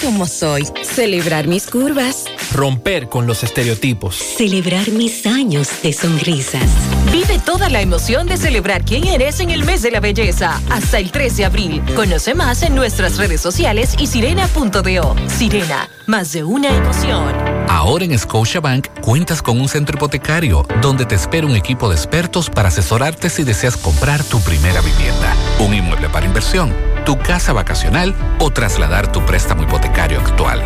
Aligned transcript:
como 0.00 0.26
soy. 0.26 0.66
Celebrar 0.82 1.46
mis 1.46 1.66
curvas. 1.66 2.24
Romper 2.52 3.08
con 3.08 3.26
los 3.26 3.42
estereotipos. 3.42 4.16
Celebrar 4.16 4.90
mis 4.90 5.26
años 5.26 5.68
de 5.82 5.92
sonrisas. 5.92 6.68
Vive 7.12 7.38
toda 7.38 7.68
la 7.68 7.80
emoción 7.80 8.26
de 8.26 8.36
celebrar 8.36 8.84
quién 8.84 9.06
eres 9.06 9.40
en 9.40 9.50
el 9.50 9.64
mes 9.64 9.82
de 9.82 9.90
la 9.90 10.00
belleza. 10.00 10.60
Hasta 10.70 10.98
el 10.98 11.10
13 11.10 11.36
de 11.36 11.44
abril. 11.44 11.82
Conoce 11.94 12.34
más 12.34 12.62
en 12.62 12.74
nuestras 12.74 13.16
redes 13.16 13.40
sociales 13.40 13.94
y 13.98 14.06
sirena.do. 14.06 15.16
Sirena, 15.28 15.88
más 16.06 16.32
de 16.32 16.44
una 16.44 16.68
emoción. 16.68 17.34
Ahora 17.68 18.04
en 18.04 18.18
Scotiabank 18.18 19.00
cuentas 19.00 19.42
con 19.42 19.60
un 19.60 19.68
centro 19.68 19.96
hipotecario 19.96 20.66
donde 20.80 21.04
te 21.04 21.14
espera 21.14 21.46
un 21.46 21.54
equipo 21.54 21.88
de 21.88 21.96
expertos 21.96 22.48
para 22.48 22.68
asesorarte 22.68 23.28
si 23.28 23.44
deseas 23.44 23.76
comprar 23.76 24.24
tu 24.24 24.40
primera 24.40 24.80
vivienda, 24.80 25.34
un 25.60 25.74
inmueble 25.74 26.08
para 26.08 26.26
inversión, 26.26 26.74
tu 27.08 27.16
casa 27.16 27.54
vacacional 27.54 28.14
o 28.38 28.50
trasladar 28.50 29.10
tu 29.10 29.24
préstamo 29.24 29.62
hipotecario 29.62 30.20
actual. 30.20 30.62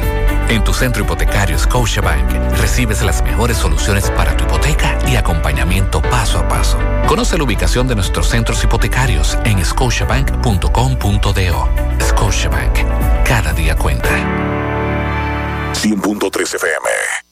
En 0.49 0.65
tu 0.65 0.75
centro 0.75 1.05
hipotecario 1.05 1.57
Scotiabank 1.57 2.33
recibes 2.59 3.01
las 3.03 3.23
mejores 3.23 3.57
soluciones 3.57 4.11
para 4.11 4.37
tu 4.37 4.43
hipoteca 4.43 4.99
y 5.07 5.15
acompañamiento 5.15 6.03
paso 6.03 6.41
a 6.41 6.49
paso. 6.49 6.81
Conoce 7.07 7.39
la 7.39 7.45
ubicación 7.45 7.87
de 7.87 7.95
nuestros 7.95 8.29
centros 8.29 8.65
hipotecarios 8.65 9.39
en 9.45 9.65
scotiabank.com.do. 9.65 11.69
Scotiabank, 12.01 12.79
cada 13.25 13.53
día 13.53 13.77
cuenta. 13.77 14.11
100.3 15.75 16.55
FM. 16.57 17.32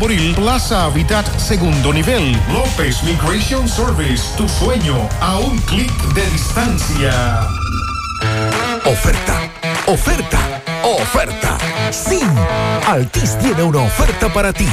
Tamboril, 0.01 0.33
Plaza 0.33 0.85
Habitat, 0.85 1.27
segundo 1.37 1.93
nivel. 1.93 2.35
López 2.51 3.03
Migration 3.03 3.69
Service, 3.69 4.23
tu 4.35 4.49
sueño 4.49 5.07
a 5.19 5.37
un 5.37 5.59
clic 5.59 5.93
de 6.15 6.25
distancia. 6.31 7.41
Oferta, 8.83 9.51
oferta, 9.85 10.39
oferta. 10.83 11.55
Sí, 11.91 12.19
Altis 12.87 13.37
tiene 13.37 13.61
una 13.61 13.81
oferta 13.81 14.27
para 14.33 14.51
ti. 14.51 14.67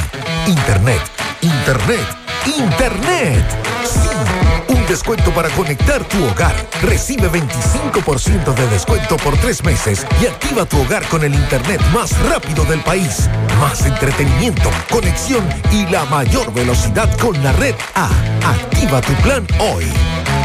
Internet, 0.47 0.99
internet, 1.41 2.05
internet. 2.45 3.45
Sí, 3.83 4.73
un 4.73 4.85
descuento 4.87 5.31
para 5.31 5.49
conectar 5.49 6.03
tu 6.03 6.23
hogar. 6.25 6.55
Recibe 6.81 7.29
25% 7.29 8.53
de 8.53 8.67
descuento 8.67 9.17
por 9.17 9.37
tres 9.37 9.63
meses 9.63 10.05
y 10.21 10.27
activa 10.27 10.65
tu 10.65 10.81
hogar 10.81 11.05
con 11.07 11.23
el 11.23 11.33
internet 11.33 11.81
más 11.93 12.17
rápido 12.29 12.65
del 12.65 12.81
país. 12.81 13.29
Más 13.59 13.85
entretenimiento, 13.85 14.69
conexión 14.89 15.47
y 15.71 15.85
la 15.87 16.05
mayor 16.05 16.53
velocidad 16.53 17.09
con 17.17 17.41
la 17.43 17.53
red 17.53 17.75
A. 17.95 18.09
Activa 18.45 19.01
tu 19.01 19.13
plan 19.23 19.45
hoy. 19.59 19.85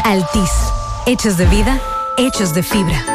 Altis, 0.03 0.51
hechos 1.05 1.37
de 1.37 1.45
vida, 1.45 1.79
hechos 2.17 2.53
de 2.53 2.63
fibra. 2.63 3.14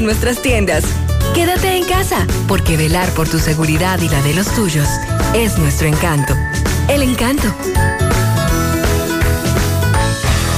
nuestras 0.01 0.41
tiendas. 0.41 0.83
Quédate 1.33 1.77
en 1.77 1.85
casa, 1.85 2.27
porque 2.47 2.77
velar 2.77 3.09
por 3.11 3.29
tu 3.29 3.39
seguridad 3.39 3.99
y 4.01 4.09
la 4.09 4.21
de 4.21 4.33
los 4.33 4.47
tuyos 4.53 4.89
es 5.33 5.57
nuestro 5.57 5.87
encanto. 5.87 6.35
El 6.89 7.01
encanto. 7.03 7.47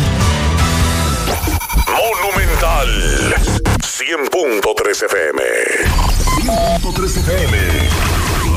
Monumental 1.88 2.88
100.3 3.80 5.06
FM. 5.06 5.44
100.3 6.44 7.18
FM. 7.18 7.58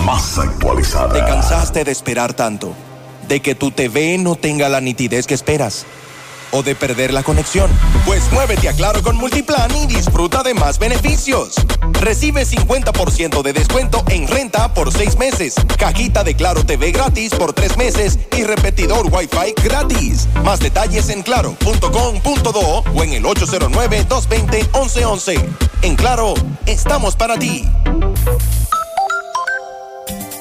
Más 0.04 0.38
actualizada. 0.38 1.12
¿Te 1.12 1.20
cansaste 1.20 1.84
de 1.84 1.92
esperar 1.92 2.34
tanto? 2.34 2.74
¿De 3.28 3.40
que 3.40 3.54
tu 3.54 3.70
TV 3.70 4.18
no 4.18 4.36
tenga 4.36 4.68
la 4.68 4.80
nitidez 4.80 5.26
que 5.26 5.34
esperas? 5.34 5.86
¿O 6.50 6.62
de 6.62 6.74
perder 6.74 7.12
la 7.12 7.22
conexión? 7.22 7.70
Pues 8.06 8.32
muévete 8.32 8.68
a 8.68 8.72
Claro 8.72 9.02
con 9.02 9.16
Multiplan 9.16 9.70
y 9.76 9.86
disfruta 9.86 10.42
de 10.42 10.54
más 10.54 10.78
beneficios. 10.78 11.56
Recibe 11.92 12.46
50% 12.46 13.42
de 13.42 13.52
descuento 13.52 14.02
en 14.08 14.26
renta 14.26 14.72
por 14.72 14.90
seis 14.92 15.18
meses, 15.18 15.54
cajita 15.76 16.24
de 16.24 16.34
Claro 16.34 16.64
TV 16.64 16.92
gratis 16.92 17.34
por 17.34 17.52
tres 17.52 17.76
meses 17.76 18.18
y 18.36 18.44
repetidor 18.44 19.12
Wi-Fi 19.12 19.54
gratis. 19.62 20.26
Más 20.42 20.60
detalles 20.60 21.10
en 21.10 21.22
claro.com.do 21.22 22.84
o 22.94 23.02
en 23.02 23.12
el 23.12 23.24
809-220-1111. 23.24 25.44
En 25.82 25.96
Claro, 25.96 26.32
estamos 26.66 27.16
para 27.16 27.38
ti. 27.38 27.66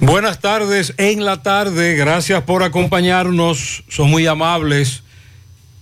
Buenas 0.00 0.38
tardes 0.40 0.94
en 0.96 1.24
la 1.24 1.42
tarde, 1.42 1.96
gracias 1.96 2.42
por 2.44 2.62
acompañarnos, 2.62 3.82
son 3.88 4.10
muy 4.10 4.26
amables. 4.26 5.02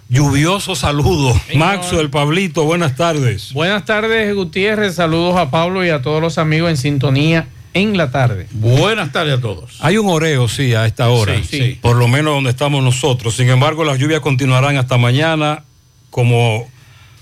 Lluvioso 0.09 0.75
saludo. 0.77 1.39
Maxo, 1.57 2.01
el 2.01 2.11
Pablito, 2.11 2.65
buenas 2.65 2.95
tardes. 2.97 3.53
Buenas 3.53 3.85
tardes, 3.85 4.35
Gutiérrez, 4.35 4.95
saludos 4.95 5.37
a 5.37 5.51
Pablo 5.51 5.85
y 5.85 5.91
a 5.91 6.01
todos 6.01 6.23
los 6.23 6.39
amigos 6.39 6.71
en 6.71 6.77
sintonía 6.77 7.49
en 7.75 7.97
la 7.99 8.11
tarde. 8.11 8.47
Buenas 8.53 9.13
tardes 9.13 9.37
a 9.39 9.41
todos. 9.41 9.77
Hay 9.81 9.99
un 9.99 10.09
oreo, 10.09 10.49
sí, 10.49 10.75
a 10.75 10.87
esta 10.87 11.11
hora, 11.11 11.35
Sí, 11.37 11.43
sí. 11.51 11.79
por 11.83 11.97
lo 11.97 12.09
menos 12.09 12.35
donde 12.35 12.51
estamos 12.51 12.83
nosotros. 12.83 13.37
Sin 13.37 13.51
embargo, 13.51 13.85
las 13.85 13.99
lluvias 13.99 14.21
continuarán 14.21 14.77
hasta 14.79 14.97
mañana, 14.97 15.65
como 16.11 16.67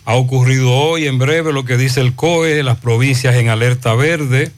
ha 0.05 0.15
ocurrido 0.15 0.71
hoy, 0.71 1.07
en 1.09 1.19
breve, 1.19 1.53
lo 1.53 1.65
que 1.65 1.77
dice 1.79 2.01
el 2.03 2.15
COE, 2.15 2.63
las 2.63 2.79
provincias 2.79 3.35
en 3.35 3.49
alerta 3.49 3.95
verde. 3.95 4.53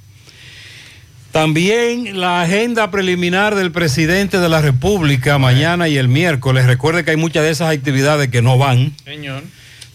También 1.37 2.19
la 2.19 2.41
agenda 2.41 2.91
preliminar 2.91 3.57
del 3.57 3.71
presidente 3.71 4.41
de 4.41 4.49
la 4.49 4.63
República 4.63 5.37
mañana 5.37 5.87
y 5.87 5.99
el 5.99 6.09
miércoles. 6.09 6.65
Recuerde 6.65 7.05
que 7.05 7.11
hay 7.11 7.19
muchas 7.19 7.43
de 7.43 7.51
esas 7.51 7.71
actividades 7.71 8.29
que 8.29 8.41
no 8.41 8.57
van. 8.57 8.97
Señor. 9.05 9.43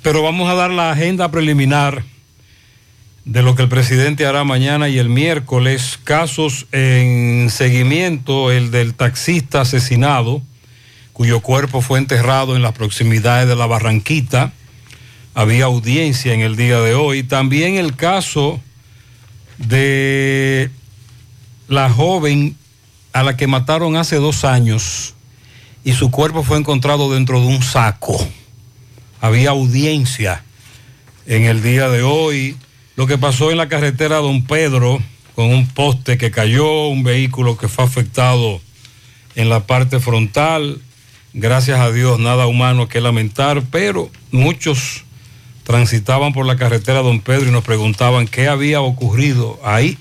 Pero 0.04 0.22
vamos 0.22 0.52
a 0.52 0.54
dar 0.54 0.70
la 0.70 0.92
agenda 0.92 1.32
preliminar 1.32 2.04
de 3.26 3.42
lo 3.42 3.56
que 3.56 3.64
el 3.64 3.70
presidente 3.70 4.28
hará 4.28 4.44
mañana 4.44 4.88
y 4.88 5.00
el 5.00 5.10
miércoles. 5.10 5.98
Casos 6.04 6.68
en 6.72 7.50
seguimiento, 7.50 8.52
el 8.52 8.70
del 8.70 8.94
taxista 8.94 9.62
asesinado, 9.62 10.44
cuyo 11.12 11.40
cuerpo 11.40 11.82
fue 11.82 11.98
enterrado 11.98 12.56
en 12.56 12.62
las 12.62 12.74
proximidades 12.74 13.48
de 13.50 13.56
la 13.56 13.66
Barranquita. 13.66 14.54
Había 15.34 15.66
audiencia 15.66 16.36
en 16.36 16.42
el 16.42 16.56
día 16.56 16.80
de 16.82 16.94
hoy. 16.94 17.24
También 17.24 17.78
el 17.78 17.96
caso 17.96 18.62
de 19.58 20.70
la 21.72 21.90
joven 21.90 22.58
a 23.14 23.24
la 23.24 23.38
que 23.38 23.48
mataron 23.48 23.96
hace 23.96 24.18
dos 24.18 24.44
años 24.44 25.16
y 25.86 25.94
su 25.94 26.12
cuerpo 26.12 26.44
fue 26.44 26.58
encontrado 26.58 27.14
dentro 27.14 27.40
de 27.40 27.48
un 27.48 27.64
saco. 27.64 28.18
Había 29.22 29.52
audiencia 29.52 30.44
en 31.26 31.46
el 31.46 31.64
día 31.64 31.88
de 31.88 32.04
hoy. 32.04 32.58
Lo 32.98 33.08
que 33.08 33.18
pasó 33.18 33.52
en 33.52 33.58
la 33.58 33.70
carretera 33.70 34.18
Don 34.18 34.44
Pedro 34.44 35.02
con 35.34 35.46
un 35.46 35.66
poste 35.66 36.18
que 36.18 36.30
cayó, 36.30 36.88
un 36.88 37.04
vehículo 37.04 37.58
que 37.58 37.70
fue 37.70 37.86
afectado 37.86 38.60
en 39.36 39.48
la 39.48 39.66
parte 39.66 40.02
frontal. 40.02 40.82
Gracias 41.34 41.80
a 41.80 41.90
Dios, 41.94 42.20
nada 42.20 42.48
humano 42.48 42.90
que 42.90 43.00
lamentar, 43.00 43.64
pero 43.72 44.12
muchos 44.32 45.06
transitaban 45.64 46.34
por 46.34 46.46
la 46.46 46.58
carretera 46.58 47.02
Don 47.02 47.22
Pedro 47.22 47.48
y 47.48 47.54
nos 47.54 47.64
preguntaban 47.64 48.28
qué 48.28 48.50
había 48.50 48.82
ocurrido 48.82 49.58
ahí. 49.64 49.98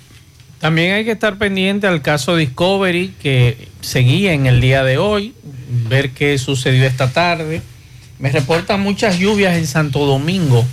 También 0.61 0.93
hay 0.93 1.07
que 1.07 1.13
estar 1.13 1.39
pendiente 1.39 1.87
al 1.87 2.03
caso 2.03 2.37
Discovery 2.37 3.15
que 3.23 3.69
seguía 3.81 4.35
en 4.35 4.45
el 4.45 4.61
día 4.61 4.85
de 4.85 4.99
hoy, 4.99 5.35
ver 5.89 6.11
qué 6.11 6.37
sucedió 6.37 6.87
esta 6.87 7.11
tarde. 7.11 7.63
Me 8.19 8.31
reportan 8.31 8.81
muchas 8.81 9.19
lluvias 9.19 9.57
en 9.57 9.67
Santo 9.67 10.05
Domingo, 10.05 10.67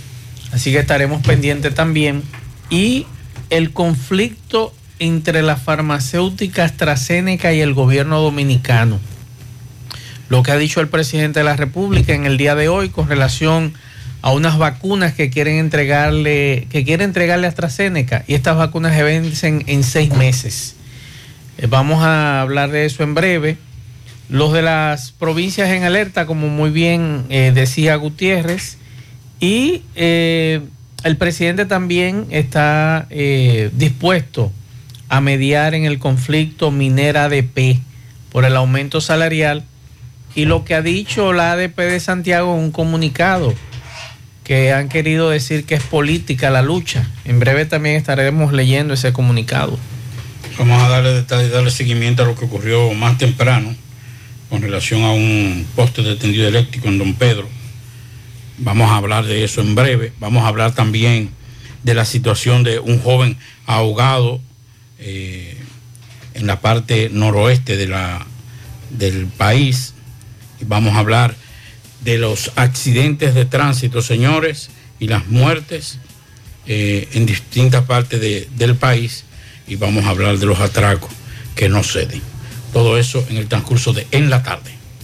así 0.52 0.72
que 0.72 0.78
estaremos 0.78 1.22
pendientes 1.22 1.74
también. 1.74 2.22
Y 2.68 3.06
el 3.48 3.72
conflicto 3.72 4.74
entre 4.98 5.40
la 5.40 5.56
farmacéutica 5.56 6.64
AstraZeneca 6.64 7.54
y 7.54 7.62
el 7.62 7.72
gobierno 7.72 8.20
dominicano. 8.20 9.00
Lo 10.28 10.42
que 10.42 10.50
ha 10.52 10.58
dicho 10.58 10.82
el 10.82 10.88
presidente 10.88 11.40
de 11.40 11.44
la 11.44 11.56
República 11.56 12.12
en 12.12 12.26
el 12.26 12.36
día 12.36 12.54
de 12.54 12.68
hoy 12.68 12.90
con 12.90 13.08
relación 13.08 13.72
a 13.72 13.87
unas 14.32 14.58
vacunas 14.58 15.14
que 15.14 15.30
quieren 15.30 15.56
entregarle, 15.56 16.66
que 16.70 16.84
quiere 16.84 17.04
entregarle 17.04 17.46
a 17.46 17.50
AstraZeneca 17.50 18.24
y 18.26 18.34
estas 18.34 18.56
vacunas 18.56 18.94
se 18.94 19.02
vencen 19.02 19.64
en 19.66 19.82
seis 19.82 20.12
meses. 20.14 20.76
Eh, 21.58 21.66
vamos 21.68 22.02
a 22.02 22.40
hablar 22.40 22.70
de 22.70 22.84
eso 22.84 23.02
en 23.02 23.14
breve. 23.14 23.56
Los 24.28 24.52
de 24.52 24.62
las 24.62 25.12
provincias 25.12 25.70
en 25.70 25.84
alerta, 25.84 26.26
como 26.26 26.48
muy 26.48 26.70
bien 26.70 27.24
eh, 27.30 27.52
decía 27.54 27.96
Gutiérrez, 27.96 28.76
y 29.40 29.82
eh, 29.94 30.60
el 31.04 31.16
presidente 31.16 31.64
también 31.64 32.26
está 32.30 33.06
dispuesto 33.72 34.52
a 35.08 35.20
mediar 35.20 35.74
en 35.74 35.84
el 35.84 35.98
conflicto 35.98 36.70
minera 36.70 37.24
ADP 37.24 37.78
por 38.30 38.44
el 38.44 38.56
aumento 38.56 39.00
salarial 39.00 39.64
y 40.34 40.44
lo 40.44 40.64
que 40.64 40.74
ha 40.74 40.82
dicho 40.82 41.32
la 41.32 41.52
ADP 41.52 41.76
de 41.76 42.00
Santiago 42.00 42.54
en 42.54 42.64
un 42.64 42.70
comunicado 42.72 43.54
que 44.48 44.72
han 44.72 44.88
querido 44.88 45.28
decir 45.28 45.66
que 45.66 45.74
es 45.74 45.82
política 45.82 46.48
la 46.48 46.62
lucha. 46.62 47.06
En 47.26 47.38
breve 47.38 47.66
también 47.66 47.96
estaremos 47.96 48.54
leyendo 48.54 48.94
ese 48.94 49.12
comunicado. 49.12 49.78
Vamos 50.58 50.82
a 50.82 50.88
darle, 50.88 51.22
darle 51.22 51.70
seguimiento 51.70 52.22
a 52.22 52.26
lo 52.26 52.34
que 52.34 52.46
ocurrió 52.46 52.94
más 52.94 53.18
temprano 53.18 53.76
con 54.48 54.62
relación 54.62 55.02
a 55.02 55.12
un 55.12 55.66
poste 55.76 56.02
de 56.02 56.16
tendido 56.16 56.48
eléctrico 56.48 56.88
en 56.88 56.96
Don 56.96 57.12
Pedro. 57.12 57.46
Vamos 58.56 58.90
a 58.90 58.96
hablar 58.96 59.26
de 59.26 59.44
eso 59.44 59.60
en 59.60 59.74
breve. 59.74 60.14
Vamos 60.18 60.42
a 60.44 60.48
hablar 60.48 60.74
también 60.74 61.28
de 61.82 61.92
la 61.92 62.06
situación 62.06 62.64
de 62.64 62.78
un 62.78 63.00
joven 63.00 63.36
ahogado 63.66 64.40
eh, 64.98 65.58
en 66.32 66.46
la 66.46 66.62
parte 66.62 67.10
noroeste 67.12 67.76
de 67.76 67.86
la, 67.86 68.26
del 68.88 69.26
país. 69.26 69.92
Y 70.58 70.64
vamos 70.64 70.94
a 70.94 71.00
hablar 71.00 71.36
de 72.02 72.18
los 72.18 72.52
accidentes 72.56 73.34
de 73.34 73.44
tránsito, 73.44 74.02
señores, 74.02 74.70
y 74.98 75.08
las 75.08 75.26
muertes 75.28 75.98
eh, 76.66 77.08
en 77.12 77.26
distintas 77.26 77.84
partes 77.84 78.20
del 78.56 78.76
país 78.76 79.24
y 79.66 79.76
vamos 79.76 80.04
a 80.04 80.10
hablar 80.10 80.38
de 80.38 80.46
los 80.46 80.60
atracos 80.60 81.10
que 81.54 81.68
no 81.68 81.82
ceden. 81.82 82.22
Todo 82.72 82.98
eso 82.98 83.24
en 83.30 83.36
el 83.36 83.48
transcurso 83.48 83.92
de 83.92 84.06
En 84.10 84.30
la 84.30 84.42
tarde. 84.42 84.77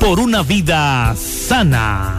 por 0.00 0.18
una 0.18 0.42
vida 0.42 1.14
sana. 1.14 2.18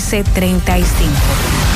809-736-1335. 0.00 1.75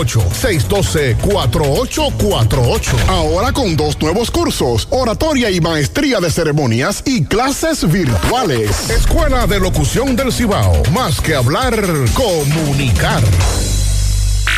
612-4848. 0.09 3.07
Ahora 3.07 3.51
con 3.51 3.75
dos 3.75 3.99
nuevos 4.01 4.31
cursos, 4.31 4.87
oratoria 4.89 5.49
y 5.49 5.59
maestría 5.61 6.19
de 6.19 6.31
ceremonias 6.31 7.03
y 7.05 7.23
clases 7.23 7.89
virtuales. 7.89 8.89
Escuela 8.89 9.47
de 9.47 9.59
Locución 9.59 10.15
del 10.15 10.31
Cibao. 10.31 10.81
Más 10.91 11.19
que 11.21 11.35
hablar, 11.35 11.75
comunicar. 12.13 13.21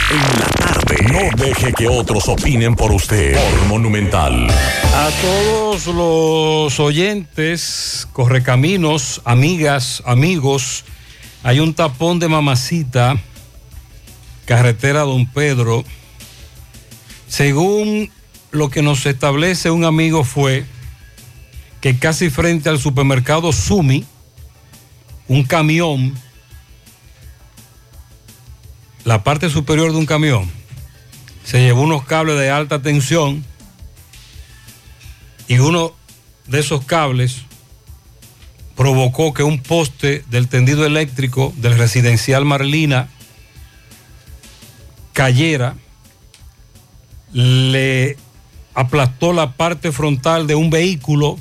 En 0.09 0.39
la 0.39 0.45
tarde. 0.57 0.95
No 1.11 1.19
deje 1.43 1.73
que 1.73 1.87
otros 1.87 2.27
opinen 2.27 2.75
por 2.75 2.91
usted. 2.91 3.33
Por 3.33 3.65
Monumental. 3.67 4.47
A 4.93 5.09
todos 5.21 5.87
los 5.87 6.79
oyentes, 6.79 8.07
correcaminos, 8.13 9.21
amigas, 9.25 10.03
amigos, 10.05 10.85
hay 11.43 11.59
un 11.59 11.73
tapón 11.73 12.19
de 12.19 12.27
mamacita 12.27 13.17
carretera 14.45 15.01
Don 15.01 15.25
Pedro, 15.25 15.83
según 17.27 18.11
lo 18.51 18.69
que 18.69 18.81
nos 18.81 19.05
establece 19.05 19.71
un 19.71 19.85
amigo 19.85 20.23
fue 20.23 20.65
que 21.81 21.97
casi 21.97 22.29
frente 22.29 22.69
al 22.69 22.79
supermercado 22.79 23.51
Sumi, 23.51 24.05
un 25.27 25.43
camión, 25.43 26.13
la 29.03 29.23
parte 29.23 29.49
superior 29.49 29.91
de 29.91 29.97
un 29.97 30.05
camión, 30.05 30.49
se 31.43 31.61
llevó 31.61 31.81
unos 31.81 32.05
cables 32.05 32.39
de 32.39 32.49
alta 32.49 32.81
tensión 32.81 33.43
y 35.47 35.59
uno 35.59 35.93
de 36.47 36.59
esos 36.59 36.85
cables 36.85 37.41
provocó 38.75 39.33
que 39.33 39.43
un 39.43 39.59
poste 39.59 40.23
del 40.29 40.47
tendido 40.47 40.85
eléctrico 40.85 41.53
del 41.57 41.77
residencial 41.77 42.45
Marlina 42.45 43.09
cayera, 45.13 45.75
le 47.31 48.17
aplastó 48.73 49.31
la 49.33 49.53
parte 49.53 49.91
frontal 49.91 50.47
de 50.47 50.55
un 50.55 50.69
vehículo, 50.69 51.37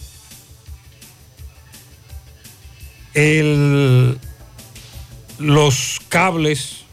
los 5.39 6.01
cables 6.09 6.85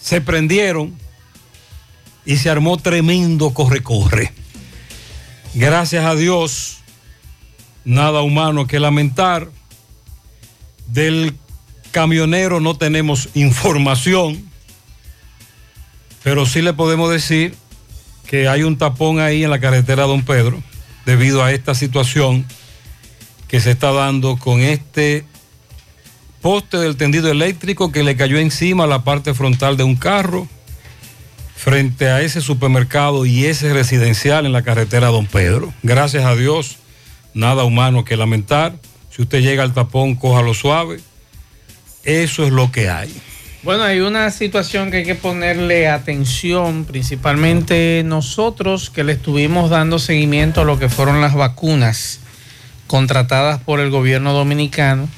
se 0.00 0.20
prendieron 0.20 0.98
y 2.26 2.36
se 2.36 2.50
armó 2.50 2.76
tremendo 2.76 3.54
corre-corre. 3.54 4.32
Gracias 5.54 6.04
a 6.04 6.14
Dios, 6.14 6.78
nada 7.84 8.22
humano 8.22 8.66
que 8.66 8.80
lamentar. 8.80 9.50
Del 10.86 11.34
camionero 11.92 12.60
no 12.60 12.76
tenemos 12.76 13.30
información 13.34 14.50
pero 16.24 16.46
sí 16.46 16.62
le 16.62 16.72
podemos 16.72 17.10
decir 17.12 17.54
que 18.26 18.48
hay 18.48 18.62
un 18.62 18.78
tapón 18.78 19.20
ahí 19.20 19.44
en 19.44 19.50
la 19.50 19.60
carretera 19.60 20.04
Don 20.04 20.24
Pedro 20.24 20.60
debido 21.04 21.44
a 21.44 21.52
esta 21.52 21.74
situación 21.74 22.46
que 23.46 23.60
se 23.60 23.70
está 23.70 23.92
dando 23.92 24.38
con 24.38 24.60
este 24.60 25.24
poste 26.40 26.78
del 26.78 26.96
tendido 26.96 27.30
eléctrico 27.30 27.92
que 27.92 28.02
le 28.02 28.16
cayó 28.16 28.38
encima 28.38 28.84
a 28.84 28.86
la 28.86 29.04
parte 29.04 29.34
frontal 29.34 29.76
de 29.76 29.84
un 29.84 29.96
carro 29.96 30.48
frente 31.56 32.08
a 32.08 32.22
ese 32.22 32.40
supermercado 32.40 33.26
y 33.26 33.44
ese 33.44 33.74
residencial 33.74 34.46
en 34.46 34.52
la 34.52 34.62
carretera 34.62 35.08
Don 35.08 35.26
Pedro. 35.26 35.74
Gracias 35.82 36.24
a 36.24 36.34
Dios, 36.34 36.78
nada 37.34 37.64
humano 37.64 38.04
que 38.04 38.16
lamentar. 38.16 38.76
Si 39.10 39.20
usted 39.20 39.42
llega 39.42 39.62
al 39.62 39.74
tapón, 39.74 40.14
cójalo 40.14 40.54
suave. 40.54 41.00
Eso 42.02 42.44
es 42.44 42.50
lo 42.50 42.72
que 42.72 42.88
hay. 42.88 43.14
Bueno, 43.64 43.82
hay 43.84 44.00
una 44.00 44.30
situación 44.30 44.90
que 44.90 44.98
hay 44.98 45.04
que 45.04 45.14
ponerle 45.14 45.88
atención, 45.88 46.84
principalmente 46.84 48.02
nosotros 48.04 48.90
que 48.90 49.04
le 49.04 49.12
estuvimos 49.12 49.70
dando 49.70 49.98
seguimiento 49.98 50.60
a 50.60 50.64
lo 50.64 50.78
que 50.78 50.90
fueron 50.90 51.22
las 51.22 51.32
vacunas 51.32 52.20
contratadas 52.86 53.62
por 53.62 53.80
el 53.80 53.88
gobierno 53.88 54.34
dominicano 54.34 55.08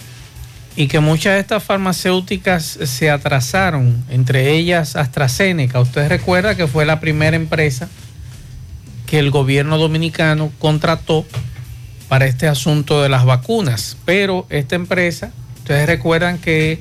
y 0.76 0.86
que 0.86 1.00
muchas 1.00 1.34
de 1.34 1.40
estas 1.40 1.64
farmacéuticas 1.64 2.78
se 2.84 3.10
atrasaron, 3.10 4.04
entre 4.10 4.52
ellas 4.52 4.94
AstraZeneca. 4.94 5.80
Usted 5.80 6.08
recuerda 6.08 6.54
que 6.54 6.68
fue 6.68 6.86
la 6.86 7.00
primera 7.00 7.34
empresa 7.34 7.88
que 9.06 9.18
el 9.18 9.32
gobierno 9.32 9.76
dominicano 9.76 10.52
contrató 10.60 11.26
para 12.06 12.26
este 12.26 12.46
asunto 12.46 13.02
de 13.02 13.08
las 13.08 13.24
vacunas. 13.24 13.96
Pero 14.04 14.46
esta 14.50 14.76
empresa, 14.76 15.32
ustedes 15.58 15.88
recuerdan 15.88 16.38
que 16.38 16.80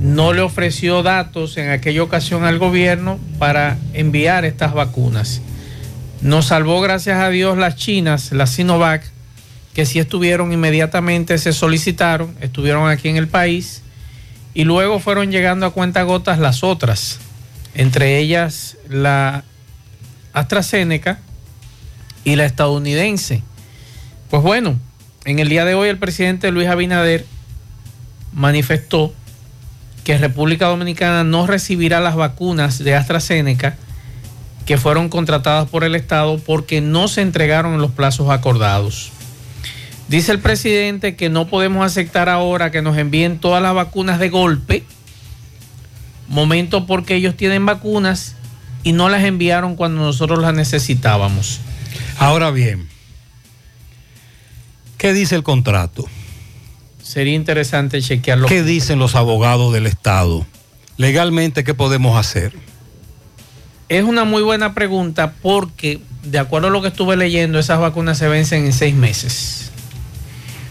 no 0.00 0.32
le 0.32 0.40
ofreció 0.40 1.02
datos 1.02 1.56
en 1.56 1.70
aquella 1.70 2.02
ocasión 2.02 2.44
al 2.44 2.58
gobierno 2.58 3.18
para 3.38 3.78
enviar 3.92 4.44
estas 4.44 4.74
vacunas. 4.74 5.40
Nos 6.20 6.46
salvó, 6.46 6.80
gracias 6.80 7.18
a 7.18 7.30
Dios, 7.30 7.58
las 7.58 7.76
chinas, 7.76 8.32
las 8.32 8.50
Sinovac, 8.50 9.02
que 9.74 9.86
sí 9.86 9.98
estuvieron 9.98 10.52
inmediatamente, 10.52 11.38
se 11.38 11.52
solicitaron, 11.52 12.36
estuvieron 12.40 12.88
aquí 12.88 13.08
en 13.08 13.16
el 13.16 13.28
país 13.28 13.82
y 14.54 14.64
luego 14.64 15.00
fueron 15.00 15.30
llegando 15.30 15.66
a 15.66 15.70
cuentagotas 15.70 16.38
las 16.38 16.62
otras, 16.62 17.18
entre 17.74 18.18
ellas 18.18 18.76
la 18.88 19.44
AstraZeneca 20.32 21.18
y 22.24 22.36
la 22.36 22.44
estadounidense. 22.44 23.42
Pues 24.30 24.42
bueno, 24.42 24.78
en 25.24 25.38
el 25.38 25.48
día 25.48 25.64
de 25.64 25.74
hoy 25.74 25.88
el 25.88 25.98
presidente 25.98 26.50
Luis 26.50 26.68
Abinader 26.68 27.26
manifestó 28.32 29.14
que 30.04 30.18
República 30.18 30.66
Dominicana 30.66 31.24
no 31.24 31.46
recibirá 31.46 32.00
las 32.00 32.16
vacunas 32.16 32.78
de 32.78 32.94
AstraZeneca 32.94 33.76
que 34.66 34.78
fueron 34.78 35.08
contratadas 35.08 35.68
por 35.68 35.84
el 35.84 35.94
Estado 35.94 36.38
porque 36.38 36.80
no 36.80 37.08
se 37.08 37.20
entregaron 37.20 37.74
en 37.74 37.80
los 37.80 37.90
plazos 37.90 38.30
acordados. 38.30 39.12
Dice 40.08 40.32
el 40.32 40.40
presidente 40.40 41.16
que 41.16 41.28
no 41.28 41.46
podemos 41.46 41.84
aceptar 41.84 42.28
ahora 42.28 42.70
que 42.70 42.82
nos 42.82 42.98
envíen 42.98 43.38
todas 43.38 43.62
las 43.62 43.74
vacunas 43.74 44.18
de 44.18 44.28
golpe, 44.28 44.84
momento 46.28 46.86
porque 46.86 47.14
ellos 47.14 47.36
tienen 47.36 47.64
vacunas 47.64 48.36
y 48.82 48.92
no 48.92 49.08
las 49.08 49.24
enviaron 49.24 49.76
cuando 49.76 50.02
nosotros 50.02 50.40
las 50.40 50.54
necesitábamos. 50.54 51.60
Ahora 52.18 52.50
bien, 52.50 52.88
¿qué 54.98 55.12
dice 55.12 55.34
el 55.34 55.42
contrato? 55.42 56.06
Sería 57.12 57.34
interesante 57.34 58.00
chequearlo. 58.00 58.48
¿Qué 58.48 58.62
dicen 58.62 58.98
los 58.98 59.16
abogados 59.16 59.70
del 59.74 59.84
Estado? 59.84 60.46
Legalmente, 60.96 61.62
¿qué 61.62 61.74
podemos 61.74 62.18
hacer? 62.18 62.54
Es 63.90 64.02
una 64.02 64.24
muy 64.24 64.42
buena 64.42 64.72
pregunta 64.72 65.34
porque, 65.42 66.00
de 66.22 66.38
acuerdo 66.38 66.68
a 66.68 66.70
lo 66.70 66.80
que 66.80 66.88
estuve 66.88 67.18
leyendo, 67.18 67.58
esas 67.58 67.80
vacunas 67.80 68.16
se 68.16 68.28
vencen 68.28 68.64
en 68.64 68.72
seis 68.72 68.94
meses. 68.94 69.70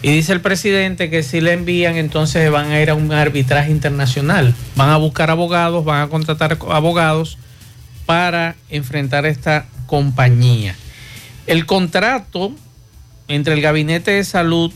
Y 0.02 0.10
dice 0.10 0.32
el 0.32 0.40
presidente 0.40 1.10
que 1.10 1.22
si 1.22 1.40
le 1.40 1.52
envían, 1.52 1.94
entonces 1.94 2.50
van 2.50 2.72
a 2.72 2.80
ir 2.80 2.90
a 2.90 2.94
un 2.94 3.12
arbitraje 3.12 3.70
internacional. 3.70 4.52
Van 4.74 4.88
a 4.88 4.96
buscar 4.96 5.30
abogados, 5.30 5.84
van 5.84 6.02
a 6.02 6.08
contratar 6.08 6.58
abogados 6.70 7.38
para 8.04 8.56
enfrentar 8.68 9.26
esta 9.26 9.66
compañía. 9.86 10.74
El 11.46 11.66
contrato 11.66 12.52
entre 13.28 13.54
el 13.54 13.60
Gabinete 13.60 14.10
de 14.10 14.24
Salud, 14.24 14.72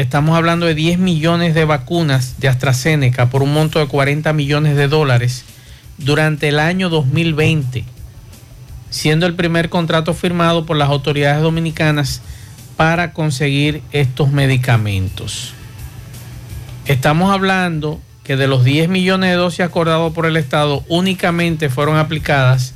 estamos 0.00 0.36
hablando 0.36 0.66
de 0.66 0.74
10 0.74 0.98
millones 0.98 1.54
de 1.54 1.64
vacunas 1.64 2.40
de 2.40 2.48
AstraZeneca 2.48 3.28
por 3.28 3.42
un 3.42 3.52
monto 3.52 3.78
de 3.78 3.86
40 3.86 4.32
millones 4.32 4.74
de 4.76 4.88
dólares 4.88 5.44
durante 5.98 6.48
el 6.48 6.58
año 6.58 6.88
2020, 6.88 7.84
siendo 8.88 9.26
el 9.26 9.34
primer 9.34 9.68
contrato 9.68 10.14
firmado 10.14 10.64
por 10.64 10.78
las 10.78 10.88
autoridades 10.88 11.42
dominicanas 11.42 12.22
para 12.76 13.12
conseguir 13.12 13.82
estos 13.92 14.30
medicamentos. 14.30 15.52
Estamos 16.86 17.30
hablando 17.30 18.00
que 18.24 18.36
de 18.36 18.48
los 18.48 18.64
10 18.64 18.88
millones 18.88 19.28
de 19.30 19.36
dosis 19.36 19.60
acordados 19.60 20.14
por 20.14 20.24
el 20.24 20.38
Estado, 20.38 20.82
únicamente 20.88 21.68
fueron 21.68 21.98
aplicadas 21.98 22.72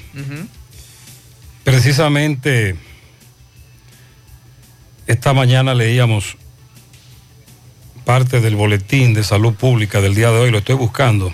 Precisamente 1.63 2.77
esta 5.07 5.33
mañana 5.33 5.75
leíamos 5.75 6.37
parte 8.05 8.41
del 8.41 8.57
boletín 8.57 9.15
de 9.15 9.25
salud 9.25 9.55
pública 9.55 10.01
del 10.01 10.15
día 10.15 10.31
de 10.31 10.39
hoy, 10.39 10.51
lo 10.51 10.59
estoy 10.59 10.75
buscando. 10.75 11.33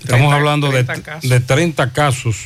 Estamos 0.00 0.30
30, 0.30 0.36
hablando 0.36 0.70
30 0.70 0.92
de, 0.92 1.02
casos. 1.02 1.30
de 1.30 1.40
30 1.40 1.92
casos 1.92 2.36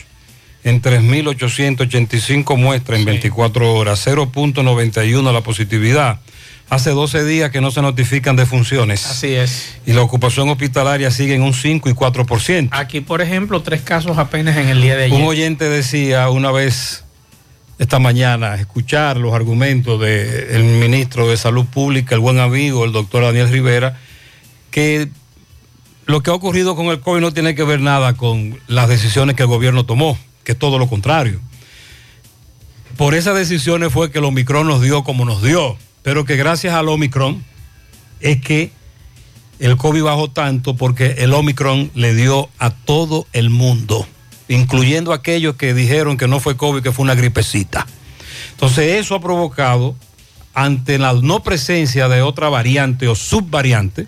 en 0.64 0.81
3.885 0.81 2.57
muestras 2.57 2.98
en 2.98 3.05
24 3.05 3.74
horas, 3.74 4.07
0.91 4.07 5.33
la 5.33 5.40
positividad. 5.42 6.20
Hace 6.70 6.90
12 6.90 7.24
días 7.24 7.50
que 7.50 7.61
no 7.61 7.70
se 7.70 7.83
notifican 7.83 8.37
defunciones. 8.37 9.05
Así 9.07 9.35
es. 9.35 9.77
Y 9.85 9.92
la 9.92 10.00
ocupación 10.00 10.48
hospitalaria 10.48 11.11
sigue 11.11 11.35
en 11.35 11.42
un 11.42 11.53
5 11.53 11.90
y 11.90 11.92
4%. 11.92 12.70
Aquí, 12.72 13.03
por 13.03 13.20
ejemplo, 13.20 13.61
tres 13.61 13.83
casos 13.83 14.16
apenas 14.16 14.57
en 14.57 14.68
el 14.68 14.81
día 14.81 14.96
de 14.96 15.05
ayer. 15.05 15.20
Un 15.20 15.27
oyente 15.27 15.68
decía 15.68 16.31
una 16.31 16.50
vez 16.50 17.05
esta 17.79 17.98
mañana, 17.98 18.55
escuchar 18.55 19.18
los 19.18 19.35
argumentos 19.35 20.00
del 20.00 20.64
ministro 20.64 21.29
de 21.29 21.37
Salud 21.37 21.66
Pública, 21.66 22.14
el 22.14 22.20
buen 22.20 22.38
amigo, 22.38 22.85
el 22.85 22.92
doctor 22.92 23.24
Daniel 23.24 23.50
Rivera, 23.50 23.98
que 24.70 25.09
lo 26.07 26.22
que 26.22 26.31
ha 26.31 26.35
ocurrido 26.35 26.77
con 26.77 26.87
el 26.87 27.00
COVID 27.00 27.20
no 27.20 27.33
tiene 27.33 27.55
que 27.55 27.64
ver 27.64 27.81
nada 27.81 28.14
con 28.14 28.59
las 28.68 28.88
decisiones 28.88 29.37
que 29.37 29.42
el 29.42 29.48
gobierno 29.48 29.85
tomó, 29.85 30.16
que 30.45 30.55
todo 30.55 30.79
lo 30.79 30.89
contrario. 30.89 31.41
Por 32.97 33.15
esas 33.15 33.35
decisiones 33.35 33.93
fue 33.93 34.11
que 34.11 34.19
el 34.19 34.25
Omicron 34.25 34.67
nos 34.67 34.81
dio 34.81 35.03
como 35.03 35.25
nos 35.25 35.43
dio, 35.43 35.77
pero 36.03 36.25
que 36.25 36.37
gracias 36.37 36.75
al 36.75 36.89
Omicron 36.89 37.45
es 38.21 38.41
que 38.41 38.71
el 39.59 39.77
COVID 39.77 40.03
bajó 40.05 40.31
tanto 40.31 40.77
porque 40.77 41.17
el 41.19 41.33
Omicron 41.33 41.91
le 41.95 42.15
dio 42.15 42.49
a 42.59 42.71
todo 42.71 43.27
el 43.33 43.51
mundo, 43.51 44.07
incluyendo 44.49 45.13
aquellos 45.13 45.57
que 45.57 45.75
dijeron 45.75 46.17
que 46.17 46.29
no 46.29 46.39
fue 46.41 46.57
COVID, 46.57 46.83
que 46.83 46.93
fue 46.93 47.03
una 47.03 47.15
gripecita. 47.15 47.87
Entonces 48.53 49.01
eso 49.01 49.17
ha 49.17 49.21
provocado, 49.21 49.97
ante 50.55 50.99
la 50.99 51.15
no 51.15 51.43
presencia 51.43 52.09
de 52.09 52.23
otra 52.23 52.49
variante 52.49 53.09
o 53.09 53.17
subvariante, 53.17 54.07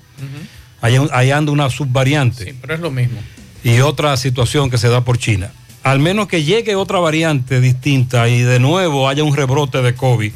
anda 0.80 1.50
una 1.50 1.70
subvariante 1.70 2.54
Pero 2.60 2.74
es 2.74 2.80
lo 2.80 2.92
mismo. 2.92 3.18
y 3.64 3.80
otra 3.80 4.16
situación 4.16 4.70
que 4.70 4.78
se 4.78 4.88
da 4.88 5.00
por 5.00 5.18
China. 5.18 5.50
Al 5.86 6.00
menos 6.00 6.26
que 6.26 6.42
llegue 6.42 6.74
otra 6.74 6.98
variante 6.98 7.60
distinta 7.60 8.28
y 8.28 8.40
de 8.40 8.58
nuevo 8.58 9.08
haya 9.08 9.22
un 9.22 9.36
rebrote 9.36 9.82
de 9.82 9.94
COVID, 9.94 10.32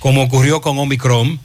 como 0.00 0.24
ocurrió 0.24 0.60
con 0.60 0.76
Omicron, 0.76 1.38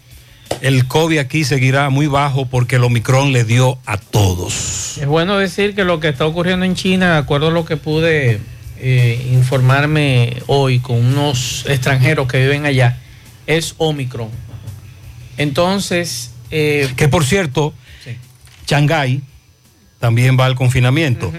el 0.61 0.87
COVID 0.87 1.19
aquí 1.19 1.43
seguirá 1.43 1.91
muy 1.91 2.07
bajo 2.07 2.47
porque 2.47 2.77
el 2.77 2.83
Omicron 2.83 3.31
le 3.31 3.43
dio 3.43 3.77
a 3.85 3.97
todos. 3.97 4.97
Es 4.97 5.05
bueno 5.05 5.37
decir 5.37 5.75
que 5.75 5.83
lo 5.83 5.99
que 5.99 6.09
está 6.09 6.25
ocurriendo 6.25 6.65
en 6.65 6.73
China, 6.73 7.13
de 7.13 7.17
acuerdo 7.19 7.49
a 7.49 7.51
lo 7.51 7.63
que 7.63 7.77
pude 7.77 8.39
eh, 8.79 9.29
informarme 9.31 10.41
hoy 10.47 10.79
con 10.79 10.97
unos 11.05 11.63
extranjeros 11.67 12.27
que 12.27 12.39
viven 12.39 12.65
allá, 12.65 12.97
es 13.45 13.75
Omicron. 13.77 14.29
Entonces... 15.37 16.31
eh, 16.49 16.91
Que 16.95 17.07
por 17.07 17.23
cierto, 17.23 17.75
Shanghái 18.65 19.21
también 19.99 20.39
va 20.39 20.47
al 20.47 20.55
confinamiento. 20.55 21.31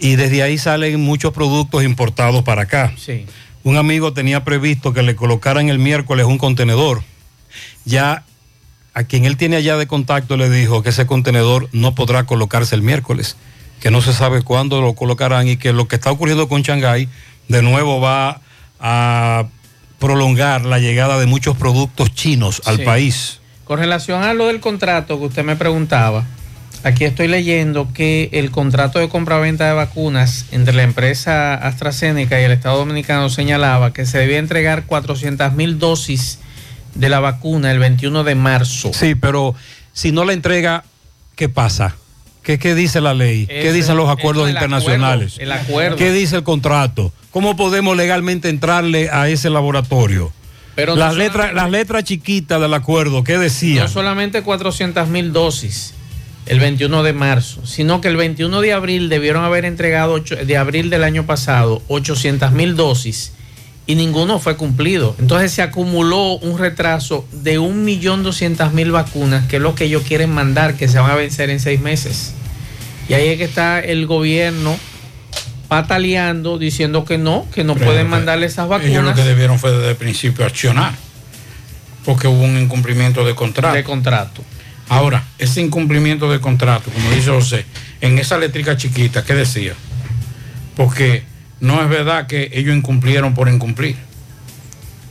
Y 0.00 0.16
desde 0.16 0.42
ahí 0.42 0.56
salen 0.58 1.00
muchos 1.00 1.32
productos 1.32 1.84
importados 1.84 2.42
para 2.42 2.62
acá. 2.62 2.92
Sí. 2.96 3.26
Un 3.62 3.76
amigo 3.76 4.12
tenía 4.14 4.42
previsto 4.44 4.92
que 4.94 5.02
le 5.02 5.14
colocaran 5.14 5.68
el 5.68 5.78
miércoles 5.78 6.26
un 6.26 6.38
contenedor. 6.38 7.02
Ya 7.84 8.24
a 8.94 9.04
quien 9.04 9.24
él 9.24 9.36
tiene 9.36 9.56
allá 9.56 9.76
de 9.76 9.86
contacto 9.86 10.36
le 10.36 10.48
dijo 10.50 10.82
que 10.82 10.88
ese 10.88 11.06
contenedor 11.06 11.68
no 11.72 11.94
podrá 11.94 12.24
colocarse 12.24 12.74
el 12.74 12.82
miércoles, 12.82 13.36
que 13.80 13.90
no 13.90 14.00
se 14.00 14.12
sabe 14.14 14.42
cuándo 14.42 14.80
lo 14.80 14.94
colocarán 14.94 15.46
y 15.48 15.56
que 15.58 15.72
lo 15.72 15.86
que 15.86 15.96
está 15.96 16.10
ocurriendo 16.10 16.48
con 16.48 16.62
Shanghái 16.62 17.08
de 17.48 17.62
nuevo 17.62 18.00
va 18.00 18.40
a 18.80 19.46
prolongar 19.98 20.64
la 20.64 20.78
llegada 20.78 21.18
de 21.20 21.26
muchos 21.26 21.56
productos 21.56 22.14
chinos 22.14 22.62
al 22.64 22.78
Sí. 22.78 22.82
país. 22.84 23.40
Con 23.64 23.78
relación 23.78 24.22
a 24.22 24.32
lo 24.34 24.46
del 24.46 24.60
contrato 24.60 25.18
que 25.18 25.26
usted 25.26 25.44
me 25.44 25.54
preguntaba, 25.56 26.24
Aquí 26.82 27.04
estoy 27.04 27.28
leyendo 27.28 27.92
que 27.92 28.30
el 28.32 28.50
contrato 28.50 29.00
de 29.00 29.10
compra-venta 29.10 29.66
de 29.66 29.74
vacunas 29.74 30.46
entre 30.50 30.72
la 30.72 30.82
empresa 30.82 31.54
AstraZeneca 31.54 32.40
y 32.40 32.44
el 32.44 32.52
Estado 32.52 32.78
Dominicano 32.78 33.28
señalaba 33.28 33.92
que 33.92 34.06
se 34.06 34.18
debía 34.18 34.38
entregar 34.38 34.86
400 34.86 35.52
mil 35.52 35.78
dosis 35.78 36.38
de 36.94 37.10
la 37.10 37.20
vacuna 37.20 37.70
el 37.70 37.78
21 37.78 38.24
de 38.24 38.34
marzo. 38.34 38.92
Sí, 38.94 39.14
pero 39.14 39.54
si 39.92 40.10
no 40.10 40.24
la 40.24 40.32
entrega, 40.32 40.84
¿qué 41.36 41.50
pasa? 41.50 41.96
¿Qué, 42.42 42.58
qué 42.58 42.74
dice 42.74 43.02
la 43.02 43.12
ley? 43.12 43.46
¿Qué 43.46 43.74
dicen 43.74 43.98
los 43.98 44.08
acuerdos 44.08 44.48
el 44.48 44.54
internacionales? 44.54 45.34
acuerdo, 45.34 45.52
el 45.54 45.60
acuerdo. 45.60 45.96
¿Qué 45.96 46.12
dice 46.12 46.36
el 46.36 46.44
contrato? 46.44 47.12
¿Cómo 47.30 47.56
podemos 47.56 47.94
legalmente 47.94 48.48
entrarle 48.48 49.10
a 49.10 49.28
ese 49.28 49.50
laboratorio? 49.50 50.32
Pero 50.76 50.94
no 50.94 51.00
las, 51.00 51.14
letras, 51.14 51.52
las 51.52 51.70
letras 51.70 52.04
chiquitas 52.04 52.58
del 52.58 52.72
acuerdo, 52.72 53.22
¿qué 53.22 53.36
decían? 53.36 53.84
No 53.84 53.90
solamente 53.90 54.42
400 54.42 55.08
mil 55.08 55.34
dosis 55.34 55.92
el 56.46 56.58
21 56.60 57.02
de 57.02 57.12
marzo, 57.12 57.64
sino 57.66 58.00
que 58.00 58.08
el 58.08 58.16
21 58.16 58.60
de 58.60 58.72
abril 58.72 59.08
debieron 59.08 59.44
haber 59.44 59.64
entregado, 59.64 60.18
de 60.20 60.56
abril 60.56 60.90
del 60.90 61.04
año 61.04 61.26
pasado, 61.26 61.82
800 61.88 62.52
mil 62.52 62.76
dosis 62.76 63.32
y 63.86 63.94
ninguno 63.94 64.38
fue 64.38 64.56
cumplido. 64.56 65.14
Entonces 65.18 65.52
se 65.52 65.62
acumuló 65.62 66.34
un 66.38 66.58
retraso 66.58 67.26
de 67.32 67.58
1.200.000 67.58 68.92
vacunas, 68.92 69.46
que 69.48 69.56
es 69.56 69.62
lo 69.62 69.74
que 69.74 69.84
ellos 69.84 70.02
quieren 70.06 70.30
mandar, 70.30 70.74
que 70.74 70.88
se 70.88 70.98
van 70.98 71.10
a 71.10 71.14
vencer 71.14 71.50
en 71.50 71.60
seis 71.60 71.80
meses. 71.80 72.34
Y 73.08 73.14
ahí 73.14 73.28
es 73.28 73.38
que 73.38 73.44
está 73.44 73.80
el 73.80 74.06
gobierno 74.06 74.76
pataleando, 75.68 76.58
diciendo 76.58 77.04
que 77.04 77.18
no, 77.18 77.46
que 77.52 77.64
no 77.64 77.74
Pero 77.74 77.86
pueden 77.86 78.04
que- 78.06 78.10
mandarle 78.10 78.46
esas 78.46 78.66
Ellos 78.66 78.80
lo 78.80 78.86
vacunas 79.02 79.14
que 79.16 79.24
debieron 79.24 79.58
fue 79.58 79.72
desde 79.72 79.90
el 79.90 79.96
principio 79.96 80.44
accionar, 80.44 80.94
porque 82.04 82.26
hubo 82.28 82.42
un 82.42 82.58
incumplimiento 82.58 83.24
de 83.24 83.34
contrato. 83.34 83.76
de 83.76 83.84
contrato. 83.84 84.42
Ahora, 84.90 85.22
ese 85.38 85.60
incumplimiento 85.60 86.30
de 86.30 86.40
contrato, 86.40 86.90
como 86.90 87.10
dice 87.12 87.30
José, 87.30 87.64
en 88.00 88.18
esa 88.18 88.34
eléctrica 88.36 88.76
chiquita, 88.76 89.24
¿qué 89.24 89.34
decía? 89.34 89.72
Porque 90.76 91.22
no 91.60 91.80
es 91.80 91.88
verdad 91.88 92.26
que 92.26 92.50
ellos 92.52 92.76
incumplieron 92.76 93.32
por 93.32 93.48
incumplir. 93.48 93.96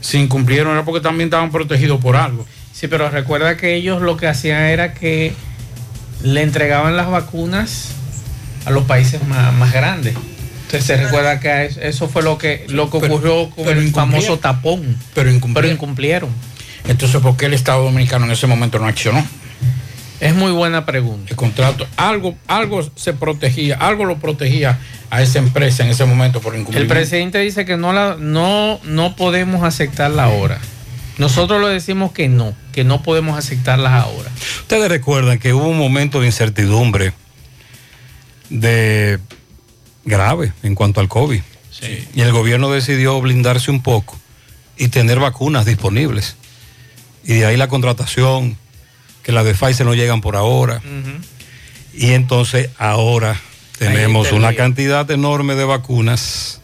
Si 0.02 0.18
incumplieron 0.18 0.72
era 0.74 0.84
porque 0.84 1.00
también 1.00 1.28
estaban 1.28 1.50
protegidos 1.50 1.98
por 2.00 2.16
algo. 2.16 2.46
Sí, 2.74 2.88
pero 2.88 3.08
recuerda 3.10 3.56
que 3.56 3.74
ellos 3.74 4.02
lo 4.02 4.16
que 4.18 4.26
hacían 4.26 4.62
era 4.64 4.92
que 4.94 5.32
le 6.22 6.42
entregaban 6.42 6.94
las 6.96 7.08
vacunas 7.08 7.88
a 8.66 8.70
los 8.70 8.84
países 8.84 9.26
más, 9.26 9.52
más 9.54 9.72
grandes. 9.72 10.14
Entonces 10.66 10.84
se 10.84 10.96
recuerda 11.02 11.40
que 11.40 11.64
es- 11.64 11.78
eso 11.78 12.06
fue 12.08 12.22
lo 12.22 12.36
que 12.36 12.66
lo 12.68 12.90
que 12.90 12.98
ocurrió 12.98 13.48
con 13.50 13.64
pero 13.64 13.80
el 13.80 13.90
famoso 13.92 14.38
tapón. 14.38 14.96
Pero 15.14 15.30
incumplieron. 15.30 15.54
Pero 15.54 15.72
incumplieron. 15.74 16.30
Entonces, 16.86 17.20
¿por 17.20 17.36
qué 17.38 17.46
el 17.46 17.54
Estado 17.54 17.82
Dominicano 17.84 18.26
en 18.26 18.30
ese 18.32 18.46
momento 18.46 18.78
no 18.78 18.86
accionó? 18.86 19.26
Es 20.20 20.34
muy 20.34 20.52
buena 20.52 20.84
pregunta. 20.84 21.30
El 21.30 21.36
contrato, 21.36 21.86
algo, 21.96 22.36
algo 22.46 22.88
se 22.94 23.14
protegía, 23.14 23.76
algo 23.76 24.04
lo 24.04 24.18
protegía 24.18 24.78
a 25.08 25.22
esa 25.22 25.38
empresa 25.38 25.82
en 25.82 25.90
ese 25.90 26.04
momento 26.04 26.40
por 26.40 26.54
El 26.54 26.60
incumplimiento. 26.60 26.94
presidente 26.94 27.38
dice 27.38 27.64
que 27.64 27.76
no 27.76 27.92
la 27.92 28.16
no 28.18 28.80
no 28.84 29.16
podemos 29.16 29.64
aceptarla 29.64 30.24
ahora. 30.24 30.60
Nosotros 31.18 31.60
le 31.60 31.68
decimos 31.68 32.12
que 32.12 32.28
no, 32.28 32.54
que 32.72 32.84
no 32.84 33.02
podemos 33.02 33.38
aceptarlas 33.38 33.92
ahora. 33.92 34.30
Ustedes 34.60 34.88
recuerdan 34.88 35.38
que 35.38 35.52
hubo 35.52 35.68
un 35.68 35.78
momento 35.78 36.20
de 36.20 36.26
incertidumbre 36.26 37.12
de 38.48 39.18
grave 40.04 40.52
en 40.62 40.74
cuanto 40.74 41.00
al 41.00 41.08
COVID. 41.08 41.40
Y 42.14 42.20
el 42.20 42.32
gobierno 42.32 42.70
decidió 42.70 43.18
blindarse 43.20 43.70
un 43.70 43.82
poco 43.82 44.18
y 44.76 44.88
tener 44.88 45.18
vacunas 45.18 45.64
disponibles. 45.64 46.36
Y 47.24 47.34
de 47.34 47.46
ahí 47.46 47.56
la 47.56 47.68
contratación, 47.68 48.56
que 49.22 49.32
las 49.32 49.44
de 49.44 49.54
Pfizer 49.54 49.86
no 49.86 49.94
llegan 49.94 50.20
por 50.20 50.36
ahora. 50.36 50.80
Y 51.94 52.12
entonces 52.12 52.70
ahora 52.78 53.40
tenemos 53.78 54.32
una 54.32 54.54
cantidad 54.54 55.10
enorme 55.10 55.54
de 55.54 55.64
vacunas 55.64 56.60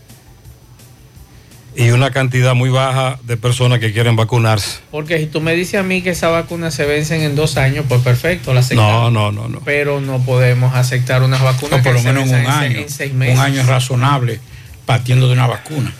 y 1.78 1.90
una 1.90 2.10
cantidad 2.10 2.54
muy 2.54 2.70
baja 2.70 3.18
de 3.24 3.36
personas 3.36 3.80
que 3.80 3.92
quieren 3.92 4.16
vacunarse. 4.16 4.78
Porque 4.90 5.18
si 5.18 5.26
tú 5.26 5.42
me 5.42 5.54
dices 5.54 5.78
a 5.78 5.82
mí 5.82 6.00
que 6.00 6.10
esas 6.10 6.30
vacunas 6.32 6.72
se 6.72 6.86
vencen 6.86 7.20
en 7.20 7.36
dos 7.36 7.58
años, 7.58 7.84
pues 7.86 8.00
perfecto, 8.00 8.54
la 8.54 8.60
No, 8.60 8.64
aceptamos. 8.64 9.12
no, 9.12 9.32
no, 9.32 9.48
no. 9.48 9.60
Pero 9.62 10.00
no 10.00 10.18
podemos 10.20 10.74
aceptar 10.74 11.22
unas 11.22 11.42
vacunas 11.42 11.78
No, 11.78 11.82
por 11.82 11.82
que 11.82 11.92
lo 11.92 11.98
se 11.98 12.12
menos 12.12 12.28
un 12.30 12.34
en 12.34 12.46
año. 12.46 12.78
en 12.80 12.88
seis 12.88 13.12
meses. 13.12 13.34
Un 13.36 13.40
año 13.44 13.60
es 13.60 13.66
razonable 13.66 14.40
partiendo 14.86 15.26
de 15.26 15.34
una 15.34 15.46
vacuna. 15.46 15.92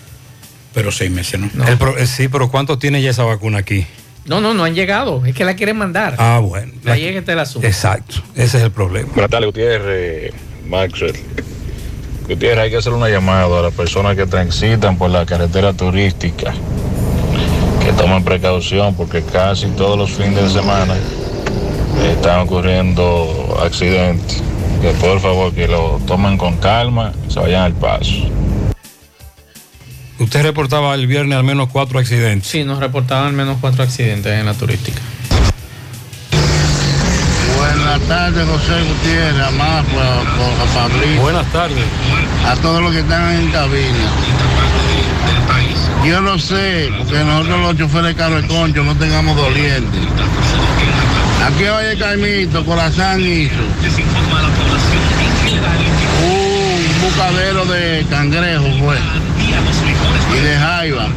Pero 0.73 0.91
seis 0.93 1.11
meses 1.11 1.41
no. 1.41 1.67
El 1.67 1.77
pro- 1.77 1.99
eh, 1.99 2.07
sí, 2.07 2.29
pero 2.29 2.51
¿cuántos 2.51 2.79
tiene 2.79 3.03
ya 3.03 3.11
esa 3.11 3.25
vacuna 3.25 3.59
aquí? 3.59 3.87
No, 4.27 4.41
no, 4.41 4.55
no 4.55 4.65
han 4.65 4.75
llegado. 4.75 5.25
Es 5.25 5.35
que 5.35 5.45
la 5.45 5.55
quieren 5.55 5.77
mandar. 5.79 6.17
Ah, 6.19 6.41
bueno. 6.43 6.73
Ahí 6.87 7.05
es 7.05 7.13
que 7.13 7.19
está 7.19 7.33
el 7.33 7.39
asunto. 7.39 7.67
Exacto, 7.67 8.17
ese 8.35 8.59
es 8.59 8.65
el 8.65 8.71
problema. 8.71 9.09
Buenas 9.13 9.31
tardes, 9.31 9.47
Gutiérrez, 9.47 10.35
Maxwell. 10.69 11.17
Gutiérrez, 12.29 12.59
hay 12.59 12.71
que 12.71 12.77
hacer 12.79 12.93
una 12.93 13.09
llamada 13.09 13.45
a 13.59 13.63
las 13.63 13.73
personas 13.73 14.17
que 14.17 14.27
transitan 14.27 14.99
por 14.99 15.11
la 15.11 15.25
carretera 15.25 15.73
turística, 15.73 16.53
que 17.85 17.93
tomen 17.93 18.25
precaución 18.25 18.95
porque 18.97 19.23
casi 19.23 19.69
todos 19.69 19.97
los 19.97 20.11
fines 20.11 20.43
de 20.43 20.51
semana 20.51 20.97
están 22.11 22.41
ocurriendo 22.41 23.57
accidentes. 23.63 24.43
Que 24.83 24.91
por 24.91 25.21
favor 25.21 25.53
que 25.55 25.69
lo 25.69 26.01
tomen 26.07 26.37
con 26.37 26.57
calma 26.59 27.13
y 27.27 27.33
se 27.33 27.41
vayan 27.41 27.63
al 27.63 27.73
paso. 27.75 28.13
Usted 30.19 30.43
reportaba 30.43 30.95
el 30.95 31.07
viernes 31.07 31.37
al 31.37 31.45
menos 31.45 31.69
cuatro 31.71 31.99
accidentes. 31.99 32.49
Sí, 32.49 32.65
nos 32.65 32.79
reportaban 32.79 33.27
al 33.27 33.33
menos 33.35 33.59
cuatro 33.61 33.83
accidentes 33.83 34.33
en 34.33 34.47
la 34.47 34.55
turística. 34.55 35.01
Buenas 37.57 38.01
tardes, 38.09 38.47
José 38.49 38.83
Gutiérrez, 38.83 39.47
por 39.47 40.69
Pablito. 40.75 41.23
Buenas 41.23 41.53
tardes. 41.53 41.85
A 42.47 42.57
todos 42.57 42.83
los 42.83 42.93
que 42.93 43.01
están 43.01 43.35
en 43.35 43.51
cabina. 43.51 44.11
Yo 46.07 46.21
no 46.21 46.39
sé, 46.39 46.91
porque 46.99 47.25
nosotros 47.25 47.61
los 47.61 47.77
choferes 47.77 48.09
de 48.09 48.15
carro 48.15 48.41
de 48.41 48.47
concho 48.47 48.85
no 48.85 48.97
tengamos 48.97 49.37
dolientes. 49.37 50.01
Aquí 51.45 51.65
oye 51.65 51.99
Caimito, 51.99 52.65
Corazán 52.65 53.21
hizo 53.21 53.55
un 56.23 57.03
bucadero 57.03 57.65
de 57.67 58.07
cangrejo 58.09 58.65
fue 58.81 58.97
y 60.37 60.41
de 60.41 60.57
jaiba. 60.57 61.09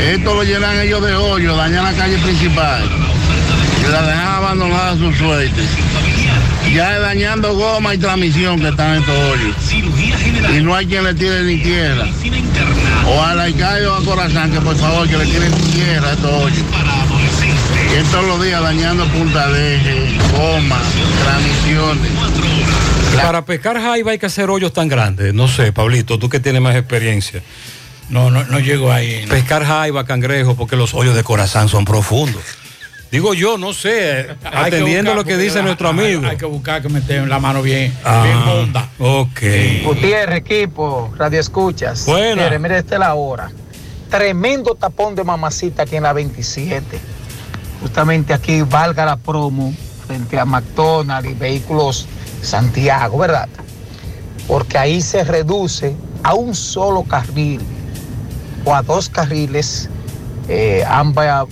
Esto 0.00 0.34
lo 0.34 0.42
llenan 0.42 0.80
ellos 0.80 1.04
de 1.04 1.14
hoyo, 1.14 1.56
dañan 1.56 1.84
la 1.84 1.92
calle 1.92 2.18
principal 2.18 2.82
y 3.78 3.90
la 3.90 4.02
dejan 4.02 4.26
abandonada 4.26 4.92
a 4.92 4.96
su 4.96 5.12
suerte. 5.12 5.62
Ya 6.74 6.98
dañando 6.98 7.54
goma 7.54 7.94
y 7.94 7.98
transmisión 7.98 8.60
que 8.60 8.68
están 8.68 8.96
estos 8.98 9.14
hoyos. 9.14 9.56
Y 10.56 10.62
no 10.62 10.74
hay 10.74 10.86
quien 10.86 11.04
le 11.04 11.14
tire 11.14 11.42
ni 11.42 11.58
tierra. 11.58 12.06
O 13.06 13.22
al 13.22 13.40
alcalde 13.40 13.86
o 13.88 13.94
a 13.94 14.04
Corazán 14.04 14.50
que 14.52 14.60
por 14.60 14.76
favor 14.76 15.08
que 15.08 15.18
le 15.18 15.26
tiren 15.26 15.52
tierra 15.52 16.08
a 16.08 16.12
estos 16.12 16.30
hoyos. 16.30 16.64
Y 17.92 18.10
todos 18.10 18.26
los 18.26 18.42
días 18.42 18.62
dañando 18.62 19.04
punta 19.08 19.48
de 19.50 20.18
goma, 20.32 20.78
transmisiones. 21.24 22.12
Para 23.22 23.44
pescar 23.44 23.78
jaiba 23.78 24.12
hay 24.12 24.18
que 24.18 24.26
hacer 24.26 24.48
hoyos 24.48 24.72
tan 24.72 24.88
grandes. 24.88 25.34
No 25.34 25.46
sé, 25.48 25.72
Pablito, 25.72 26.18
tú 26.18 26.28
que 26.30 26.40
tienes 26.40 26.62
más 26.62 26.74
experiencia. 26.74 27.42
No, 28.08 28.30
no, 28.30 28.44
no 28.44 28.58
llego 28.60 28.92
ahí. 28.92 29.26
Pescar 29.28 29.64
jaiba, 29.64 30.04
cangrejo, 30.04 30.54
porque 30.54 30.76
los 30.76 30.94
hoyos 30.94 31.14
de 31.14 31.24
corazón 31.24 31.68
son 31.68 31.84
profundos. 31.84 32.42
Digo 33.10 33.34
yo, 33.34 33.58
no 33.58 33.74
sé, 33.74 34.20
Hay 34.42 34.70
que 34.70 34.76
atendiendo 34.76 35.10
buscar, 35.10 35.16
lo 35.16 35.24
que 35.24 35.36
dice 35.36 35.62
nuestro 35.62 35.90
amigo. 35.90 36.26
Hay 36.26 36.38
que 36.38 36.46
buscar 36.46 36.80
que 36.80 36.88
meter 36.88 37.28
la 37.28 37.38
mano 37.38 37.60
bien, 37.60 37.94
Ah, 38.04 38.22
bien 38.24 38.38
honda. 38.38 38.88
Ok. 38.98 39.40
Gutiérrez, 39.84 40.38
equipo, 40.38 41.12
radio 41.18 41.38
escuchas. 41.38 42.06
Buena. 42.06 42.30
Gutiérrez, 42.30 42.60
mire, 42.60 42.78
esta 42.78 42.94
es 42.94 43.00
la 43.00 43.14
hora. 43.14 43.50
Tremendo 44.08 44.74
tapón 44.74 45.14
de 45.14 45.24
mamacita 45.24 45.82
aquí 45.82 45.96
en 45.96 46.04
la 46.04 46.14
27. 46.14 46.98
Justamente 47.82 48.32
aquí 48.32 48.62
valga 48.62 49.04
la 49.04 49.16
promo 49.16 49.74
frente 50.06 50.38
a 50.38 50.46
McDonald's 50.46 51.30
y 51.30 51.34
vehículos 51.34 52.06
Santiago, 52.40 53.18
¿verdad? 53.18 53.48
Porque 54.48 54.78
ahí 54.78 55.02
se 55.02 55.22
reduce 55.22 55.94
a 56.22 56.32
un 56.34 56.54
solo 56.54 57.02
carril 57.04 57.60
o 58.64 58.74
a 58.74 58.82
dos 58.82 59.08
carriles, 59.08 59.88
eh, 60.48 60.84
ambas 60.88 61.46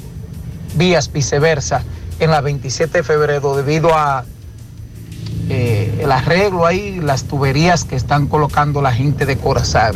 vías 0.74 1.12
viceversa, 1.12 1.82
en 2.18 2.30
la 2.30 2.40
27 2.40 2.98
de 2.98 3.04
febrero 3.04 3.56
debido 3.56 3.94
a 3.94 4.24
eh, 5.48 6.00
el 6.02 6.12
arreglo 6.12 6.66
ahí, 6.66 7.00
las 7.00 7.24
tuberías 7.24 7.84
que 7.84 7.96
están 7.96 8.26
colocando 8.26 8.82
la 8.82 8.92
gente 8.92 9.26
de 9.26 9.36
Corazán. 9.36 9.94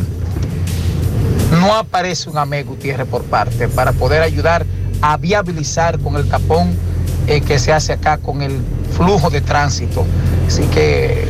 No 1.61 1.74
aparece 1.77 2.29
un 2.31 2.38
AME 2.38 2.64
Gutiérrez 2.64 3.07
por 3.07 3.22
parte 3.24 3.68
para 3.68 3.92
poder 3.92 4.22
ayudar 4.22 4.66
a 5.00 5.16
viabilizar 5.16 5.98
con 6.00 6.16
el 6.16 6.29
tapón 6.29 6.77
eh, 7.27 7.40
que 7.40 7.59
se 7.59 7.72
hace 7.72 7.92
acá 7.92 8.18
con 8.18 8.42
el 8.42 8.61
flujo 8.96 9.31
de 9.31 9.40
tránsito. 9.40 10.05
Así 10.46 10.62
que, 10.64 11.27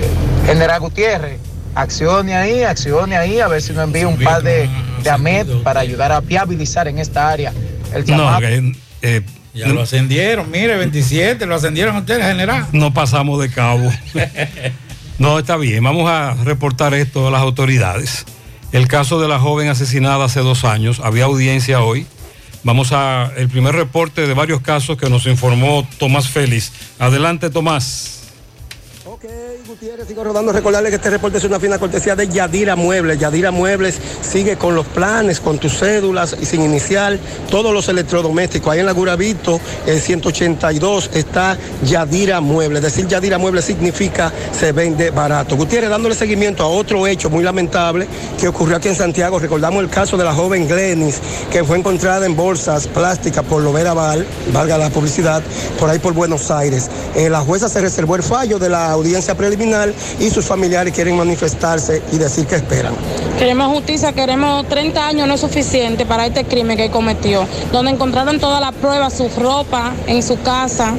General 0.47 0.81
Gutiérrez, 0.81 1.38
accione 1.75 2.35
ahí, 2.35 2.62
accione 2.62 3.16
ahí, 3.16 3.40
a 3.40 3.49
ver 3.49 3.61
si 3.61 3.73
nos 3.73 3.85
envía 3.85 4.09
un 4.09 4.18
par 4.18 4.42
de, 4.42 4.68
de 5.05 5.11
AMET 5.11 5.62
para 5.62 5.81
ayudar 5.81 6.11
a 6.11 6.21
viabilizar 6.21 6.88
en 6.88 6.99
esta 6.99 7.29
área 7.29 7.53
el 7.95 8.05
No, 8.07 8.38
que, 8.40 8.73
eh, 9.03 9.23
Ya 9.55 9.69
lo 9.69 9.83
ascendieron, 9.83 10.51
mire, 10.51 10.77
27, 10.77 11.47
lo 11.47 11.55
ascendieron 11.55 11.95
a 11.95 12.01
ustedes, 12.01 12.25
general. 12.25 12.67
No 12.73 12.93
pasamos 12.93 13.40
de 13.40 13.51
cabo. 13.51 13.88
no, 15.19 15.38
está 15.38 15.57
bien, 15.57 15.85
vamos 15.85 16.11
a 16.11 16.35
reportar 16.43 16.95
esto 16.95 17.29
a 17.29 17.31
las 17.31 17.43
autoridades. 17.43 18.25
El 18.73 18.88
caso 18.88 19.21
de 19.21 19.29
la 19.29 19.38
joven 19.38 19.69
asesinada 19.69 20.25
hace 20.25 20.40
dos 20.40 20.64
años, 20.64 21.01
había 21.05 21.27
audiencia 21.27 21.83
hoy. 21.83 22.07
Vamos 22.64 22.93
a 22.93 23.31
el 23.37 23.49
primer 23.49 23.75
reporte 23.75 24.27
de 24.27 24.35
varios 24.35 24.62
casos 24.62 24.97
que 24.97 25.09
nos 25.11 25.27
informó 25.27 25.87
Tomás 25.99 26.29
Félix. 26.29 26.73
Adelante, 26.99 27.51
Tomás. 27.51 28.24
Gutiérrez, 29.75 30.07
sigo 30.07 30.23
rodando. 30.23 30.53
Recordarle 30.53 30.89
que 30.89 30.97
este 30.97 31.11
reporte 31.11 31.39
es 31.39 31.43
una 31.43 31.59
fina 31.59 31.81
cortesía 31.81 32.15
de 32.15 32.29
Yadira 32.29 32.77
Muebles. 32.77 33.19
Yadira 33.19 33.51
Muebles 33.51 33.99
sigue 34.23 34.57
con 34.57 34.77
los 34.77 34.87
planes, 34.87 35.41
con 35.41 35.59
tus 35.59 35.81
cédulas 35.81 36.37
y 36.41 36.47
sin 36.47 36.63
inicial, 36.63 37.19
todos 37.51 37.75
los 37.75 37.89
electrodomésticos. 37.89 38.73
Ahí 38.73 38.79
en 38.79 38.87
la 38.87 38.93
Guravito, 38.93 39.61
el 39.85 40.01
182, 40.01 41.11
está 41.15 41.59
Yadira 41.85 42.41
Muebles. 42.41 42.83
Decir 42.83 43.09
Yadira 43.09 43.37
Muebles 43.37 43.65
significa 43.65 44.33
se 44.57 44.71
vende 44.71 45.11
barato. 45.11 45.57
Gutiérrez, 45.57 45.91
dándole 45.91 46.15
seguimiento 46.15 46.63
a 46.63 46.69
otro 46.69 47.09
hecho 47.09 47.29
muy 47.29 47.43
lamentable 47.43 48.07
que 48.41 48.47
ocurrió 48.47 48.77
aquí 48.77 48.87
en 48.87 48.95
Santiago. 48.95 49.41
Recordamos 49.41 49.83
el 49.83 49.91
caso 49.91 50.17
de 50.17 50.23
la 50.23 50.35
joven 50.35 50.69
Glenis, 50.69 51.21
que 51.51 51.65
fue 51.65 51.79
encontrada 51.79 52.27
en 52.27 52.37
bolsas 52.37 52.87
plásticas 52.87 53.45
por 53.45 53.61
Lovera 53.61 53.93
Val, 53.93 54.25
valga 54.53 54.79
la 54.79 54.91
publicidad, 54.91 55.43
por 55.81 55.91
ahí 55.91 55.99
por 55.99 56.13
Buenos 56.13 56.53
Aires. 56.53 56.89
Eh, 57.17 57.29
la 57.29 57.41
jueza 57.41 57.69
se 57.69 57.81
reservó 57.81 58.15
el 58.15 58.23
fallo 58.23 58.61
de 58.61 58.69
la 58.69 58.93
audiencia 58.93 59.35
preliminar 59.35 59.63
y 60.20 60.31
sus 60.31 60.44
familiares 60.44 60.92
quieren 60.92 61.16
manifestarse 61.16 62.03
y 62.12 62.18
decir 62.18 62.46
que 62.46 62.57
esperan. 62.57 62.94
Queremos 63.38 63.72
justicia, 63.72 64.12
queremos 64.12 64.68
30 64.68 65.07
años, 65.07 65.29
no 65.29 65.35
es 65.35 65.40
suficiente 65.40 66.07
para 66.07 66.27
este 66.27 66.44
crimen 66.44 66.77
que 66.77 66.90
cometió, 66.90 67.46
donde 67.72 67.92
encontraron 67.92 68.38
todas 68.38 68.61
las 68.61 68.72
pruebas, 68.72 69.14
su 69.14 69.29
ropa 69.40 69.92
en 70.07 70.22
su 70.22 70.40
casa 70.42 70.94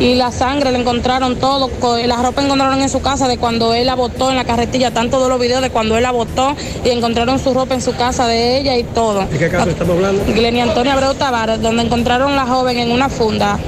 y 0.00 0.14
la 0.14 0.30
sangre 0.32 0.72
le 0.72 0.80
encontraron 0.80 1.36
todo, 1.36 1.70
la 2.06 2.16
ropa 2.16 2.42
encontraron 2.42 2.80
en 2.82 2.88
su 2.88 3.00
casa 3.00 3.28
de 3.28 3.38
cuando 3.38 3.74
él 3.74 3.86
la 3.86 3.94
botó 3.94 4.30
en 4.30 4.36
la 4.36 4.44
carretilla, 4.44 4.88
están 4.88 5.10
todos 5.10 5.28
los 5.28 5.40
videos 5.40 5.62
de 5.62 5.70
cuando 5.70 5.96
él 5.96 6.02
la 6.02 6.12
botó 6.12 6.54
y 6.84 6.90
encontraron 6.90 7.38
su 7.38 7.54
ropa 7.54 7.74
en 7.74 7.82
su 7.82 7.94
casa 7.96 8.26
de 8.26 8.58
ella 8.58 8.76
y 8.76 8.82
todo. 8.84 9.24
¿De 9.26 9.38
qué 9.38 9.48
caso 9.48 9.70
estamos 9.70 9.96
hablando? 9.96 10.24
Glenia 10.26 10.64
Antonia 10.64 10.94
Abreu 10.94 11.14
Tavares, 11.14 11.60
donde 11.62 11.84
encontraron 11.84 12.36
la 12.36 12.46
joven 12.46 12.78
en 12.78 12.90
una 12.90 13.08
funda 13.08 13.58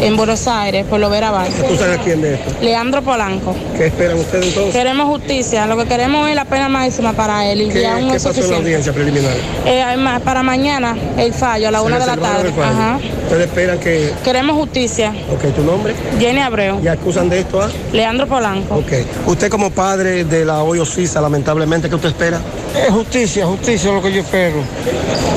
en 0.00 0.16
Buenos 0.16 0.46
Aires, 0.46 0.84
por 0.86 1.00
lo 1.00 1.10
ver 1.10 1.24
¿Tú 1.24 1.76
sabes 1.76 1.98
quién 2.04 2.20
de 2.20 2.34
esto? 2.34 2.52
Leandro 2.60 3.02
Polanco. 3.02 3.54
¿Qué 3.76 3.86
esperan 3.86 4.18
ustedes 4.18 4.48
entonces? 4.48 4.74
Queremos 4.74 5.06
justicia, 5.06 5.66
lo 5.66 5.76
que 5.76 5.86
queremos 5.86 6.28
es 6.28 6.34
la 6.34 6.44
pena 6.44 6.68
máxima 6.68 7.12
para 7.12 7.46
él. 7.46 7.62
Y 7.62 7.68
¿Qué, 7.68 7.82
ya 7.82 7.96
¿qué 7.96 8.20
pasó 8.20 8.30
en 8.32 8.50
la 8.50 8.56
audiencia 8.56 8.92
preliminar? 8.92 9.32
Eh, 9.64 9.82
para 10.24 10.42
mañana 10.42 10.96
el 11.16 11.32
fallo, 11.32 11.68
a 11.68 11.70
la 11.70 11.82
una 11.82 11.98
de 11.98 12.06
la 12.06 12.16
tarde. 12.16 12.52
Ajá. 12.62 12.98
¿Ustedes 13.24 13.46
esperan 13.46 13.78
que...? 13.78 14.12
Queremos 14.22 14.56
justicia. 14.56 15.14
Ok, 15.32 15.54
¿tu 15.54 15.62
nombre? 15.62 15.94
Jenny 16.18 16.40
Abreu. 16.40 16.80
¿Y 16.82 16.88
acusan 16.88 17.28
de 17.28 17.40
esto 17.40 17.62
a...? 17.62 17.70
Leandro 17.92 18.26
Polanco. 18.26 18.76
Ok. 18.76 18.92
Usted 19.26 19.48
como 19.48 19.70
padre 19.70 20.24
de 20.24 20.44
la 20.44 20.62
Hoyo 20.62 20.84
Sisa, 20.84 21.20
lamentablemente, 21.20 21.88
¿qué 21.88 21.94
usted 21.94 22.10
espera? 22.10 22.40
Es 22.76 22.92
justicia, 22.92 23.46
justicia 23.46 23.88
es 23.88 23.94
lo 23.94 24.02
que 24.02 24.12
yo 24.12 24.20
espero. 24.20 24.56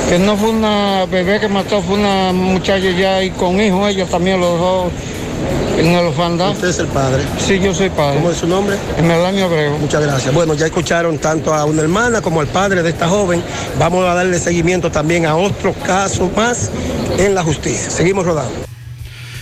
Que 0.10 0.20
no 0.20 0.36
fue 0.36 0.50
una 0.50 1.06
bebé 1.06 1.40
que 1.40 1.48
mató, 1.48 1.82
fue 1.82 1.96
una 1.96 2.32
muchacha 2.34 2.90
ya 2.90 3.24
y 3.24 3.30
con 3.32 3.60
hijos, 3.62 3.90
ella 3.90 4.06
también 4.06 4.40
los 4.48 4.60
dos 4.60 4.94
en 5.78 5.88
el 5.88 6.06
orfandad. 6.06 6.52
¿Usted 6.52 6.70
es 6.70 6.80
el 6.80 6.88
padre? 6.88 7.24
Sí, 7.38 7.60
yo 7.60 7.74
soy 7.74 7.90
padre. 7.90 8.16
¿Cómo 8.16 8.32
es 8.32 8.38
su 8.38 8.48
nombre? 8.48 8.78
Melanio 9.02 9.46
Abreu. 9.46 9.78
Muchas 9.78 10.02
gracias. 10.02 10.34
Bueno, 10.34 10.54
ya 10.54 10.66
escucharon 10.66 11.18
tanto 11.20 11.54
a 11.54 11.66
una 11.66 11.82
hermana 11.82 12.22
como 12.22 12.42
al 12.42 12.48
padre 12.48 12.82
de 12.82 12.90
esta 12.90 13.08
joven. 13.08 13.44
Vamos 13.78 14.06
a 14.06 14.14
darle 14.14 14.40
seguimiento 14.40 14.92
también 14.92 15.26
a 15.26 15.36
otros 15.36 15.76
casos 15.78 16.36
más 16.36 16.72
en 17.18 17.36
la 17.36 17.44
justicia. 17.44 17.90
Seguimos 17.90 18.26
rodando. 18.26 18.54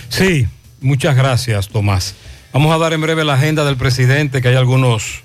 Sí, 0.08 0.46
muchas 0.80 1.16
gracias, 1.16 1.68
Tomás. 1.68 2.14
Vamos 2.52 2.74
a 2.74 2.78
dar 2.78 2.92
en 2.92 3.00
breve 3.00 3.24
la 3.24 3.34
agenda 3.34 3.64
del 3.64 3.76
presidente, 3.76 4.40
que 4.40 4.48
hay 4.48 4.56
algunos 4.56 5.22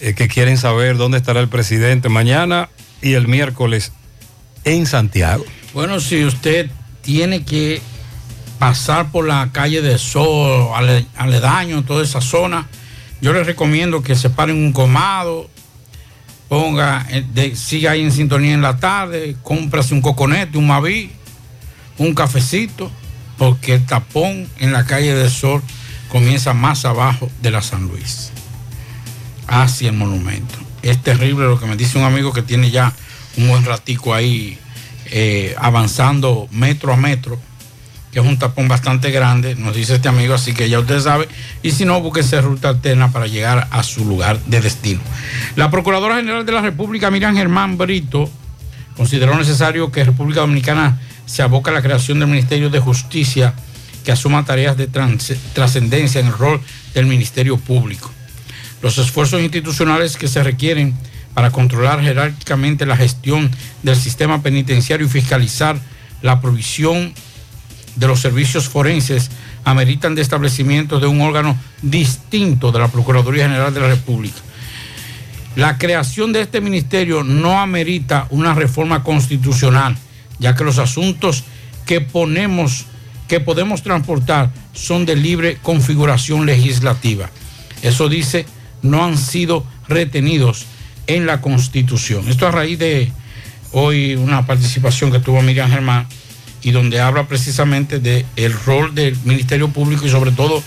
eh, 0.00 0.14
que 0.14 0.28
quieren 0.28 0.58
saber 0.58 0.96
dónde 0.96 1.18
estará 1.18 1.40
el 1.40 1.48
presidente 1.48 2.08
mañana 2.08 2.68
y 3.00 3.14
el 3.14 3.28
miércoles 3.28 3.92
en 4.64 4.86
Santiago. 4.86 5.44
Bueno, 5.72 6.00
si 6.00 6.24
usted 6.24 6.70
tiene 7.02 7.44
que 7.44 7.80
pasar 8.58 9.10
por 9.10 9.26
la 9.26 9.50
calle 9.52 9.82
de 9.82 9.98
Sol, 9.98 10.70
aledaño, 11.16 11.84
toda 11.84 12.02
esa 12.02 12.20
zona, 12.20 12.66
yo 13.20 13.32
les 13.32 13.46
recomiendo 13.46 14.02
que 14.02 14.14
se 14.14 14.30
paren 14.30 14.56
un 14.56 14.72
comado, 14.72 15.48
ponga, 16.48 17.06
eh, 17.10 17.54
siga 17.56 17.92
ahí 17.92 18.02
en 18.02 18.12
sintonía 18.12 18.54
en 18.54 18.62
la 18.62 18.78
tarde, 18.78 19.36
cómprase 19.42 19.94
un 19.94 20.02
coconete, 20.02 20.58
un 20.58 20.66
maví, 20.66 21.10
un 21.98 22.14
cafecito, 22.14 22.90
porque 23.38 23.74
el 23.74 23.86
tapón 23.86 24.48
en 24.58 24.72
la 24.72 24.84
calle 24.84 25.14
del 25.14 25.30
Sol 25.30 25.62
comienza 26.08 26.54
más 26.54 26.84
abajo 26.84 27.30
de 27.42 27.50
la 27.50 27.62
San 27.62 27.88
Luis, 27.88 28.30
hacia 29.46 29.90
el 29.90 29.96
monumento. 29.96 30.54
Es 30.82 31.02
terrible 31.02 31.46
lo 31.46 31.58
que 31.58 31.66
me 31.66 31.76
dice 31.76 31.98
un 31.98 32.04
amigo 32.04 32.32
que 32.32 32.42
tiene 32.42 32.70
ya 32.70 32.92
un 33.36 33.48
buen 33.48 33.64
ratico 33.64 34.14
ahí 34.14 34.58
eh, 35.06 35.54
avanzando 35.58 36.48
metro 36.50 36.92
a 36.92 36.96
metro 36.96 37.40
es 38.20 38.26
un 38.26 38.38
tapón 38.38 38.68
bastante 38.68 39.10
grande, 39.10 39.54
nos 39.56 39.74
dice 39.74 39.96
este 39.96 40.08
amigo, 40.08 40.34
así 40.34 40.54
que 40.54 40.68
ya 40.68 40.78
usted 40.78 41.00
sabe, 41.00 41.28
y 41.62 41.72
si 41.72 41.84
no, 41.84 42.00
búsquese 42.00 42.40
ruta 42.40 42.70
alterna 42.70 43.12
para 43.12 43.26
llegar 43.26 43.68
a 43.70 43.82
su 43.82 44.04
lugar 44.04 44.40
de 44.46 44.60
destino. 44.60 45.00
La 45.54 45.70
Procuradora 45.70 46.16
General 46.16 46.46
de 46.46 46.52
la 46.52 46.62
República, 46.62 47.10
Miriam 47.10 47.36
Germán 47.36 47.76
Brito, 47.76 48.30
consideró 48.96 49.36
necesario 49.36 49.92
que 49.92 50.04
República 50.04 50.40
Dominicana 50.40 50.98
se 51.26 51.42
aboque 51.42 51.70
a 51.70 51.74
la 51.74 51.82
creación 51.82 52.18
del 52.18 52.28
Ministerio 52.28 52.70
de 52.70 52.80
Justicia 52.80 53.52
que 54.04 54.12
asuma 54.12 54.44
tareas 54.44 54.76
de 54.76 54.88
trascendencia 55.52 56.20
en 56.20 56.28
el 56.28 56.32
rol 56.32 56.60
del 56.94 57.06
Ministerio 57.06 57.58
Público. 57.58 58.10
Los 58.80 58.96
esfuerzos 58.98 59.42
institucionales 59.42 60.16
que 60.16 60.28
se 60.28 60.42
requieren 60.42 60.94
para 61.34 61.50
controlar 61.50 62.00
jerárquicamente 62.00 62.86
la 62.86 62.96
gestión 62.96 63.50
del 63.82 63.96
sistema 63.96 64.42
penitenciario 64.42 65.06
y 65.06 65.10
fiscalizar 65.10 65.76
la 66.22 66.40
provisión 66.40 67.12
de 67.96 68.06
los 68.06 68.20
servicios 68.20 68.68
forenses 68.68 69.30
ameritan 69.64 70.14
de 70.14 70.22
establecimiento 70.22 71.00
de 71.00 71.06
un 71.06 71.20
órgano 71.20 71.58
distinto 71.82 72.70
de 72.70 72.78
la 72.78 72.88
Procuraduría 72.88 73.44
General 73.44 73.74
de 73.74 73.80
la 73.80 73.88
República. 73.88 74.38
La 75.56 75.78
creación 75.78 76.32
de 76.32 76.42
este 76.42 76.60
ministerio 76.60 77.24
no 77.24 77.58
amerita 77.58 78.26
una 78.30 78.54
reforma 78.54 79.02
constitucional, 79.02 79.96
ya 80.38 80.54
que 80.54 80.64
los 80.64 80.78
asuntos 80.78 81.44
que 81.86 82.02
ponemos, 82.02 82.84
que 83.26 83.40
podemos 83.40 83.82
transportar 83.82 84.50
son 84.74 85.06
de 85.06 85.16
libre 85.16 85.56
configuración 85.62 86.44
legislativa. 86.44 87.30
Eso 87.80 88.10
dice, 88.10 88.44
no 88.82 89.02
han 89.02 89.16
sido 89.16 89.64
retenidos 89.88 90.66
en 91.06 91.26
la 91.26 91.40
Constitución. 91.40 92.28
Esto 92.28 92.46
a 92.46 92.50
raíz 92.50 92.78
de 92.78 93.10
hoy 93.72 94.14
una 94.14 94.46
participación 94.46 95.10
que 95.10 95.20
tuvo 95.20 95.40
Miriam 95.40 95.70
Germán 95.70 96.06
y 96.66 96.72
donde 96.72 97.00
habla 97.00 97.28
precisamente 97.28 98.00
del 98.00 98.26
el 98.34 98.52
rol 98.52 98.92
del 98.92 99.16
Ministerio 99.22 99.68
Público 99.68 100.04
y 100.04 100.10
sobre 100.10 100.32
todo 100.32 100.64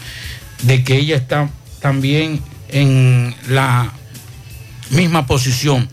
de 0.63 0.81
que 0.81 0.95
ella 0.95 1.17
está 1.17 1.49
también 1.81 2.41
en 2.69 3.35
la 3.49 3.91
misma 4.91 5.27
posición 5.27 5.89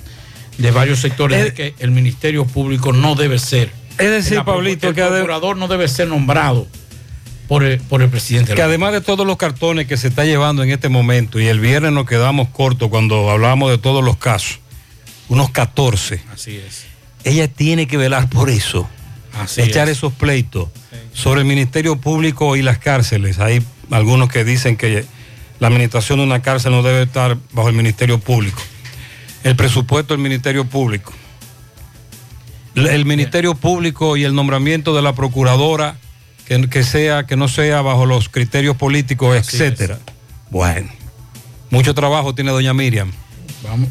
de 0.59 0.71
varios 0.71 1.01
sectores 1.01 1.42
de 1.42 1.55
que 1.55 1.75
el 1.81 1.90
Ministerio 1.90 2.45
Público 2.45 2.92
no 2.92 3.16
debe 3.16 3.40
ser. 3.40 3.73
Es 3.99 4.09
decir, 4.09 4.45
Pablito, 4.45 4.87
el 4.87 4.95
que 4.95 5.01
el 5.01 5.09
procurador 5.09 5.57
no 5.57 5.66
debe 5.66 5.88
ser 5.88 6.07
nombrado 6.07 6.69
por 7.49 7.64
el, 7.64 7.81
por 7.81 8.01
el 8.01 8.09
presidente. 8.09 8.55
Que 8.55 8.62
además 8.62 8.92
de 8.92 9.01
todos 9.01 9.27
los 9.27 9.37
cartones 9.37 9.88
que 9.88 9.97
se 9.97 10.07
está 10.07 10.25
llevando 10.25 10.62
en 10.62 10.71
este 10.71 10.88
momento, 10.88 11.40
y 11.40 11.49
el 11.49 11.59
viernes 11.59 11.90
nos 11.90 12.07
quedamos 12.07 12.51
cortos 12.51 12.90
cuando 12.90 13.29
hablábamos 13.29 13.73
de 13.73 13.79
todos 13.79 14.05
los 14.05 14.19
casos, 14.19 14.61
unos 15.29 15.51
14. 15.51 16.23
Así 16.33 16.59
es. 16.64 16.85
Ella 17.25 17.49
tiene 17.49 17.88
que 17.88 17.97
velar 17.97 18.31
por 18.31 18.51
eso 18.51 18.88
echar 19.57 19.88
esos 19.88 20.12
pleitos 20.12 20.68
sobre 21.12 21.40
el 21.40 21.46
Ministerio 21.46 21.96
Público 21.96 22.57
y 22.57 22.62
las 22.62 22.79
cárceles. 22.79 23.38
Hay 23.38 23.62
algunos 23.90 24.29
que 24.29 24.44
dicen 24.44 24.77
que 24.77 25.05
la 25.59 25.68
administración 25.68 26.18
de 26.18 26.25
una 26.25 26.42
cárcel 26.42 26.72
no 26.72 26.83
debe 26.83 27.03
estar 27.03 27.37
bajo 27.53 27.68
el 27.68 27.75
Ministerio 27.75 28.18
Público. 28.18 28.61
El 29.44 29.57
presupuesto 29.57 30.14
del 30.14 30.22
Ministerio 30.22 30.64
Público. 30.64 31.12
El 32.75 33.07
Ministerio 33.07 33.55
Público 33.55 34.16
y 34.16 34.25
el 34.25 34.35
nombramiento 34.35 34.94
de 34.94 35.03
la 35.03 35.14
procuradora 35.14 35.96
que, 36.46 36.85
sea, 36.85 37.27
que 37.27 37.37
no 37.37 37.49
sea 37.49 37.83
bajo 37.83 38.07
los 38.07 38.29
criterios 38.29 38.77
políticos, 38.77 39.37
etcétera. 39.37 39.99
Bueno, 40.51 40.90
mucho 41.70 41.94
trabajo 41.94 42.35
tiene 42.35 42.51
doña 42.51 42.75
Miriam. 42.75 43.12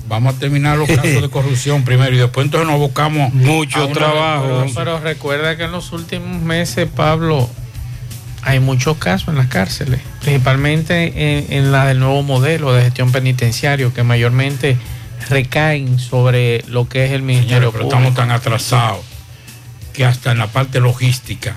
Vamos, 0.08 0.36
a 0.36 0.40
terminar 0.40 0.78
los 0.78 0.88
casos 0.88 1.22
de 1.22 1.30
corrupción 1.30 1.84
primero 1.86 2.14
y 2.14 2.18
después 2.18 2.46
entonces 2.46 2.70
nos 2.70 2.80
buscamos 2.80 3.34
mucho 3.34 3.88
trabajo. 3.90 4.66
Pero, 4.74 5.00
recuerda 5.00 5.58
que 5.58 5.64
en 5.64 5.72
los 5.72 5.92
últimos 5.92 6.42
meses, 6.42 6.88
Pablo, 6.94 7.50
hay 8.42 8.60
muchos 8.60 8.98
casos 8.98 9.30
en 9.30 9.36
las 9.36 9.48
cárceles, 9.48 10.00
principalmente 10.22 11.56
en, 11.56 11.72
la 11.72 11.86
del 11.86 12.00
nuevo 12.00 12.22
modelo 12.24 12.74
de 12.74 12.84
gestión 12.84 13.12
penitenciario, 13.12 13.94
que 13.94 14.04
mayormente 14.04 14.78
recaen 15.30 15.98
sobre 16.00 16.64
lo 16.68 16.88
que 16.88 17.06
es 17.06 17.12
el 17.12 17.24
Ministerio 17.24 17.72
pero 17.72 17.86
estamos 17.86 18.14
tan 18.14 18.30
atrasados 18.30 19.04
que 19.94 20.06
hasta 20.06 20.32
en 20.32 20.38
la 20.38 20.48
parte 20.48 20.80
logística 20.80 21.56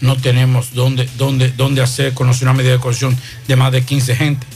no 0.00 0.16
tenemos 0.16 0.74
dónde, 0.74 1.08
dónde, 1.16 1.50
dónde 1.50 1.82
hacer 1.82 2.12
conocer 2.12 2.48
una 2.48 2.54
medida 2.54 2.72
de 2.72 2.78
coerción 2.78 3.16
de 3.48 3.56
más 3.56 3.72
de 3.72 3.82
15 3.82 4.16
gente. 4.16 4.46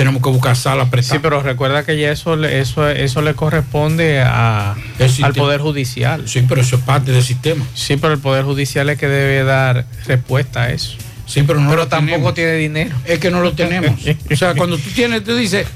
Tenemos 0.00 0.22
que 0.22 0.30
buscar 0.30 0.56
sala 0.56 0.86
prestada. 0.90 1.18
Sí, 1.18 1.20
pero 1.22 1.42
recuerda 1.42 1.84
que 1.84 1.98
ya 2.00 2.10
eso, 2.10 2.34
le- 2.36 2.58
eso, 2.60 2.88
eso 2.88 3.20
le 3.20 3.34
corresponde 3.34 4.22
a, 4.22 4.74
al 5.22 5.34
Poder 5.34 5.60
Judicial. 5.60 6.26
Sí, 6.26 6.42
pero 6.48 6.62
eso 6.62 6.76
es 6.76 6.82
parte 6.82 7.12
del 7.12 7.22
sistema. 7.22 7.66
Sí, 7.74 7.96
pero 7.98 8.14
el 8.14 8.18
Poder 8.18 8.44
Judicial 8.44 8.88
es 8.88 8.98
que 8.98 9.08
debe 9.08 9.44
dar 9.44 9.84
respuesta 10.06 10.62
a 10.62 10.70
eso. 10.70 10.96
Sí, 11.26 11.42
pero 11.46 11.60
no 11.60 11.76
lo 11.76 11.86
tampoco 11.86 12.32
tenemos. 12.32 12.34
tiene 12.34 12.52
dinero. 12.54 12.96
Es 13.04 13.18
que 13.18 13.30
no 13.30 13.42
lo 13.42 13.52
tenemos. 13.52 14.00
o 14.32 14.36
sea, 14.36 14.54
cuando 14.54 14.78
tú 14.78 14.88
tienes, 14.94 15.22
tú 15.22 15.36
dices, 15.36 15.66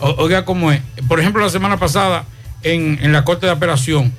oiga 0.00 0.44
cómo 0.46 0.72
es. 0.72 0.80
Por 1.06 1.20
ejemplo, 1.20 1.42
la 1.44 1.50
semana 1.50 1.76
pasada 1.76 2.24
en, 2.62 2.98
en 3.02 3.12
la 3.12 3.24
Corte 3.24 3.44
de 3.46 3.52
Apelación, 3.52 4.10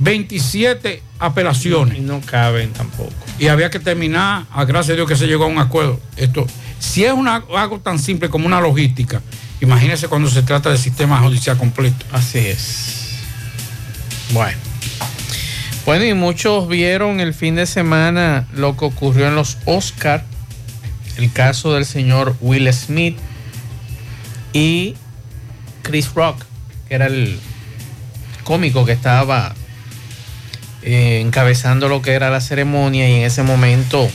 27 0.00 1.02
apelaciones. 1.18 1.98
Y 1.98 2.02
no 2.02 2.20
caben 2.20 2.72
tampoco. 2.72 3.12
Y 3.38 3.48
había 3.48 3.70
que 3.70 3.78
terminar, 3.80 4.44
a 4.52 4.64
gracias 4.64 4.90
a 4.92 4.96
Dios 4.96 5.08
que 5.08 5.16
se 5.16 5.26
llegó 5.26 5.44
a 5.44 5.48
un 5.48 5.58
acuerdo. 5.58 5.98
Esto, 6.16 6.46
si 6.78 7.04
es 7.04 7.12
algo 7.12 7.80
tan 7.80 7.98
simple 7.98 8.28
como 8.28 8.46
una 8.46 8.60
logística, 8.60 9.22
imagínese 9.60 10.08
cuando 10.08 10.28
se 10.30 10.42
trata 10.42 10.70
del 10.70 10.78
sistema 10.78 11.18
judicial 11.20 11.56
completo. 11.56 12.04
Así 12.12 12.38
es. 12.38 13.18
Bueno. 14.32 14.58
Bueno, 15.86 16.04
y 16.06 16.14
muchos 16.14 16.66
vieron 16.66 17.20
el 17.20 17.34
fin 17.34 17.56
de 17.56 17.66
semana 17.66 18.48
lo 18.54 18.76
que 18.76 18.86
ocurrió 18.86 19.28
en 19.28 19.34
los 19.34 19.58
Oscar, 19.66 20.24
el 21.18 21.30
caso 21.30 21.74
del 21.74 21.84
señor 21.84 22.36
Will 22.40 22.72
Smith 22.72 23.18
y 24.54 24.94
Chris 25.82 26.14
Rock, 26.14 26.42
que 26.88 26.94
era 26.94 27.06
el 27.06 27.38
cómico 28.44 28.86
que 28.86 28.92
estaba 28.92 29.54
eh, 30.82 31.20
encabezando 31.20 31.88
lo 31.88 32.02
que 32.02 32.12
era 32.12 32.30
la 32.30 32.40
ceremonia 32.40 33.08
y 33.08 33.16
en 33.16 33.22
ese 33.22 33.42
momento 33.42 34.08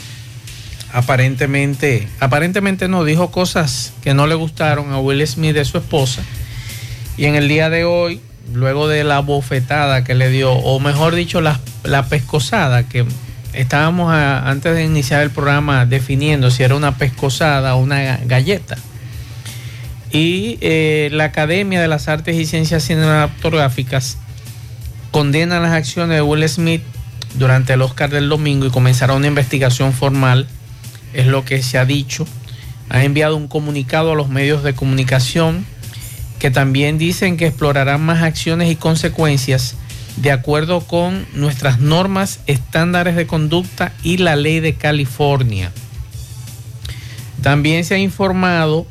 aparentemente, 0.93 2.07
aparentemente 2.19 2.87
no 2.87 3.03
dijo 3.03 3.31
cosas 3.31 3.93
que 4.01 4.13
no 4.13 4.27
le 4.27 4.35
gustaron 4.35 4.91
a 4.91 4.99
Will 4.99 5.25
Smith 5.27 5.53
de 5.53 5.65
su 5.65 5.77
esposa. 5.77 6.21
Y 7.17 7.25
en 7.25 7.35
el 7.35 7.47
día 7.47 7.69
de 7.69 7.83
hoy, 7.83 8.21
luego 8.53 8.87
de 8.87 9.03
la 9.03 9.19
bofetada 9.19 10.03
que 10.03 10.15
le 10.15 10.29
dio, 10.29 10.51
o 10.53 10.79
mejor 10.79 11.15
dicho, 11.15 11.41
la, 11.41 11.59
la 11.83 12.05
pescosada, 12.07 12.83
que 12.83 13.05
estábamos 13.53 14.13
antes 14.13 14.75
de 14.75 14.83
iniciar 14.83 15.21
el 15.21 15.31
programa 15.31 15.85
definiendo 15.85 16.51
si 16.51 16.63
era 16.63 16.75
una 16.75 16.97
pescosada 16.97 17.75
o 17.75 17.79
una 17.79 18.17
galleta. 18.25 18.77
Y 20.11 20.57
eh, 20.61 21.09
la 21.11 21.25
Academia 21.25 21.81
de 21.81 21.87
las 21.87 22.07
Artes 22.07 22.35
y 22.35 22.45
Ciencias 22.45 22.83
Cinematográficas 22.83 24.17
condena 25.11 25.59
las 25.59 25.73
acciones 25.73 26.15
de 26.15 26.21
Will 26.21 26.47
Smith 26.47 26.81
durante 27.35 27.73
el 27.73 27.81
Oscar 27.81 28.09
del 28.09 28.29
domingo 28.29 28.65
y 28.65 28.71
comenzará 28.71 29.13
una 29.13 29.27
investigación 29.27 29.93
formal, 29.93 30.47
es 31.13 31.27
lo 31.27 31.45
que 31.45 31.61
se 31.63 31.77
ha 31.77 31.85
dicho. 31.85 32.25
Ha 32.89 33.03
enviado 33.03 33.37
un 33.37 33.47
comunicado 33.47 34.11
a 34.11 34.15
los 34.15 34.29
medios 34.29 34.63
de 34.63 34.73
comunicación 34.73 35.65
que 36.39 36.51
también 36.51 36.97
dicen 36.97 37.37
que 37.37 37.47
explorarán 37.47 38.01
más 38.01 38.23
acciones 38.23 38.71
y 38.71 38.75
consecuencias 38.75 39.75
de 40.17 40.31
acuerdo 40.31 40.81
con 40.81 41.25
nuestras 41.33 41.79
normas, 41.79 42.39
estándares 42.47 43.15
de 43.15 43.27
conducta 43.27 43.93
y 44.03 44.17
la 44.17 44.35
ley 44.35 44.59
de 44.59 44.73
California. 44.73 45.71
También 47.41 47.85
se 47.85 47.95
ha 47.95 47.99
informado 47.99 48.85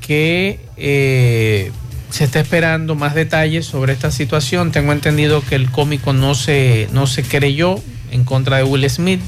que 0.00 0.60
eh, 0.76 1.72
se 2.10 2.24
está 2.24 2.40
esperando 2.40 2.94
más 2.94 3.14
detalles 3.14 3.66
sobre 3.66 3.92
esta 3.92 4.10
situación. 4.10 4.72
Tengo 4.72 4.92
entendido 4.92 5.42
que 5.44 5.54
el 5.54 5.70
cómico 5.70 6.12
no 6.12 6.34
se, 6.34 6.88
no 6.92 7.06
se 7.06 7.22
creyó 7.22 7.76
en 8.10 8.24
contra 8.24 8.58
de 8.58 8.64
Will 8.64 8.88
Smith. 8.88 9.20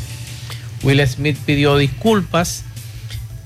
Will 0.83 1.07
Smith 1.07 1.37
pidió 1.45 1.77
disculpas, 1.77 2.64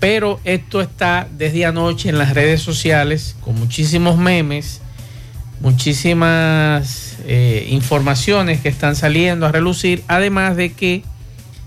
pero 0.01 0.41
esto 0.45 0.81
está 0.81 1.29
desde 1.37 1.67
anoche 1.67 2.09
en 2.09 2.19
las 2.19 2.35
redes 2.35 2.63
sociales 2.63 3.37
con 3.41 3.55
muchísimos 3.59 4.19
memes, 4.19 4.81
muchísimas 5.61 7.17
eh, 7.25 7.67
informaciones 7.71 8.61
que 8.61 8.69
están 8.69 8.97
saliendo 8.97 9.47
a 9.47 9.53
relucir, 9.53 10.03
además 10.09 10.57
de 10.57 10.73
que 10.73 11.03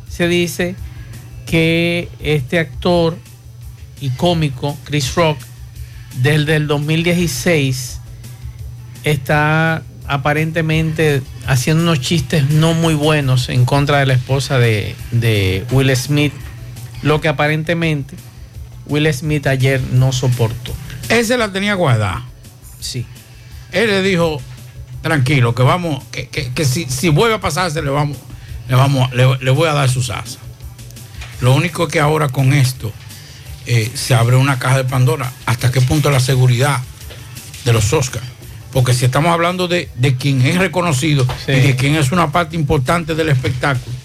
se 0.08 0.28
dice 0.28 0.76
que 1.46 2.10
este 2.20 2.60
actor 2.60 3.18
y 4.02 4.10
cómico, 4.12 4.78
Chris 4.86 5.16
Rock, 5.16 5.40
desde 6.22 6.56
el 6.56 6.68
2016 6.68 8.00
está 9.04 9.84
aparentemente 10.10 11.22
haciendo 11.48 11.84
unos 11.84 12.02
chistes 12.02 12.50
no 12.50 12.74
muy 12.74 12.94
buenos 12.96 13.48
en 13.50 13.64
contra 13.66 14.00
de 14.00 14.06
la 14.08 14.14
esposa 14.16 14.58
de, 14.60 14.96
de 15.12 15.66
Will 15.72 15.96
Smith, 15.96 16.34
lo 17.02 17.22
que 17.22 17.28
aparentemente 17.30 18.16
Will 18.88 19.12
Smith 19.14 19.48
ayer 19.48 19.80
no 19.94 20.12
soportó. 20.12 20.74
Ese 21.10 21.38
la 21.38 21.52
tenía 21.52 21.76
guardada. 21.76 22.24
Sí. 22.80 23.06
Él 23.72 23.88
le 23.90 24.02
dijo, 24.02 24.42
tranquilo, 25.02 25.54
que 25.56 25.64
vamos, 25.64 26.04
que, 26.12 26.28
que- 26.28 26.52
que 26.54 26.66
si, 26.66 26.86
si 26.86 27.10
vuelve 27.10 27.36
a 27.36 27.40
pasarse, 27.40 27.82
le 27.82 27.90
vamos, 27.92 28.18
le 28.68 28.76
vamos, 28.76 29.12
le, 29.14 29.38
le 29.40 29.52
voy 29.52 29.68
a 29.70 29.74
dar 29.74 29.90
su 29.90 30.02
salsa. 30.04 30.40
Lo 31.42 31.54
único 31.54 31.88
que 31.88 32.00
ahora 32.00 32.30
con 32.30 32.52
esto 32.54 32.92
eh, 33.66 33.92
se 33.94 34.14
abre 34.16 34.36
una 34.36 34.58
caja 34.60 34.78
de 34.78 34.84
Pandora. 34.86 35.32
¿Hasta 35.46 35.72
qué 35.72 35.82
punto 35.82 36.10
la 36.10 36.20
seguridad 36.20 36.80
de 37.64 37.74
los 37.74 37.94
Oscars? 37.94 38.26
Porque 38.72 38.94
si 38.94 39.06
estamos 39.06 39.32
hablando 39.32 39.68
de, 39.68 39.90
de 39.96 40.16
quien 40.16 40.42
es 40.46 40.58
reconocido 40.58 41.26
y 41.48 41.60
de 41.60 41.76
quien 41.76 41.96
es 41.96 42.12
una 42.12 42.32
parte 42.32 42.56
importante 42.56 43.16
del 43.16 43.30
espectáculo, 43.30 43.96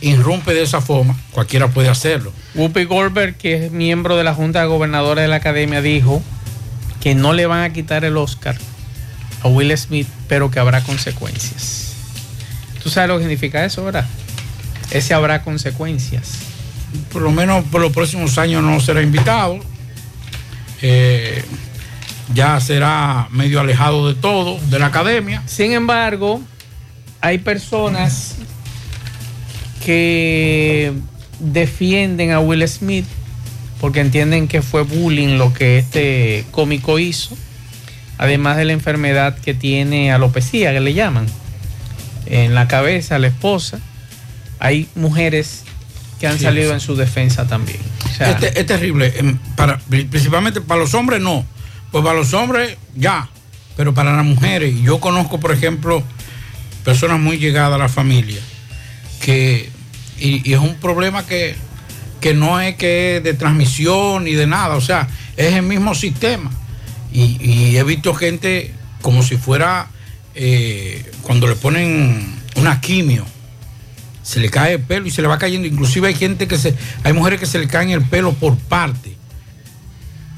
irrumpe 0.00 0.54
de 0.54 0.62
esa 0.62 0.80
forma, 0.80 1.16
cualquiera 1.32 1.68
puede 1.68 1.88
hacerlo. 1.88 2.32
Whoopi 2.54 2.84
Goldberg, 2.84 3.36
que 3.36 3.66
es 3.66 3.72
miembro 3.72 4.16
de 4.16 4.24
la 4.24 4.34
Junta 4.34 4.60
de 4.60 4.66
Gobernadores 4.66 5.22
de 5.22 5.28
la 5.28 5.36
Academia, 5.36 5.82
dijo 5.82 6.22
que 7.00 7.14
no 7.14 7.32
le 7.32 7.46
van 7.46 7.62
a 7.62 7.72
quitar 7.72 8.04
el 8.04 8.16
Oscar 8.16 8.56
a 9.42 9.48
Will 9.48 9.76
Smith, 9.76 10.08
pero 10.28 10.50
que 10.50 10.58
habrá 10.58 10.82
consecuencias. 10.82 11.94
¿Tú 12.82 12.90
sabes 12.90 13.08
lo 13.08 13.16
que 13.16 13.24
significa 13.24 13.64
eso, 13.64 13.84
verdad? 13.84 14.06
Ese 14.90 15.14
habrá 15.14 15.42
consecuencias. 15.42 16.38
por 17.12 17.22
lo 17.22 17.32
menos 17.32 17.64
por 17.64 17.80
los 17.80 17.92
próximos 17.92 18.38
años 18.38 18.62
no 18.62 18.78
será 18.80 19.02
invitado. 19.02 19.58
Eh, 20.82 21.42
ya 22.34 22.58
será 22.60 23.28
medio 23.30 23.60
alejado 23.60 24.08
de 24.08 24.14
todo, 24.14 24.58
de 24.70 24.78
la 24.78 24.86
academia. 24.86 25.42
Sin 25.46 25.72
embargo, 25.72 26.40
hay 27.20 27.38
personas 27.38 28.36
que 29.84 30.92
defienden 31.40 32.32
a 32.32 32.40
Will 32.40 32.66
Smith 32.68 33.04
porque 33.80 34.00
entienden 34.00 34.48
que 34.48 34.62
fue 34.62 34.82
bullying 34.82 35.36
lo 35.36 35.52
que 35.52 35.78
este 35.78 36.44
cómico 36.50 36.98
hizo, 36.98 37.36
además 38.18 38.56
de 38.56 38.64
la 38.64 38.72
enfermedad 38.72 39.36
que 39.38 39.52
tiene 39.54 40.12
alopecia, 40.12 40.72
que 40.72 40.80
le 40.80 40.94
llaman, 40.94 41.26
en 42.24 42.54
la 42.54 42.68
cabeza, 42.68 43.18
la 43.18 43.26
esposa. 43.28 43.78
Hay 44.58 44.88
mujeres 44.94 45.62
que 46.18 46.26
han 46.26 46.38
Sí, 46.38 46.44
salido 46.44 46.68
sí. 46.70 46.74
en 46.74 46.80
su 46.80 46.96
defensa 46.96 47.46
también. 47.46 47.78
O 48.10 48.16
sea, 48.16 48.30
Este- 48.30 48.58
es 48.58 48.66
terrible. 48.66 49.12
em, 49.18 49.38
Para, 49.54 49.78
principalmente 49.78 50.62
para 50.62 50.80
los 50.80 50.94
hombres 50.94 51.20
no. 51.20 51.44
Pues 51.90 52.04
para 52.04 52.16
los 52.16 52.32
hombres 52.34 52.76
ya. 52.94 53.28
Pero 53.76 53.92
para 53.92 54.16
las 54.16 54.24
mujeres, 54.24 54.74
yo 54.80 55.00
conozco, 55.00 55.38
por 55.38 55.52
ejemplo, 55.52 56.02
personas 56.84 57.20
muy 57.20 57.38
llegadas 57.38 57.74
a 57.74 57.78
la 57.78 57.88
familia. 57.88 58.40
Que, 59.20 59.70
y, 60.18 60.52
es 60.52 60.60
un 60.60 60.76
problema 60.76 61.26
que, 61.26 61.54
que 62.20 62.32
no 62.32 62.60
es 62.60 62.76
que 62.76 63.16
es 63.16 63.22
de 63.22 63.34
transmisión 63.34 64.24
ni 64.24 64.32
de 64.32 64.46
nada. 64.46 64.76
O 64.76 64.80
sea, 64.80 65.08
es 65.36 65.54
el 65.54 65.62
mismo 65.62 65.94
sistema. 65.94 66.50
Y, 67.12 67.36
y 67.40 67.76
he 67.76 67.84
visto 67.84 68.14
gente 68.14 68.72
como 69.02 69.22
si 69.22 69.36
fuera 69.36 69.88
eh, 70.34 71.10
cuando 71.22 71.46
le 71.46 71.56
ponen 71.56 72.34
una 72.56 72.80
quimio 72.80 73.26
se 74.26 74.40
le 74.40 74.50
cae 74.50 74.74
el 74.74 74.80
pelo 74.80 75.06
y 75.06 75.10
se 75.12 75.22
le 75.22 75.28
va 75.28 75.38
cayendo. 75.38 75.68
Inclusive 75.68 76.08
hay 76.08 76.14
gente 76.14 76.48
que 76.48 76.58
se, 76.58 76.74
hay 77.04 77.12
mujeres 77.12 77.38
que 77.38 77.46
se 77.46 77.60
le 77.60 77.68
caen 77.68 77.90
el 77.90 78.02
pelo 78.02 78.32
por 78.32 78.56
parte, 78.56 79.14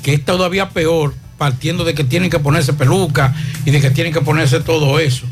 que 0.02 0.12
es 0.12 0.22
todavía 0.22 0.68
peor, 0.68 1.14
partiendo 1.38 1.84
de 1.84 1.94
que 1.94 2.04
tienen 2.04 2.28
que 2.28 2.38
ponerse 2.40 2.72
peluca 2.74 3.34
y 3.64 3.70
de 3.70 3.80
que 3.80 3.90
tienen 3.90 4.12
que 4.12 4.20
ponerse 4.20 4.60
todo 4.60 4.98
eso. 4.98 5.24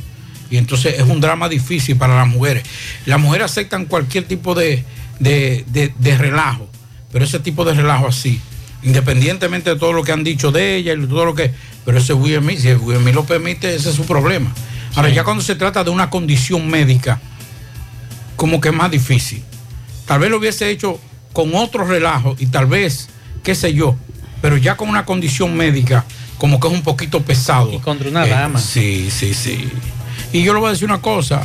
Y 0.50 0.56
entonces 0.56 0.94
es 0.98 1.02
un 1.04 1.20
drama 1.20 1.48
difícil 1.48 1.96
para 1.96 2.16
las 2.16 2.28
mujeres. 2.28 2.62
Las 3.04 3.20
mujeres 3.20 3.46
aceptan 3.50 3.84
cualquier 3.86 4.24
tipo 4.24 4.54
de, 4.54 4.84
de, 5.18 5.64
de- 5.68 5.92
de 5.98 6.16
relajo, 6.16 6.70
pero 7.12 7.24
ese 7.24 7.40
tipo 7.40 7.64
de 7.64 7.74
relajo 7.74 8.06
así, 8.06 8.40
independientemente 8.84 9.70
de 9.70 9.76
todo 9.76 9.92
lo 9.92 10.04
que 10.04 10.12
han 10.12 10.22
dicho 10.22 10.52
de 10.52 10.76
ella 10.76 10.94
y 10.94 11.06
todo 11.06 11.24
lo 11.24 11.34
que, 11.34 11.50
pero 11.84 11.98
ese 11.98 12.12
Will 12.12 12.40
si 12.58 12.68
el 12.68 12.76
Will 12.78 13.12
lo 13.12 13.24
permite, 13.24 13.74
ese 13.74 13.90
es 13.90 13.96
su 13.96 14.04
problema. 14.06 14.52
Ahora, 14.94 15.08
ya 15.10 15.24
cuando 15.24 15.42
se 15.42 15.56
trata 15.56 15.82
de 15.84 15.90
una 15.90 16.08
condición 16.08 16.68
médica, 16.68 17.20
como 18.36 18.60
que 18.60 18.68
es 18.68 18.74
más 18.74 18.90
difícil. 18.90 19.42
Tal 20.06 20.20
vez 20.20 20.30
lo 20.30 20.38
hubiese 20.38 20.70
hecho 20.70 21.00
con 21.32 21.54
otro 21.54 21.84
relajo 21.84 22.36
y 22.38 22.46
tal 22.46 22.66
vez, 22.66 23.08
qué 23.42 23.54
sé 23.54 23.74
yo, 23.74 23.96
pero 24.40 24.56
ya 24.56 24.76
con 24.76 24.88
una 24.88 25.04
condición 25.04 25.56
médica, 25.56 26.04
como 26.38 26.60
que 26.60 26.68
es 26.68 26.74
un 26.74 26.82
poquito 26.82 27.22
pesado. 27.22 27.72
Y 27.72 27.78
contra 27.78 28.08
una 28.08 28.26
dama. 28.26 28.58
Sí, 28.60 29.08
sí, 29.10 29.34
sí. 29.34 29.68
Y 30.32 30.42
yo 30.42 30.52
le 30.52 30.60
voy 30.60 30.68
a 30.68 30.72
decir 30.72 30.86
una 30.86 31.00
cosa. 31.00 31.42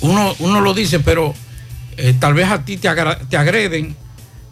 uno, 0.00 0.34
uno 0.38 0.60
lo 0.60 0.74
dice, 0.74 1.00
pero 1.00 1.34
eh, 1.96 2.14
tal 2.18 2.34
vez 2.34 2.48
a 2.48 2.64
ti 2.64 2.76
te, 2.76 2.88
te 3.28 3.36
agreden 3.36 3.96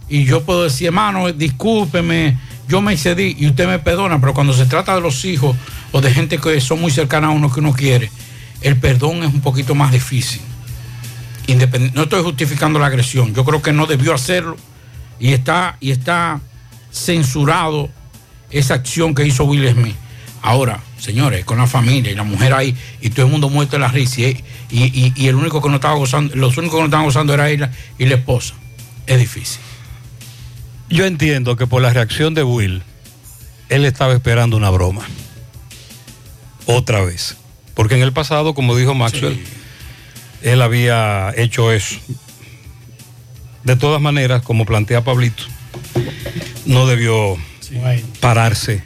y 0.08 0.24
yo 0.24 0.44
puedo 0.44 0.64
decir, 0.64 0.88
hermano, 0.88 1.32
discúlpeme, 1.32 2.38
yo 2.68 2.80
me 2.80 2.92
excedí 2.94 3.36
y 3.38 3.46
usted 3.46 3.66
me 3.66 3.78
perdona, 3.78 4.20
pero 4.20 4.34
cuando 4.34 4.52
se 4.52 4.66
trata 4.66 4.94
de 4.94 5.00
los 5.00 5.24
hijos 5.24 5.56
o 5.92 6.00
de 6.00 6.12
gente 6.12 6.38
que 6.38 6.60
son 6.60 6.80
muy 6.80 6.90
cercana 6.90 7.28
a 7.28 7.30
uno 7.30 7.52
que 7.52 7.60
uno 7.60 7.72
quiere, 7.72 8.10
el 8.62 8.76
perdón 8.76 9.22
es 9.22 9.32
un 9.32 9.40
poquito 9.40 9.74
más 9.74 9.92
difícil. 9.92 10.40
Independ- 11.46 11.92
no 11.94 12.02
estoy 12.04 12.22
justificando 12.22 12.78
la 12.78 12.86
agresión, 12.86 13.32
yo 13.34 13.44
creo 13.44 13.62
que 13.62 13.72
no 13.72 13.86
debió 13.86 14.12
hacerlo 14.14 14.56
y 15.20 15.32
está, 15.32 15.76
y 15.80 15.92
está 15.92 16.40
censurado 16.96 17.90
esa 18.50 18.74
acción 18.74 19.14
que 19.14 19.26
hizo 19.26 19.44
Will 19.44 19.68
Smith. 19.72 19.96
Ahora, 20.42 20.80
señores, 20.98 21.44
con 21.44 21.58
la 21.58 21.66
familia 21.66 22.12
y 22.12 22.14
la 22.14 22.22
mujer 22.22 22.52
ahí 22.54 22.76
y 23.00 23.10
todo 23.10 23.26
el 23.26 23.32
mundo 23.32 23.48
muerto 23.48 23.72
de 23.76 23.80
la 23.80 23.88
risa 23.88 24.20
y, 24.22 24.44
y- 24.70 24.84
y- 24.84 25.12
y 25.16 25.28
el 25.28 25.34
único 25.34 25.60
que 25.60 25.68
no 25.68 25.76
estaba 25.76 25.94
gozando, 25.96 26.34
los 26.36 26.56
únicos 26.56 26.76
que 26.76 26.80
no 26.80 26.86
estaban 26.86 27.06
gozando 27.06 27.34
era 27.34 27.50
ella 27.50 27.70
y 27.98 28.06
la 28.06 28.14
esposa. 28.16 28.54
Es 29.06 29.18
difícil. 29.18 29.60
Yo 30.88 31.04
entiendo 31.04 31.56
que 31.56 31.66
por 31.66 31.82
la 31.82 31.92
reacción 31.92 32.34
de 32.34 32.44
Will, 32.44 32.82
él 33.68 33.84
estaba 33.84 34.12
esperando 34.14 34.56
una 34.56 34.70
broma. 34.70 35.02
Otra 36.66 37.02
vez. 37.04 37.36
Porque 37.74 37.96
en 37.96 38.02
el 38.02 38.12
pasado, 38.12 38.54
como 38.54 38.74
dijo 38.76 38.94
Maxwell, 38.94 39.42
él 40.42 40.62
había 40.62 41.32
hecho 41.36 41.72
eso. 41.72 41.96
De 43.64 43.74
todas 43.76 44.00
maneras, 44.00 44.42
como 44.42 44.64
plantea 44.64 45.02
Pablito, 45.02 45.42
no 46.66 46.86
debió 46.86 47.36
pararse, 48.20 48.82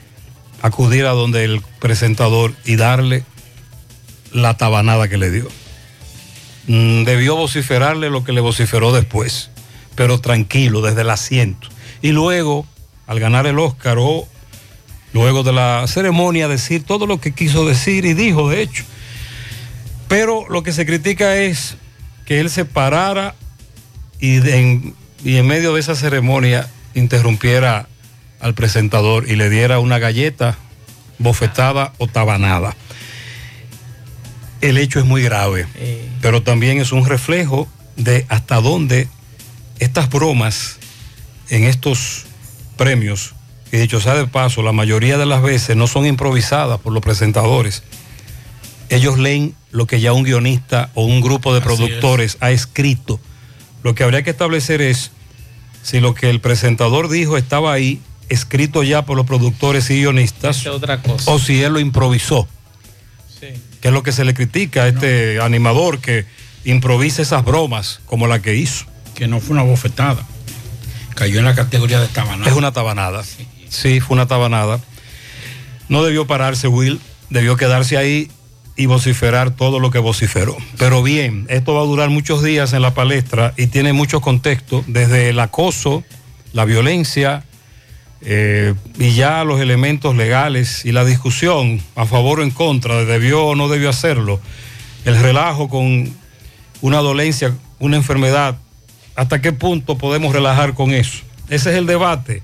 acudir 0.63 1.07
a 1.07 1.11
donde 1.11 1.45
el 1.45 1.63
presentador 1.81 2.55
y 2.65 2.77
darle 2.77 3.25
la 4.33 4.57
tabanada 4.57 5.09
que 5.09 5.19
le 5.19 5.31
dio. 5.31 5.49
Mm, 6.67 7.05
Debió 7.05 7.37
vociferarle 7.37 8.11
lo 8.11 8.23
que 8.25 8.33
le 8.33 8.41
vociferó 8.41 8.93
después, 8.93 9.51
pero 9.95 10.21
tranquilo, 10.21 10.83
desde 10.83 11.01
el 11.03 11.11
asiento. 11.11 11.69
Y 12.03 12.13
luego, 12.13 12.67
al 13.07 13.19
ganar 13.21 13.47
el 13.47 13.59
Oscar 13.59 13.97
o 13.99 14.29
luego 15.13 15.43
de 15.43 15.53
la 15.53 15.85
ceremonia, 15.89 16.47
decir 16.49 16.85
todo 16.85 17.07
lo 17.07 17.21
que 17.21 17.33
quiso 17.33 17.67
decir 17.67 18.05
y 18.05 18.15
dijo, 18.15 18.49
de 18.49 18.63
hecho. 18.63 18.85
Pero 20.09 20.47
lo 20.49 20.63
que 20.63 20.73
se 20.73 20.87
critica 20.87 21.37
es 21.37 21.77
que 22.27 22.41
él 22.41 22.51
se 22.51 22.65
parara 22.65 23.35
y, 24.21 24.37
de- 24.37 24.59
en, 24.59 24.95
y 25.25 25.37
en 25.37 25.47
medio 25.47 25.75
de 25.75 25.81
esa 25.81 25.95
ceremonia 25.97 26.69
interrumpiera 26.95 27.89
al 28.41 28.55
presentador 28.55 29.29
y 29.29 29.37
le 29.37 29.51
diera 29.51 29.79
una 29.79 29.99
galleta, 29.99 30.57
bofetada 31.19 31.93
o 31.99 32.07
tabanada. 32.07 32.75
El 34.61 34.79
hecho 34.79 34.99
es 34.99 35.07
muy 35.07 35.23
grave, 35.23 35.67
pero 36.21 36.43
también 36.43 36.81
es 36.81 36.93
un 36.93 37.07
reflejo 37.07 37.69
de 37.97 38.27
hasta 38.29 38.61
dónde 38.61 39.09
estas 39.79 40.11
bromas 40.11 40.79
en 41.49 41.65
estos 41.65 42.27
premios, 42.77 43.35
que 43.71 43.81
dicho 43.81 44.01
sea 44.01 44.15
de 44.15 44.27
paso, 44.27 44.63
la 44.63 44.73
mayoría 44.73 45.19
de 45.19 45.27
las 45.27 45.43
veces 45.43 45.77
no 45.77 45.87
son 45.87 46.07
improvisadas 46.07 46.81
por 46.81 46.93
los 46.93 47.03
presentadores. 47.03 47.83
Ellos 48.89 49.19
leen 49.19 49.55
lo 49.71 49.87
que 49.87 50.01
ya 50.01 50.13
un 50.13 50.25
guionista 50.25 50.91
o 50.95 51.05
un 51.05 51.21
grupo 51.21 51.53
de 51.53 51.61
Así 51.61 51.67
productores 51.67 52.37
ha 52.41 52.51
escrito. 52.51 53.21
Lo 53.83 53.95
que 53.95 54.03
habría 54.05 54.23
que 54.23 54.31
establecer 54.31 54.83
es 54.83 55.13
si 55.83 56.01
lo 56.01 56.15
que 56.15 56.31
el 56.31 56.41
presentador 56.41 57.09
dijo 57.09 57.37
estaba 57.37 57.73
ahí, 57.73 58.01
escrito 58.29 58.83
ya 58.83 59.05
por 59.05 59.17
los 59.17 59.27
productores 59.27 59.91
y 59.91 60.01
guionistas, 60.01 60.67
otra 60.67 61.03
cosa. 61.03 61.31
o 61.31 61.39
si 61.39 61.63
él 61.63 61.75
lo 61.75 61.81
improvisó. 61.81 62.49
Que 63.81 63.89
es 63.89 63.95
lo 63.95 64.03
que 64.03 64.13
se 64.13 64.25
le 64.25 64.35
critica 64.35 64.83
a 64.83 64.89
este 64.89 65.41
animador 65.41 66.01
que 66.01 66.27
improvisa 66.67 67.23
esas 67.23 67.43
bromas 67.43 68.01
como 68.05 68.27
la 68.27 68.43
que 68.43 68.55
hizo. 68.55 68.85
Que 69.15 69.27
no 69.27 69.41
fue 69.41 69.55
una 69.55 69.63
bofetada. 69.63 70.27
Cayó 71.15 71.39
en 71.39 71.47
la 71.47 71.55
categoría 71.55 71.99
de 72.01 72.09
tabanada. 72.09 72.51
Es 72.51 72.57
una 72.57 72.73
tabanada. 72.73 73.25
Sí, 73.71 74.01
fue 74.01 74.15
una 74.15 74.27
tabanada. 74.27 74.81
No 75.89 76.05
debió 76.05 76.27
pararse 76.27 76.69
Will, 76.69 77.01
debió 77.31 77.57
quedarse 77.57 77.97
ahí 77.97 78.31
y 78.81 78.87
vociferar 78.87 79.51
todo 79.51 79.79
lo 79.79 79.91
que 79.91 79.99
vociferó. 79.99 80.57
Pero 80.79 81.03
bien, 81.03 81.45
esto 81.51 81.75
va 81.75 81.83
a 81.83 81.85
durar 81.85 82.09
muchos 82.09 82.43
días 82.43 82.73
en 82.73 82.81
la 82.81 82.95
palestra 82.95 83.53
y 83.59 83.67
tiene 83.67 83.93
muchos 83.93 84.23
contextos, 84.23 84.85
desde 84.87 85.29
el 85.29 85.39
acoso, 85.39 86.03
la 86.55 86.65
violencia 86.65 87.45
eh, 88.23 88.73
y 88.99 89.13
ya 89.13 89.45
los 89.45 89.61
elementos 89.61 90.17
legales 90.17 90.87
y 90.87 90.93
la 90.93 91.05
discusión 91.05 91.83
a 91.95 92.07
favor 92.07 92.41
o 92.41 92.43
en 92.43 92.53
contra, 92.53 92.97
de 92.97 93.05
debió 93.05 93.49
o 93.49 93.55
no 93.55 93.69
debió 93.69 93.91
hacerlo, 93.91 94.41
el 95.05 95.21
relajo 95.21 95.69
con 95.69 96.17
una 96.81 96.99
dolencia, 97.01 97.55
una 97.81 97.99
enfermedad, 97.99 98.57
hasta 99.15 99.43
qué 99.43 99.53
punto 99.53 99.99
podemos 99.99 100.33
relajar 100.33 100.73
con 100.73 100.93
eso. 100.93 101.19
Ese 101.51 101.69
es 101.69 101.77
el 101.77 101.85
debate 101.85 102.41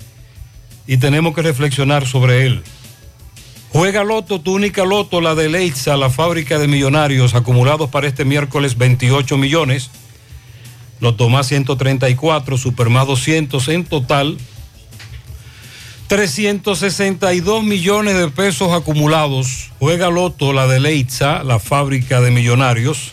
y 0.86 0.98
tenemos 0.98 1.34
que 1.34 1.40
reflexionar 1.40 2.06
sobre 2.06 2.44
él. 2.44 2.62
Juega 3.72 4.04
Loto, 4.04 4.40
tu 4.40 4.54
única 4.54 4.84
Loto, 4.84 5.20
la 5.20 5.34
de 5.34 5.48
Leitza, 5.48 5.96
la 5.96 6.10
fábrica 6.10 6.58
de 6.58 6.68
millonarios 6.68 7.34
acumulados 7.34 7.90
para 7.90 8.06
este 8.06 8.24
miércoles 8.24 8.78
28 8.78 9.36
millones. 9.36 9.90
Loto 11.00 11.28
más 11.28 11.48
134, 11.48 12.56
Super 12.56 12.88
más 12.88 13.06
200 13.06 13.68
en 13.68 13.84
total. 13.84 14.38
362 16.08 17.64
millones 17.64 18.16
de 18.16 18.28
pesos 18.28 18.72
acumulados. 18.72 19.72
Juega 19.80 20.08
Loto, 20.08 20.52
la 20.52 20.66
de 20.68 20.80
Leitza, 20.80 21.42
la 21.42 21.58
fábrica 21.58 22.20
de 22.20 22.30
millonarios. 22.30 23.12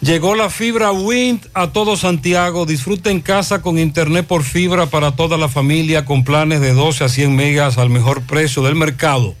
Llegó 0.00 0.36
la 0.36 0.48
fibra 0.48 0.92
Wind 0.92 1.48
a 1.54 1.72
todo 1.72 1.96
Santiago. 1.96 2.66
Disfruta 2.66 3.10
en 3.10 3.20
casa 3.20 3.62
con 3.62 3.80
internet 3.80 4.26
por 4.26 4.44
fibra 4.44 4.86
para 4.86 5.16
toda 5.16 5.36
la 5.36 5.48
familia 5.48 6.04
con 6.04 6.22
planes 6.22 6.60
de 6.60 6.72
12 6.72 7.02
a 7.02 7.08
100 7.08 7.34
megas 7.34 7.78
al 7.78 7.90
mejor 7.90 8.22
precio 8.22 8.62
del 8.62 8.76
mercado. 8.76 9.34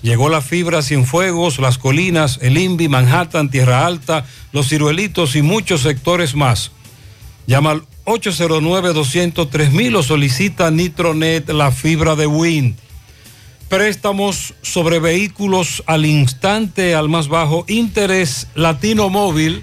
Llegó 0.00 0.30
la 0.30 0.40
fibra 0.40 0.80
Cienfuegos, 0.80 1.58
Las 1.58 1.76
Colinas, 1.76 2.38
El 2.40 2.56
Invi, 2.56 2.88
Manhattan, 2.88 3.50
Tierra 3.50 3.86
Alta, 3.86 4.24
Los 4.50 4.70
Ciruelitos 4.70 5.36
y 5.36 5.42
muchos 5.42 5.82
sectores 5.82 6.34
más. 6.34 6.70
Llama 7.46 7.72
al 7.72 7.82
809-203 8.06 9.94
o 9.94 10.02
solicita 10.02 10.70
Nitronet, 10.70 11.50
la 11.50 11.70
fibra 11.70 12.16
de 12.16 12.26
Wind. 12.26 12.76
Préstamos 13.68 14.54
sobre 14.62 15.00
vehículos 15.00 15.82
al 15.86 16.06
instante, 16.06 16.94
al 16.94 17.10
más 17.10 17.28
bajo 17.28 17.66
interés, 17.68 18.48
Latino 18.54 19.08
Móvil, 19.08 19.62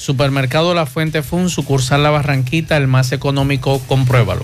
Supermercado 0.00 0.72
La 0.72 0.86
Fuente 0.86 1.22
Fund, 1.22 1.50
sucursal 1.50 2.02
La 2.02 2.08
Barranquita, 2.08 2.78
el 2.78 2.86
más 2.86 3.12
económico, 3.12 3.82
compruébalo. 3.86 4.40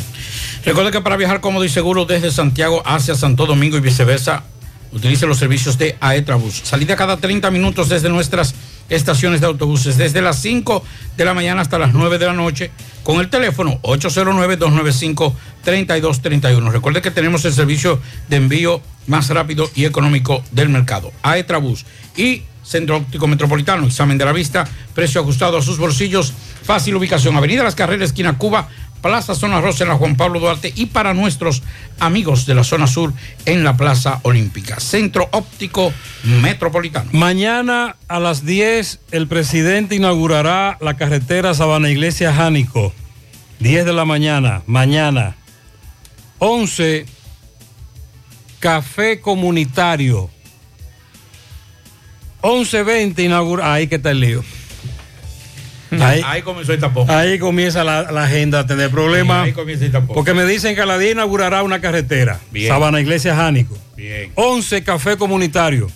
Recuerda 0.66 0.90
que 0.90 1.00
para 1.00 1.16
viajar 1.16 1.40
cómodo 1.40 1.64
y 1.64 1.70
seguro 1.70 2.04
desde 2.04 2.30
Santiago 2.30 2.82
hacia 2.84 3.14
Santo 3.14 3.46
Domingo 3.46 3.78
y 3.78 3.80
viceversa, 3.80 4.42
utilice 4.92 5.26
los 5.26 5.38
servicios 5.38 5.78
de 5.78 5.96
Aetrabús. 6.00 6.60
Salida 6.62 6.94
cada 6.94 7.16
30 7.16 7.50
minutos 7.50 7.88
desde 7.88 8.10
nuestras 8.10 8.54
estaciones 8.90 9.40
de 9.40 9.46
autobuses, 9.46 9.96
desde 9.96 10.20
las 10.20 10.42
5 10.42 10.84
de 11.16 11.24
la 11.24 11.32
mañana 11.32 11.62
hasta 11.62 11.78
las 11.78 11.94
9 11.94 12.18
de 12.18 12.26
la 12.26 12.34
noche, 12.34 12.70
con 13.02 13.20
el 13.20 13.30
teléfono 13.30 13.80
809-295-3231. 13.80 16.70
Recuerde 16.70 17.00
que 17.00 17.10
tenemos 17.10 17.46
el 17.46 17.54
servicio 17.54 17.98
de 18.28 18.36
envío 18.36 18.82
más 19.06 19.30
rápido 19.30 19.70
y 19.74 19.86
económico 19.86 20.44
del 20.52 20.68
mercado. 20.68 21.12
Aetrabús 21.22 21.86
y 22.14 22.42
Centro 22.66 22.96
Óptico 22.96 23.28
Metropolitano, 23.28 23.86
examen 23.86 24.18
de 24.18 24.24
la 24.24 24.32
vista, 24.32 24.66
precio 24.94 25.20
ajustado 25.20 25.56
a 25.56 25.62
sus 25.62 25.78
bolsillos, 25.78 26.32
fácil 26.62 26.96
ubicación, 26.96 27.36
Avenida 27.36 27.62
Las 27.62 27.76
Carreras, 27.76 28.10
esquina 28.10 28.36
Cuba, 28.36 28.68
Plaza 29.02 29.36
Zona 29.36 29.60
Rosa 29.60 29.84
en 29.84 29.90
la 29.90 29.96
Juan 29.96 30.16
Pablo 30.16 30.40
Duarte 30.40 30.72
y 30.74 30.86
para 30.86 31.14
nuestros 31.14 31.62
amigos 32.00 32.44
de 32.44 32.56
la 32.56 32.64
zona 32.64 32.88
sur 32.88 33.12
en 33.44 33.62
la 33.62 33.76
Plaza 33.76 34.18
Olímpica. 34.24 34.80
Centro 34.80 35.28
Óptico 35.30 35.92
Metropolitano. 36.24 37.10
Mañana 37.12 37.94
a 38.08 38.18
las 38.18 38.44
10 38.44 38.98
el 39.12 39.28
presidente 39.28 39.94
inaugurará 39.94 40.76
la 40.80 40.96
carretera 40.96 41.54
Sabana 41.54 41.88
Iglesia 41.88 42.32
Jánico. 42.32 42.92
10 43.60 43.84
de 43.84 43.92
la 43.92 44.04
mañana, 44.04 44.62
mañana. 44.66 45.36
11, 46.38 47.06
café 48.58 49.20
comunitario. 49.20 50.30
11.20 52.46 53.24
inaugura... 53.24 53.72
Ahí 53.72 53.88
que 53.88 53.96
está 53.96 54.10
el 54.12 54.20
lío. 54.20 54.44
Ahí, 56.00 56.20
Ahí 56.24 56.42
comenzó 56.42 56.72
el 56.72 56.80
tapón. 56.80 57.08
ahí 57.10 57.38
comienza 57.38 57.82
la, 57.84 58.10
la 58.10 58.24
agenda 58.24 58.60
a 58.60 58.66
tener 58.66 58.90
problemas. 58.90 59.44
Ahí 59.46 59.52
comienza 59.52 59.84
el 59.84 59.92
tapón. 59.92 60.14
Porque 60.14 60.34
me 60.34 60.44
dicen 60.44 60.74
que 60.74 60.80
a 60.80 60.86
la 60.86 60.98
día 60.98 61.12
inaugurará 61.12 61.62
una 61.62 61.80
carretera. 61.80 62.40
Bien. 62.50 62.68
Sabana 62.68 63.00
Iglesia 63.00 63.34
Jánico. 63.36 63.76
Bien. 63.96 64.30
11 64.34 64.82
café 64.84 65.16
comunitario. 65.16 65.88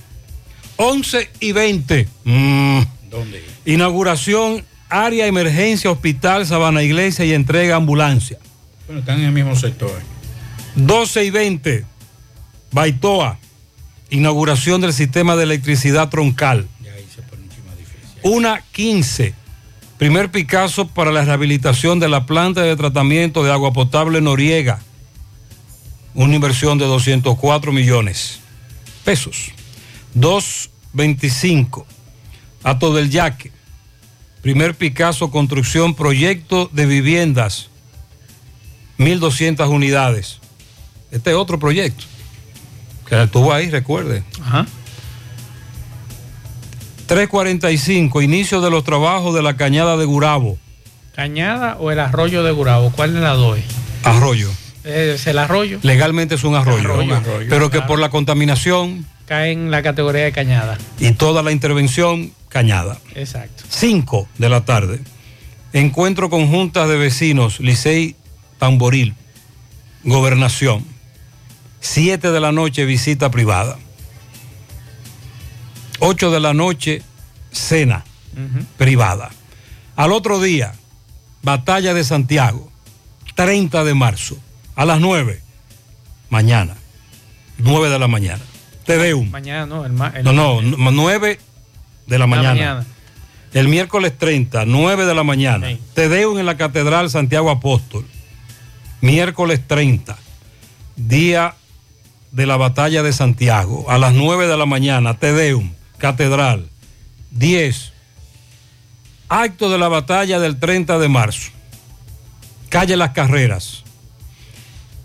11 0.77 1.31
y 1.41 1.53
20. 1.53 2.09
Mm. 2.25 2.81
¿Dónde? 3.11 3.45
Inauguración, 3.67 4.65
área 4.89 5.27
emergencia, 5.27 5.91
hospital, 5.91 6.47
Sabana 6.47 6.83
Iglesia 6.83 7.25
y 7.25 7.33
entrega 7.35 7.77
ambulancia. 7.77 8.39
Bueno, 8.87 9.01
están 9.01 9.19
en 9.21 9.27
el 9.27 9.33
mismo 9.33 9.55
sector. 9.57 9.91
12 10.77 11.25
y 11.25 11.31
20. 11.31 11.85
Baitoa. 12.73 13.39
Inauguración 14.11 14.81
del 14.81 14.93
sistema 14.93 15.37
de 15.37 15.45
electricidad 15.45 16.09
troncal. 16.09 16.69
Una 18.23 18.63
15. 18.73 19.35
Primer 19.99 20.31
Picasso 20.31 20.89
para 20.89 21.13
la 21.13 21.25
rehabilitación 21.25 22.01
de 22.01 22.09
la 22.09 22.27
planta 22.27 22.63
de 22.63 22.77
tratamiento 22.77 23.45
de 23.45 23.53
agua 23.53 23.73
potable 23.73 24.21
Noriega. 24.21 24.81
Una 26.15 26.35
inversión 26.35 26.79
de 26.79 26.87
204 26.87 27.73
millones 27.73 28.41
pesos. 29.05 29.53
225. 30.15 31.87
Ato 32.63 32.95
del 32.95 33.11
Yaque. 33.11 33.51
Primer 34.43 34.75
Picasso 34.75 35.31
construcción 35.31 35.95
proyecto 35.95 36.71
de 36.73 36.87
viviendas. 36.87 37.69
1.200 38.99 39.69
unidades. 39.69 40.39
Este 41.11 41.31
es 41.31 41.37
otro 41.37 41.59
proyecto. 41.59 42.05
Que 43.11 43.23
estuvo 43.23 43.53
ahí, 43.53 43.69
recuerde. 43.69 44.23
Ajá. 44.41 44.67
345, 47.07 48.23
inicio 48.23 48.61
de 48.61 48.71
los 48.71 48.85
trabajos 48.85 49.35
de 49.35 49.43
la 49.43 49.57
cañada 49.57 49.97
de 49.97 50.05
Gurabo. 50.05 50.59
¿Cañada 51.15 51.77
o 51.81 51.91
el 51.91 51.99
arroyo 51.99 52.45
de 52.45 52.53
Gurabo? 52.53 52.93
¿Cuál 52.93 53.15
de 53.15 53.21
las 53.21 53.37
dos? 53.37 53.59
Arroyo. 54.05 54.49
Es 54.85 55.27
el 55.27 55.39
arroyo. 55.39 55.81
Legalmente 55.83 56.37
es 56.37 56.45
un 56.45 56.55
arroyo. 56.55 56.79
Arroyo, 56.79 57.17
arroyo, 57.17 57.47
pero 57.51 57.69
que 57.69 57.83
por 57.83 57.99
la 57.99 58.09
contaminación 58.11 59.05
Cae 59.27 59.53
en 59.53 59.71
la 59.71 59.83
categoría 59.83 60.25
de 60.25 60.33
cañada. 60.33 60.79
y 60.99 61.11
toda 61.13 61.43
la 61.43 61.51
intervención, 61.53 62.33
cañada. 62.49 62.99
Exacto. 63.15 63.65
5 63.69 64.29
de 64.39 64.49
la 64.49 64.65
tarde. 64.65 65.01
Encuentro 65.73 66.31
con 66.31 66.47
juntas 66.49 66.89
de 66.89 66.97
vecinos, 66.97 67.61
Licey 67.61 68.15
Tamboril, 68.59 69.15
Gobernación. 70.05 70.85
7 71.81 72.31
de 72.31 72.41
la 72.41 72.53
noche, 72.53 72.85
visita 72.85 73.31
privada. 73.31 73.79
8 76.01 76.31
de 76.31 76.41
la 76.41 76.55
noche, 76.55 77.03
cena 77.53 78.05
privada. 78.79 79.31
Al 79.97 80.13
otro 80.13 80.41
día, 80.41 80.73
batalla 81.43 81.93
de 81.95 82.05
Santiago, 82.05 82.71
30 83.35 83.85
de 83.85 83.95
marzo, 83.95 84.39
a 84.77 84.85
las 84.85 85.01
9, 85.01 85.41
mañana, 86.31 86.77
9 87.59 87.91
de 87.91 87.99
la 87.99 88.09
mañana. 88.09 88.43
Tedeum. 88.87 89.31
Mañana 89.31 89.67
no, 89.67 89.85
el, 89.85 89.93
el- 90.17 90.25
No, 90.25 90.33
no, 90.63 90.91
9 90.91 91.39
de 92.07 92.19
la 92.19 92.23
La 92.25 92.27
mañana. 92.27 92.49
mañana. 92.55 92.87
El 93.53 93.69
miércoles 93.69 94.17
30, 94.17 94.65
9 94.65 95.05
de 95.07 95.15
la 95.15 95.23
mañana. 95.25 95.69
Tedeum 95.95 96.39
en 96.39 96.47
la 96.47 96.57
Catedral 96.57 97.11
Santiago 97.11 97.51
Apóstol. 97.51 98.07
Miércoles 99.01 99.61
30, 99.67 100.17
día 100.97 101.55
de 102.33 102.47
la 102.47 102.57
batalla 102.57 103.03
de 103.03 103.13
Santiago. 103.13 103.91
A 103.91 103.99
las 103.99 104.15
9 104.15 104.47
de 104.47 104.57
la 104.57 104.67
mañana, 104.67 105.19
Tedeum, 105.19 105.73
Catedral. 105.99 106.69
10, 107.33 107.93
acto 109.29 109.71
de 109.71 109.79
la 109.79 109.89
batalla 109.89 110.41
del 110.41 110.59
30 110.59 110.99
de 110.99 111.09
marzo. 111.09 111.51
Calle 112.69 112.97
Las 112.97 113.11
Carreras. 113.11 113.85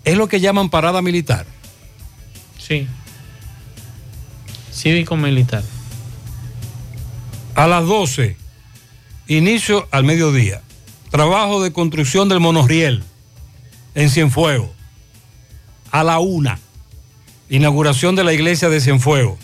Es 0.03 0.17
lo 0.17 0.27
que 0.27 0.39
llaman 0.39 0.69
parada 0.69 1.01
militar. 1.01 1.45
Sí. 2.57 2.87
Cívico 4.71 5.15
militar. 5.15 5.63
A 7.55 7.67
las 7.67 7.85
12, 7.85 8.35
inicio 9.27 9.87
al 9.91 10.03
mediodía. 10.03 10.61
Trabajo 11.09 11.63
de 11.63 11.71
construcción 11.71 12.27
del 12.27 12.39
monorriel 12.39 13.03
en 13.93 14.09
Cienfuegos. 14.09 14.69
A 15.91 16.03
la 16.03 16.19
una, 16.19 16.59
inauguración 17.49 18.15
de 18.15 18.23
la 18.23 18.33
iglesia 18.33 18.69
de 18.69 18.81
Cienfuegos. 18.81 19.39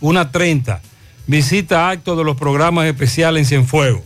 Una 0.00 0.30
30, 0.30 0.80
visita 1.26 1.88
acto 1.90 2.16
de 2.16 2.24
los 2.24 2.36
programas 2.36 2.86
especiales 2.86 3.40
en 3.40 3.46
Cienfuegos. 3.46 4.02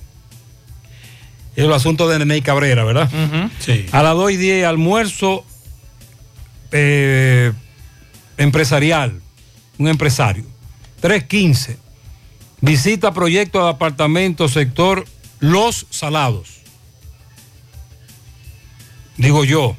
Es 1.56 1.64
el 1.64 1.72
asunto 1.72 2.08
de 2.08 2.18
Nene 2.18 2.42
Cabrera, 2.42 2.84
¿verdad? 2.84 3.10
Sí. 3.58 3.86
A 3.92 4.02
las 4.02 4.14
2 4.14 4.32
y 4.32 4.36
10, 4.36 4.66
almuerzo 4.66 5.44
eh, 6.70 7.52
empresarial, 8.36 9.20
un 9.78 9.88
empresario. 9.88 10.44
3.15, 11.02 11.76
visita 12.60 13.12
proyecto 13.12 13.62
de 13.64 13.70
apartamento 13.70 14.48
sector 14.48 15.06
Los 15.40 15.86
Salados. 15.90 16.60
Digo 19.16 19.44
yo, 19.44 19.76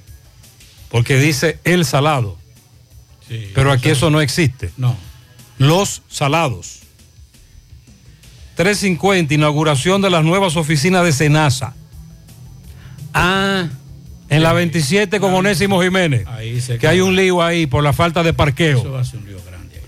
porque 0.90 1.18
dice 1.18 1.60
El 1.64 1.86
Salado, 1.86 2.38
Sí, 3.32 3.50
pero 3.56 3.72
aquí 3.72 3.90
eso 3.90 4.10
no 4.10 4.20
existe. 4.20 4.72
No. 4.76 4.98
Los 5.58 6.02
Salados. 6.10 6.80
3.50, 8.58 9.32
inauguración 9.32 10.02
de 10.02 10.10
las 10.10 10.26
nuevas 10.26 10.58
oficinas 10.58 11.06
de 11.06 11.14
Senasa. 11.14 11.74
Ah, 13.14 13.70
en 14.28 14.44
la 14.44 14.52
27 14.52 15.22
con 15.22 15.34
Onésimo 15.34 15.82
Jiménez. 15.82 16.28
Ahí 16.28 16.60
se 16.60 16.78
Que 16.78 16.90
hay 16.90 17.00
un 17.00 17.16
lío 17.16 17.42
ahí 17.42 17.68
por 17.68 17.84
la 17.84 17.94
falta 17.94 18.22
de 18.22 18.34
parqueo. 18.34 18.80
Eso 18.80 18.92
va 18.92 19.00
a 19.00 19.06
ser 19.06 19.20
un 19.20 19.28
lío 19.28 19.40
grande. 19.48 19.82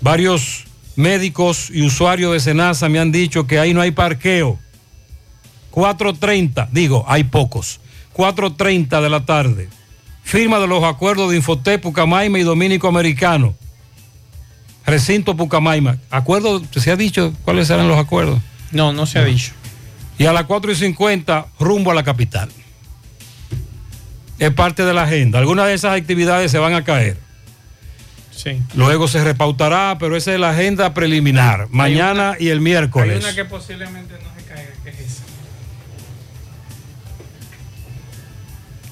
Varios 0.00 0.64
médicos 0.96 1.70
y 1.72 1.82
usuarios 1.82 2.32
de 2.32 2.40
Senasa 2.40 2.88
me 2.88 2.98
han 2.98 3.12
dicho 3.12 3.46
que 3.46 3.60
ahí 3.60 3.74
no 3.74 3.80
hay 3.80 3.92
parqueo. 3.92 4.58
4.30, 5.70 6.68
digo, 6.72 7.04
hay 7.06 7.22
pocos. 7.22 7.80
4.30 8.16 9.00
de 9.00 9.08
la 9.08 9.24
tarde. 9.24 9.68
Firma 10.28 10.58
de 10.58 10.66
los 10.66 10.84
acuerdos 10.84 11.30
de 11.30 11.38
Infotep, 11.38 11.80
Pucamaima 11.80 12.38
y 12.38 12.42
Dominico 12.42 12.86
Americano. 12.86 13.54
Recinto 14.84 15.34
Pucamaima. 15.34 15.96
¿Acuerdo? 16.10 16.62
¿Se 16.70 16.90
ha 16.90 16.96
dicho 16.96 17.32
cuáles 17.46 17.66
serán 17.66 17.88
los 17.88 17.96
acuerdos? 17.96 18.38
No, 18.70 18.92
no 18.92 19.06
se 19.06 19.18
ha 19.18 19.24
dicho. 19.24 19.52
Y 20.18 20.26
a 20.26 20.34
las 20.34 20.44
4 20.44 20.70
y 20.70 20.74
50, 20.74 21.46
rumbo 21.58 21.92
a 21.92 21.94
la 21.94 22.02
capital. 22.02 22.50
Es 24.38 24.52
parte 24.52 24.84
de 24.84 24.92
la 24.92 25.04
agenda. 25.04 25.38
Algunas 25.38 25.66
de 25.66 25.72
esas 25.72 25.96
actividades 25.96 26.50
se 26.50 26.58
van 26.58 26.74
a 26.74 26.84
caer. 26.84 27.16
Sí. 28.30 28.60
Luego 28.74 29.08
se 29.08 29.24
repautará, 29.24 29.96
pero 29.98 30.14
esa 30.14 30.34
es 30.34 30.38
la 30.38 30.50
agenda 30.50 30.92
preliminar. 30.92 31.68
Mañana 31.70 32.36
y 32.38 32.48
el 32.48 32.60
miércoles. 32.60 33.16
Hay 33.16 33.24
una 33.24 33.34
que 33.34 33.46
posiblemente 33.46 34.12
no 34.22 34.37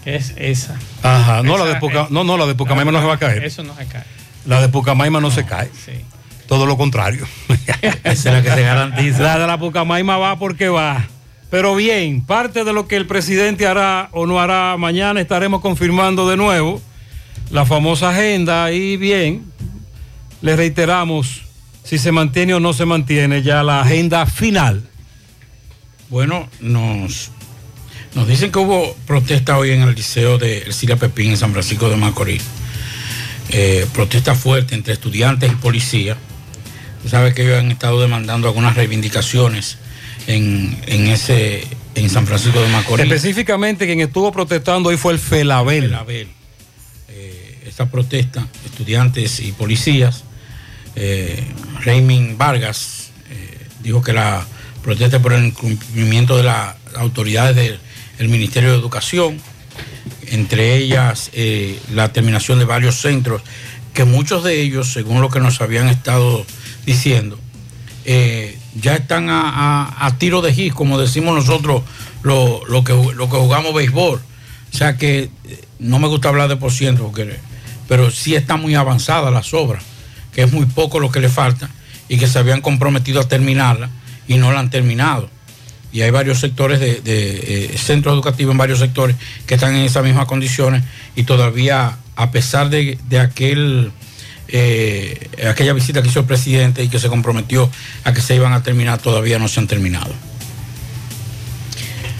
es 0.07 0.35
esa? 0.37 0.79
Ajá, 1.03 1.43
no, 1.43 1.59
la 1.59 1.65
de 1.65 1.73
eh, 1.73 2.07
no, 2.11 2.25
no, 2.25 2.37
la 2.37 2.47
de 2.47 2.55
Pucamaima 2.55 2.93
no 2.93 3.01
se 3.01 3.07
va 3.07 3.15
a 3.15 3.19
caer. 3.19 3.45
Eso 3.45 3.63
no 3.63 3.75
se 3.77 3.87
cae. 3.87 4.05
La 4.47 4.61
de 4.61 4.69
Pucamaima 4.69 5.21
no, 5.21 5.31
se 5.31 5.45
cae. 5.45 5.69
Sí. 5.85 5.93
Todo 6.47 6.65
lo 6.65 6.77
contrario. 6.77 7.27
Esa 8.05 8.11
es 8.11 8.25
la 8.25 8.43
que 8.43 8.51
se 8.51 8.63
garantiza. 8.63 9.23
La 9.23 9.39
de 9.39 9.47
la 9.47 9.59
Pucamaima 9.59 10.17
va 10.17 10.39
porque 10.39 10.69
va. 10.69 11.07
Pero 11.51 11.75
bien, 11.75 12.23
parte 12.23 12.65
de 12.65 12.73
lo 12.73 12.87
que 12.87 12.97
el 12.97 13.07
presidente 13.07 13.67
hará 13.67 14.09
o 14.13 14.27
no 14.27 14.41
hará 14.41 14.77
mañana 14.77 15.21
estaremos 15.21 15.61
confirmando 15.61 16.29
de 16.29 16.37
nuevo 16.37 16.81
la 17.51 17.65
famosa 17.65 18.11
agenda 18.11 18.73
y 18.73 18.97
bien, 18.97 19.45
le 20.43 20.57
reiteramos 20.57 21.43
si 21.85 21.99
se 21.99 22.11
mantiene 22.11 22.55
o 22.55 22.61
no 22.61 22.73
se 22.73 22.85
mantiene 22.85 23.43
ya 23.43 23.63
la 23.63 23.81
agenda 23.81 24.27
final. 24.27 24.83
Bueno, 26.09 26.49
nos, 26.61 27.31
nos 28.17 28.27
dicen 28.27 28.51
que 28.51 28.59
hubo 28.59 28.97
protesta 29.07 29.59
hoy 29.59 29.73
en 29.73 29.83
el 29.83 29.95
liceo 29.95 30.39
de 30.39 30.63
Ercilia 30.63 30.97
Pepín 30.97 31.33
en 31.33 31.37
San 31.37 31.53
Francisco 31.53 31.91
de 31.91 31.97
Macorís. 31.97 32.43
Eh, 33.51 33.87
protesta 33.93 34.35
fuerte 34.35 34.75
entre 34.75 34.95
estudiantes 34.95 35.53
y 35.53 35.55
policía. 35.57 36.17
Tú 37.03 37.11
sabes 37.11 37.35
que 37.35 37.43
ellos 37.43 37.59
han 37.59 37.71
estado 37.71 38.01
demandando 38.01 38.49
algunas 38.49 38.75
reivindicaciones 38.75 39.77
en, 40.27 40.79
en 40.87 41.09
ese 41.09 41.67
en 41.95 42.09
San 42.09 42.27
Francisco 42.27 42.59
de 42.63 42.69
Macorís. 42.69 43.05
Específicamente 43.05 43.85
quien 43.85 44.01
estuvo 44.01 44.33
protestando 44.33 44.89
hoy 44.89 44.97
fue 44.97 45.13
el 45.13 45.19
Felabel. 45.19 45.83
Felabel. 45.85 46.29
Eh, 47.11 47.59
esta 47.67 47.91
protesta, 47.91 48.47
estudiantes 48.65 49.41
y 49.41 49.53
policías, 49.53 50.25
eh, 50.95 51.45
Raymond 51.85 52.39
Vargas 52.39 53.11
eh, 53.31 53.59
dijo 53.83 54.01
que 54.01 54.15
la 54.15 54.47
protesta 54.83 55.21
por 55.21 55.35
el 55.35 55.45
incumplimiento 55.45 56.39
de 56.39 56.45
las 56.45 56.77
autoridades 56.95 57.57
del 57.57 57.79
el 58.19 58.29
Ministerio 58.29 58.73
de 58.73 58.79
Educación, 58.79 59.41
entre 60.29 60.77
ellas 60.77 61.31
eh, 61.33 61.79
la 61.93 62.13
terminación 62.13 62.59
de 62.59 62.65
varios 62.65 62.97
centros, 63.01 63.43
que 63.95 64.05
muchos 64.05 64.45
de 64.45 64.61
ellos, 64.61 64.93
según 64.93 65.21
lo 65.21 65.31
que 65.31 65.41
nos 65.41 65.61
habían 65.61 65.89
estado 65.89 66.45
diciendo, 66.85 67.39
eh, 68.05 68.59
ya 68.81 68.95
están 68.95 69.29
a, 69.29 70.15
tiro 70.19 70.43
de 70.43 70.53
gis, 70.53 70.73
como 70.73 70.99
decimos 70.99 71.35
nosotros, 71.35 71.83
lo, 72.23 72.65
lo 72.67 72.85
que, 72.85 72.93
lo 72.93 73.29
que 73.31 73.37
jugamos 73.37 73.75
béisbol. 73.75 74.21
O 74.73 74.77
sea 74.77 74.97
que 74.97 75.31
eh, 75.45 75.65
no 75.79 75.99
me 75.99 76.09
gusta 76.09 76.29
hablar 76.29 76.49
de 76.49 76.57
por 76.57 76.73
ciento, 76.73 77.11
pero 77.89 78.11
sí 78.11 78.35
está 78.35 78.57
muy 78.57 78.75
avanzada 78.75 79.31
las 79.31 79.55
obras, 79.55 79.83
que 80.33 80.43
es 80.43 80.53
muy 80.53 80.67
poco 80.67 81.01
lo 81.01 81.11
que 81.11 81.21
le 81.21 81.29
falta 81.29 81.71
y 82.09 82.19
que 82.19 82.27
se 82.27 82.39
habían 82.39 82.61
comprometido 82.61 83.21
a 83.21 83.29
terminarla 83.29 83.91
y 84.29 84.37
no 84.37 84.53
la 84.53 84.61
han 84.61 84.71
terminado. 84.71 85.31
Y 85.97 86.03
hay 86.03 86.11
varios 86.11 86.41
sectores 86.41 86.79
de, 86.79 87.01
de, 87.01 87.71
eh, 87.73 87.79
centros 87.79 88.13
educativos 88.13 88.53
en 88.53 88.59
varios 88.59 88.81
sectores 88.81 89.17
que 89.47 89.55
están 89.55 89.75
en 89.75 89.81
esas 89.81 90.05
mismas 90.05 90.27
condiciones 90.27 90.85
y 91.15 91.23
todavía, 91.23 91.97
a 92.17 92.31
pesar 92.31 92.69
de, 92.69 92.99
aquel 93.19 93.93
eh, 94.49 95.31
aquella 95.49 95.73
visita 95.73 96.03
que 96.03 96.09
hizo 96.09 96.21
el 96.21 96.27
presidente 96.27 96.85
y 96.85 96.91
que 96.91 96.99
se 96.99 97.09
comprometió 97.09 97.71
a 98.05 98.13
que 98.13 98.21
se 98.21 98.37
iban 98.37 98.53
a 98.53 98.63
terminar, 98.63 98.99
todavía 98.99 99.39
no 99.39 99.49
se 99.49 99.59
han 99.59 99.69
terminado. 99.69 100.13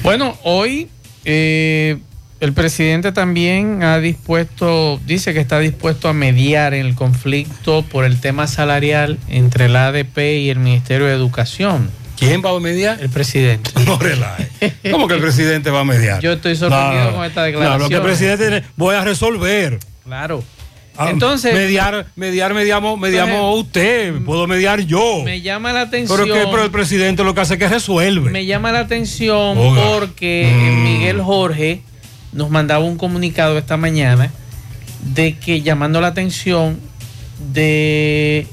Bueno, 0.03 0.39
hoy 0.43 0.89
eh, 1.27 1.99
el 2.41 2.55
presidente 2.55 3.13
también 3.13 3.83
ha 3.83 3.99
dispuesto, 3.99 4.99
dice 5.05 5.35
que 5.35 5.41
está 5.41 5.59
dispuesto 5.59 6.09
a 6.09 6.15
mediar 6.15 6.73
el 6.73 6.95
conflicto 6.95 7.83
por 7.83 8.07
el 8.07 8.21
tema 8.23 8.47
salarial 8.47 9.19
entre 9.29 9.69
la 9.69 9.89
ADP 9.89 10.17
y 10.17 10.49
el 10.49 10.61
Ministerio 10.61 11.09
de 11.09 11.13
Educación. 11.13 11.91
¿Quién 12.17 12.43
va 12.45 12.51
a 12.57 12.61
mediar? 12.61 12.99
El 13.01 13.11
presidente. 13.11 13.71
No 13.87 13.99
relaje. 13.99 14.49
¿Cómo 14.91 15.07
que 15.07 15.15
el 15.15 15.21
presidente 15.21 15.71
va 15.71 15.81
a 15.81 15.85
mediar? 15.85 16.21
Yo 16.21 16.33
estoy 16.33 16.57
sorprendido 16.57 17.05
No, 17.11 17.17
con 17.17 17.25
esta 17.25 17.41
No, 17.43 17.47
declaración. 17.47 17.83
lo 17.83 17.89
que 17.89 17.95
el 17.95 18.03
presidente 18.03 18.49
tiene, 18.49 18.67
voy 18.77 18.95
a 18.97 19.05
resolver. 19.05 19.79
Claro. 20.05 20.43
Ah, 20.99 21.11
Entonces- 21.11 21.53
mediar, 21.55 22.07
mediar, 22.17 22.55
mediamos, 22.55 22.99
mediamos 22.99 23.61
usted, 23.61 24.15
puedo 24.25 24.47
mediar 24.47 24.81
yo. 24.81 25.23
Me 25.25 25.43
llama 25.43 25.73
la 25.75 25.83
atención. 25.83 26.19
Pero, 26.19 26.35
que, 26.35 26.47
pero 26.51 26.65
el 26.65 26.71
presidente 26.71 27.23
lo 27.23 27.35
que 27.35 27.43
hace 27.43 27.55
es 27.55 27.61
que 27.61 27.69
resuelve. 27.69 28.31
Me 28.31 28.47
llama 28.47 28.73
la 28.73 28.81
atención 28.81 29.59
porque 29.75 30.51
Mm. 30.57 30.83
Miguel 30.85 31.21
Jorge 31.21 31.83
nos 32.33 32.49
mandaba 32.51 32.83
un 32.85 32.97
comunicado 32.97 33.59
esta 33.59 33.77
mañana 33.77 34.31
de 35.15 35.37
que 35.39 35.61
llamando 35.61 36.01
la 36.01 36.09
atención 36.09 36.81
de 37.53 38.47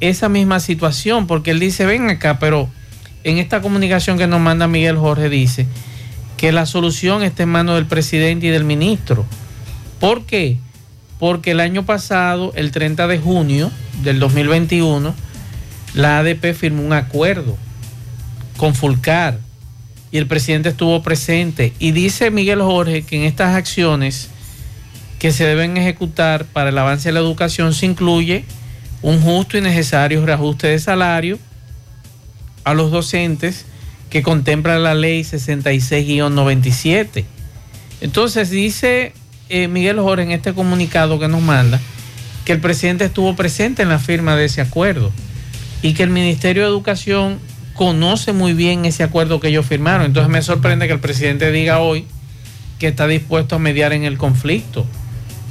esa 0.00 0.28
misma 0.28 0.60
situación, 0.60 1.26
porque 1.26 1.50
él 1.50 1.58
dice, 1.60 1.84
ven 1.86 2.08
acá, 2.08 2.38
pero 2.38 2.68
en 3.24 3.38
esta 3.38 3.60
comunicación 3.60 4.18
que 4.18 4.26
nos 4.26 4.40
manda 4.40 4.66
Miguel 4.66 4.96
Jorge 4.96 5.28
dice 5.28 5.66
que 6.36 6.52
la 6.52 6.64
solución 6.66 7.22
está 7.22 7.42
en 7.42 7.50
manos 7.50 7.74
del 7.74 7.86
presidente 7.86 8.46
y 8.46 8.50
del 8.50 8.64
ministro. 8.64 9.26
¿Por 9.98 10.24
qué? 10.24 10.56
Porque 11.18 11.50
el 11.50 11.60
año 11.60 11.84
pasado, 11.84 12.52
el 12.54 12.70
30 12.70 13.06
de 13.08 13.18
junio 13.18 13.70
del 14.02 14.18
2021, 14.20 15.14
la 15.94 16.20
ADP 16.20 16.54
firmó 16.54 16.82
un 16.82 16.94
acuerdo 16.94 17.58
con 18.56 18.74
Fulcar 18.74 19.38
y 20.10 20.16
el 20.16 20.26
presidente 20.26 20.70
estuvo 20.70 21.02
presente. 21.02 21.74
Y 21.78 21.92
dice 21.92 22.30
Miguel 22.30 22.62
Jorge 22.62 23.02
que 23.02 23.16
en 23.16 23.24
estas 23.24 23.54
acciones 23.54 24.30
que 25.18 25.32
se 25.32 25.44
deben 25.44 25.76
ejecutar 25.76 26.46
para 26.46 26.70
el 26.70 26.78
avance 26.78 27.10
de 27.10 27.12
la 27.12 27.20
educación 27.20 27.74
se 27.74 27.84
incluye 27.84 28.46
un 29.02 29.20
justo 29.20 29.58
y 29.58 29.60
necesario 29.60 30.24
reajuste 30.24 30.68
de 30.68 30.78
salario 30.78 31.38
a 32.70 32.74
los 32.74 32.90
docentes 32.90 33.66
que 34.08 34.22
contempla 34.22 34.78
la 34.78 34.94
ley 34.94 35.22
66-97. 35.22 37.24
Entonces 38.00 38.50
dice 38.50 39.12
eh, 39.48 39.68
Miguel 39.68 40.00
Jorge 40.00 40.24
en 40.24 40.30
este 40.30 40.54
comunicado 40.54 41.18
que 41.18 41.28
nos 41.28 41.42
manda 41.42 41.80
que 42.44 42.52
el 42.52 42.60
presidente 42.60 43.04
estuvo 43.04 43.36
presente 43.36 43.82
en 43.82 43.88
la 43.88 43.98
firma 43.98 44.36
de 44.36 44.46
ese 44.46 44.60
acuerdo 44.60 45.12
y 45.82 45.94
que 45.94 46.02
el 46.02 46.10
Ministerio 46.10 46.62
de 46.62 46.68
Educación 46.68 47.38
conoce 47.74 48.32
muy 48.32 48.52
bien 48.52 48.84
ese 48.84 49.02
acuerdo 49.02 49.40
que 49.40 49.48
ellos 49.48 49.66
firmaron. 49.66 50.06
Entonces 50.06 50.30
me 50.30 50.42
sorprende 50.42 50.86
que 50.86 50.92
el 50.92 51.00
presidente 51.00 51.52
diga 51.52 51.78
hoy 51.78 52.06
que 52.78 52.88
está 52.88 53.06
dispuesto 53.06 53.56
a 53.56 53.58
mediar 53.58 53.92
en 53.92 54.04
el 54.04 54.18
conflicto. 54.18 54.86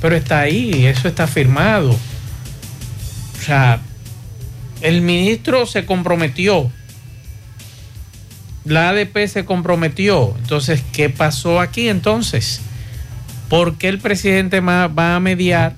Pero 0.02 0.16
está 0.16 0.40
ahí, 0.40 0.86
eso 0.86 1.08
está 1.08 1.28
firmado. 1.28 1.92
O 1.92 3.46
sea, 3.46 3.82
el 4.82 5.02
ministro 5.02 5.66
se 5.66 5.86
comprometió. 5.86 6.72
La 8.66 8.90
ADP 8.90 9.28
se 9.28 9.46
comprometió. 9.46 10.34
Entonces, 10.38 10.84
¿qué 10.92 11.10
pasó 11.10 11.60
aquí 11.60 11.90
entonces? 11.90 12.62
¿Por 13.50 13.78
qué 13.78 13.88
el 13.88 14.00
presidente 14.00 14.60
va 14.60 15.16
a 15.16 15.20
mediar? 15.20 15.76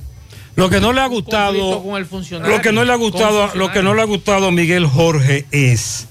Lo 0.55 0.69
que 0.69 0.82
no 0.82 0.91
le 0.91 0.99
ha 1.01 1.07
gustado, 1.07 1.82
con 1.82 1.95
el 1.97 2.05
funcionario, 2.05 2.55
lo 2.55 2.61
que 2.61 2.71
no 2.73 2.84
le 2.84 2.91
ha 2.91 2.97
gustado, 2.97 3.49
lo 3.55 3.71
que 3.71 3.82
no 3.82 3.93
le 3.93 4.01
ha 4.01 4.05
gustado 4.05 4.47
a 4.47 4.51
Miguel 4.51 4.86
Jorge 4.86 5.45
es 5.51 6.07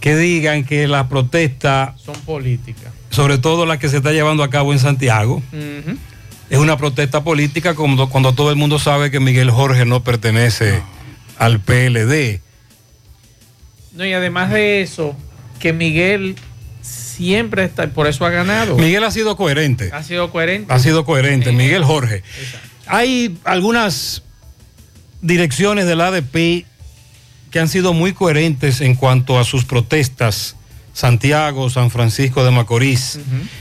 que 0.00 0.16
digan 0.16 0.64
que 0.64 0.88
la 0.88 1.08
protesta, 1.08 1.94
Son 2.04 2.16
políticas. 2.20 2.92
sobre 3.10 3.38
todo 3.38 3.66
la 3.66 3.78
que 3.78 3.88
se 3.88 3.98
está 3.98 4.12
llevando 4.12 4.42
a 4.42 4.50
cabo 4.50 4.72
en 4.72 4.80
Santiago, 4.80 5.42
es 6.50 6.58
una 6.58 6.76
protesta 6.76 7.22
política 7.22 7.74
cuando, 7.74 8.08
cuando 8.08 8.32
todo 8.32 8.50
el 8.50 8.56
mundo 8.56 8.78
sabe 8.80 9.10
que 9.12 9.20
Miguel 9.20 9.50
Jorge 9.50 9.84
no 9.84 10.02
pertenece 10.02 10.82
al 11.38 11.60
PLD. 11.60 12.40
No, 13.98 14.06
y 14.06 14.12
además 14.12 14.50
de 14.50 14.80
eso, 14.80 15.16
que 15.58 15.72
Miguel 15.72 16.36
siempre 16.82 17.64
está, 17.64 17.90
por 17.90 18.06
eso 18.06 18.24
ha 18.24 18.30
ganado. 18.30 18.76
Miguel 18.76 19.02
ha 19.02 19.10
sido 19.10 19.36
coherente. 19.36 19.90
Ha 19.92 20.04
sido 20.04 20.30
coherente. 20.30 20.72
Ha 20.72 20.78
sido 20.78 21.04
coherente, 21.04 21.50
Miguel 21.50 21.82
Jorge. 21.82 22.22
Hay 22.86 23.36
algunas 23.42 24.22
direcciones 25.20 25.86
del 25.86 26.00
ADP 26.00 26.64
que 27.50 27.58
han 27.58 27.66
sido 27.66 27.92
muy 27.92 28.12
coherentes 28.12 28.82
en 28.82 28.94
cuanto 28.94 29.36
a 29.36 29.42
sus 29.42 29.64
protestas. 29.64 30.54
Santiago, 30.92 31.68
San 31.68 31.90
Francisco 31.90 32.44
de 32.44 32.52
Macorís. 32.52 33.18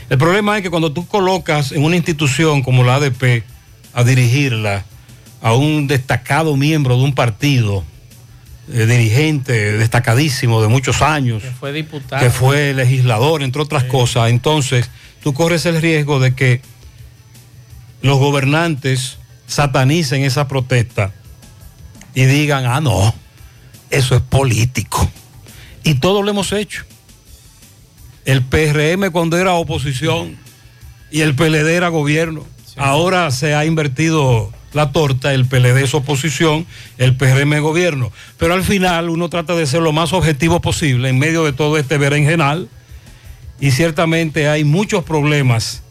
El 0.07 0.19
problema 0.19 0.57
es 0.57 0.61
que 0.61 0.69
cuando 0.69 0.93
tú 0.93 1.07
colocas 1.07 1.71
en 1.71 1.83
una 1.83 1.95
institución 1.95 2.61
como 2.61 2.83
la 2.83 2.97
ADP 2.97 3.43
a 3.91 4.03
dirigirla 4.03 4.85
a 5.41 5.55
un 5.55 5.87
destacado 5.87 6.55
miembro 6.55 6.95
de 6.95 7.05
un 7.05 7.15
partido, 7.15 7.83
eh, 8.71 8.85
dirigente 8.85 9.77
destacadísimo 9.77 10.61
de 10.61 10.67
muchos 10.67 11.01
años, 11.01 11.41
Que 11.43 11.51
fue 11.51 11.71
diputado. 11.71 12.21
que 12.21 12.29
fue 12.29 12.73
legislador, 12.73 13.43
entre 13.43 13.61
otras 13.61 13.83
cosas. 13.85 14.29
Entonces, 14.29 14.89
tú 15.23 15.33
corres 15.33 15.65
el 15.65 15.81
riesgo 15.81 16.19
de 16.19 16.35
que 16.35 16.61
los 18.01 18.17
gobernantes 18.19 19.17
satanicen 19.47 20.23
esa 20.23 20.47
protesta 20.47 21.13
y 22.13 22.25
digan, 22.25 22.65
ah, 22.65 22.81
no, 22.81 23.13
eso 23.89 24.15
es 24.15 24.21
político. 24.21 25.09
Y 25.83 25.95
todo 25.95 26.21
lo 26.21 26.29
hemos 26.31 26.51
hecho. 26.51 26.83
El 28.25 28.43
PRM 28.43 29.11
cuando 29.11 29.37
era 29.37 29.53
oposición 29.53 30.37
y 31.11 31.21
el 31.21 31.35
PLD 31.35 31.69
era 31.75 31.87
gobierno. 31.87 32.45
Ahora 32.75 33.31
se 33.31 33.55
ha 33.55 33.65
invertido 33.65 34.51
la 34.77 34.93
torta, 34.93 35.33
el 35.33 35.45
PLD 35.45 35.83
es 35.83 35.93
oposición, 35.93 36.65
el 36.97 37.17
PRM 37.17 37.59
gobierno. 37.59 38.11
Pero 38.37 38.53
al 38.53 38.63
final 38.63 39.09
uno 39.09 39.27
trata 39.27 39.55
de 39.55 39.67
ser 39.67 39.81
lo 39.81 39.91
más 39.91 40.13
objetivo 40.13 40.61
posible 40.61 41.09
en 41.09 41.19
medio 41.19 41.43
de 41.43 41.51
todo 41.51 41.77
este 41.77 41.97
berenjenal. 41.97 42.69
Y 43.59 43.71
ciertamente 43.71 44.47
hay 44.47 44.63
muchos 44.63 45.03
problemas 45.03 45.81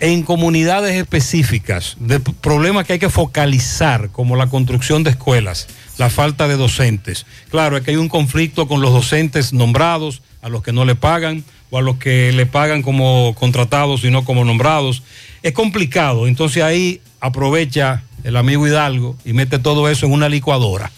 en 0.00 0.22
comunidades 0.22 0.94
específicas, 0.94 1.96
de 1.98 2.20
problemas 2.20 2.86
que 2.86 2.94
hay 2.94 2.98
que 2.98 3.10
focalizar, 3.10 4.10
como 4.10 4.36
la 4.36 4.46
construcción 4.46 5.02
de 5.02 5.10
escuelas, 5.10 5.66
la 5.98 6.08
falta 6.08 6.46
de 6.46 6.56
docentes. 6.56 7.26
Claro, 7.50 7.76
es 7.76 7.82
que 7.82 7.90
hay 7.90 7.96
un 7.96 8.08
conflicto 8.08 8.68
con 8.68 8.80
los 8.80 8.92
docentes 8.92 9.52
nombrados, 9.52 10.22
a 10.40 10.48
los 10.48 10.62
que 10.62 10.72
no 10.72 10.84
le 10.84 10.94
pagan, 10.94 11.44
o 11.70 11.78
a 11.78 11.82
los 11.82 11.96
que 11.98 12.32
le 12.32 12.46
pagan 12.46 12.82
como 12.82 13.34
contratados 13.34 14.04
y 14.04 14.10
no 14.10 14.24
como 14.24 14.44
nombrados. 14.44 15.02
Es 15.42 15.52
complicado, 15.52 16.26
entonces 16.26 16.62
ahí 16.62 17.00
aprovecha 17.20 18.02
el 18.24 18.36
amigo 18.36 18.66
Hidalgo 18.66 19.16
y 19.24 19.32
mete 19.32 19.58
todo 19.58 19.88
eso 19.88 20.06
en 20.06 20.12
una 20.12 20.28
licuadora. 20.28 20.90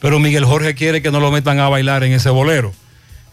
Pero 0.00 0.18
Miguel 0.18 0.44
Jorge 0.44 0.74
quiere 0.74 1.02
que 1.02 1.10
no 1.10 1.20
lo 1.20 1.30
metan 1.30 1.58
a 1.58 1.68
bailar 1.68 2.04
en 2.04 2.12
ese 2.12 2.30
bolero, 2.30 2.72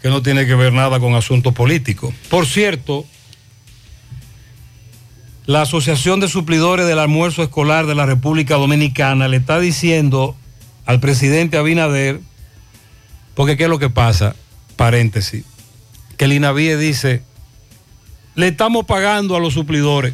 que 0.01 0.09
no 0.09 0.21
tiene 0.21 0.45
que 0.45 0.55
ver 0.55 0.73
nada 0.73 0.99
con 0.99 1.15
asuntos 1.15 1.53
políticos. 1.53 2.13
Por 2.29 2.45
cierto, 2.45 3.05
la 5.45 5.63
Asociación 5.63 6.19
de 6.19 6.29
Suplidores 6.29 6.87
del 6.87 6.99
Almuerzo 6.99 7.43
Escolar 7.43 7.85
de 7.85 7.95
la 7.95 8.05
República 8.05 8.55
Dominicana 8.55 9.27
le 9.27 9.37
está 9.37 9.59
diciendo 9.59 10.37
al 10.85 10.99
presidente 10.99 11.57
Abinader, 11.57 12.21
porque 13.35 13.57
¿qué 13.57 13.63
es 13.63 13.69
lo 13.69 13.79
que 13.79 13.89
pasa? 13.89 14.35
Paréntesis, 14.77 15.43
que 16.17 16.25
el 16.25 16.33
INAVIE 16.33 16.77
dice, 16.77 17.23
le 18.35 18.49
estamos 18.49 18.85
pagando 18.85 19.35
a 19.35 19.39
los 19.39 19.53
suplidores. 19.53 20.13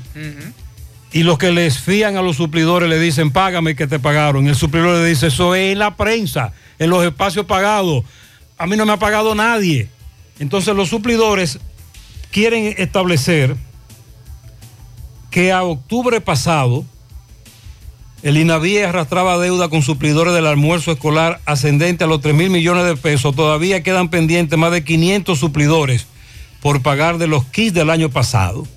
Y 1.11 1.23
los 1.23 1.37
que 1.37 1.51
les 1.51 1.79
fían 1.79 2.17
a 2.17 2.21
los 2.21 2.35
suplidores 2.35 2.89
le 2.89 2.99
dicen, 2.99 3.31
págame 3.31 3.75
que 3.75 3.87
te 3.87 3.99
pagaron. 3.99 4.45
Y 4.45 4.49
el 4.49 4.55
suplidor 4.55 4.97
le 4.97 5.05
dice, 5.05 5.27
eso 5.27 5.55
es 5.55 5.71
en 5.71 5.79
la 5.79 5.95
prensa, 5.95 6.53
en 6.77 6.89
los 6.89 7.03
espacios 7.03 7.45
pagados. 7.45 8.03
A 8.57 8.67
mí 8.67 8.75
no 8.75 8.85
me 8.85 8.93
ha 8.93 8.97
pagado 8.97 9.33
nadie. 9.33 9.89
Entonces 10.39 10.75
los 10.75 10.89
suplidores 10.89 11.59
quieren 12.31 12.75
establecer 12.77 13.55
que 15.31 15.51
a 15.51 15.63
octubre 15.63 16.21
pasado 16.21 16.85
El 18.21 18.37
INAVIE 18.37 18.83
arrastraba 18.83 19.37
deuda 19.37 19.69
con 19.69 19.81
suplidores 19.81 20.33
del 20.33 20.45
almuerzo 20.45 20.91
escolar 20.91 21.39
ascendente 21.45 22.03
a 22.03 22.07
los 22.07 22.19
3 22.19 22.35
mil 22.35 22.49
millones 22.49 22.83
de 22.85 22.97
pesos. 22.97 23.33
Todavía 23.33 23.81
quedan 23.81 24.09
pendientes 24.09 24.59
más 24.59 24.73
de 24.73 24.83
500 24.83 25.39
suplidores 25.39 26.05
por 26.61 26.81
pagar 26.81 27.17
de 27.17 27.27
los 27.27 27.45
kits 27.45 27.73
del 27.73 27.89
año 27.89 28.09
pasado. 28.09 28.67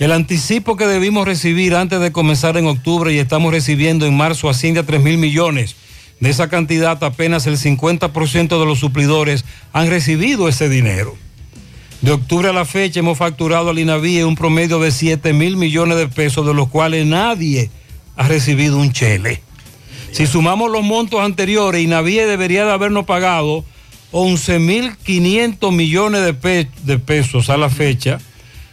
El 0.00 0.10
anticipo 0.10 0.76
que 0.76 0.88
debimos 0.88 1.26
recibir 1.26 1.76
antes 1.76 2.00
de 2.00 2.10
comenzar 2.10 2.56
en 2.56 2.66
octubre 2.66 3.12
y 3.12 3.18
estamos 3.18 3.52
recibiendo 3.52 4.04
en 4.04 4.16
marzo 4.16 4.48
asciende 4.48 4.80
a 4.80 4.84
3 4.84 5.00
mil 5.00 5.18
millones. 5.18 5.76
De 6.18 6.28
esa 6.28 6.48
cantidad, 6.48 7.02
apenas 7.04 7.46
el 7.46 7.56
50% 7.56 8.58
de 8.58 8.66
los 8.66 8.80
suplidores 8.80 9.44
han 9.72 9.88
recibido 9.88 10.48
ese 10.48 10.68
dinero. 10.68 11.14
De 12.00 12.10
octubre 12.10 12.48
a 12.48 12.52
la 12.52 12.64
fecha 12.64 12.98
hemos 12.98 13.18
facturado 13.18 13.70
al 13.70 13.78
INAVIE 13.78 14.24
un 14.24 14.34
promedio 14.34 14.80
de 14.80 14.90
7 14.90 15.34
mil 15.34 15.56
millones 15.56 15.98
de 15.98 16.08
pesos, 16.08 16.44
de 16.44 16.54
los 16.54 16.68
cuales 16.68 17.06
nadie 17.06 17.70
ha 18.16 18.28
recibido 18.28 18.78
un 18.78 18.92
chele. 18.92 19.42
Si 20.12 20.26
sumamos 20.26 20.70
los 20.70 20.82
montos 20.82 21.20
anteriores, 21.20 21.82
INAVIE 21.82 22.26
debería 22.26 22.64
de 22.64 22.72
habernos 22.72 23.04
pagado 23.06 23.64
11.500 24.12 25.72
millones 25.72 26.24
de, 26.24 26.34
pe- 26.34 26.68
de 26.84 26.98
pesos 26.98 27.48
a 27.50 27.56
la 27.56 27.70
fecha, 27.70 28.18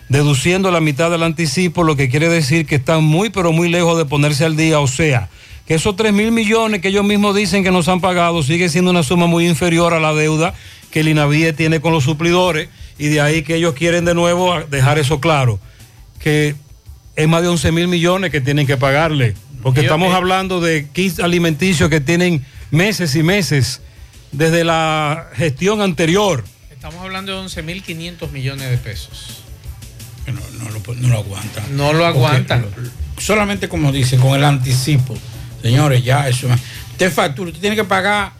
deduciendo 0.10 0.72
la 0.72 0.80
mitad 0.82 1.12
del 1.12 1.24
anticipo, 1.24 1.84
lo 1.84 1.96
que 1.96 2.10
quiere 2.10 2.30
decir 2.30 2.66
que 2.66 2.76
están 2.76 3.04
muy, 3.04 3.30
pero 3.30 3.52
muy 3.52 3.70
lejos 3.70 3.98
de 3.98 4.06
ponerse 4.06 4.46
al 4.46 4.56
día. 4.56 4.80
O 4.80 4.88
sea, 4.88 5.30
que 5.68 5.76
esos 5.76 5.96
3 5.96 6.14
mil 6.14 6.32
millones 6.32 6.82
que 6.82 6.88
ellos 6.88 7.06
mismos 7.06 7.36
dicen 7.36 7.64
que 7.64 7.72
nos 7.72 7.88
han 7.88 8.02
pagado 8.02 8.42
sigue 8.42 8.70
siendo 8.70 8.92
una 8.92 9.04
suma 9.04 9.28
muy 9.28 9.48
inferior 9.48 9.94
a 9.94 10.00
la 10.00 10.14
deuda 10.14 10.54
que 10.92 11.02
el 11.02 11.10
INAVIE 11.10 11.54
tiene 11.54 11.82
con 11.82 11.92
los 11.92 12.06
suplidores 12.06 12.70
y 12.98 13.08
de 13.08 13.20
ahí 13.22 13.44
que 13.44 13.56
ellos 13.56 13.74
quieren 13.76 14.06
de 14.06 14.16
nuevo 14.16 14.58
dejar 14.72 14.98
eso 14.98 15.20
claro, 15.20 15.60
que 16.20 16.56
es 17.18 17.28
más 17.28 17.42
de 17.42 17.48
11 17.50 17.72
mil 17.72 17.88
millones 17.88 18.32
que 18.32 18.40
tienen 18.40 18.68
que 18.68 18.78
pagarle, 18.78 19.34
porque 19.64 19.82
estamos 19.82 20.12
eh, 20.14 20.16
hablando 20.16 20.62
de 20.62 20.88
kits 20.94 21.20
alimenticios 21.20 21.90
que 21.90 22.00
tienen 22.00 22.46
meses 22.72 23.16
y 23.16 23.24
meses 23.24 23.82
desde 24.32 24.64
la 24.64 25.28
gestión 25.36 25.82
anterior. 25.82 26.46
Estamos 26.72 27.02
hablando 27.02 27.34
de 27.42 27.48
11.500 27.48 28.32
millones 28.32 28.70
de 28.70 28.78
pesos. 28.78 29.42
No 30.28 30.70
lo, 30.70 30.96
no 30.96 31.08
lo 31.10 31.18
aguantan. 31.18 31.64
No 31.76 31.92
lo 31.94 32.06
aguantan. 32.06 32.66
Porque 32.74 32.90
solamente 33.18 33.68
como 33.68 33.92
dice, 33.92 34.18
con 34.18 34.36
el 34.36 34.44
anticipo. 34.44 35.18
Señores, 35.62 36.04
ya 36.04 36.28
eso. 36.30 36.48
Usted 36.92 37.12
factura, 37.12 37.50
usted 37.50 37.62
tiene 37.62 37.76
que 37.76 37.84
pagar. 37.84 38.34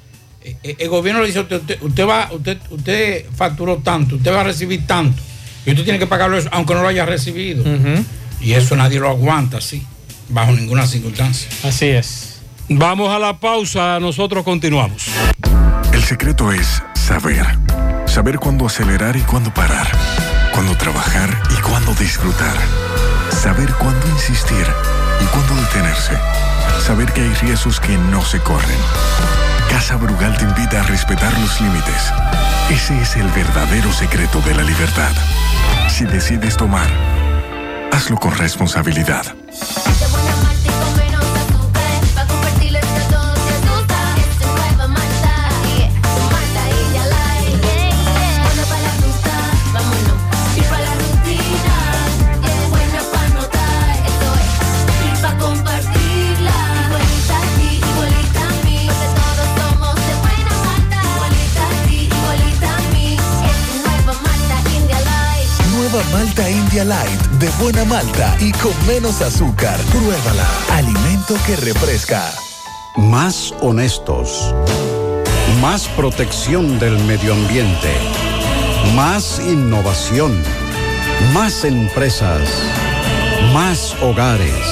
eh, 0.44 0.56
eh, 0.62 0.76
El 0.80 0.90
gobierno 0.90 1.22
le 1.22 1.28
dice, 1.28 1.40
usted, 1.40 1.58
usted, 1.62 1.82
usted 1.82 2.08
va, 2.08 2.30
usted, 2.32 2.58
usted 2.70 3.26
facturó 3.36 3.78
tanto, 3.78 4.18
usted 4.18 4.32
va 4.32 4.42
a 4.42 4.44
recibir 4.44 4.86
tanto. 4.86 5.20
Y 5.66 5.72
usted 5.72 5.84
tiene 5.84 5.98
que 5.98 6.06
pagarlo 6.08 6.38
eso, 6.38 6.48
aunque 6.52 6.76
no 6.76 6.84
lo 6.84 6.88
haya 6.90 7.06
recibido. 7.08 7.64
Y 8.40 8.54
eso 8.54 8.76
nadie 8.76 9.00
lo 9.00 9.10
aguanta 9.10 9.58
así, 9.58 9.86
bajo 10.30 10.52
ninguna 10.52 10.86
circunstancia. 10.88 11.50
Así 11.64 11.88
es. 11.88 12.40
Vamos 12.70 13.10
a 13.10 13.20
la 13.20 13.40
pausa, 13.40 14.00
nosotros 14.00 14.44
continuamos. 14.44 15.08
El 15.94 16.04
secreto 16.04 16.52
es 16.52 16.82
saber. 16.96 17.46
Saber 18.06 18.40
cuándo 18.40 18.66
acelerar 18.66 19.16
y 19.16 19.22
cuándo 19.22 19.54
parar. 19.54 19.88
Cuándo 20.54 20.76
trabajar 20.76 21.30
y 21.58 21.62
cuándo 21.62 21.94
disfrutar. 21.96 22.56
Saber 23.30 23.72
cuándo 23.76 24.08
insistir 24.10 24.66
y 25.22 25.26
cuándo 25.26 25.56
detenerse. 25.56 26.14
Saber 26.86 27.12
que 27.14 27.22
hay 27.22 27.34
riesgos 27.36 27.80
que 27.80 27.98
no 27.98 28.24
se 28.24 28.40
corren. 28.40 28.78
Casa 29.70 29.96
Brugal 29.98 30.38
te 30.38 30.46
invita 30.46 30.82
a 30.82 30.84
respetar 30.84 31.38
los 31.40 31.60
límites. 31.62 32.12
Ese 32.70 33.00
es 33.02 33.16
el 33.16 33.28
verdadero 33.30 33.92
secreto 33.94 34.42
de 34.42 34.56
la 34.56 34.64
libertad. 34.64 35.12
Si 35.90 36.06
decides 36.06 36.58
tomar, 36.58 36.88
hazlo 37.92 38.18
con 38.18 38.36
responsabilidad. 38.38 39.36
Malta 66.12 66.50
India 66.50 66.86
Light, 66.86 67.27
de 67.40 67.50
buena 67.60 67.86
malta 67.86 68.36
y 68.40 68.52
con 68.54 68.74
menos 68.88 69.22
azúcar. 69.22 69.80
Pruébala. 69.92 70.48
Alimento 70.72 71.36
que 71.46 71.56
refresca. 71.56 72.34
Más 72.96 73.54
honestos. 73.62 74.54
Más 75.62 75.88
protección 75.90 76.80
del 76.80 76.98
medio 77.06 77.34
ambiente. 77.34 77.94
Más 78.96 79.40
innovación. 79.40 80.42
Más 81.34 81.64
empresas. 81.64 82.50
Más 83.54 83.96
hogares. 84.02 84.66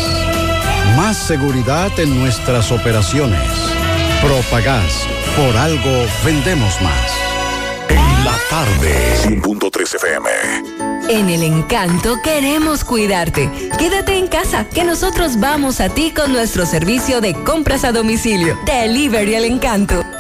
Más 0.95 1.18
seguridad 1.18 1.91
en 1.99 2.20
nuestras 2.20 2.72
operaciones. 2.72 3.49
Propagás. 4.22 5.07
Por 5.36 5.57
algo 5.57 6.05
vendemos 6.24 6.82
más. 6.82 7.25
En 8.26 8.32
la 8.32 8.40
tarde. 8.50 9.40
100.3 9.42 9.96
FM. 9.96 10.30
En 11.10 11.30
el 11.30 11.44
encanto 11.44 12.20
queremos 12.24 12.84
cuidarte. 12.84 13.52
Quédate 13.78 14.18
en 14.18 14.28
casa, 14.28 14.68
que 14.68 14.84
nosotros 14.84 15.40
vamos 15.40 15.80
a 15.80 15.90
ti 15.90 16.12
con 16.12 16.32
nuestro 16.32 16.66
servicio 16.66 17.22
de 17.22 17.36
compras 17.44 17.84
a 17.84 17.92
domicilio. 17.92 18.58
Delivery 18.66 19.36
al 19.36 19.46
encanto. 19.46 20.04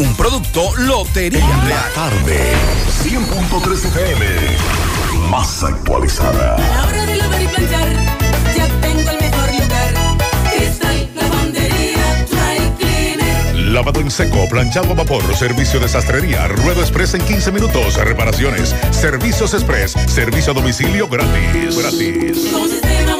Un 0.00 0.14
producto 0.14 0.74
Lotería 0.78 1.60
Real. 1.66 1.92
Tarde, 1.94 2.40
100.3 3.04 3.84
FM. 3.84 4.26
Más 5.28 5.62
actualizada. 5.62 6.56
la 6.56 6.86
hora 6.86 7.04
de 7.04 7.16
lavar 7.16 7.42
y 7.42 7.46
planchar, 7.46 7.92
ya 8.56 8.66
tengo 8.80 9.10
el 9.10 9.20
mejor 9.20 9.50
lugar. 9.52 9.94
Cristal, 10.56 11.10
lavandería, 11.14 12.26
dry 12.30 12.70
cleaner. 12.78 13.54
Lavado 13.72 14.00
en 14.00 14.10
seco, 14.10 14.48
planchado 14.48 14.92
a 14.92 14.94
vapor, 14.94 15.36
servicio 15.36 15.78
de 15.78 15.88
sastrería, 15.90 16.48
ruedo 16.48 16.80
express 16.80 17.12
en 17.12 17.20
15 17.20 17.52
minutos, 17.52 17.96
reparaciones, 17.96 18.74
servicios 18.92 19.52
express, 19.52 19.92
servicio 20.06 20.52
a 20.52 20.54
domicilio 20.54 21.08
gratis. 21.08 21.76
Gratis. 21.76 22.48
Con 22.50 22.70
sistema 22.70 23.19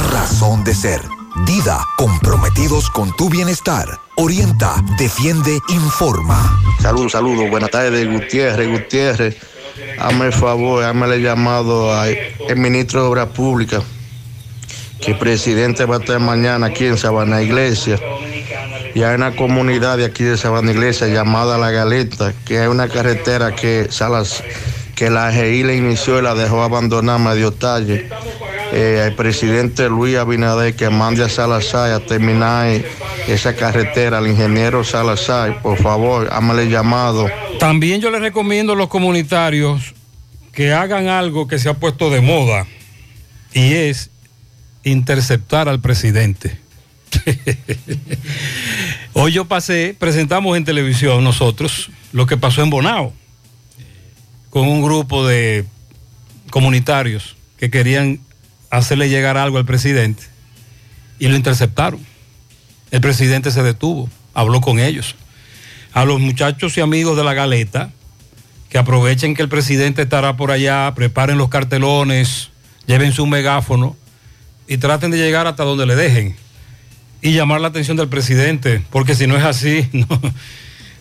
razón 0.09 0.63
de 0.63 0.73
ser. 0.73 1.01
Dida, 1.45 1.85
comprometidos 1.97 2.89
con 2.89 3.15
tu 3.15 3.29
bienestar. 3.29 3.87
Orienta, 4.15 4.75
defiende, 4.97 5.59
informa. 5.69 6.61
Saludos, 6.81 7.13
saludos. 7.13 7.49
Buenas 7.49 7.71
tardes, 7.71 8.09
Gutiérrez, 8.11 8.69
Gutiérrez. 8.69 9.37
Hazme 9.99 10.27
el 10.27 10.33
favor, 10.33 10.83
hazme 10.83 11.13
el 11.15 11.23
llamado 11.23 11.93
al 11.93 12.17
ministro 12.57 13.01
de 13.01 13.07
Obras 13.07 13.27
Públicas, 13.29 13.83
que 14.99 15.11
el 15.11 15.17
presidente 15.17 15.85
va 15.85 15.97
a 15.97 15.99
estar 15.99 16.19
mañana 16.19 16.67
aquí 16.67 16.85
en 16.85 16.97
Sabana 16.97 17.41
Iglesia. 17.41 17.97
Y 18.93 19.03
hay 19.03 19.15
una 19.15 19.35
comunidad 19.35 19.97
de 19.97 20.05
aquí 20.05 20.23
de 20.23 20.37
Sabana 20.37 20.71
Iglesia 20.71 21.07
llamada 21.07 21.57
La 21.57 21.71
Galeta, 21.71 22.33
que 22.45 22.59
hay 22.59 22.67
una 22.67 22.89
carretera 22.89 23.55
que 23.55 23.87
Salas, 23.89 24.43
que 24.95 25.09
la 25.09 25.31
GI 25.31 25.63
la 25.63 25.73
inició 25.73 26.19
y 26.19 26.21
la 26.21 26.35
dejó 26.35 26.61
abandonar 26.61 27.19
medio 27.19 27.51
talle. 27.51 28.09
Eh, 28.73 29.03
el 29.05 29.15
presidente 29.15 29.89
Luis 29.89 30.15
Abinader 30.15 30.75
que 30.75 30.89
mande 30.89 31.23
a 31.23 31.29
Salazar 31.29 31.91
a 31.91 31.99
terminar 31.99 32.81
esa 33.27 33.55
carretera, 33.55 34.19
al 34.19 34.27
ingeniero 34.27 34.83
Salazar, 34.83 35.61
por 35.61 35.77
favor, 35.77 36.29
hámale 36.31 36.69
llamado. 36.69 37.27
También 37.59 37.99
yo 37.99 38.09
les 38.11 38.21
recomiendo 38.21 38.73
a 38.73 38.75
los 38.75 38.87
comunitarios 38.87 39.93
que 40.53 40.73
hagan 40.73 41.07
algo 41.07 41.47
que 41.47 41.59
se 41.59 41.69
ha 41.69 41.73
puesto 41.73 42.09
de 42.09 42.21
moda 42.21 42.65
y 43.53 43.73
es 43.73 44.09
interceptar 44.83 45.67
al 45.67 45.81
presidente. 45.81 46.57
Hoy 49.13 49.33
yo 49.33 49.45
pasé, 49.45 49.95
presentamos 49.99 50.55
en 50.55 50.63
televisión 50.63 51.23
nosotros 51.23 51.91
lo 52.13 52.25
que 52.25 52.37
pasó 52.37 52.63
en 52.63 52.69
Bonao 52.69 53.13
con 54.49 54.67
un 54.67 54.81
grupo 54.81 55.25
de 55.25 55.65
comunitarios 56.49 57.35
que 57.57 57.69
querían 57.69 58.19
hacerle 58.71 59.09
llegar 59.09 59.37
algo 59.37 59.57
al 59.57 59.65
presidente 59.65 60.23
y 61.19 61.27
lo 61.27 61.35
interceptaron. 61.35 61.99
El 62.89 63.01
presidente 63.01 63.51
se 63.51 63.61
detuvo, 63.61 64.09
habló 64.33 64.61
con 64.61 64.79
ellos. 64.79 65.15
A 65.93 66.05
los 66.05 66.19
muchachos 66.19 66.77
y 66.77 66.81
amigos 66.81 67.15
de 67.15 67.23
la 67.23 67.33
galeta, 67.33 67.91
que 68.69 68.77
aprovechen 68.77 69.35
que 69.35 69.41
el 69.41 69.49
presidente 69.49 70.01
estará 70.01 70.37
por 70.37 70.49
allá, 70.49 70.91
preparen 70.95 71.37
los 71.37 71.49
cartelones, 71.49 72.49
lleven 72.87 73.11
su 73.11 73.27
megáfono 73.27 73.95
y 74.67 74.77
traten 74.77 75.11
de 75.11 75.17
llegar 75.17 75.45
hasta 75.45 75.63
donde 75.63 75.85
le 75.85 75.95
dejen 75.95 76.35
y 77.21 77.33
llamar 77.33 77.61
la 77.61 77.67
atención 77.67 77.97
del 77.97 78.07
presidente, 78.07 78.81
porque 78.89 79.13
si 79.15 79.27
no 79.27 79.37
es 79.37 79.43
así, 79.43 79.87
no, 79.93 80.07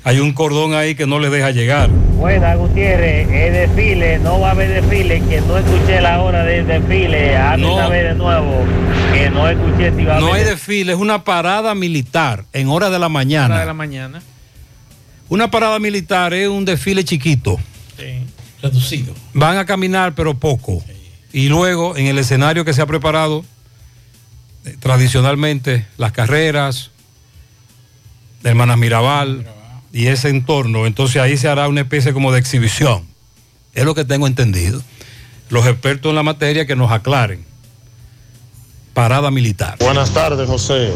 hay 0.05 0.19
un 0.21 0.33
cordón 0.33 0.75
ahí 0.75 0.95
que 0.95 1.07
no 1.07 1.19
le 1.19 1.29
deja 1.31 1.51
llegar. 1.51 1.91
Buena, 1.91 2.55
Gutiérrez, 2.55 3.29
el 3.29 3.53
desfile, 3.53 4.19
no 4.19 4.41
va 4.41 4.49
a 4.49 4.51
haber 4.53 4.83
desfile, 4.83 5.21
que 5.29 5.41
no 5.43 5.59
escuché 5.59 6.01
la 6.01 6.23
hora 6.23 6.45
del 6.45 6.67
desfile, 6.67 7.37
a 7.37 7.57
No. 7.57 7.77
saber 7.77 8.09
de 8.09 8.15
nuevo, 8.15 8.65
que 9.13 9.31
no 9.31 9.49
escuché 9.49 9.95
si 9.97 10.05
va 10.05 10.17
a 10.17 10.21
No 10.21 10.27
hay 10.33 10.43
haber 10.43 10.55
desfile, 10.55 10.93
es 10.93 10.99
una 10.99 11.25
parada 11.25 11.75
militar 11.75 12.45
en 12.53 12.69
hora 12.69 12.91
de 12.91 12.99
la 12.99 13.09
mañana. 13.09 13.47
Hora 13.55 13.61
de 13.61 13.67
la 13.67 13.75
mañana. 13.75 14.23
Una 15.29 15.51
parada 15.51 15.79
militar 15.79 16.35
es 16.35 16.49
un 16.49 16.65
desfile 16.65 17.05
chiquito. 17.05 17.59
Reducido. 18.63 19.15
Van 19.33 19.57
a 19.59 19.65
caminar, 19.65 20.15
pero 20.15 20.35
poco. 20.35 20.83
Y 21.33 21.49
luego, 21.49 21.97
en 21.97 22.07
el 22.07 22.19
escenario 22.19 22.65
que 22.65 22.73
se 22.75 22.83
ha 22.83 22.87
preparado, 22.87 23.45
eh, 24.65 24.77
tradicionalmente, 24.81 25.87
las 25.97 26.13
carreras, 26.13 26.91
de 28.43 28.51
Hermanas 28.51 28.77
Mirabal 28.79 29.47
y 29.93 30.07
ese 30.07 30.29
entorno, 30.29 30.87
entonces 30.87 31.21
ahí 31.21 31.37
se 31.37 31.49
hará 31.49 31.69
una 31.69 31.81
especie 31.81 32.13
como 32.13 32.33
de 32.33 32.39
exhibición. 32.39 33.05
Es 33.75 33.85
lo 33.85 33.95
que 33.95 34.05
tengo 34.05 34.27
entendido. 34.27 34.83
Los 35.49 35.67
expertos 35.67 36.11
en 36.11 36.17
la 36.17 36.23
materia 36.23 36.67
que 36.67 36.77
nos 36.77 36.93
aclaren. 36.93 37.45
Parada 38.95 39.31
militar. 39.31 39.77
Buenas 39.81 40.11
tardes, 40.11 40.49
José, 40.49 40.93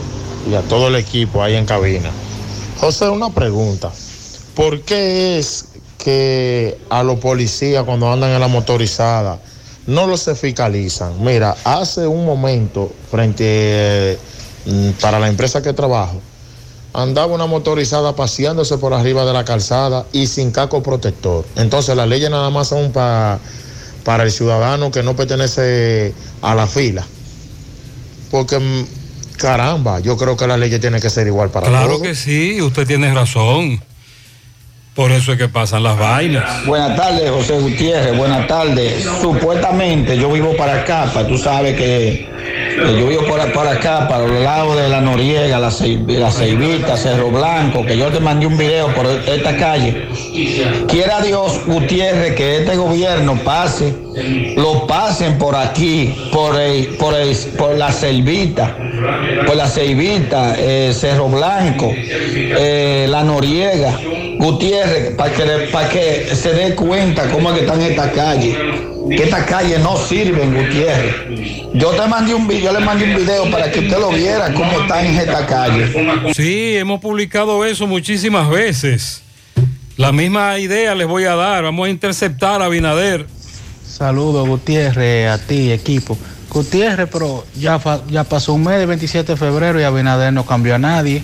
y 0.48 0.54
a 0.54 0.62
todo 0.62 0.88
el 0.88 0.96
equipo 0.96 1.42
ahí 1.42 1.54
en 1.54 1.66
cabina. 1.66 2.10
José, 2.78 3.08
una 3.08 3.30
pregunta. 3.30 3.90
¿Por 4.54 4.82
qué 4.82 5.38
es 5.38 5.66
que 5.98 6.78
a 6.90 7.02
los 7.02 7.18
policías 7.18 7.84
cuando 7.84 8.12
andan 8.12 8.30
en 8.30 8.40
la 8.40 8.48
motorizada 8.48 9.40
no 9.86 10.06
los 10.06 10.20
se 10.20 10.34
fiscalizan? 10.34 11.22
Mira, 11.22 11.56
hace 11.64 12.06
un 12.06 12.24
momento, 12.24 12.92
frente 13.10 14.18
mm, 14.66 14.90
para 15.00 15.18
la 15.18 15.28
empresa 15.28 15.62
que 15.62 15.72
trabajo, 15.72 16.20
andaba 16.94 17.26
una 17.34 17.46
motorizada 17.46 18.14
paseándose 18.16 18.78
por 18.78 18.94
arriba 18.94 19.24
de 19.24 19.32
la 19.32 19.44
calzada 19.44 20.06
y 20.12 20.26
sin 20.28 20.50
caco 20.52 20.82
protector. 20.82 21.44
Entonces 21.56 21.96
las 21.96 22.08
leyes 22.08 22.30
nada 22.30 22.50
más 22.50 22.68
son 22.68 22.92
pa- 22.92 23.38
para 24.04 24.22
el 24.22 24.30
ciudadano 24.30 24.90
que 24.90 25.02
no 25.02 25.16
pertenece 25.16 26.14
a 26.40 26.54
la 26.54 26.66
fila. 26.66 27.04
Porque, 28.30 28.58
mm, 28.58 28.86
caramba, 29.38 30.00
yo 30.00 30.16
creo 30.16 30.36
que 30.36 30.46
la 30.46 30.56
ley 30.56 30.78
tiene 30.78 31.00
que 31.00 31.10
ser 31.10 31.26
igual 31.26 31.50
para 31.50 31.66
Claro 31.68 31.88
todos. 31.94 32.02
que 32.02 32.14
sí, 32.14 32.60
usted 32.62 32.86
tiene 32.86 33.12
razón. 33.12 33.82
Por 34.94 35.10
eso 35.10 35.32
es 35.32 35.38
que 35.38 35.48
pasan 35.48 35.82
las 35.82 35.98
vainas. 35.98 36.64
Buenas 36.66 36.96
tardes, 36.96 37.28
José 37.28 37.58
Gutiérrez. 37.58 38.16
Buenas 38.16 38.46
tardes. 38.46 39.04
Supuestamente 39.20 40.16
yo 40.16 40.30
vivo 40.30 40.56
para 40.56 40.82
acá, 40.82 41.10
para 41.12 41.26
tú 41.26 41.36
sabes 41.36 41.76
que 41.76 42.28
yo 42.98 43.06
vivo 43.06 43.22
por, 43.26 43.66
acá, 43.68 44.08
para 44.08 44.26
los 44.26 44.40
lados 44.42 44.76
de 44.76 44.88
la 44.88 45.00
Noriega, 45.00 45.58
la, 45.58 45.70
la 46.06 46.30
Ceibita, 46.30 46.96
Cerro 46.96 47.30
Blanco, 47.30 47.84
que 47.86 47.96
yo 47.96 48.08
te 48.10 48.20
mandé 48.20 48.46
un 48.46 48.56
video 48.58 48.88
por 48.94 49.06
esta 49.06 49.56
calle. 49.56 50.08
Quiera 50.88 51.20
Dios, 51.22 51.64
Gutiérrez, 51.66 52.34
que 52.34 52.58
este 52.58 52.76
gobierno 52.76 53.38
pase, 53.44 53.94
lo 54.56 54.86
pasen 54.86 55.38
por 55.38 55.56
aquí, 55.56 56.14
por, 56.32 56.60
el- 56.60 56.86
por, 56.98 57.14
el- 57.14 57.36
por 57.56 57.76
la 57.76 57.90
Ceibita, 57.92 58.76
por 59.46 59.56
la 59.56 59.68
Ceibita, 59.68 60.54
eh, 60.58 60.92
Cerro 60.94 61.28
Blanco, 61.28 61.90
eh, 61.94 63.06
la 63.08 63.22
Noriega. 63.22 63.98
Gutiérrez, 64.38 65.14
para 65.14 65.30
que, 65.32 65.42
para 65.72 65.88
que 65.88 66.26
se 66.34 66.52
dé 66.52 66.74
cuenta 66.74 67.30
cómo 67.30 67.50
es 67.50 67.58
que 67.58 67.64
están 67.64 67.80
estas 67.80 68.10
calles. 68.12 68.56
Que 69.08 69.24
estas 69.24 69.44
calles 69.44 69.80
no 69.80 69.96
sirven, 69.96 70.54
Gutiérrez. 70.54 71.14
Yo 71.74 71.90
te 71.90 72.08
mandé 72.08 72.34
un 72.34 72.46
video, 72.46 72.72
yo 72.72 72.78
le 72.78 72.84
mandé 72.84 73.04
un 73.04 73.16
video 73.16 73.50
para 73.50 73.70
que 73.70 73.80
usted 73.80 73.98
lo 73.98 74.10
viera 74.10 74.52
cómo 74.54 74.80
están 74.80 75.06
en 75.06 75.16
esta 75.16 75.46
calle. 75.46 76.32
Sí, 76.34 76.76
hemos 76.76 77.00
publicado 77.00 77.64
eso 77.64 77.86
muchísimas 77.86 78.48
veces. 78.48 79.22
La 79.96 80.10
misma 80.10 80.58
idea 80.58 80.94
les 80.94 81.06
voy 81.06 81.24
a 81.24 81.34
dar. 81.34 81.64
Vamos 81.64 81.86
a 81.86 81.90
interceptar 81.90 82.62
a 82.62 82.68
Binader. 82.68 83.26
Saludos, 83.86 84.48
Gutiérrez, 84.48 85.30
a 85.30 85.38
ti, 85.38 85.70
equipo. 85.70 86.18
Gutiérrez, 86.50 87.08
pero 87.12 87.44
ya, 87.56 87.80
ya 88.08 88.24
pasó 88.24 88.54
un 88.54 88.64
mes, 88.64 88.80
el 88.80 88.86
27 88.86 89.32
de 89.32 89.36
febrero, 89.36 89.80
y 89.80 89.84
Abinader 89.84 90.32
no 90.32 90.46
cambió 90.46 90.74
a 90.74 90.78
nadie. 90.78 91.22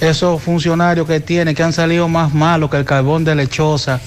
Esos 0.00 0.42
funcionarios 0.42 1.06
que 1.06 1.20
tiene, 1.20 1.54
que 1.54 1.62
han 1.62 1.72
salido 1.72 2.06
más 2.06 2.32
malos 2.32 2.70
que 2.70 2.76
el 2.76 2.84
carbón 2.84 3.24
de 3.24 3.34
lechosa, 3.34 4.00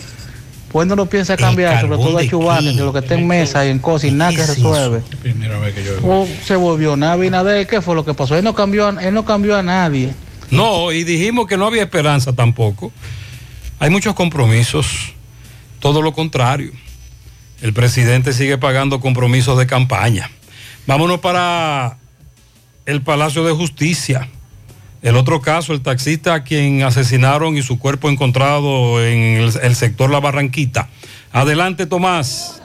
pues 0.72 0.88
no 0.88 0.95
lo 0.95 1.07
piensa 1.07 1.36
cambiar, 1.36 1.82
sobre 1.82 1.97
todo 1.97 2.17
a 2.17 2.26
Chubán, 2.28 2.63
de 2.65 2.74
lo 2.74 2.93
que 2.93 2.99
está 2.99 3.15
en 3.15 3.28
mesa 3.28 3.65
y 3.65 3.70
en 3.70 3.80
cosas 3.80 4.09
y 4.09 4.13
nada 4.13 4.32
que 4.32 4.45
resuelve. 4.45 5.01
Primera 5.22 5.57
vez 5.59 5.74
que 5.74 5.84
yo 5.84 5.91
O 6.07 6.28
se 6.45 6.55
volvió 6.55 6.95
nada, 6.95 7.13
Abinader, 7.13 7.65
¿qué 7.67 7.82
fue 7.82 7.95
lo 7.95 8.05
que 8.05 8.13
pasó? 8.13 8.38
Él 8.38 8.43
no 8.43 8.53
cambió, 8.53 8.88
a- 8.88 9.03
él 9.03 9.13
no 9.13 9.26
cambió 9.26 9.57
a 9.57 9.63
nadie. 9.63 10.13
No, 10.51 10.91
y 10.91 11.03
dijimos 11.03 11.47
que 11.47 11.57
no 11.57 11.65
había 11.67 11.84
esperanza 11.84 12.34
tampoco. 12.34 12.91
Hay 13.80 13.89
muchos 13.89 14.13
compromisos. 14.15 15.13
Todo 15.80 16.01
lo 16.01 16.11
contrario. 16.13 16.72
El 17.61 17.74
presidente 17.74 18.34
sigue 18.34 18.57
pagando 18.57 18.99
compromisos 18.99 19.57
de 19.57 19.65
campaña. 19.67 20.30
Vámonos 20.88 21.20
para 21.20 21.97
el 22.86 23.01
Palacio 23.01 23.43
de 23.45 23.53
Justicia. 23.53 24.28
El 25.01 25.15
otro 25.15 25.41
caso, 25.41 25.73
el 25.73 25.81
taxista 25.81 26.33
a 26.33 26.43
quien 26.43 26.83
asesinaron 26.83 27.55
y 27.55 27.61
su 27.61 27.79
cuerpo 27.79 28.09
encontrado 28.09 29.03
en 29.03 29.41
el, 29.41 29.53
el 29.61 29.75
sector 29.75 30.09
La 30.09 30.19
Barranquita. 30.19 30.89
Adelante, 31.31 31.85
Tomás. 31.85 32.61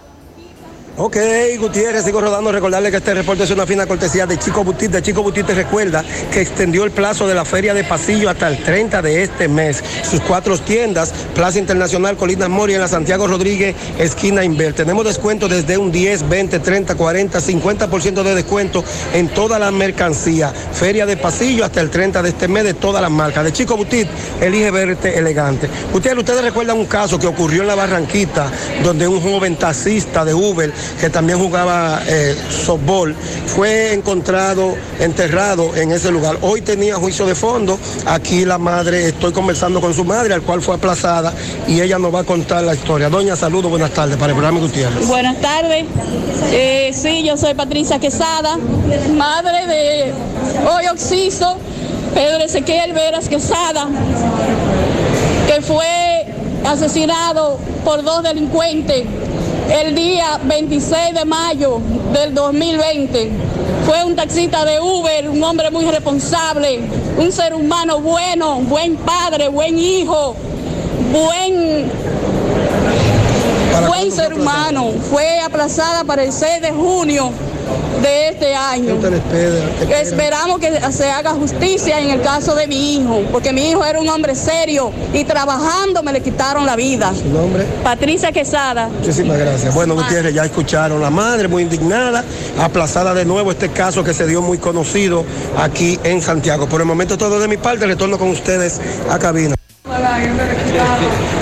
Ok, 0.96 1.16
Gutiérrez, 1.58 2.04
sigo 2.04 2.20
rodando. 2.20 2.52
Recordarle 2.52 2.92
que 2.92 2.98
este 2.98 3.14
reporte 3.14 3.42
es 3.42 3.50
una 3.50 3.66
fina 3.66 3.84
cortesía 3.84 4.26
de 4.26 4.38
Chico 4.38 4.62
Butit. 4.62 4.92
De 4.92 5.02
Chico 5.02 5.24
Butit 5.24 5.44
te 5.44 5.52
recuerda 5.52 6.04
que 6.32 6.40
extendió 6.40 6.84
el 6.84 6.92
plazo 6.92 7.26
de 7.26 7.34
la 7.34 7.44
feria 7.44 7.74
de 7.74 7.82
pasillo 7.82 8.30
hasta 8.30 8.46
el 8.46 8.62
30 8.62 9.02
de 9.02 9.24
este 9.24 9.48
mes. 9.48 9.82
Sus 10.08 10.20
cuatro 10.20 10.56
tiendas, 10.56 11.12
Plaza 11.34 11.58
Internacional, 11.58 12.16
Colinas 12.16 12.48
Mori, 12.48 12.74
en 12.74 12.80
la 12.80 12.86
Santiago 12.86 13.26
Rodríguez, 13.26 13.74
esquina 13.98 14.44
Inver. 14.44 14.72
Tenemos 14.72 15.04
descuento 15.04 15.48
desde 15.48 15.76
un 15.78 15.90
10, 15.90 16.28
20, 16.28 16.60
30, 16.60 16.94
40, 16.94 17.40
50% 17.40 18.22
de 18.22 18.34
descuento 18.36 18.84
en 19.14 19.26
toda 19.30 19.58
la 19.58 19.72
mercancía. 19.72 20.52
Feria 20.72 21.06
de 21.06 21.16
pasillo 21.16 21.64
hasta 21.64 21.80
el 21.80 21.90
30 21.90 22.22
de 22.22 22.28
este 22.28 22.46
mes 22.46 22.62
de 22.62 22.74
todas 22.74 23.02
las 23.02 23.10
marcas. 23.10 23.42
De 23.42 23.52
Chico 23.52 23.76
Butit, 23.76 24.06
elige 24.40 24.70
verte 24.70 25.18
elegante. 25.18 25.68
Ustedes, 25.92 26.16
ustedes 26.16 26.44
recuerdan 26.44 26.78
un 26.78 26.86
caso 26.86 27.18
que 27.18 27.26
ocurrió 27.26 27.62
en 27.62 27.68
la 27.68 27.74
Barranquita, 27.74 28.48
donde 28.84 29.08
un 29.08 29.20
joven 29.20 29.56
taxista 29.56 30.24
de 30.24 30.34
Uber 30.34 30.72
que 31.00 31.10
también 31.10 31.38
jugaba 31.38 32.02
eh, 32.06 32.36
softball, 32.50 33.14
fue 33.46 33.92
encontrado 33.92 34.74
enterrado 35.00 35.74
en 35.76 35.92
ese 35.92 36.10
lugar. 36.10 36.38
Hoy 36.42 36.60
tenía 36.60 36.96
juicio 36.96 37.26
de 37.26 37.34
fondo. 37.34 37.78
Aquí 38.06 38.44
la 38.44 38.58
madre, 38.58 39.08
estoy 39.08 39.32
conversando 39.32 39.80
con 39.80 39.94
su 39.94 40.04
madre, 40.04 40.34
al 40.34 40.42
cual 40.42 40.62
fue 40.62 40.74
aplazada, 40.74 41.32
y 41.66 41.80
ella 41.80 41.98
nos 41.98 42.14
va 42.14 42.20
a 42.20 42.24
contar 42.24 42.62
la 42.64 42.74
historia. 42.74 43.08
Doña, 43.08 43.36
saludos, 43.36 43.70
buenas 43.70 43.90
tardes 43.90 44.16
para 44.16 44.28
el 44.28 44.34
programa 44.34 44.60
Gutiérrez. 44.60 45.06
Buenas 45.06 45.40
tardes. 45.40 45.84
Eh, 46.52 46.92
sí, 46.94 47.24
yo 47.24 47.36
soy 47.36 47.54
Patricia 47.54 47.98
Quesada, 47.98 48.56
madre 49.16 49.66
de 49.66 50.12
hoy 50.68 50.86
Oxiso, 50.86 51.56
Pedro 52.14 52.44
Ezequiel 52.44 52.92
Veras 52.92 53.28
Quesada, 53.28 53.88
que 55.46 55.60
fue 55.62 56.26
asesinado 56.64 57.58
por 57.84 58.02
dos 58.02 58.22
delincuentes 58.22 59.04
el 59.70 59.94
día 59.94 60.38
26 60.44 61.14
de 61.14 61.24
mayo 61.24 61.80
del 62.12 62.34
2020. 62.34 63.30
Fue 63.86 64.04
un 64.04 64.16
taxista 64.16 64.64
de 64.64 64.80
Uber, 64.80 65.28
un 65.28 65.42
hombre 65.42 65.70
muy 65.70 65.84
responsable, 65.84 66.80
un 67.18 67.30
ser 67.32 67.54
humano 67.54 68.00
bueno, 68.00 68.60
buen 68.60 68.96
padre, 68.96 69.48
buen 69.48 69.78
hijo, 69.78 70.34
buen 71.12 71.90
buen 73.88 74.12
ser 74.12 74.34
humano. 74.34 74.90
Fue 75.10 75.40
aplazada 75.40 76.04
para 76.04 76.24
el 76.24 76.32
6 76.32 76.62
de 76.62 76.70
junio 76.70 77.30
de 78.02 78.28
este 78.28 78.54
año. 78.54 78.98
Esperamos 79.90 80.58
que 80.58 80.80
se 80.92 81.10
haga 81.10 81.30
justicia 81.30 82.00
en 82.00 82.10
el 82.10 82.22
caso 82.22 82.54
de 82.54 82.66
mi 82.66 82.96
hijo, 82.96 83.22
porque 83.32 83.52
mi 83.52 83.70
hijo 83.70 83.84
era 83.84 84.00
un 84.00 84.08
hombre 84.08 84.34
serio 84.34 84.92
y 85.12 85.24
trabajando 85.24 86.02
me 86.02 86.12
le 86.12 86.20
quitaron 86.20 86.66
la 86.66 86.76
vida. 86.76 87.12
¿Su 87.14 87.28
nombre? 87.28 87.64
Patricia 87.82 88.32
Quesada. 88.32 88.88
Muchísimas 88.88 89.38
gracias. 89.38 89.74
Bueno, 89.74 89.94
Gutiérrez, 89.94 90.34
ya 90.34 90.44
escucharon 90.44 91.00
la 91.00 91.10
madre 91.10 91.48
muy 91.48 91.62
indignada, 91.62 92.24
aplazada 92.58 93.14
de 93.14 93.24
nuevo 93.24 93.50
este 93.50 93.70
caso 93.70 94.04
que 94.04 94.14
se 94.14 94.26
dio 94.26 94.42
muy 94.42 94.58
conocido 94.58 95.24
aquí 95.58 95.98
en 96.04 96.20
Santiago. 96.20 96.68
Por 96.68 96.80
el 96.80 96.86
momento 96.86 97.16
todo 97.16 97.38
de 97.40 97.48
mi 97.48 97.56
parte, 97.56 97.86
retorno 97.86 98.18
con 98.18 98.28
ustedes 98.28 98.80
a 99.10 99.18
cabina. 99.18 99.54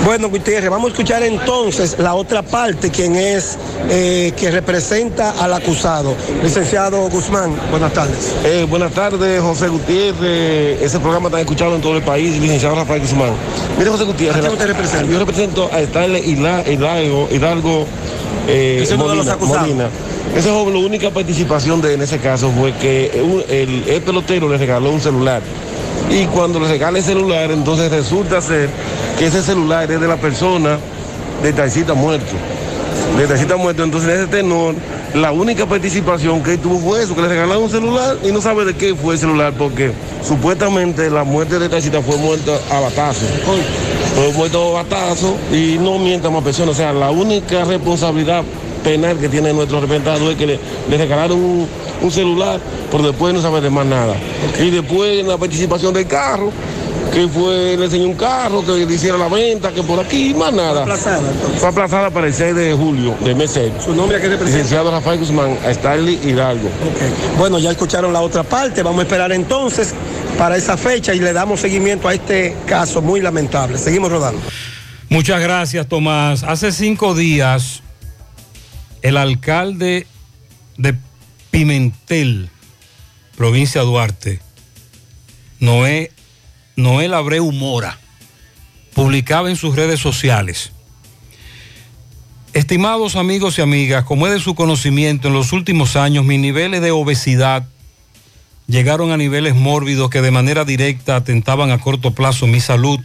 Bueno, 0.05 0.29
Gutiérrez, 0.29 0.69
vamos 0.69 0.89
a 0.89 0.91
escuchar 0.91 1.23
entonces 1.23 1.95
la 1.97 2.13
otra 2.13 2.41
parte, 2.41 2.89
quien 2.91 3.15
es, 3.15 3.57
eh, 3.89 4.33
que 4.35 4.51
representa 4.51 5.31
al 5.41 5.53
acusado. 5.53 6.13
Licenciado 6.43 7.09
Guzmán, 7.09 7.55
buenas 7.71 7.93
tardes. 7.93 8.33
Eh, 8.43 8.65
buenas 8.69 8.91
tardes, 8.91 9.41
José 9.41 9.69
Gutiérrez. 9.69 10.81
Ese 10.81 10.99
programa 10.99 11.29
está 11.29 11.39
escuchado 11.39 11.75
en 11.75 11.81
todo 11.81 11.95
el 11.95 12.03
país, 12.03 12.37
licenciado 12.41 12.75
Rafael 12.75 13.01
Guzmán. 13.01 13.31
Mire, 13.77 13.89
José 13.91 14.03
Gutiérrez. 14.03 14.37
¿A 14.37 14.41
quién 14.41 14.51
usted 14.53 14.67
representa? 14.67 15.11
Yo 15.11 15.19
represento 15.19 15.69
a 15.71 15.79
Estarle 15.79 16.19
Hidalgo, 16.19 17.29
Hidalgo 17.31 17.85
eh, 18.49 18.79
Ese 18.83 18.93
es 18.95 18.99
uno 18.99 19.07
de 19.09 19.15
los 19.15 19.25
Molina, 19.25 19.33
acusados. 19.33 19.61
Molina. 19.61 19.89
Ese 20.35 20.49
joven, 20.49 20.73
la 20.73 20.79
única 20.81 21.11
participación 21.11 21.81
de 21.81 21.93
en 21.93 22.01
ese 22.01 22.17
caso 22.17 22.51
fue 22.51 22.73
que 22.73 23.21
un- 23.23 23.43
el, 23.47 23.87
el 23.87 24.01
pelotero 24.01 24.49
le 24.49 24.57
regaló 24.57 24.91
un 24.91 24.99
celular. 24.99 25.41
Y 26.13 26.27
cuando 26.27 26.59
le 26.59 26.67
regala 26.67 26.99
el 26.99 27.03
celular, 27.03 27.49
entonces 27.49 27.89
resulta 27.91 28.39
ser 28.39 28.69
que 29.17 29.25
ese 29.25 29.41
celular 29.41 29.91
es 29.91 29.99
de 29.99 30.07
la 30.07 30.17
persona 30.17 30.77
de 31.41 31.51
taxista 31.53 31.95
muerto. 31.95 32.33
De 33.17 33.25
taxista 33.25 33.55
muerto. 33.55 33.83
Entonces, 33.83 34.09
en 34.11 34.19
ese 34.19 34.27
tenor, 34.27 34.75
la 35.15 35.31
única 35.31 35.65
participación 35.65 36.43
que 36.43 36.59
tuvo 36.59 36.77
fue 36.77 37.01
eso, 37.01 37.15
que 37.15 37.23
le 37.23 37.29
regalaron 37.29 37.63
un 37.63 37.69
celular 37.71 38.17
y 38.23 38.31
no 38.31 38.41
sabe 38.41 38.63
de 38.63 38.75
qué 38.75 38.93
fue 38.93 39.15
el 39.15 39.19
celular, 39.19 39.53
porque 39.57 39.91
supuestamente 40.23 41.09
la 41.09 41.23
muerte 41.23 41.57
de 41.57 41.67
taxista 41.67 41.99
fue 42.03 42.15
muerta 42.17 42.51
a 42.69 42.79
batazo. 42.79 43.25
Fue 44.13 44.31
muerto 44.33 44.77
a 44.77 44.83
batazo 44.83 45.35
y 45.51 45.79
no 45.79 45.97
mienta 45.97 46.29
más 46.29 46.43
personas. 46.43 46.75
O 46.75 46.77
sea, 46.77 46.93
la 46.93 47.09
única 47.09 47.65
responsabilidad 47.65 48.43
penal 48.83 49.17
que 49.17 49.29
tiene 49.29 49.51
nuestro 49.51 49.81
representado 49.81 50.29
es 50.29 50.37
que 50.37 50.45
le, 50.45 50.59
le 50.89 50.97
regalaron 50.97 51.39
un, 51.39 51.67
un 52.03 52.11
celular, 52.11 52.59
pero 52.91 53.03
después 53.03 53.33
no 53.33 53.41
sabe 53.41 53.61
de 53.61 53.69
más 53.69 53.85
nada. 53.85 54.15
Y 54.59 54.69
después 54.69 55.19
en 55.19 55.27
la 55.27 55.37
participación 55.37 55.93
del 55.93 56.07
carro, 56.07 56.51
que 57.13 57.27
fue, 57.27 57.77
le 57.77 57.85
enseñó 57.85 58.07
un 58.07 58.15
carro, 58.15 58.65
que 58.65 58.85
le 58.85 58.93
hiciera 58.93 59.17
la 59.17 59.27
venta, 59.27 59.71
que 59.71 59.83
por 59.83 59.99
aquí, 59.99 60.33
más 60.33 60.51
nada. 60.51 60.83
Fue 60.83 60.93
aplazada, 60.93 61.31
entonces. 61.31 61.59
Fue 61.59 61.69
aplazada 61.69 62.09
para 62.09 62.27
el 62.27 62.33
6 62.33 62.55
de 62.55 62.73
julio 62.73 63.15
del 63.23 63.35
mes 63.35 63.51
6. 63.51 63.73
¿Su 63.85 63.95
nombre 63.95 64.17
a 64.17 64.21
qué 64.21 64.29
representa? 64.29 64.57
Licenciado 64.57 64.91
Rafael 64.91 65.19
Guzmán, 65.19 65.57
a 65.65 65.73
Starly 65.73 66.19
Hidalgo. 66.23 66.69
Bueno, 67.37 67.59
ya 67.59 67.71
escucharon 67.71 68.11
la 68.11 68.21
otra 68.21 68.43
parte, 68.43 68.81
vamos 68.81 68.99
a 68.99 69.03
esperar 69.03 69.31
entonces 69.31 69.93
para 70.37 70.57
esa 70.57 70.75
fecha 70.75 71.13
y 71.13 71.19
le 71.19 71.33
damos 71.33 71.59
seguimiento 71.59 72.07
a 72.07 72.13
este 72.13 72.55
caso 72.65 73.01
muy 73.01 73.21
lamentable. 73.21 73.77
Seguimos 73.77 74.11
rodando. 74.11 74.41
Muchas 75.09 75.39
gracias, 75.39 75.87
Tomás. 75.87 76.41
Hace 76.41 76.71
cinco 76.71 77.13
días, 77.13 77.83
el 79.03 79.17
alcalde 79.17 80.07
de 80.77 80.95
Pimentel, 81.53 82.49
provincia 83.37 83.81
Duarte, 83.81 84.39
Noé, 85.59 86.09
Noel 86.75 87.13
Abreu 87.13 87.51
Mora, 87.51 87.99
publicaba 88.95 89.51
en 89.51 89.55
sus 89.55 89.75
redes 89.75 89.99
sociales. 89.99 90.71
Estimados 92.53 93.15
amigos 93.15 93.59
y 93.59 93.61
amigas, 93.61 94.03
como 94.03 94.25
es 94.25 94.33
de 94.33 94.39
su 94.39 94.55
conocimiento, 94.55 95.27
en 95.27 95.35
los 95.35 95.53
últimos 95.53 95.95
años 95.95 96.25
mis 96.25 96.39
niveles 96.39 96.81
de 96.81 96.89
obesidad 96.89 97.67
llegaron 98.65 99.11
a 99.11 99.17
niveles 99.17 99.53
mórbidos 99.53 100.09
que 100.09 100.23
de 100.23 100.31
manera 100.31 100.65
directa 100.65 101.17
atentaban 101.17 101.69
a 101.69 101.77
corto 101.77 102.15
plazo 102.15 102.47
mi 102.47 102.61
salud. 102.61 102.99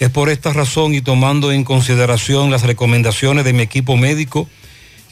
Es 0.00 0.10
por 0.10 0.28
esta 0.28 0.52
razón 0.52 0.92
y 0.92 1.02
tomando 1.02 1.52
en 1.52 1.62
consideración 1.62 2.50
las 2.50 2.64
recomendaciones 2.64 3.44
de 3.44 3.52
mi 3.52 3.62
equipo 3.62 3.96
médico 3.96 4.48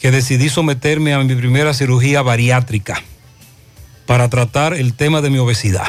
que 0.00 0.10
decidí 0.10 0.48
someterme 0.48 1.12
a 1.12 1.18
mi 1.18 1.34
primera 1.34 1.74
cirugía 1.74 2.22
bariátrica 2.22 3.02
para 4.06 4.28
tratar 4.28 4.74
el 4.74 4.94
tema 4.94 5.20
de 5.20 5.30
mi 5.30 5.38
obesidad. 5.38 5.88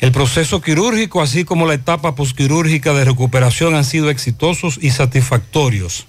El 0.00 0.12
proceso 0.12 0.60
quirúrgico, 0.60 1.22
así 1.22 1.44
como 1.44 1.66
la 1.66 1.74
etapa 1.74 2.14
posquirúrgica 2.14 2.94
de 2.94 3.04
recuperación 3.04 3.74
han 3.74 3.84
sido 3.84 4.10
exitosos 4.10 4.78
y 4.80 4.90
satisfactorios. 4.90 6.06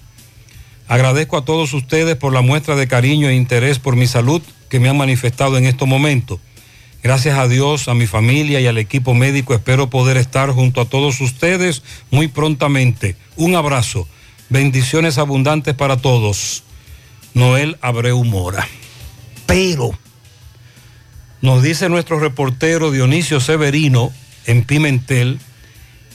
Agradezco 0.86 1.36
a 1.36 1.44
todos 1.44 1.72
ustedes 1.72 2.16
por 2.16 2.32
la 2.32 2.40
muestra 2.40 2.76
de 2.76 2.88
cariño 2.88 3.28
e 3.28 3.34
interés 3.34 3.78
por 3.78 3.96
mi 3.96 4.06
salud 4.06 4.42
que 4.68 4.80
me 4.80 4.88
han 4.88 4.96
manifestado 4.96 5.58
en 5.58 5.66
estos 5.66 5.88
momentos. 5.88 6.40
Gracias 7.02 7.38
a 7.38 7.48
Dios, 7.48 7.88
a 7.88 7.94
mi 7.94 8.06
familia 8.06 8.60
y 8.60 8.66
al 8.66 8.78
equipo 8.78 9.14
médico, 9.14 9.54
espero 9.54 9.90
poder 9.90 10.16
estar 10.16 10.50
junto 10.50 10.80
a 10.80 10.84
todos 10.84 11.20
ustedes 11.20 11.82
muy 12.10 12.28
prontamente. 12.28 13.16
Un 13.36 13.54
abrazo. 13.56 14.06
Bendiciones 14.50 15.18
abundantes 15.18 15.74
para 15.74 15.96
todos. 15.96 16.64
Noel 17.34 17.78
Abreu 17.80 18.22
Mora. 18.24 18.66
Pero, 19.46 19.90
nos 21.40 21.62
dice 21.62 21.88
nuestro 21.88 22.20
reportero 22.20 22.90
Dionisio 22.90 23.40
Severino 23.40 24.12
en 24.46 24.64
Pimentel 24.64 25.38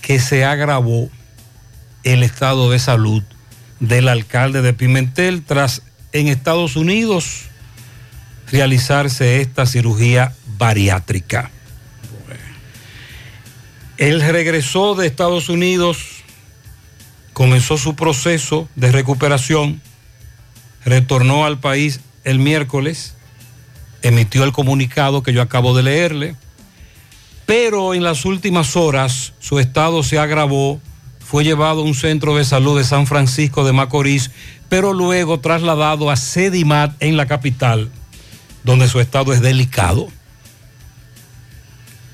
que 0.02 0.20
se 0.20 0.46
agravó 0.46 1.10
el 2.04 2.24
estado 2.24 2.70
de 2.70 2.80
salud 2.80 3.24
del 3.80 4.08
alcalde 4.08 4.62
de 4.62 4.74
Pimentel 4.74 5.44
tras 5.44 5.82
en 6.12 6.28
Estados 6.28 6.76
Unidos 6.76 7.46
realizarse 8.52 9.42
esta 9.42 9.66
cirugía 9.66 10.34
bariátrica. 10.58 11.52
Él 13.98 14.22
regresó 14.22 14.96
de 14.96 15.08
Estados 15.08 15.50
Unidos, 15.50 16.24
comenzó 17.34 17.78
su 17.78 17.96
proceso 17.96 18.70
de 18.76 18.92
recuperación, 18.92 19.82
retornó 20.86 21.46
al 21.46 21.60
país 21.60 22.00
el 22.24 22.40
miércoles, 22.40 23.16
emitió 24.02 24.44
el 24.44 24.52
comunicado 24.52 25.24
que 25.24 25.34
yo 25.34 25.42
acabo 25.42 25.76
de 25.76 25.84
leerle, 25.84 26.36
pero 27.46 27.94
en 27.94 28.04
las 28.04 28.26
últimas 28.26 28.76
horas 28.76 29.34
su 29.40 29.60
estado 29.60 30.04
se 30.04 30.20
agravó, 30.20 30.80
fue 31.20 31.44
llevado 31.44 31.82
a 31.82 31.84
un 31.84 31.96
centro 31.96 32.36
de 32.36 32.46
salud 32.46 32.78
de 32.78 32.84
San 32.84 33.08
Francisco 33.08 33.66
de 33.66 33.74
Macorís, 33.74 34.32
pero 34.70 34.94
luego 34.94 35.40
trasladado 35.40 36.10
a 36.10 36.16
Sedimat 36.16 36.96
en 37.00 37.18
la 37.18 37.26
capital, 37.26 37.90
donde 38.64 38.88
su 38.88 39.00
estado 39.00 39.34
es 39.34 39.42
delicado. 39.42 40.08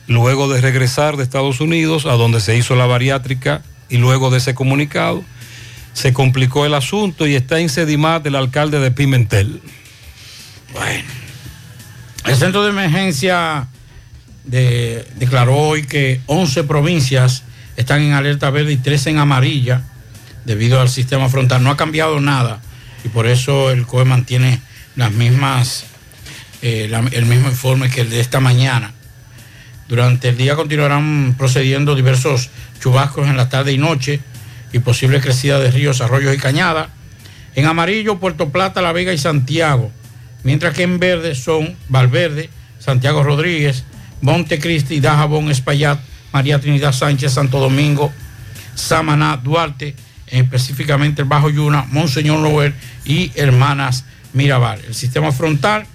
Luego 0.07 0.49
de 0.49 0.59
regresar 0.59 1.15
de 1.15 1.23
Estados 1.23 1.61
Unidos, 1.61 2.05
a 2.05 2.13
donde 2.13 2.41
se 2.41 2.57
hizo 2.57 2.75
la 2.75 2.85
bariátrica, 2.85 3.63
y 3.89 3.97
luego 3.97 4.29
de 4.29 4.37
ese 4.37 4.53
comunicado, 4.53 5.23
se 5.93 6.13
complicó 6.13 6.65
el 6.65 6.73
asunto 6.73 7.27
y 7.27 7.35
está 7.35 7.59
en 7.59 7.69
Sedimat 7.69 8.25
el 8.25 8.35
alcalde 8.35 8.79
de 8.79 8.91
Pimentel. 8.91 9.61
Bueno, 10.73 11.03
el 12.25 12.35
centro 12.35 12.63
de 12.63 12.69
emergencia 12.69 13.67
de- 14.45 15.05
declaró 15.17 15.57
hoy 15.57 15.83
que 15.83 16.21
11 16.27 16.63
provincias 16.63 17.43
están 17.77 18.01
en 18.01 18.13
alerta 18.13 18.49
verde 18.49 18.73
y 18.73 18.77
13 18.77 19.11
en 19.11 19.17
amarilla 19.19 19.83
debido 20.45 20.79
al 20.81 20.89
sistema 20.89 21.29
frontal. 21.29 21.63
No 21.63 21.71
ha 21.71 21.77
cambiado 21.77 22.19
nada 22.19 22.61
y 23.03 23.09
por 23.09 23.27
eso 23.27 23.71
el 23.71 23.85
COE 23.85 24.05
mantiene 24.05 24.61
las 24.95 25.11
mismas, 25.11 25.85
eh, 26.61 26.89
el 27.11 27.25
mismo 27.25 27.49
informe 27.49 27.89
que 27.89 28.01
el 28.01 28.09
de 28.09 28.19
esta 28.21 28.39
mañana. 28.39 28.93
Durante 29.89 30.29
el 30.29 30.37
día 30.37 30.55
continuarán 30.55 31.35
procediendo 31.37 31.95
diversos 31.95 32.49
chubascos 32.81 33.27
en 33.27 33.35
la 33.35 33.49
tarde 33.49 33.73
y 33.73 33.77
noche 33.77 34.21
y 34.71 34.79
posible 34.79 35.19
crecida 35.19 35.59
de 35.59 35.71
ríos, 35.71 36.01
arroyos 36.01 36.35
y 36.35 36.37
cañadas. 36.37 36.89
En 37.55 37.65
amarillo, 37.65 38.19
Puerto 38.19 38.49
Plata, 38.49 38.81
La 38.81 38.93
Vega 38.93 39.13
y 39.13 39.17
Santiago. 39.17 39.91
Mientras 40.43 40.73
que 40.73 40.83
en 40.83 40.99
verde 40.99 41.35
son 41.35 41.75
Valverde, 41.89 42.49
Santiago 42.79 43.23
Rodríguez, 43.23 43.83
Montecristi, 44.21 44.99
Dajabón, 44.99 45.51
Espaillat, 45.51 45.99
María 46.31 46.59
Trinidad 46.59 46.93
Sánchez, 46.93 47.33
Santo 47.33 47.59
Domingo, 47.59 48.11
Samaná, 48.75 49.37
Duarte, 49.37 49.95
específicamente 50.27 51.21
el 51.21 51.27
Bajo 51.27 51.49
Yuna, 51.49 51.85
Monseñor 51.91 52.39
Noel 52.39 52.73
y 53.05 53.31
Hermanas 53.35 54.05
Mirabal. 54.33 54.79
El 54.87 54.95
sistema 54.95 55.31
frontal 55.31 55.85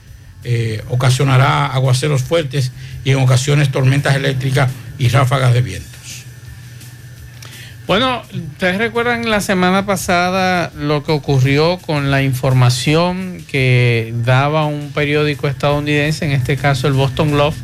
eh, 0.44 0.84
ocasionará 0.90 1.66
aguaceros 1.66 2.22
fuertes 2.22 2.70
y 3.04 3.10
en 3.10 3.18
ocasiones 3.18 3.72
tormentas 3.72 4.14
eléctricas 4.14 4.70
y 4.98 5.08
ráfagas 5.08 5.54
de 5.54 5.62
viento. 5.62 5.95
Bueno, 7.86 8.22
ustedes 8.34 8.78
recuerdan 8.78 9.30
la 9.30 9.40
semana 9.40 9.86
pasada 9.86 10.72
lo 10.76 11.04
que 11.04 11.12
ocurrió 11.12 11.78
con 11.78 12.10
la 12.10 12.20
información 12.20 13.44
que 13.48 14.12
daba 14.24 14.66
un 14.66 14.90
periódico 14.92 15.46
estadounidense, 15.46 16.24
en 16.24 16.32
este 16.32 16.56
caso 16.56 16.88
el 16.88 16.94
Boston 16.94 17.30
Globe, 17.30 17.56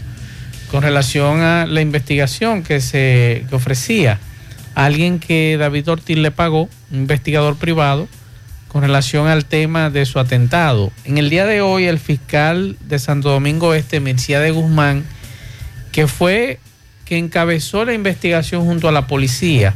con 0.70 0.82
relación 0.82 1.40
a 1.40 1.66
la 1.66 1.80
investigación 1.80 2.62
que 2.62 2.80
se 2.80 3.44
que 3.50 3.56
ofrecía 3.56 4.20
alguien 4.76 5.18
que 5.18 5.56
David 5.58 5.88
Ortiz 5.88 6.16
le 6.16 6.30
pagó, 6.30 6.68
un 6.92 6.98
investigador 6.98 7.56
privado, 7.56 8.06
con 8.68 8.82
relación 8.82 9.26
al 9.26 9.44
tema 9.44 9.90
de 9.90 10.06
su 10.06 10.20
atentado. 10.20 10.92
En 11.04 11.18
el 11.18 11.30
día 11.30 11.46
de 11.46 11.62
hoy, 11.62 11.86
el 11.86 11.98
fiscal 11.98 12.76
de 12.80 13.00
Santo 13.00 13.30
Domingo 13.30 13.74
Este, 13.74 13.98
Mircea 13.98 14.38
de 14.38 14.52
Guzmán, 14.52 15.04
que 15.90 16.06
fue 16.06 16.60
que 17.04 17.18
encabezó 17.18 17.84
la 17.84 17.92
investigación 17.92 18.64
junto 18.64 18.88
a 18.88 18.92
la 18.92 19.08
policía, 19.08 19.74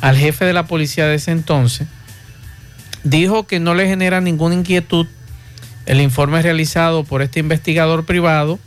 al 0.00 0.16
jefe 0.16 0.44
de 0.44 0.52
la 0.52 0.66
policía 0.66 1.06
de 1.06 1.16
ese 1.16 1.30
entonces, 1.30 1.86
dijo 3.04 3.46
que 3.46 3.60
no 3.60 3.74
le 3.74 3.86
genera 3.86 4.20
ninguna 4.20 4.54
inquietud 4.54 5.06
el 5.86 6.00
informe 6.00 6.42
realizado 6.42 7.04
por 7.04 7.22
este 7.22 7.40
investigador 7.40 8.04
privado 8.04 8.58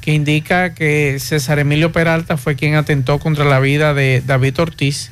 que 0.00 0.12
indica 0.12 0.74
que 0.74 1.18
César 1.20 1.58
Emilio 1.58 1.92
Peralta 1.92 2.36
fue 2.36 2.56
quien 2.56 2.74
atentó 2.74 3.18
contra 3.18 3.44
la 3.44 3.60
vida 3.60 3.94
de 3.94 4.22
David 4.24 4.58
Ortiz 4.60 5.10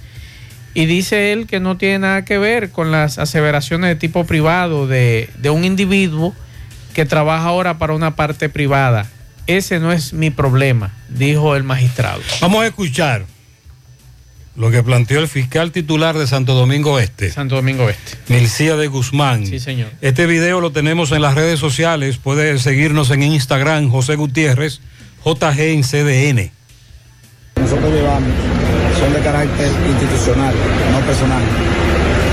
y 0.74 0.86
dice 0.86 1.32
él 1.32 1.46
que 1.46 1.61
no 1.61 1.76
tiene 1.76 2.00
nada 2.00 2.24
que 2.24 2.38
ver 2.38 2.70
con 2.70 2.92
las 2.92 3.18
aseveraciones 3.18 3.88
de 3.88 3.96
tipo 3.96 4.24
privado 4.24 4.86
de, 4.86 5.28
de 5.38 5.50
un 5.50 5.64
individuo 5.64 6.34
que 6.94 7.06
trabaja 7.06 7.44
ahora 7.44 7.78
para 7.78 7.94
una 7.94 8.16
parte 8.16 8.48
privada. 8.48 9.08
Ese 9.46 9.80
no 9.80 9.92
es 9.92 10.12
mi 10.12 10.30
problema, 10.30 10.92
dijo 11.08 11.56
el 11.56 11.64
magistrado. 11.64 12.20
Vamos 12.40 12.62
a 12.62 12.66
escuchar 12.66 13.24
lo 14.57 14.70
que 14.70 14.82
planteó 14.82 15.20
el 15.20 15.28
fiscal 15.28 15.72
titular 15.72 16.18
de 16.18 16.26
Santo 16.26 16.55
Domingo 16.55 16.98
Este. 16.98 17.30
Santo 17.30 17.57
Domingo 17.57 17.88
Este. 17.88 18.18
Milcía 18.32 18.76
de 18.76 18.88
Guzmán. 18.88 19.46
Sí, 19.46 19.61
señor. 19.61 19.90
Este 20.01 20.26
video 20.26 20.61
lo 20.61 20.72
tenemos 20.72 21.12
en 21.12 21.22
las 21.22 21.34
redes 21.34 21.59
sociales. 21.61 22.18
Puede 22.18 22.59
seguirnos 22.59 23.11
en 23.11 23.22
Instagram, 23.22 23.90
José 23.90 24.16
Gutiérrez, 24.16 24.80
JG 25.24 25.61
en 25.61 25.82
CDN. 25.82 26.53
nosotros 27.57 27.92
llevamos 27.92 28.32
son 29.01 29.12
de 29.14 29.20
carácter 29.20 29.70
institucional, 29.88 30.55
no 30.92 31.01
personal. 31.07 31.42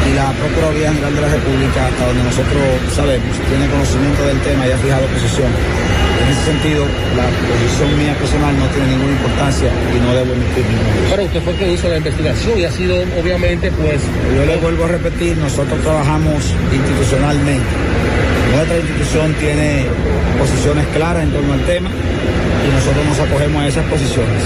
Y 0.10 0.16
la 0.16 0.32
Procuraduría 0.32 0.92
General 0.92 1.16
de 1.16 1.22
la 1.22 1.30
República, 1.30 1.88
hasta 1.88 2.08
donde 2.08 2.24
nosotros 2.24 2.64
sabemos, 2.94 3.38
tiene 3.48 3.70
conocimiento 3.70 4.26
del 4.26 4.40
tema 4.42 4.68
y 4.68 4.72
ha 4.72 4.78
fijado 4.78 5.06
posición. 5.08 5.52
En 6.22 6.28
ese 6.34 6.44
sentido, 6.46 6.86
la 7.16 7.26
posición 7.48 7.98
mía 7.98 8.14
personal 8.18 8.58
no 8.58 8.66
tiene 8.68 8.88
ninguna 8.90 9.12
importancia 9.12 9.70
y 9.96 10.00
no 10.00 10.14
debo 10.14 10.34
emitir 10.34 10.66
ninguna. 10.66 11.10
Pero 11.12 11.24
usted 11.24 11.42
fue 11.42 11.54
el 11.54 11.60
que 11.60 11.74
hizo 11.74 11.90
la 11.90 11.98
investigación 11.98 12.60
y 12.60 12.64
ha 12.66 12.72
sido, 12.72 12.96
obviamente, 13.20 13.72
pues. 13.72 14.02
Yo 14.36 14.46
le 14.46 14.56
vuelvo 14.58 14.86
a 14.86 14.88
repetir, 14.88 15.38
nosotros 15.38 15.80
trabajamos 15.82 16.44
institucionalmente. 16.74 17.70
Nuestra 18.54 18.78
institución 18.78 19.34
tiene 19.40 19.86
posiciones 20.40 20.86
claras 20.96 21.24
en 21.24 21.32
torno 21.32 21.54
al 21.54 21.66
tema 21.66 21.90
y 21.90 22.70
nosotros 22.74 23.06
nos 23.06 23.20
acogemos 23.20 23.64
a 23.64 23.68
esas 23.68 23.86
posiciones. 23.86 24.42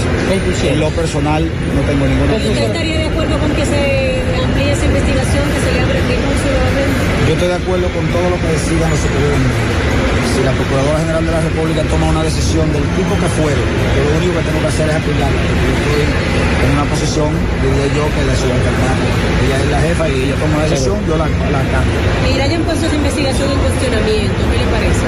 En 0.64 0.80
lo 0.80 0.90
personal 0.90 1.42
no 1.42 1.80
tengo 1.82 2.06
ninguna 2.06 2.34
¿Usted 2.34 2.62
estaría 2.70 2.98
de 2.98 3.06
acuerdo 3.06 3.38
con 3.38 3.50
que 3.54 3.64
se 3.64 4.22
amplíe 4.42 4.72
esa 4.72 4.84
investigación, 4.86 5.42
que 5.50 5.60
se 5.64 5.70
le 5.72 5.80
abra 5.80 5.98
el 5.98 6.06
recurso? 6.08 6.48
Yo 7.26 7.32
estoy 7.34 7.48
de 7.48 7.54
acuerdo 7.54 7.86
con 7.88 8.04
todo 8.08 8.26
lo 8.30 8.36
que 8.40 8.48
decidan 8.48 8.90
los 8.90 9.00
superiores. 9.00 9.91
Si 10.34 10.42
la 10.42 10.52
Procuradora 10.52 10.98
General 11.00 11.24
de 11.26 11.32
la 11.32 11.40
República 11.40 11.82
toma 11.92 12.06
una 12.08 12.22
decisión 12.22 12.72
del 12.72 12.82
tipo 12.96 13.12
que 13.20 13.28
fuere, 13.36 13.60
yo 13.60 14.00
lo 14.08 14.16
único 14.16 14.32
que 14.40 14.44
tengo 14.48 14.60
que 14.64 14.70
hacer 14.72 14.88
es 14.88 14.96
apoyarla. 14.96 15.40
porque 15.44 15.60
Yo 15.60 15.72
estoy 15.76 16.02
en 16.62 16.70
una 16.72 16.84
posición, 16.88 17.30
diría 17.60 17.86
yo, 17.92 18.02
que 18.16 18.22
de 18.24 18.34
subalternar. 18.40 18.96
Ella 19.42 19.56
es 19.60 19.68
la 19.70 19.80
jefa 19.82 20.04
y 20.08 20.14
ella 20.24 20.36
toma 20.40 20.54
la 20.56 20.66
decisión, 20.72 20.96
yo 21.04 21.14
la, 21.20 21.26
la 21.28 21.60
acato. 21.60 21.92
Que 22.24 22.42
hayan 22.42 22.62
puesto 22.64 22.86
esa 22.86 22.96
investigación 22.96 23.48
en 23.52 23.58
cuestionamiento, 23.60 24.40
¿qué 24.48 24.56
le 24.62 24.68
parece? 24.72 25.04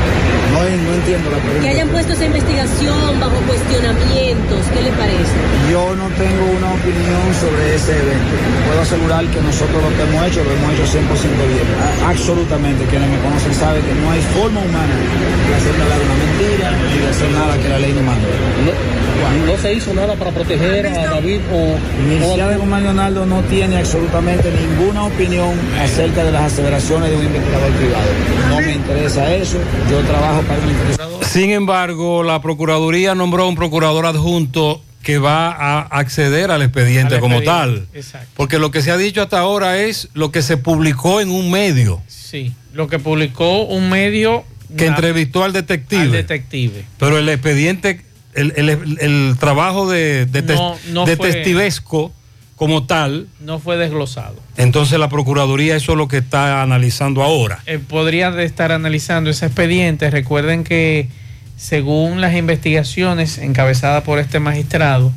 No, 0.53 0.59
no 0.61 0.91
entiendo 0.95 1.27
la 1.31 1.39
pregunta. 1.41 1.63
Que 1.65 1.71
hayan 1.73 1.89
puesto 1.89 2.13
esa 2.13 2.25
investigación 2.27 3.21
bajo 3.21 3.39
cuestionamientos, 3.49 4.61
¿qué 4.75 4.81
le 4.83 4.93
parece? 4.93 5.35
Yo 5.73 5.83
no 5.97 6.07
tengo 6.21 6.45
una 6.59 6.69
opinión 6.75 7.25
sobre 7.41 7.63
ese 7.75 7.93
evento. 7.97 8.35
Puedo 8.69 8.81
asegurar 8.83 9.25
que 9.33 9.41
nosotros 9.41 9.79
lo 9.83 9.91
que 9.97 10.03
hemos 10.05 10.21
hecho 10.29 10.45
lo 10.45 10.51
hemos 10.53 10.69
hecho 10.75 10.85
100% 10.85 11.49
bien. 11.49 11.67
Absolutamente. 12.07 12.85
Quienes 12.87 13.09
me 13.09 13.19
conocen 13.25 13.55
saben 13.55 13.83
que 13.83 13.95
no 13.95 14.11
hay 14.11 14.21
forma 14.35 14.61
humana 14.61 14.95
hablar 15.19 16.01
una 16.01 16.15
mentira 16.15 16.71
ni 16.93 16.99
de 16.99 17.09
hacer 17.09 17.31
nada 17.31 17.59
que 17.59 17.69
la 17.69 17.79
ley 17.79 17.93
no 17.93 18.03
manda. 18.03 18.29
No, 18.65 19.47
no 19.53 19.59
se 19.59 19.73
hizo 19.73 19.95
nada 19.95 20.15
para 20.15 20.31
proteger 20.31 20.87
a 20.87 21.07
David 21.07 21.41
o. 21.53 21.77
Universidad 22.05 22.51
de 22.51 22.57
Guzmán 22.57 22.83
Leonardo 22.83 23.27
no 23.27 23.41
tiene 23.43 23.79
absolutamente 23.79 24.51
ninguna 24.51 25.05
opinión 25.05 25.51
acerca 25.81 26.25
de 26.25 26.33
las 26.33 26.53
aseveraciones 26.53 27.11
de 27.11 27.17
un 27.17 27.25
investigador 27.27 27.71
privado. 27.73 28.07
No 28.49 28.61
me 28.61 28.73
interesa 28.73 29.33
eso. 29.35 29.59
Yo 29.91 30.01
trabajo 30.01 30.43
para 30.43 30.61
un 30.61 30.69
investigador. 30.71 31.25
Sin 31.25 31.51
embargo, 31.51 32.23
la 32.23 32.41
Procuraduría 32.41 33.15
nombró 33.15 33.49
un 33.49 33.55
procurador 33.55 34.07
adjunto 34.07 34.83
que 35.03 35.19
va 35.19 35.51
a 35.53 35.81
acceder 35.83 36.51
al 36.51 36.63
expediente 36.63 37.17
Al 37.17 37.21
como 37.21 37.37
expediente, 37.37 37.87
tal. 37.91 37.99
exacto. 37.99 38.29
Porque 38.37 38.59
lo 38.59 38.71
que 38.71 38.81
se 38.83 38.91
ha 38.91 38.97
dicho 38.97 39.21
hasta 39.23 39.39
ahora 39.39 39.79
es 39.79 40.09
lo 40.15 40.33
que 40.33 40.41
se 40.43 40.57
publicó 40.57 41.21
en 41.21 41.31
un 41.31 41.51
medio. 41.51 42.01
Sí, 42.07 42.55
lo 42.73 42.89
que 42.89 42.99
publicó 42.99 43.65
un 43.65 43.91
medio 43.91 44.45
Que 44.77 44.87
entrevistó 44.87 45.45
al 45.45 45.53
detective. 45.53 46.03
al 46.03 46.13
detective. 46.13 46.85
Pero 46.99 47.19
el 47.19 47.29
expediente 47.29 48.01
el, 48.35 48.53
el- 48.57 48.99
el 49.01 49.37
trabajo 49.39 49.89
de, 49.91 50.27
de, 50.27 50.43
tes- 50.43 50.57
No, 50.57 50.77
no 50.93 51.07
de 51.07 51.17
fue- 51.17 51.31
testivesco 51.33 52.13
como 52.57 52.85
tal, 52.85 53.29
No 53.41 53.59
fue 53.59 53.77
desglosado. 53.77 54.37
entonces 54.57 54.99
la 54.99 55.09
Procuraduría 55.09 55.77
eso 55.77 55.93
es 55.93 55.99
lo 55.99 56.09
que 56.09 56.19
está 56.19 56.63
analizando 56.63 57.23
ahora. 57.23 57.61
Eh, 57.67 57.79
podría 57.79 58.29
estar 58.43 58.71
analizando 58.73 59.31
ese 59.31 59.47
expediente. 59.47 60.09
Recuerden 60.11 60.63
que 60.65 61.09
según 61.57 62.21
las 62.21 62.35
investigaciones 62.35 63.39
encabezadas 63.39 64.03
por 64.05 64.19
este 64.19 64.41
magistrado, 64.41 65.13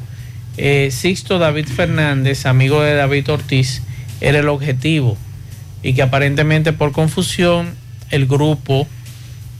eh, 0.57 0.89
Sixto 0.91 1.37
David 1.39 1.67
Fernández, 1.67 2.45
amigo 2.45 2.81
de 2.81 2.95
David 2.95 3.29
Ortiz, 3.31 3.81
era 4.21 4.39
el 4.39 4.49
objetivo 4.49 5.17
y 5.83 5.93
que 5.93 6.01
aparentemente 6.01 6.73
por 6.73 6.91
confusión 6.91 7.75
el 8.09 8.25
grupo 8.25 8.87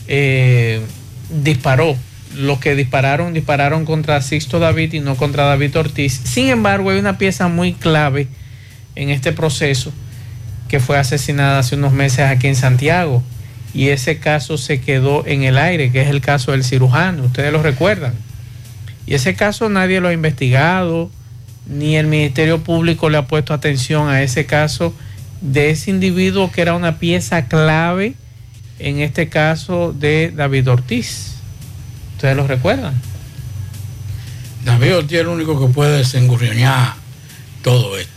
eh, 0.07 0.81
disparó. 1.29 1.95
Los 2.35 2.59
que 2.59 2.75
dispararon, 2.75 3.33
dispararon 3.33 3.85
contra 3.85 4.21
Sixto 4.21 4.59
David 4.59 4.93
y 4.93 4.99
no 4.99 5.15
contra 5.15 5.45
David 5.45 5.77
Ortiz. 5.77 6.21
Sin 6.25 6.49
embargo, 6.49 6.89
hay 6.89 6.99
una 6.99 7.17
pieza 7.17 7.47
muy 7.47 7.73
clave 7.73 8.27
en 8.95 9.09
este 9.09 9.31
proceso 9.31 9.93
que 10.67 10.79
fue 10.79 10.97
asesinada 10.97 11.59
hace 11.59 11.75
unos 11.75 11.93
meses 11.93 12.19
aquí 12.19 12.47
en 12.47 12.55
Santiago. 12.55 13.23
Y 13.73 13.89
ese 13.89 14.19
caso 14.19 14.57
se 14.57 14.81
quedó 14.81 15.25
en 15.25 15.43
el 15.43 15.57
aire, 15.57 15.91
que 15.91 16.01
es 16.01 16.09
el 16.09 16.21
caso 16.21 16.51
del 16.51 16.63
cirujano. 16.63 17.23
Ustedes 17.23 17.51
lo 17.51 17.63
recuerdan. 17.63 18.13
Y 19.05 19.13
ese 19.13 19.35
caso 19.35 19.69
nadie 19.69 20.01
lo 20.01 20.09
ha 20.09 20.13
investigado, 20.13 21.09
ni 21.65 21.95
el 21.95 22.07
Ministerio 22.07 22.63
Público 22.63 23.09
le 23.09 23.17
ha 23.17 23.27
puesto 23.27 23.53
atención 23.53 24.09
a 24.09 24.21
ese 24.21 24.45
caso 24.45 24.93
de 25.41 25.69
ese 25.69 25.91
individuo 25.91 26.51
que 26.51 26.61
era 26.61 26.73
una 26.73 26.97
pieza 26.97 27.47
clave 27.47 28.15
en 28.79 28.99
este 28.99 29.29
caso 29.29 29.93
de 29.97 30.31
David 30.35 30.69
Ortiz. 30.69 31.33
¿Ustedes 32.15 32.35
lo 32.35 32.47
recuerdan? 32.47 32.93
David 34.65 34.97
Ortiz 34.97 35.13
es 35.13 35.21
el 35.21 35.27
único 35.27 35.59
que 35.59 35.73
puede 35.73 35.97
desengurriñar 35.99 36.95
todo 37.63 37.97
esto. 37.97 38.11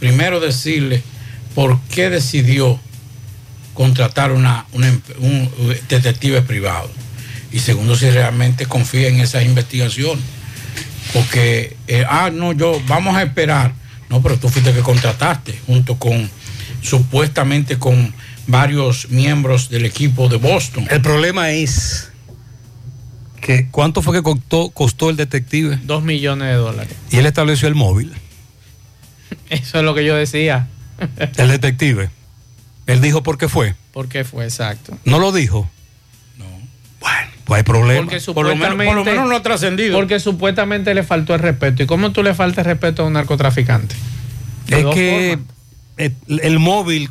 Primero 0.00 0.40
decirle 0.40 1.02
por 1.54 1.80
qué 1.82 2.10
decidió 2.10 2.78
contratar 3.74 4.32
una, 4.32 4.66
emp- 4.72 5.16
un 5.18 5.50
detective 5.88 6.42
privado. 6.42 6.90
Y 7.52 7.60
segundo, 7.60 7.96
si 7.96 8.10
realmente 8.10 8.66
confía 8.66 9.08
en 9.08 9.20
esas 9.20 9.44
investigaciones. 9.44 10.24
Porque, 11.12 11.76
eh, 11.86 12.04
ah, 12.08 12.30
no, 12.32 12.52
yo, 12.52 12.82
vamos 12.86 13.16
a 13.16 13.22
esperar. 13.22 13.72
No, 14.10 14.20
pero 14.20 14.36
tú 14.36 14.48
fuiste 14.48 14.72
que 14.72 14.80
contrataste 14.80 15.58
junto 15.66 15.96
con, 15.96 16.28
supuestamente 16.82 17.78
con 17.78 18.12
varios 18.46 19.10
miembros 19.10 19.68
del 19.70 19.84
equipo 19.84 20.28
de 20.28 20.36
Boston. 20.36 20.86
El 20.90 21.00
problema 21.00 21.50
es 21.50 22.10
que 23.40 23.68
¿cuánto 23.70 24.02
fue 24.02 24.14
que 24.16 24.22
costó, 24.22 24.70
costó 24.70 25.10
el 25.10 25.16
detective? 25.16 25.78
Dos 25.84 26.02
millones 26.02 26.48
de 26.48 26.54
dólares. 26.54 26.94
Y 27.10 27.18
él 27.18 27.26
estableció 27.26 27.68
el 27.68 27.74
móvil, 27.74 28.12
Eso 29.50 29.78
es 29.78 29.84
lo 29.84 29.94
que 29.94 30.04
yo 30.04 30.14
decía. 30.16 30.68
el 31.36 31.48
detective. 31.48 32.10
Él 32.86 33.00
dijo 33.00 33.22
por 33.22 33.38
qué 33.38 33.48
fue. 33.48 33.74
¿Por 33.92 34.08
qué 34.08 34.24
fue 34.24 34.44
exacto? 34.44 34.96
No 35.04 35.18
lo 35.18 35.32
dijo. 35.32 35.68
No. 36.38 36.44
Bueno, 37.00 37.30
pues 37.44 37.58
hay 37.58 37.64
problema. 37.64 38.00
Porque 38.02 38.20
Por 38.20 38.44
lo 38.46 38.54
menos- 38.56 38.60
supuestamente, 38.68 38.84
por 38.86 38.94
lo 38.96 39.04
menos 39.04 39.28
no 39.28 39.36
ha 39.36 39.42
trascendido. 39.42 39.96
Porque 39.96 40.20
supuestamente 40.20 40.94
le 40.94 41.02
faltó 41.02 41.34
el 41.34 41.40
respeto. 41.40 41.82
¿Y 41.82 41.86
cómo 41.86 42.12
tú 42.12 42.22
le 42.22 42.34
faltas 42.34 42.66
respeto 42.66 43.02
a 43.02 43.06
un 43.06 43.14
narcotraficante? 43.14 43.94
De 44.68 44.80
Es 44.80 44.86
que 44.94 45.38
el 46.28 46.58
móvil, 46.58 47.08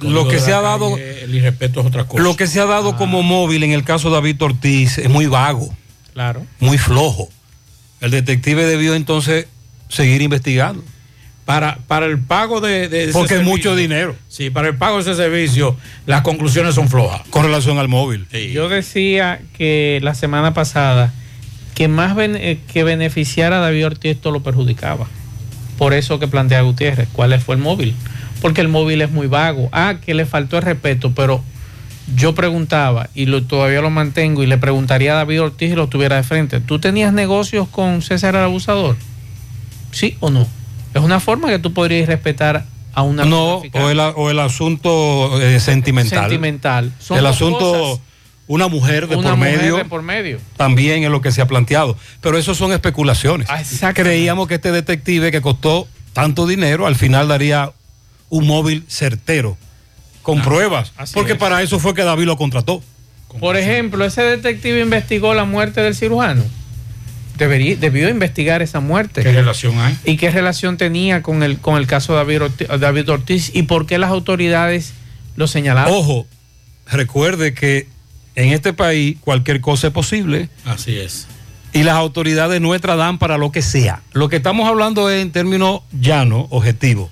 lo 0.00 0.28
que 0.28 0.38
se 0.40 0.52
ha 0.52 0.60
dado, 0.60 0.92
calle, 0.92 1.24
el 1.24 1.34
irrespeto 1.34 1.80
es 1.80 1.86
otra 1.86 2.04
cosa. 2.04 2.22
lo 2.22 2.36
que 2.36 2.46
se 2.46 2.60
ha 2.60 2.66
dado 2.66 2.96
como 2.96 3.22
móvil 3.22 3.62
en 3.62 3.72
el 3.72 3.84
caso 3.84 4.08
de 4.08 4.14
David 4.16 4.42
Ortiz 4.42 4.98
es 4.98 5.08
muy 5.10 5.26
vago, 5.26 5.74
Claro. 6.12 6.44
muy 6.60 6.78
flojo. 6.78 7.28
El 8.00 8.10
detective 8.10 8.64
debió 8.66 8.94
entonces 8.94 9.46
seguir 9.88 10.22
investigando. 10.22 10.82
Para, 11.44 11.76
para 11.88 12.06
el 12.06 12.18
pago 12.18 12.62
de, 12.62 12.88
de 12.88 13.04
ese 13.04 13.12
Porque 13.12 13.34
es 13.34 13.42
mucho 13.42 13.76
dinero. 13.76 14.16
Sí, 14.28 14.48
para 14.48 14.68
el 14.68 14.76
pago 14.76 14.96
de 14.96 15.02
ese 15.02 15.14
servicio, 15.14 15.76
las 16.06 16.22
conclusiones 16.22 16.74
son 16.74 16.88
flojas. 16.88 17.20
Con 17.28 17.44
relación 17.44 17.78
al 17.78 17.86
móvil. 17.88 18.26
Yo 18.52 18.70
decía 18.70 19.42
que 19.58 20.00
la 20.02 20.14
semana 20.14 20.54
pasada 20.54 21.12
que 21.74 21.86
más 21.88 22.14
ben- 22.16 22.36
eh, 22.36 22.60
que 22.72 22.82
beneficiara 22.82 23.58
a 23.58 23.60
David 23.60 23.84
Ortiz 23.86 24.12
esto 24.12 24.30
lo 24.30 24.42
perjudicaba. 24.42 25.06
Por 25.76 25.92
eso 25.92 26.18
que 26.18 26.28
plantea 26.28 26.62
Gutiérrez, 26.62 27.08
¿cuál 27.12 27.38
fue 27.40 27.56
el 27.56 27.60
móvil? 27.60 27.94
Porque 28.44 28.60
el 28.60 28.68
móvil 28.68 29.00
es 29.00 29.10
muy 29.10 29.26
vago. 29.26 29.70
Ah, 29.72 29.94
que 30.04 30.12
le 30.12 30.26
faltó 30.26 30.58
el 30.58 30.64
respeto, 30.64 31.12
pero 31.14 31.42
yo 32.14 32.34
preguntaba 32.34 33.08
y 33.14 33.24
lo, 33.24 33.42
todavía 33.42 33.80
lo 33.80 33.88
mantengo 33.88 34.42
y 34.42 34.46
le 34.46 34.58
preguntaría 34.58 35.12
a 35.12 35.16
David 35.16 35.40
Ortiz 35.40 35.70
si 35.70 35.74
lo 35.76 35.86
tuviera 35.86 36.16
de 36.16 36.24
frente. 36.24 36.60
¿Tú 36.60 36.78
tenías 36.78 37.14
negocios 37.14 37.66
con 37.68 38.02
César 38.02 38.34
el 38.34 38.42
abusador? 38.42 38.96
¿Sí 39.92 40.18
o 40.20 40.28
no? 40.28 40.46
Es 40.92 41.00
una 41.00 41.20
forma 41.20 41.48
que 41.48 41.58
tú 41.58 41.72
podrías 41.72 42.06
respetar 42.06 42.66
a 42.92 43.00
una 43.00 43.24
No, 43.24 43.62
o 43.72 43.88
el, 43.90 43.98
o 43.98 44.28
el 44.30 44.38
asunto 44.40 45.40
eh, 45.40 45.58
sentimental. 45.58 46.20
sentimental. 46.28 46.92
Son 46.98 47.16
el 47.16 47.24
asunto, 47.24 47.72
cosas. 47.72 48.00
una 48.46 48.68
mujer 48.68 49.08
de 49.08 49.16
Una 49.16 49.30
por 49.30 49.38
mujer 49.38 49.56
medio. 49.58 49.76
de 49.78 49.84
por 49.86 50.02
medio. 50.02 50.38
También 50.58 51.02
es 51.02 51.08
lo 51.10 51.22
que 51.22 51.32
se 51.32 51.40
ha 51.40 51.46
planteado. 51.46 51.96
Pero 52.20 52.36
eso 52.36 52.54
son 52.54 52.72
especulaciones. 52.72 53.48
Ah, 53.48 53.62
Creíamos 53.94 54.48
que 54.48 54.56
este 54.56 54.70
detective 54.70 55.32
que 55.32 55.40
costó 55.40 55.88
tanto 56.12 56.46
dinero 56.46 56.86
al 56.86 56.94
final 56.94 57.26
daría 57.26 57.72
un 58.28 58.46
móvil 58.46 58.84
certero, 58.88 59.56
con 60.22 60.42
pruebas. 60.42 60.92
Porque 61.12 61.32
es. 61.32 61.38
para 61.38 61.62
eso 61.62 61.78
fue 61.78 61.94
que 61.94 62.02
David 62.02 62.24
lo 62.24 62.36
contrató. 62.36 62.82
Por 63.40 63.56
ejemplo, 63.56 64.04
ese 64.04 64.22
detective 64.22 64.80
investigó 64.80 65.34
la 65.34 65.44
muerte 65.44 65.80
del 65.80 65.94
cirujano. 65.94 66.42
Debería, 67.36 67.74
debió 67.74 68.08
investigar 68.08 68.62
esa 68.62 68.78
muerte. 68.78 69.22
¿Qué 69.24 69.32
relación 69.32 69.76
hay? 69.80 69.98
¿Y 70.04 70.16
qué 70.16 70.30
relación 70.30 70.76
tenía 70.76 71.20
con 71.22 71.42
el, 71.42 71.58
con 71.58 71.76
el 71.76 71.88
caso 71.88 72.12
de 72.12 72.18
David 72.18 72.42
Ortiz, 72.42 72.68
David 72.78 73.10
Ortiz? 73.10 73.50
¿Y 73.52 73.64
por 73.64 73.86
qué 73.86 73.98
las 73.98 74.10
autoridades 74.10 74.92
lo 75.34 75.48
señalaron? 75.48 75.92
Ojo, 75.92 76.26
recuerde 76.86 77.52
que 77.54 77.88
en 78.36 78.52
este 78.52 78.72
país 78.72 79.16
cualquier 79.20 79.60
cosa 79.60 79.88
es 79.88 79.92
posible. 79.92 80.48
Así 80.64 80.96
es. 80.96 81.26
y 81.72 81.82
las 81.82 81.96
autoridades 81.96 82.60
nuestras 82.60 82.96
dan 82.96 83.18
para 83.18 83.36
lo 83.36 83.50
que 83.50 83.62
sea. 83.62 84.00
Lo 84.12 84.28
que 84.28 84.36
estamos 84.36 84.68
hablando 84.68 85.10
es 85.10 85.20
en 85.20 85.32
términos 85.32 85.80
llanos, 85.90 86.46
objetivos. 86.50 87.10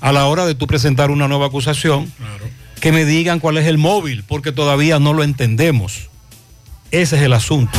A 0.00 0.12
la 0.12 0.26
hora 0.26 0.46
de 0.46 0.54
tú 0.54 0.66
presentar 0.66 1.10
una 1.10 1.28
nueva 1.28 1.46
acusación, 1.46 2.12
que 2.80 2.92
me 2.92 3.04
digan 3.04 3.40
cuál 3.40 3.58
es 3.58 3.66
el 3.66 3.78
móvil, 3.78 4.24
porque 4.24 4.52
todavía 4.52 4.98
no 4.98 5.12
lo 5.12 5.24
entendemos. 5.24 6.08
Ese 6.90 7.16
es 7.16 7.22
el 7.22 7.32
asunto. 7.32 7.78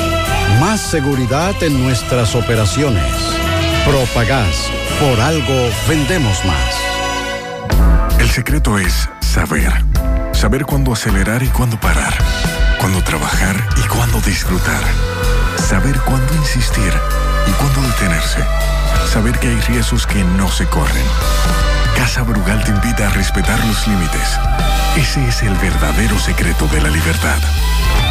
Más 0.59 0.81
seguridad 0.81 1.53
en 1.61 1.83
nuestras 1.83 2.35
operaciones. 2.35 3.13
Propagás. 3.85 4.69
Por 4.99 5.19
algo 5.19 5.69
vendemos 5.87 6.43
más. 6.45 8.19
El 8.19 8.29
secreto 8.29 8.77
es 8.77 9.09
saber. 9.19 9.71
Saber 10.33 10.65
cuándo 10.65 10.93
acelerar 10.93 11.41
y 11.43 11.47
cuándo 11.47 11.79
parar. 11.79 12.13
Cuándo 12.79 13.03
trabajar 13.03 13.55
y 13.83 13.87
cuándo 13.87 14.19
disfrutar. 14.21 14.83
Saber 15.57 15.99
cuándo 16.01 16.33
insistir 16.35 16.93
y 17.47 17.51
cuándo 17.51 17.81
detenerse. 17.81 18.39
Saber 19.11 19.37
que 19.39 19.47
hay 19.47 19.59
riesgos 19.61 20.05
que 20.05 20.23
no 20.23 20.49
se 20.49 20.65
corren. 20.65 21.05
Casa 21.95 22.23
Brugal 22.23 22.63
te 22.63 22.71
invita 22.71 23.07
a 23.07 23.11
respetar 23.11 23.59
los 23.65 23.87
límites. 23.87 24.39
Ese 24.95 25.27
es 25.27 25.43
el 25.43 25.53
verdadero 25.55 26.17
secreto 26.19 26.67
de 26.67 26.81
la 26.81 26.89
libertad. 26.89 27.37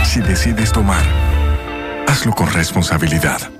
Si 0.05 0.21
decides 0.21 0.73
tomar, 0.73 1.05
hazlo 2.11 2.35
con 2.35 2.53
responsabilidad. 2.53 3.60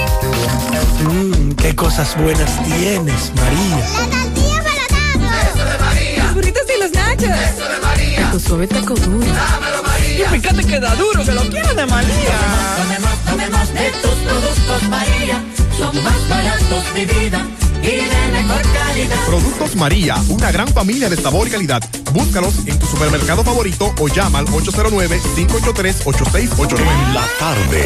Mmm, 1.03 1.51
qué 1.53 1.75
cosas 1.75 2.15
buenas 2.17 2.63
tienes, 2.63 3.31
María. 3.35 3.77
La 3.77 4.07
tortilla 4.07 4.63
para 4.63 5.41
Eso 5.41 5.65
de 5.65 5.77
María. 5.79 6.23
Los 6.23 6.33
burritos 6.33 6.63
y 6.75 6.79
los 6.79 6.91
nachos. 6.91 7.29
Eso 7.29 7.69
de 7.69 7.79
María. 7.81 8.31
Tu 8.31 8.39
suave 8.39 8.67
taco 8.67 8.93
duro. 8.95 9.25
Dámelo, 9.25 9.83
María. 9.83 10.25
Y 10.25 10.39
fíjate 10.39 10.63
que 10.63 10.79
da 10.79 10.95
duro, 10.95 11.23
que 11.23 11.31
lo 11.31 11.41
quiero 11.49 11.73
de 11.73 11.85
María. 11.85 12.37
Tomemos, 12.77 13.17
tomemos, 13.25 13.69
tomemos 13.69 13.73
de 13.73 13.91
tus 14.01 14.15
productos, 14.27 14.89
María. 14.89 15.41
Son 15.77 16.03
más 16.03 16.29
baratos 16.29 16.93
de 16.93 17.05
vida 17.05 17.45
y 17.81 17.87
de 17.87 18.01
mejor 18.31 18.61
calidad. 18.73 19.25
Productos 19.25 19.75
María, 19.75 20.15
una 20.29 20.51
gran 20.51 20.67
familia 20.67 21.09
de 21.09 21.17
sabor 21.17 21.47
y 21.47 21.51
calidad. 21.51 21.81
Búscalos 22.13 22.53
en 22.65 22.77
tu 22.77 22.85
supermercado 22.85 23.43
favorito 23.43 23.91
o 23.99 24.07
llama 24.07 24.37
al 24.39 24.45
809-583-8689. 24.47 26.79
En 26.79 27.13
la 27.13 27.27
tarde. 27.39 27.83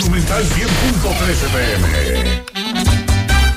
Monumental 0.00 0.44
100.13 0.44 1.52
pm. 1.52 2.61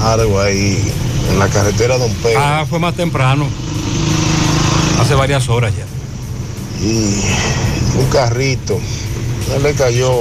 algo 0.00 0.40
ahí 0.40 0.92
en 1.30 1.38
la 1.38 1.48
carretera 1.48 1.98
Don 1.98 2.12
Pedro. 2.14 2.40
Ah, 2.42 2.64
fue 2.68 2.78
más 2.78 2.94
temprano. 2.94 3.46
Hace 5.00 5.14
varias 5.14 5.48
horas 5.48 5.72
ya. 5.76 5.84
Y 6.84 7.22
un 7.98 8.06
carrito. 8.10 8.78
No 9.48 9.58
le 9.60 9.72
cayó 9.74 10.12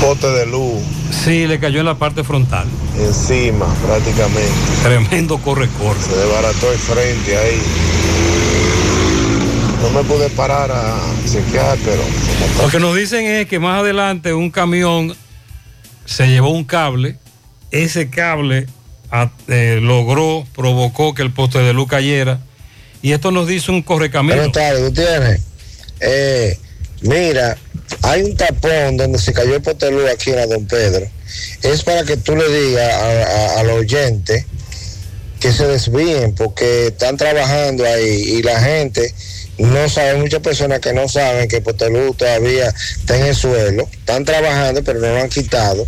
pote 0.00 0.26
de 0.26 0.46
luz 0.46 0.82
Sí, 1.24 1.46
le 1.46 1.60
cayó 1.60 1.80
en 1.80 1.86
la 1.86 1.94
parte 1.96 2.24
frontal. 2.24 2.66
encima 2.98 3.66
prácticamente. 3.86 4.50
Tremendo 4.82 5.38
corre-corre. 5.38 6.00
Se 6.00 6.16
desbarató 6.16 6.72
el 6.72 6.78
frente 6.78 7.36
ahí. 7.36 7.60
No 9.82 9.90
me 9.90 10.02
pude 10.08 10.28
parar 10.30 10.70
a 10.72 10.96
chequear, 11.30 11.76
pero 11.84 12.02
Lo 12.62 12.68
que 12.70 12.80
nos 12.80 12.96
dicen 12.96 13.26
es 13.26 13.46
que 13.46 13.58
más 13.58 13.80
adelante 13.80 14.32
un 14.32 14.50
camión 14.50 15.14
se 16.12 16.26
llevó 16.28 16.50
un 16.50 16.64
cable. 16.64 17.16
Ese 17.70 18.10
cable 18.10 18.66
eh, 19.48 19.78
logró, 19.82 20.46
provocó 20.54 21.14
que 21.14 21.22
el 21.22 21.32
poste 21.32 21.58
de 21.58 21.72
luz 21.72 21.88
cayera. 21.88 22.40
Y 23.00 23.12
esto 23.12 23.30
nos 23.30 23.48
dice 23.48 23.72
un 23.72 23.82
correcamino. 23.82 24.36
Buenas 24.36 24.52
tardes. 24.52 25.40
Eh, 26.00 26.58
mira, 27.00 27.56
hay 28.02 28.22
un 28.22 28.36
tapón 28.36 28.96
donde 28.96 29.18
se 29.18 29.32
cayó 29.32 29.56
el 29.56 29.62
potelú 29.62 30.06
aquí 30.06 30.30
en 30.30 30.36
la 30.36 30.46
Don 30.46 30.66
Pedro. 30.66 31.06
Es 31.62 31.82
para 31.82 32.04
que 32.04 32.16
tú 32.16 32.36
le 32.36 32.48
digas 32.48 32.94
al 33.56 33.70
oyente 33.70 34.46
que 35.40 35.52
se 35.52 35.66
desvíen 35.66 36.34
porque 36.34 36.88
están 36.88 37.16
trabajando 37.16 37.84
ahí 37.84 38.36
y 38.36 38.42
la 38.42 38.60
gente 38.60 39.12
no 39.58 39.88
sabe, 39.88 40.14
muchas 40.16 40.40
personas 40.40 40.80
que 40.80 40.92
no 40.92 41.08
saben 41.08 41.48
que 41.48 41.56
el 41.56 41.62
potelú 41.62 42.14
todavía 42.14 42.68
está 42.68 43.16
en 43.16 43.26
el 43.26 43.34
suelo, 43.34 43.88
están 43.92 44.24
trabajando 44.24 44.82
pero 44.82 45.00
no 45.00 45.08
lo 45.08 45.20
han 45.20 45.28
quitado 45.28 45.86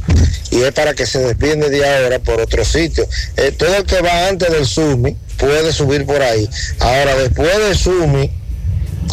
y 0.55 0.63
es 0.63 0.73
para 0.73 0.95
que 0.95 1.05
se 1.07 1.19
desvíen 1.19 1.61
desde 1.61 1.85
ahora 1.85 2.19
por 2.21 2.41
otro 2.41 2.65
sitio. 2.65 3.07
Eh, 3.37 3.53
todo 3.53 3.77
el 3.77 3.85
que 3.85 4.01
va 4.01 4.29
antes 4.29 4.51
del 4.53 4.67
Sumi 4.67 5.17
puede 5.37 5.73
subir 5.73 6.07
por 6.07 6.23
ahí. 6.23 6.49
Ahora, 6.79 7.17
después 7.17 7.59
del 7.59 7.77
Sumi 7.77 8.31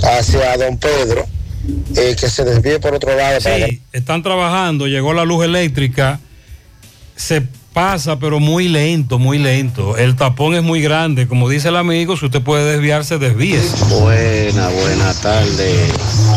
hacia 0.03 0.57
Don 0.57 0.77
Pedro, 0.77 1.25
eh, 1.97 2.15
que 2.19 2.29
se 2.29 2.43
desvíe 2.43 2.79
por 2.79 2.93
otro 2.93 3.15
lado. 3.15 3.39
para 3.41 3.65
Sí, 3.65 3.81
están 3.91 4.21
trabajando, 4.21 4.87
llegó 4.87 5.13
la 5.13 5.25
luz 5.25 5.43
eléctrica, 5.45 6.19
se 7.15 7.43
pasa, 7.73 8.17
pero 8.19 8.39
muy 8.39 8.67
lento, 8.67 9.19
muy 9.19 9.37
lento. 9.37 9.97
El 9.97 10.15
tapón 10.15 10.55
es 10.55 10.63
muy 10.63 10.81
grande. 10.81 11.27
Como 11.27 11.49
dice 11.49 11.69
el 11.69 11.77
amigo, 11.77 12.17
si 12.17 12.25
usted 12.25 12.41
puede 12.41 12.71
desviarse, 12.73 13.17
desvíese. 13.17 13.75
Buena, 13.85 14.67
buena 14.69 15.13
tarde, 15.21 15.87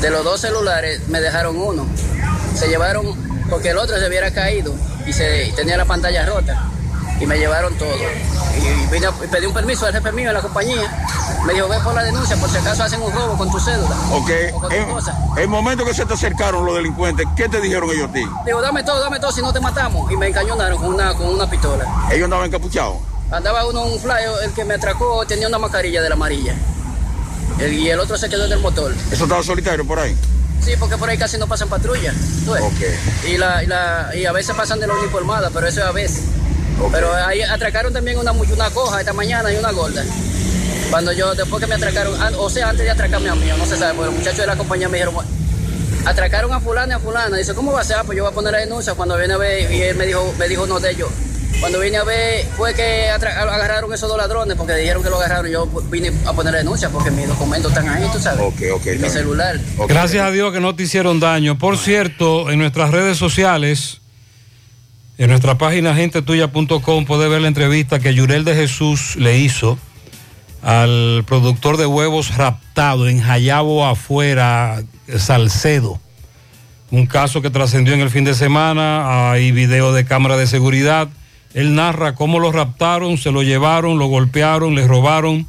De 0.00 0.10
los 0.10 0.24
dos 0.24 0.40
celulares 0.40 1.00
me 1.08 1.20
dejaron 1.20 1.56
uno. 1.56 1.86
Se 2.54 2.68
llevaron, 2.68 3.14
porque 3.50 3.70
el 3.70 3.78
otro 3.78 3.98
se 3.98 4.06
hubiera 4.06 4.30
caído 4.32 4.74
y, 5.06 5.12
se, 5.12 5.46
y 5.46 5.52
tenía 5.52 5.76
la 5.76 5.84
pantalla 5.84 6.24
rota. 6.26 6.68
Y 7.20 7.26
me 7.26 7.38
llevaron 7.38 7.72
todo. 7.78 7.88
Y, 7.94 8.90
vine 8.92 9.06
a- 9.06 9.24
y 9.24 9.28
pedí 9.28 9.46
un 9.46 9.54
permiso 9.54 9.86
al 9.86 9.92
jefe 9.92 10.10
mío 10.12 10.28
en 10.28 10.34
la 10.34 10.42
compañía. 10.42 10.82
Me 11.46 11.52
dijo, 11.54 11.68
ve 11.68 11.78
por 11.80 11.94
la 11.94 12.02
denuncia 12.02 12.36
por 12.36 12.50
si 12.50 12.56
acaso 12.58 12.82
hacen 12.82 13.00
un 13.00 13.12
robo 13.12 13.36
con 13.38 13.50
tu 13.50 13.60
cédula. 13.60 13.94
Ok. 14.12 14.30
O 14.54 14.60
con 14.60 14.70
tu 14.70 14.88
cosa. 14.90 15.16
el 15.36 15.48
momento 15.48 15.84
que 15.84 15.94
se 15.94 16.04
te 16.06 16.14
acercaron 16.14 16.64
los 16.66 16.74
delincuentes, 16.74 17.24
¿qué 17.36 17.48
te 17.48 17.60
dijeron 17.60 17.88
ellos 17.90 18.08
a 18.10 18.12
ti? 18.12 18.24
Digo, 18.44 18.60
dame 18.60 18.82
todo, 18.82 19.00
dame 19.00 19.20
todo, 19.20 19.30
si 19.32 19.42
no 19.42 19.52
te 19.52 19.60
matamos. 19.60 20.10
Y 20.10 20.16
me 20.16 20.26
encañonaron 20.28 20.76
con 20.78 20.88
una, 20.94 21.14
con 21.14 21.26
una 21.28 21.48
pistola. 21.48 21.84
Ellos 22.10 22.24
andaban 22.24 22.46
encapuchados. 22.46 22.96
Andaba 23.34 23.66
uno 23.66 23.82
un 23.84 23.98
flyer, 24.00 24.30
el 24.44 24.52
que 24.52 24.64
me 24.64 24.74
atracó 24.74 25.24
tenía 25.26 25.48
una 25.48 25.58
mascarilla 25.58 26.00
de 26.02 26.08
la 26.08 26.14
amarilla. 26.14 26.54
El- 27.58 27.72
y 27.74 27.88
el 27.90 27.98
otro 28.00 28.16
se 28.16 28.28
quedó 28.28 28.46
en 28.46 28.52
el 28.52 28.60
motor. 28.60 28.92
¿Eso 29.10 29.24
estaba 29.24 29.42
solitario 29.42 29.86
por 29.86 29.98
ahí? 29.98 30.16
Sí, 30.64 30.72
porque 30.78 30.96
por 30.96 31.08
ahí 31.10 31.18
casi 31.18 31.36
no 31.36 31.46
pasan 31.46 31.68
patrullas. 31.68 32.14
¿tú 32.44 32.52
ves? 32.52 32.62
Y, 33.28 33.36
la, 33.36 33.62
y, 33.62 33.66
la, 33.66 34.10
y 34.16 34.24
a 34.24 34.32
veces 34.32 34.54
pasan 34.56 34.80
de 34.80 34.86
la 34.86 34.94
uniformada, 34.94 35.50
pero 35.52 35.66
eso 35.66 35.80
es 35.80 35.86
a 35.86 35.92
veces. 35.92 36.22
Pero 36.90 37.14
ahí 37.14 37.42
atracaron 37.42 37.92
también 37.92 38.18
una, 38.18 38.32
una 38.32 38.70
coja 38.70 39.00
esta 39.00 39.12
mañana 39.12 39.52
y 39.52 39.56
una 39.56 39.70
gorda. 39.72 40.02
Cuando 40.90 41.12
yo, 41.12 41.34
después 41.34 41.60
que 41.60 41.66
me 41.66 41.74
atracaron, 41.74 42.14
o 42.38 42.50
sea, 42.50 42.70
antes 42.70 42.84
de 42.84 42.90
atracarme 42.90 43.28
a 43.28 43.34
mí, 43.34 43.46
no 43.58 43.66
se 43.66 43.76
sabe, 43.76 43.94
porque 43.94 44.06
los 44.10 44.18
muchachos 44.18 44.38
de 44.38 44.46
la 44.46 44.56
compañía 44.56 44.88
me 44.88 44.98
dijeron, 44.98 45.16
atracaron 46.06 46.52
a 46.52 46.60
fulana 46.60 46.94
y 46.94 46.96
a 46.96 46.98
fulana. 47.00 47.36
Dice, 47.36 47.54
¿cómo 47.54 47.72
va 47.72 47.80
a 47.80 47.84
ser? 47.84 47.96
Ah, 47.98 48.04
Pues 48.04 48.16
yo 48.16 48.24
voy 48.24 48.32
a 48.32 48.34
poner 48.34 48.52
la 48.52 48.58
denuncia. 48.58 48.94
Cuando 48.94 49.16
viene 49.16 49.34
a 49.34 49.36
ver, 49.36 49.70
y 49.72 49.82
él 49.82 49.96
me 49.96 50.06
dijo, 50.06 50.34
me 50.38 50.48
dijo 50.48 50.64
uno 50.64 50.80
de 50.80 50.90
ellos. 50.92 51.08
Cuando 51.60 51.80
vine 51.80 51.96
a 51.96 52.04
ver, 52.04 52.44
fue 52.56 52.74
que 52.74 53.08
agarraron 53.08 53.92
esos 53.92 54.08
dos 54.08 54.18
ladrones, 54.18 54.56
porque 54.56 54.74
dijeron 54.74 55.02
que 55.02 55.10
lo 55.10 55.16
agarraron. 55.16 55.50
Yo 55.50 55.66
vine 55.90 56.12
a 56.26 56.32
poner 56.32 56.54
denuncia 56.54 56.90
porque 56.90 57.10
mis 57.10 57.26
documentos 57.26 57.72
están 57.72 57.88
ahí, 57.88 58.06
tú 58.12 58.18
sabes. 58.18 58.44
y 58.60 58.98
mi 58.98 59.08
celular. 59.08 59.58
Gracias 59.88 60.22
a 60.26 60.30
Dios 60.30 60.52
que 60.52 60.60
no 60.60 60.74
te 60.74 60.82
hicieron 60.82 61.20
daño. 61.20 61.58
Por 61.58 61.78
cierto, 61.78 62.50
en 62.50 62.58
nuestras 62.58 62.90
redes 62.90 63.16
sociales, 63.16 64.00
en 65.16 65.30
nuestra 65.30 65.56
página 65.56 65.94
gentetuya.com, 65.94 67.06
puede 67.06 67.28
ver 67.28 67.40
la 67.40 67.48
entrevista 67.48 67.98
que 67.98 68.14
Yurel 68.14 68.44
de 68.44 68.54
Jesús 68.54 69.16
le 69.16 69.38
hizo 69.38 69.78
al 70.62 71.24
productor 71.26 71.76
de 71.76 71.86
huevos 71.86 72.36
raptado 72.36 73.08
en 73.08 73.20
Jayabo 73.20 73.86
afuera, 73.86 74.82
Salcedo. 75.18 76.00
Un 76.90 77.06
caso 77.06 77.42
que 77.42 77.50
trascendió 77.50 77.94
en 77.94 78.00
el 78.00 78.10
fin 78.10 78.24
de 78.24 78.34
semana, 78.34 79.30
hay 79.30 79.52
video 79.52 79.92
de 79.92 80.04
cámara 80.04 80.36
de 80.36 80.46
seguridad. 80.46 81.08
Él 81.54 81.76
narra 81.76 82.16
cómo 82.16 82.40
lo 82.40 82.50
raptaron, 82.50 83.16
se 83.16 83.30
lo 83.30 83.44
llevaron, 83.44 83.98
lo 83.98 84.06
golpearon, 84.06 84.74
le 84.74 84.86
robaron 84.86 85.46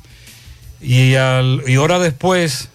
y, 0.80 1.16
al, 1.16 1.64
y 1.68 1.78
hora 1.78 1.98
después, 1.98 2.70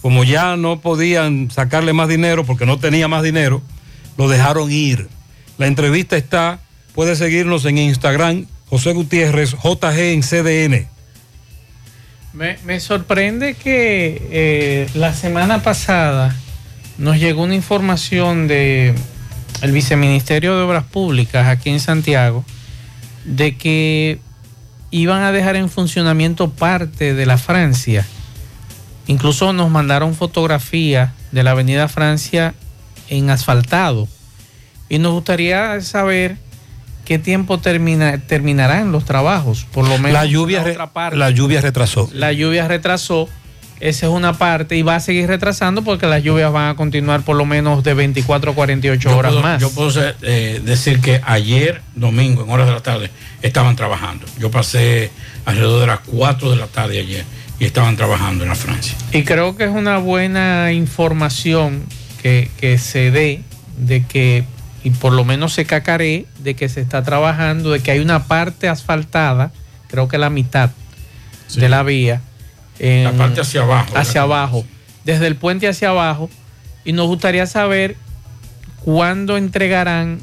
como 0.00 0.24
ya 0.24 0.56
no 0.56 0.80
podían 0.80 1.50
sacarle 1.50 1.92
más 1.92 2.08
dinero 2.08 2.44
porque 2.44 2.64
no 2.64 2.78
tenía 2.78 3.08
más 3.08 3.22
dinero, 3.22 3.62
lo 4.16 4.26
dejaron 4.26 4.72
ir. 4.72 5.08
La 5.58 5.66
entrevista 5.66 6.16
está, 6.16 6.60
puede 6.94 7.14
seguirnos 7.14 7.66
en 7.66 7.76
Instagram, 7.76 8.46
José 8.70 8.92
Gutiérrez, 8.94 9.54
JG 9.62 9.98
en 9.98 10.22
CDN. 10.22 10.88
Me, 12.32 12.56
me 12.64 12.80
sorprende 12.80 13.52
que 13.52 14.28
eh, 14.30 14.88
la 14.94 15.12
semana 15.12 15.62
pasada 15.62 16.34
nos 16.96 17.18
llegó 17.18 17.42
una 17.42 17.54
información 17.54 18.48
de 18.48 18.94
viceministerio 19.68 20.56
de 20.56 20.62
Obras 20.62 20.84
Públicas 20.84 21.46
aquí 21.46 21.68
en 21.68 21.78
Santiago 21.78 22.46
de 23.24 23.56
que 23.56 24.18
iban 24.90 25.22
a 25.22 25.32
dejar 25.32 25.56
en 25.56 25.68
funcionamiento 25.70 26.50
parte 26.50 27.14
de 27.14 27.26
la 27.26 27.38
Francia. 27.38 28.06
Incluso 29.06 29.52
nos 29.52 29.70
mandaron 29.70 30.14
fotografías 30.14 31.10
de 31.32 31.42
la 31.42 31.52
Avenida 31.52 31.88
Francia 31.88 32.54
en 33.08 33.30
asfaltado. 33.30 34.06
Y 34.88 34.98
nos 34.98 35.12
gustaría 35.12 35.80
saber 35.80 36.36
qué 37.04 37.18
tiempo 37.18 37.58
termina, 37.58 38.18
terminarán 38.18 38.92
los 38.92 39.04
trabajos. 39.04 39.66
Por 39.72 39.88
lo 39.88 39.96
menos 39.98 40.12
La 40.12 40.24
lluvia, 40.26 40.58
la 40.58 40.64
re- 40.64 40.70
otra 40.72 40.92
parte. 40.92 41.16
la 41.16 41.30
lluvia 41.30 41.60
retrasó. 41.60 42.08
La 42.12 42.32
lluvia 42.32 42.68
retrasó. 42.68 43.28
Esa 43.82 44.06
es 44.06 44.12
una 44.12 44.32
parte 44.38 44.76
y 44.76 44.82
va 44.82 44.94
a 44.94 45.00
seguir 45.00 45.26
retrasando 45.26 45.82
porque 45.82 46.06
las 46.06 46.22
lluvias 46.22 46.52
van 46.52 46.68
a 46.68 46.76
continuar 46.76 47.22
por 47.22 47.34
lo 47.36 47.44
menos 47.44 47.82
de 47.82 47.94
24 47.94 48.52
a 48.52 48.54
48 48.54 49.10
Yo 49.10 49.16
horas 49.16 49.32
puedo- 49.32 49.42
más. 49.42 49.60
Yo 49.60 49.70
puedo 49.72 49.90
ser, 49.90 50.14
eh, 50.22 50.60
decir 50.64 51.00
que 51.00 51.20
ayer, 51.24 51.82
domingo, 51.96 52.44
en 52.44 52.50
horas 52.50 52.68
de 52.68 52.74
la 52.74 52.80
tarde, 52.80 53.10
estaban 53.42 53.74
trabajando. 53.74 54.24
Yo 54.38 54.52
pasé 54.52 55.10
alrededor 55.46 55.80
de 55.80 55.86
las 55.88 55.98
4 56.06 56.50
de 56.50 56.56
la 56.58 56.68
tarde 56.68 57.00
ayer 57.00 57.24
y 57.58 57.64
estaban 57.64 57.96
trabajando 57.96 58.44
en 58.44 58.50
la 58.50 58.54
Francia. 58.54 58.94
Y 59.12 59.24
creo 59.24 59.56
que 59.56 59.64
es 59.64 59.70
una 59.70 59.98
buena 59.98 60.70
información 60.72 61.82
que, 62.22 62.50
que 62.60 62.78
se 62.78 63.10
dé 63.10 63.42
de 63.78 64.04
que, 64.06 64.44
y 64.84 64.90
por 64.90 65.12
lo 65.12 65.24
menos 65.24 65.54
se 65.54 65.64
cacaré, 65.64 66.26
de 66.38 66.54
que 66.54 66.68
se 66.68 66.80
está 66.80 67.02
trabajando, 67.02 67.72
de 67.72 67.80
que 67.80 67.90
hay 67.90 67.98
una 67.98 68.28
parte 68.28 68.68
asfaltada, 68.68 69.50
creo 69.88 70.06
que 70.06 70.18
la 70.18 70.30
mitad 70.30 70.70
de 71.56 71.68
la 71.68 71.82
vía. 71.82 72.20
En- 72.82 73.04
La 73.04 73.12
parte 73.12 73.40
hacia 73.40 73.62
abajo. 73.62 73.96
Hacia 73.96 74.20
abajo, 74.22 74.64
desde 75.04 75.26
el 75.28 75.36
puente 75.36 75.66
hacia 75.68 75.88
abajo. 75.88 76.28
Y 76.84 76.92
nos 76.92 77.06
gustaría 77.06 77.46
saber 77.46 77.96
cuándo 78.84 79.36
entregarán 79.38 80.20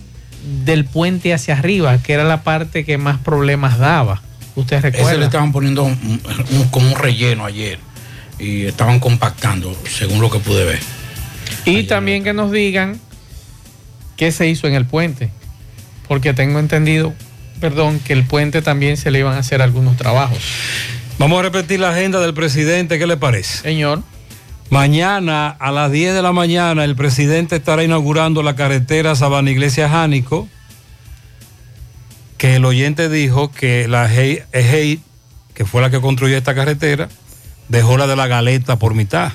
del 0.66 0.86
puente 0.86 1.34
hacia 1.34 1.58
arriba, 1.58 1.98
que 2.04 2.14
era 2.14 2.24
la 2.26 2.44
parte 2.44 2.86
que 2.86 2.98
más 2.98 3.18
problemas 3.18 3.78
daba. 3.80 4.22
¿Usted 4.56 4.78
Ese 4.78 4.88
le 4.92 4.98
recuerda? 4.98 5.26
estaban 5.26 5.52
poniendo 5.52 5.84
un- 5.84 6.22
un- 6.52 6.68
como 6.70 6.88
un 6.92 6.96
relleno 7.00 7.46
ayer 7.46 7.80
y 8.38 8.66
estaban 8.66 9.00
compactando, 9.00 9.76
según 9.90 10.20
lo 10.22 10.30
que 10.30 10.40
pude 10.40 10.66
ver. 10.66 10.80
Y 11.66 11.84
también 11.84 12.24
que 12.24 12.34
nos 12.34 12.52
digan 12.52 13.00
qué 14.18 14.32
se 14.32 14.48
hizo 14.48 14.68
en 14.68 14.76
el 14.76 14.86
puente. 14.86 15.30
Porque 16.08 16.34
tengo 16.34 16.60
entendido 16.60 17.14
perdón, 17.62 18.00
que 18.00 18.14
el 18.14 18.24
puente 18.26 18.62
también 18.62 18.96
se 18.96 19.12
le 19.12 19.20
iban 19.20 19.34
a 19.36 19.40
hacer 19.40 19.62
algunos 19.62 19.98
trabajos. 19.98 20.40
Vamos 21.20 21.38
a 21.40 21.42
repetir 21.42 21.82
la 21.82 21.90
agenda 21.90 22.22
del 22.22 22.34
presidente, 22.34 22.98
¿qué 22.98 23.06
le 23.06 23.18
parece? 23.18 23.58
Señor. 23.58 24.02
Mañana 24.70 25.50
a 25.50 25.70
las 25.70 25.92
10 25.92 26.14
de 26.14 26.22
la 26.22 26.32
mañana 26.32 26.86
el 26.86 26.96
presidente 26.96 27.58
estará 27.58 27.84
inaugurando 27.84 28.42
la 28.42 28.56
carretera 28.56 29.14
Sabana 29.16 29.52
Iglesia 29.52 29.90
Jánico, 29.90 30.48
que 32.38 32.56
el 32.56 32.64
oyente 32.64 33.10
dijo 33.10 33.52
que 33.52 33.90
la 33.90 34.06
EGEI, 34.06 35.02
que 35.54 35.66
fue 35.66 35.82
la 35.82 35.90
que 35.90 36.00
construyó 36.00 36.38
esta 36.38 36.56
carretera, 36.56 37.10
dejó 37.68 37.98
la 37.98 38.08
de 38.08 38.16
la 38.16 38.28
galeta 38.28 38.80
por 38.80 38.94
mitad. 38.94 39.34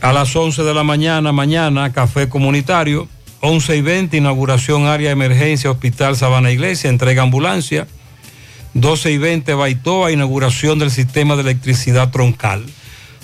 A 0.00 0.12
las 0.12 0.34
11 0.34 0.64
de 0.64 0.74
la 0.74 0.82
mañana, 0.82 1.30
mañana, 1.30 1.92
café 1.92 2.28
comunitario. 2.28 3.06
11 3.42 3.76
y 3.76 3.80
20, 3.80 4.16
inauguración 4.16 4.86
área 4.86 5.10
de 5.10 5.12
emergencia, 5.12 5.70
Hospital 5.70 6.16
Sabana 6.16 6.50
Iglesia, 6.50 6.90
entrega 6.90 7.22
ambulancia. 7.22 7.86
12 8.74 9.12
y 9.12 9.18
20, 9.18 9.54
Baitoa, 9.54 10.12
inauguración 10.12 10.78
del 10.78 10.90
sistema 10.90 11.34
de 11.36 11.42
electricidad 11.42 12.10
troncal. 12.10 12.64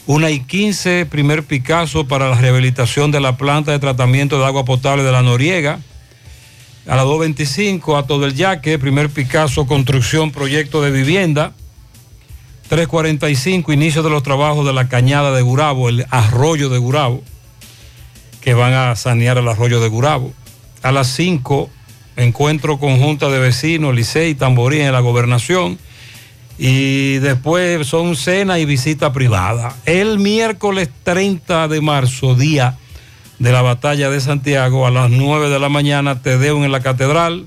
1 0.07 0.29
y 0.31 0.41
15, 0.41 1.07
primer 1.07 1.45
Picasso 1.45 2.09
para 2.09 2.29
la 2.29 2.37
rehabilitación 2.37 3.13
de 3.13 3.21
la 3.21 3.37
planta 3.37 3.71
de 3.71 3.79
tratamiento 3.79 4.39
de 4.39 4.47
agua 4.47 4.65
potable 4.65 5.05
de 5.05 5.13
la 5.13 5.23
Noriega. 5.23 5.79
A 6.89 6.97
las 6.97 7.05
2.25, 7.05 7.97
Ato 7.97 8.19
del 8.19 8.35
Yaque, 8.35 8.79
primer 8.79 9.11
Picasso, 9.11 9.67
construcción, 9.67 10.33
proyecto 10.33 10.83
de 10.83 10.91
vivienda. 10.91 11.53
3.45, 12.69 13.73
inicio 13.73 14.03
de 14.03 14.11
los 14.11 14.23
trabajos 14.23 14.67
de 14.67 14.73
la 14.73 14.89
cañada 14.89 15.31
de 15.33 15.43
Gurabo, 15.43 15.89
el 15.89 16.07
arroyo 16.11 16.69
de 16.69 16.79
Gurabo, 16.79 17.23
que 18.41 18.55
van 18.55 18.73
a 18.73 18.97
sanear 18.97 19.39
el 19.39 19.47
arroyo 19.47 19.79
de 19.79 19.89
Gurabo. 19.89 20.33
A 20.83 20.91
las 20.91 21.09
5, 21.09 21.71
encuentro 22.17 22.79
conjunta 22.79 23.29
de 23.29 23.39
vecinos, 23.39 23.95
Licey 23.95 24.35
Tamborí 24.35 24.81
en 24.81 24.93
la 24.93 25.01
gobernación. 25.01 25.79
Y 26.59 27.15
después 27.19 27.87
son 27.87 28.15
cena 28.15 28.59
y 28.59 28.65
visita 28.65 29.13
privada. 29.13 29.75
El 29.85 30.19
miércoles 30.19 30.91
30 31.03 31.69
de 31.69 31.81
marzo, 31.81 32.35
día 32.35 32.79
de 33.39 33.53
la 33.53 33.63
batalla 33.63 34.11
de 34.11 34.21
Santiago, 34.21 34.87
a 34.87 34.91
las 34.91 35.11
9 35.11 35.49
de 35.49 35.59
la 35.59 35.69
mañana, 35.69 36.23
Tedeo 36.23 36.65
en 36.65 36.71
la 36.71 36.81
catedral. 36.81 37.47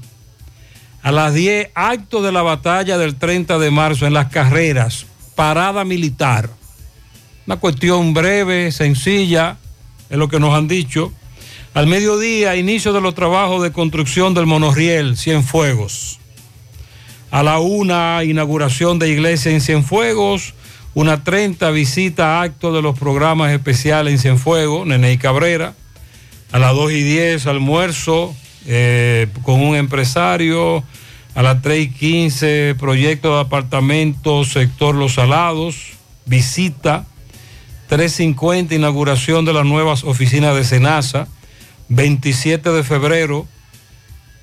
A 1.01 1.11
las 1.11 1.33
10, 1.33 1.69
acto 1.75 2.21
de 2.21 2.31
la 2.31 2.41
batalla 2.41 2.97
del 2.97 3.15
30 3.15 3.59
de 3.59 3.71
marzo 3.71 4.07
en 4.07 4.13
las 4.13 4.27
carreras, 4.27 5.05
parada 5.35 5.85
militar. 5.85 6.49
Una 7.45 7.57
cuestión 7.57 8.13
breve, 8.13 8.71
sencilla, 8.71 9.57
es 10.09 10.17
lo 10.17 10.27
que 10.27 10.39
nos 10.39 10.53
han 10.55 10.67
dicho. 10.67 11.13
Al 11.75 11.87
mediodía, 11.87 12.55
inicio 12.55 12.93
de 12.93 13.01
los 13.01 13.15
trabajos 13.15 13.61
de 13.61 13.73
construcción 13.73 14.33
del 14.33 14.45
monorriel 14.45 15.17
Cienfuegos. 15.17 16.19
A 17.31 17.43
la 17.43 17.59
una, 17.59 18.23
inauguración 18.23 18.97
de 18.97 19.09
iglesia 19.09 19.51
en 19.51 19.59
Cienfuegos. 19.59 20.53
Una 20.93 21.25
30, 21.25 21.69
visita, 21.71 22.41
acto 22.41 22.71
de 22.71 22.81
los 22.81 22.97
programas 22.97 23.51
especiales 23.51 24.13
en 24.13 24.19
Cienfuegos, 24.19 24.87
Nene 24.87 25.17
Cabrera. 25.17 25.75
A 26.53 26.59
las 26.59 26.73
2 26.73 26.93
y 26.93 27.03
10, 27.03 27.45
almuerzo 27.47 28.33
eh, 28.65 29.27
con 29.43 29.59
un 29.59 29.75
empresario. 29.75 30.81
A 31.35 31.43
las 31.43 31.61
3 31.61 31.87
y 31.87 31.89
15, 31.89 32.75
proyecto 32.79 33.35
de 33.35 33.41
apartamentos, 33.41 34.47
sector 34.53 34.95
Los 34.95 35.15
Salados, 35.15 35.91
visita. 36.25 37.05
3.50, 37.89 38.77
inauguración 38.77 39.43
de 39.43 39.51
las 39.51 39.65
nuevas 39.65 40.05
oficinas 40.05 40.55
de 40.55 40.63
Senasa. 40.63 41.27
27 41.89 42.71
de 42.71 42.83
febrero, 42.83 43.47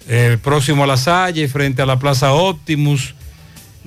eh, 0.09 0.39
próximo 0.43 0.85
a 0.85 0.86
La 0.86 0.97
Salle, 0.97 1.48
frente 1.48 1.82
a 1.82 1.86
la 1.86 1.98
Plaza 1.98 2.32
Optimus. 2.32 3.14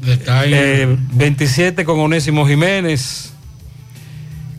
Eh, 0.04 0.98
27 1.14 1.86
con 1.86 2.00
Onésimo 2.00 2.46
Jiménez, 2.46 3.32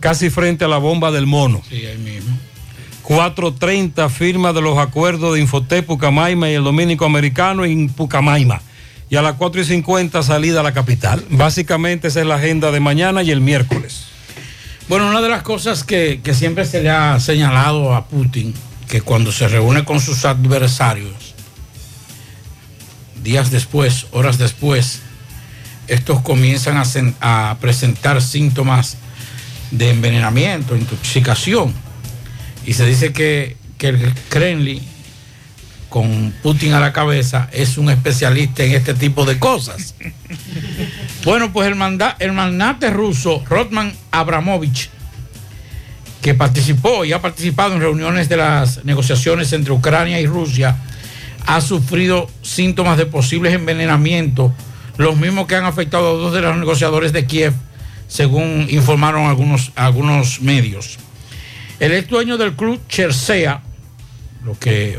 casi 0.00 0.30
frente 0.30 0.64
a 0.64 0.68
la 0.68 0.78
bomba 0.78 1.10
del 1.10 1.26
mono. 1.26 1.62
Sí, 1.68 1.84
ahí 1.84 1.98
mismo. 1.98 2.36
4.30, 3.02 4.08
firma 4.08 4.52
de 4.52 4.60
los 4.62 4.78
acuerdos 4.78 5.34
de 5.34 5.40
Infotep 5.40 5.86
Pucamaima 5.86 6.50
y 6.50 6.54
el 6.54 6.64
Dominico 6.64 7.04
Americano 7.04 7.64
en 7.64 7.88
Pucamaima. 7.88 8.60
Y 9.08 9.14
a 9.14 9.22
las 9.22 9.36
4.50 9.36 10.22
salida 10.24 10.60
a 10.60 10.62
la 10.64 10.72
capital. 10.72 11.24
Básicamente 11.30 12.08
esa 12.08 12.20
es 12.20 12.26
la 12.26 12.34
agenda 12.34 12.72
de 12.72 12.80
mañana 12.80 13.22
y 13.22 13.30
el 13.30 13.40
miércoles. 13.40 14.06
Bueno, 14.88 15.08
una 15.08 15.20
de 15.20 15.28
las 15.28 15.42
cosas 15.42 15.84
que, 15.84 16.20
que 16.22 16.34
siempre 16.34 16.64
se 16.64 16.82
le 16.82 16.90
ha 16.90 17.20
señalado 17.20 17.94
a 17.94 18.06
Putin, 18.06 18.54
que 18.88 19.00
cuando 19.00 19.32
se 19.32 19.48
reúne 19.48 19.84
con 19.84 20.00
sus 20.00 20.24
adversarios, 20.24 21.34
días 23.22 23.50
después, 23.50 24.06
horas 24.12 24.38
después, 24.38 25.00
estos 25.88 26.20
comienzan 26.22 26.76
a, 26.76 26.84
sen- 26.84 27.14
a 27.20 27.56
presentar 27.60 28.22
síntomas 28.22 28.96
de 29.70 29.90
envenenamiento, 29.90 30.76
intoxicación. 30.76 31.72
Y 32.64 32.74
se 32.74 32.86
dice 32.86 33.12
que, 33.12 33.56
que 33.78 33.88
el 33.88 34.14
Kremlin, 34.28 34.80
con 35.88 36.32
Putin 36.42 36.74
a 36.74 36.80
la 36.80 36.92
cabeza, 36.92 37.48
es 37.52 37.78
un 37.78 37.90
especialista 37.90 38.64
en 38.64 38.72
este 38.74 38.94
tipo 38.94 39.24
de 39.24 39.38
cosas. 39.38 39.94
Bueno, 41.24 41.52
pues 41.52 41.66
el, 41.66 41.74
manda- 41.74 42.14
el 42.20 42.30
magnate 42.32 42.88
ruso 42.90 43.42
Rotman 43.48 43.92
Abramovich, 44.12 44.90
que 46.22 46.34
participó 46.34 47.04
y 47.04 47.12
ha 47.12 47.20
participado 47.20 47.74
en 47.74 47.80
reuniones 47.80 48.28
de 48.28 48.36
las 48.36 48.84
negociaciones 48.84 49.52
entre 49.52 49.72
Ucrania 49.72 50.20
y 50.20 50.26
Rusia, 50.26 50.76
ha 51.46 51.60
sufrido 51.60 52.28
síntomas 52.42 52.98
de 52.98 53.06
posibles 53.06 53.54
envenenamientos, 53.54 54.52
los 54.96 55.16
mismos 55.16 55.46
que 55.46 55.56
han 55.56 55.64
afectado 55.64 56.10
a 56.10 56.12
dos 56.14 56.32
de 56.32 56.40
los 56.40 56.56
negociadores 56.56 57.12
de 57.12 57.26
Kiev, 57.26 57.52
según 58.08 58.66
informaron 58.70 59.26
algunos, 59.26 59.72
algunos 59.76 60.40
medios. 60.40 60.98
El 61.78 61.92
ex 61.92 62.08
dueño 62.08 62.36
del 62.36 62.54
club 62.54 62.80
Chersea, 62.88 63.62
lo 64.44 64.58
que 64.58 64.98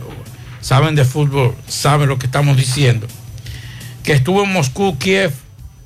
saben 0.61 0.95
de 0.95 1.05
fútbol, 1.05 1.55
saben 1.67 2.07
lo 2.07 2.19
que 2.19 2.27
estamos 2.27 2.55
diciendo, 2.55 3.07
que 4.03 4.13
estuvo 4.13 4.43
en 4.43 4.53
Moscú, 4.53 4.97
Kiev 4.97 5.33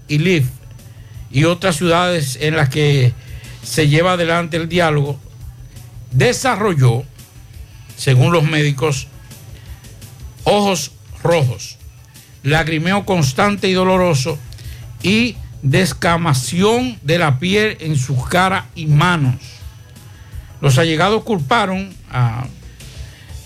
y 0.08 0.18
Lviv 0.20 0.46
y 1.32 1.46
otras 1.46 1.78
ciudades 1.78 2.38
en 2.42 2.56
las 2.56 2.70
que 2.70 3.14
se 3.64 3.88
lleva 3.88 4.14
adelante 4.14 4.58
el 4.58 4.68
diálogo, 4.70 5.20
desarrolló, 6.12 7.04
según 7.98 8.32
los 8.34 8.44
médicos, 8.44 9.08
ojos 10.44 10.92
rojos, 11.24 11.78
lagrimeo 12.44 13.06
constante 13.06 13.68
y 13.68 13.74
doloroso 13.74 14.38
y 15.04 15.36
descamación 15.62 16.98
de 17.04 17.20
la 17.20 17.38
piel 17.40 17.78
en 17.82 17.96
su 17.98 18.20
cara 18.24 18.66
y 18.76 18.88
manos. 18.88 19.36
Los 20.60 20.78
allegados 20.80 21.24
culparon 21.24 21.94
a- 22.12 22.46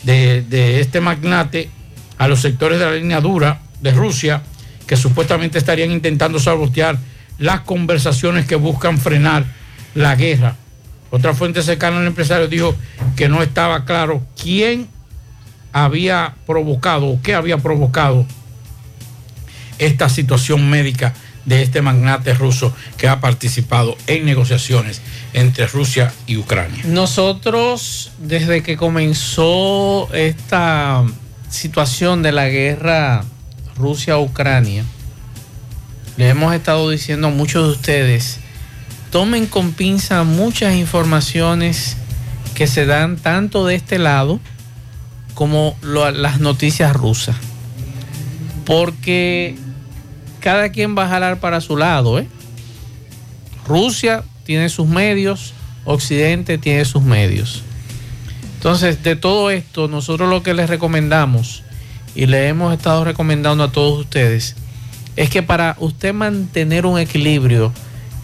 de 0.03 0.79
este 0.79 1.01
magnate 1.01 1.69
a 2.17 2.27
los 2.27 2.39
sectores 2.41 2.79
de 2.79 2.85
la 2.85 2.91
línea 2.93 3.19
dura 3.21 3.61
de 3.81 3.91
Rusia 3.91 4.43
que 4.87 4.95
supuestamente 4.95 5.57
estarían 5.57 5.91
intentando 5.91 6.39
sabotear 6.39 6.97
las 7.39 7.61
conversaciones 7.61 8.45
que 8.45 8.55
buscan 8.55 8.97
frenar 8.99 9.45
la 9.95 10.15
guerra. 10.15 10.55
Otra 11.09 11.33
fuente 11.33 11.63
cercana 11.63 11.97
al 11.97 12.07
empresario 12.07 12.47
dijo 12.47 12.75
que 13.15 13.29
no 13.29 13.41
estaba 13.41 13.85
claro 13.85 14.21
quién 14.39 14.87
había 15.73 16.35
provocado 16.45 17.07
o 17.07 17.21
qué 17.21 17.33
había 17.33 17.57
provocado 17.57 18.25
esta 19.79 20.07
situación 20.09 20.69
médica 20.69 21.13
de 21.45 21.61
este 21.61 21.81
magnate 21.81 22.33
ruso 22.33 22.73
que 22.97 23.07
ha 23.07 23.19
participado 23.19 23.95
en 24.07 24.25
negociaciones 24.25 25.01
entre 25.33 25.67
Rusia 25.67 26.13
y 26.27 26.37
Ucrania. 26.37 26.83
Nosotros, 26.85 28.11
desde 28.19 28.63
que 28.63 28.77
comenzó 28.77 30.09
esta 30.13 31.03
situación 31.49 32.23
de 32.23 32.31
la 32.31 32.47
guerra 32.47 33.23
Rusia-Ucrania, 33.77 34.83
le 36.17 36.29
hemos 36.29 36.53
estado 36.55 36.89
diciendo 36.89 37.27
a 37.27 37.31
muchos 37.31 37.65
de 37.65 37.71
ustedes, 37.73 38.39
tomen 39.15 39.45
con 39.45 39.71
pinza 39.71 40.25
muchas 40.25 40.75
informaciones 40.75 41.95
que 42.53 42.67
se 42.67 42.85
dan 42.85 43.15
tanto 43.15 43.65
de 43.65 43.75
este 43.75 43.97
lado 43.97 44.41
como 45.35 45.77
las 45.81 46.41
noticias 46.41 46.93
rusas. 46.93 47.37
Porque 48.65 49.55
cada 50.41 50.67
quien 50.67 50.97
va 50.97 51.05
a 51.05 51.07
jalar 51.07 51.39
para 51.39 51.61
su 51.61 51.77
lado, 51.77 52.19
¿eh? 52.19 52.27
Rusia 53.65 54.25
tiene 54.43 54.67
sus 54.67 54.85
medios, 54.85 55.53
Occidente 55.85 56.57
tiene 56.57 56.83
sus 56.83 57.01
medios. 57.01 57.63
Entonces, 58.55 59.01
de 59.01 59.15
todo 59.15 59.49
esto, 59.49 59.87
nosotros 59.87 60.29
lo 60.29 60.43
que 60.43 60.53
les 60.53 60.69
recomendamos 60.69 61.63
y 62.15 62.25
le 62.25 62.49
hemos 62.49 62.73
estado 62.73 63.05
recomendando 63.05 63.63
a 63.63 63.71
todos 63.71 63.97
ustedes 63.97 64.57
es 65.15 65.29
que 65.29 65.41
para 65.41 65.77
usted 65.79 66.13
mantener 66.13 66.85
un 66.85 66.99
equilibrio 66.99 67.71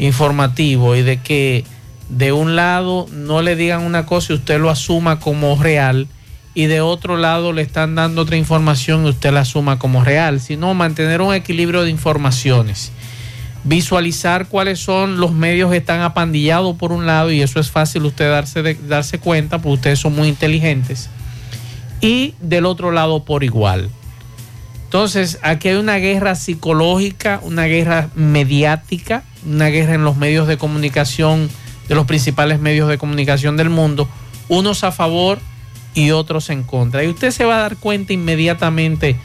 informativo 0.05 0.95
y 0.95 1.03
de 1.03 1.17
que 1.21 1.63
de 2.09 2.33
un 2.33 2.55
lado 2.55 3.07
no 3.13 3.41
le 3.41 3.55
digan 3.55 3.83
una 3.83 4.05
cosa 4.05 4.33
y 4.33 4.35
usted 4.35 4.59
lo 4.59 4.69
asuma 4.69 5.19
como 5.19 5.55
real 5.61 6.07
y 6.53 6.65
de 6.65 6.81
otro 6.81 7.15
lado 7.15 7.53
le 7.53 7.61
están 7.61 7.95
dando 7.95 8.23
otra 8.23 8.35
información 8.35 9.05
y 9.05 9.09
usted 9.09 9.31
la 9.31 9.45
suma 9.45 9.79
como 9.79 10.03
real, 10.03 10.41
sino 10.41 10.73
mantener 10.73 11.21
un 11.21 11.33
equilibrio 11.33 11.83
de 11.83 11.89
informaciones. 11.91 12.91
Visualizar 13.63 14.47
cuáles 14.47 14.79
son 14.79 15.19
los 15.19 15.31
medios 15.31 15.69
que 15.71 15.77
están 15.77 16.01
apandillados 16.01 16.75
por 16.77 16.91
un 16.91 17.05
lado 17.05 17.31
y 17.31 17.41
eso 17.41 17.59
es 17.59 17.69
fácil 17.69 18.03
usted 18.05 18.29
darse, 18.29 18.63
de- 18.63 18.73
darse 18.73 19.19
cuenta 19.19 19.59
porque 19.59 19.75
ustedes 19.75 19.99
son 19.99 20.15
muy 20.15 20.27
inteligentes. 20.27 21.09
Y 22.01 22.33
del 22.41 22.65
otro 22.65 22.91
lado 22.91 23.23
por 23.23 23.43
igual. 23.43 23.89
Entonces, 24.91 25.39
aquí 25.41 25.69
hay 25.69 25.75
una 25.75 25.95
guerra 25.99 26.35
psicológica, 26.35 27.39
una 27.43 27.63
guerra 27.63 28.09
mediática, 28.13 29.23
una 29.45 29.67
guerra 29.67 29.93
en 29.93 30.03
los 30.03 30.17
medios 30.17 30.49
de 30.49 30.57
comunicación, 30.57 31.49
de 31.87 31.95
los 31.95 32.05
principales 32.05 32.59
medios 32.59 32.89
de 32.89 32.97
comunicación 32.97 33.55
del 33.55 33.69
mundo, 33.69 34.09
unos 34.49 34.83
a 34.83 34.91
favor 34.91 35.39
y 35.93 36.11
otros 36.11 36.49
en 36.49 36.63
contra. 36.63 37.05
Y 37.05 37.07
usted 37.07 37.31
se 37.31 37.45
va 37.45 37.55
a 37.55 37.61
dar 37.61 37.77
cuenta 37.77 38.11
inmediatamente 38.11 39.15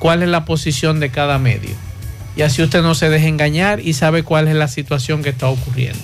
cuál 0.00 0.24
es 0.24 0.28
la 0.30 0.44
posición 0.44 0.98
de 0.98 1.10
cada 1.10 1.38
medio. 1.38 1.76
Y 2.34 2.42
así 2.42 2.60
usted 2.60 2.82
no 2.82 2.96
se 2.96 3.08
deje 3.08 3.28
engañar 3.28 3.78
y 3.78 3.92
sabe 3.92 4.24
cuál 4.24 4.48
es 4.48 4.56
la 4.56 4.66
situación 4.66 5.22
que 5.22 5.28
está 5.28 5.46
ocurriendo. 5.46 6.02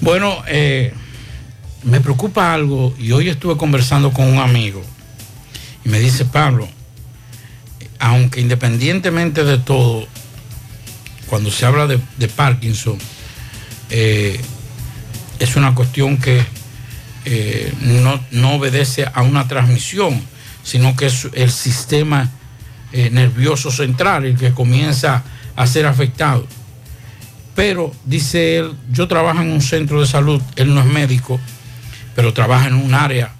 Bueno, 0.00 0.42
eh, 0.48 0.92
me 1.84 2.00
preocupa 2.00 2.52
algo 2.52 2.92
y 2.98 3.12
hoy 3.12 3.28
estuve 3.28 3.56
conversando 3.56 4.12
con 4.12 4.26
un 4.26 4.38
amigo 4.38 4.82
y 5.84 5.88
me 5.88 5.98
dice, 5.98 6.24
Pablo, 6.24 6.68
aunque 7.98 8.40
independientemente 8.40 9.44
de 9.44 9.58
todo, 9.58 10.06
cuando 11.26 11.50
se 11.50 11.66
habla 11.66 11.86
de, 11.86 12.28
Parkinson, 12.28 12.98
eh, 13.90 14.40
es 15.38 15.56
una 15.56 15.74
cuestión 15.74 16.18
que 16.18 16.44
eh, 17.24 17.72
no, 17.80 18.20
no 18.30 18.54
obedece 18.54 19.06
a 19.12 19.22
una 19.22 19.46
transmisión, 19.48 20.20
sino 20.62 20.96
que 20.96 21.06
es 21.06 21.28
el 21.34 21.50
sistema 21.50 22.30
eh, 22.92 23.08
nervioso 23.10 23.70
central 23.70 24.24
el 24.24 24.36
que 24.36 24.52
comienza 24.52 25.22
a 25.54 25.66
ser 25.66 25.86
afectado. 25.86 26.46
Pero, 27.54 27.92
dice 28.04 28.58
él, 28.58 28.74
yo 28.90 29.06
trabajo 29.06 29.42
en 29.42 29.52
un 29.52 29.60
centro 29.60 30.00
de 30.00 30.06
salud, 30.06 30.42
él 30.56 30.74
no 30.74 30.80
es 30.80 30.86
médico, 30.86 31.38
pero 32.14 32.32
trabaja 32.32 32.68
en 32.68 32.74
un 32.74 32.94
área 32.94 33.32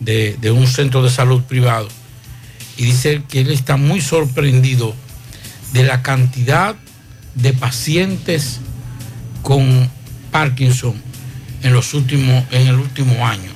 de, 0.00 0.50
un 0.50 0.66
centro 0.66 1.02
de 1.02 1.10
salud 1.10 1.42
privado. 1.42 1.88
Y 2.76 2.84
dice 2.84 3.22
que 3.28 3.40
él 3.40 3.50
está 3.50 3.76
muy 3.76 4.00
sorprendido 4.00 4.94
de 5.72 5.84
la 5.84 6.02
cantidad 6.02 6.76
de 7.34 7.52
pacientes 7.52 8.60
con 9.42 9.90
Parkinson 10.30 10.94
en 11.62 11.72
los 11.72 11.94
últimos, 11.94 12.44
en 12.50 12.66
el 12.68 12.76
último 12.76 13.26
año. 13.26 13.50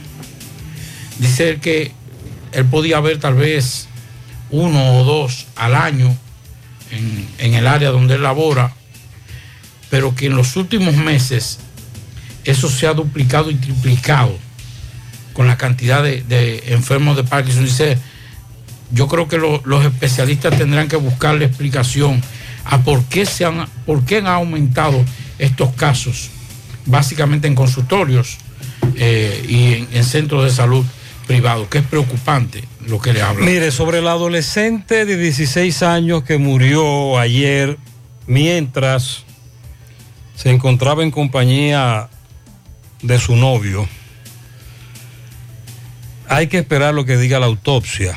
Dice 1.19 1.59
que 1.61 1.93
él 2.53 2.65
podía 2.65 3.01
ver 3.01 3.19
tal 3.19 3.35
vez 3.35 3.89
uno 4.51 4.99
o 4.99 5.05
dos 5.05 5.47
al 5.55 5.75
año 5.75 6.17
en, 6.91 7.29
en 7.39 7.55
el 7.55 7.67
área 7.67 7.91
donde 7.91 8.15
él 8.15 8.23
labora, 8.23 8.75
pero 9.91 10.15
que 10.15 10.27
en 10.27 10.37
los 10.37 10.57
últimos 10.57 10.97
meses 10.97 11.59
eso 12.45 12.71
se 12.71 12.87
ha 12.87 12.95
duplicado 12.95 13.51
y 13.51 13.55
triplicado 13.57 14.37
con 15.33 15.47
la 15.47 15.57
cantidad 15.57 16.03
de, 16.03 16.63
enfermos 16.69 17.17
de 17.17 17.25
Parkinson. 17.25 17.65
Dice, 17.65 17.99
yo 18.93 19.07
creo 19.09 19.29
que 19.29 19.39
lo- 19.39 19.63
los 19.65 19.85
especialistas 19.85 20.57
tendrán 20.57 20.89
que 20.89 20.97
buscarle 20.97 21.45
explicación 21.47 22.21
a 22.65 22.83
por 22.83 23.05
qué, 23.05 23.25
se 23.27 23.45
han, 23.45 23.67
por 23.87 24.05
qué 24.05 24.19
han 24.19 24.27
aumentado 24.27 25.05
estos 25.39 25.73
casos, 25.75 26.31
básicamente 26.87 27.49
en 27.49 27.55
consultorios 27.55 28.39
eh, 28.97 29.45
y 29.49 29.75
en, 29.75 29.89
en 29.93 30.05
centros 30.05 30.45
de 30.45 30.51
salud 30.51 30.85
privados, 31.27 31.69
que 31.69 31.79
es 31.79 31.85
preocupante 31.85 32.65
lo 32.87 33.01
que 33.01 33.13
le 33.13 33.23
habla. 33.23 33.45
Mire, 33.47 33.71
sobre 33.71 33.99
el 34.01 34.09
adolescente 34.09 35.05
de 35.07 35.17
16 35.17 35.83
años 35.85 36.25
que 36.25 36.39
murió 36.39 37.19
ayer 37.19 37.79
mientras 38.27 39.25
se 40.35 40.51
encontraba 40.51 41.03
en 41.03 41.11
compañía 41.11 42.09
de 43.03 43.19
su 43.19 43.37
novio, 43.37 43.89
hay 46.31 46.47
que 46.47 46.59
esperar 46.59 46.95
lo 46.95 47.05
que 47.05 47.17
diga 47.17 47.41
la 47.41 47.47
autopsia. 47.47 48.17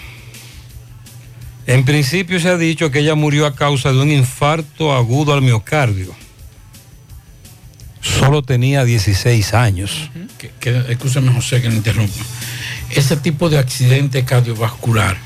En 1.65 1.83
principio 1.83 2.39
se 2.39 2.49
ha 2.49 2.57
dicho 2.57 2.91
que 2.91 2.99
ella 2.99 3.15
murió 3.15 3.47
a 3.47 3.55
causa 3.55 3.91
de 3.91 3.99
un 3.99 4.11
infarto 4.11 4.93
agudo 4.93 5.33
al 5.33 5.41
miocardio. 5.41 6.13
Solo 8.01 8.43
tenía 8.43 8.83
16 8.85 9.53
años. 9.55 10.11
escúchame 10.89 11.31
José 11.33 11.61
que 11.61 11.69
me 11.69 11.75
interrumpa. 11.75 12.23
Ese 12.91 13.17
tipo 13.17 13.49
de 13.49 13.57
accidente 13.57 14.23
cardiovascular, 14.25 15.17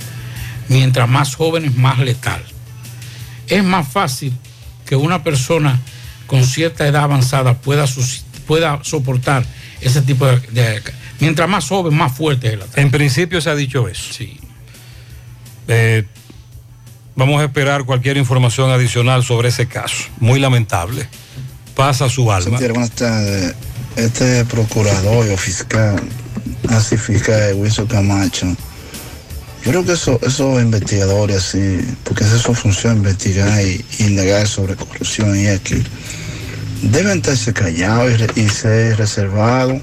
mientras 0.70 1.10
más 1.10 1.36
jóvenes, 1.36 1.76
más 1.76 2.00
letal. 2.00 2.42
Es 3.48 3.64
más 3.64 3.88
fácil 3.88 4.32
que 4.86 4.96
una 4.96 5.24
persona 5.24 5.80
con 6.28 6.46
cierta 6.46 6.88
edad 6.88 7.04
avanzada 7.04 7.56
pueda 7.56 7.86
soportar 8.84 9.46
ese 9.82 10.02
tipo 10.04 10.26
de, 10.28 10.40
de- 10.52 10.82
Mientras 11.20 11.50
más 11.50 11.68
joven, 11.68 11.96
más 11.96 12.12
fuerte 12.16 12.48
es 12.48 12.54
el 12.54 12.62
ataque. 12.62 12.82
En 12.82 12.92
principio 12.92 13.42
se 13.42 13.50
ha 13.50 13.56
dicho 13.56 13.88
eso. 13.88 14.14
Sí. 14.14 14.40
Eh, 15.68 16.06
vamos 17.16 17.42
a 17.42 17.46
esperar 17.46 17.84
cualquier 17.86 18.18
información 18.18 18.70
adicional 18.70 19.24
sobre 19.24 19.50
ese 19.50 19.68
caso. 19.68 20.06
Muy 20.20 20.40
lamentable. 20.40 21.08
Pasa 21.76 22.10
su 22.10 22.32
alma. 22.32 22.58
Buenas 22.60 22.92
tardes. 22.92 23.56
Este 23.96 24.46
procurador 24.46 25.28
o 25.28 25.38
fiscal, 25.38 26.00
así 26.70 26.98
fiscal, 26.98 27.56
Wilson 27.56 27.88
Camacho, 27.88 28.46
yo 29.68 29.72
creo 29.72 29.86
que 29.86 29.94
eso, 29.94 30.20
esos 30.22 30.62
investigadores 30.62 31.38
así, 31.38 31.80
porque 32.04 32.24
es 32.24 32.30
su 32.30 32.54
función 32.54 32.98
investigar 32.98 33.60
y, 33.62 33.84
y 34.00 34.04
indagar 34.04 34.48
sobre 34.48 34.76
corrupción 34.76 35.36
y 35.38 35.48
aquí, 35.48 35.84
deben 36.84 37.18
estarse 37.18 37.54
callados 37.54 38.14
y 38.36 38.48
ser 38.50 38.98
reservados, 38.98 39.82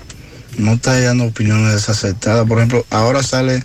no 0.59 0.75
estar 0.75 1.01
dando 1.03 1.25
opiniones 1.25 1.73
desacertadas. 1.73 2.47
Por 2.47 2.59
ejemplo, 2.59 2.87
ahora 2.91 3.23
sale, 3.23 3.63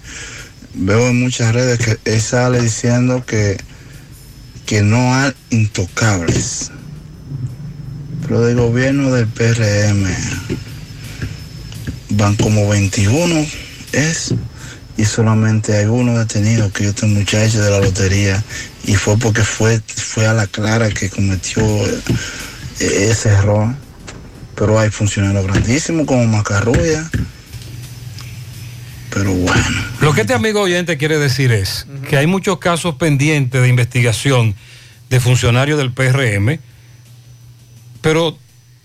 veo 0.73 1.07
en 1.07 1.19
muchas 1.19 1.53
redes 1.53 1.79
que 1.79 1.97
él 2.05 2.21
sale 2.21 2.61
diciendo 2.61 3.25
que, 3.25 3.57
que 4.65 4.81
no 4.81 5.15
hay 5.15 5.33
intocables. 5.49 6.71
Pero 8.21 8.41
del 8.41 8.57
gobierno 8.57 9.11
del 9.11 9.27
PRM 9.27 10.05
van 12.11 12.35
como 12.35 12.67
21 12.69 13.45
es 13.91 14.33
y 14.97 15.05
solamente 15.05 15.77
hay 15.77 15.85
uno 15.85 16.17
detenido 16.17 16.71
que 16.73 16.83
es 16.83 16.89
este 16.89 17.05
muchacho 17.05 17.61
de 17.61 17.71
la 17.71 17.79
lotería. 17.79 18.43
Y 18.83 18.95
fue 18.95 19.17
porque 19.17 19.43
fue 19.43 19.81
fue 19.95 20.27
a 20.27 20.33
la 20.33 20.47
clara 20.47 20.89
que 20.89 21.09
cometió 21.09 21.63
eh, 21.85 22.01
ese 22.79 23.29
error 23.29 23.73
pero 24.59 24.77
hay 24.77 24.89
funcionarios 24.89 25.47
grandísimos 25.47 26.05
como 26.05 26.25
Macarrulla 26.27 27.09
pero 29.09 29.33
bueno 29.33 29.83
Lo 30.01 30.13
que 30.13 30.21
este 30.21 30.33
amigo 30.33 30.61
oyente 30.61 30.97
quiere 30.97 31.17
decir 31.17 31.51
es 31.53 31.87
que 32.09 32.17
hay 32.17 32.27
muchos 32.27 32.59
casos 32.59 32.95
pendientes 32.95 33.61
de 33.61 33.67
investigación 33.69 34.53
de 35.09 35.19
funcionarios 35.19 35.79
del 35.79 35.91
PRM, 35.91 36.59
pero 38.01 38.37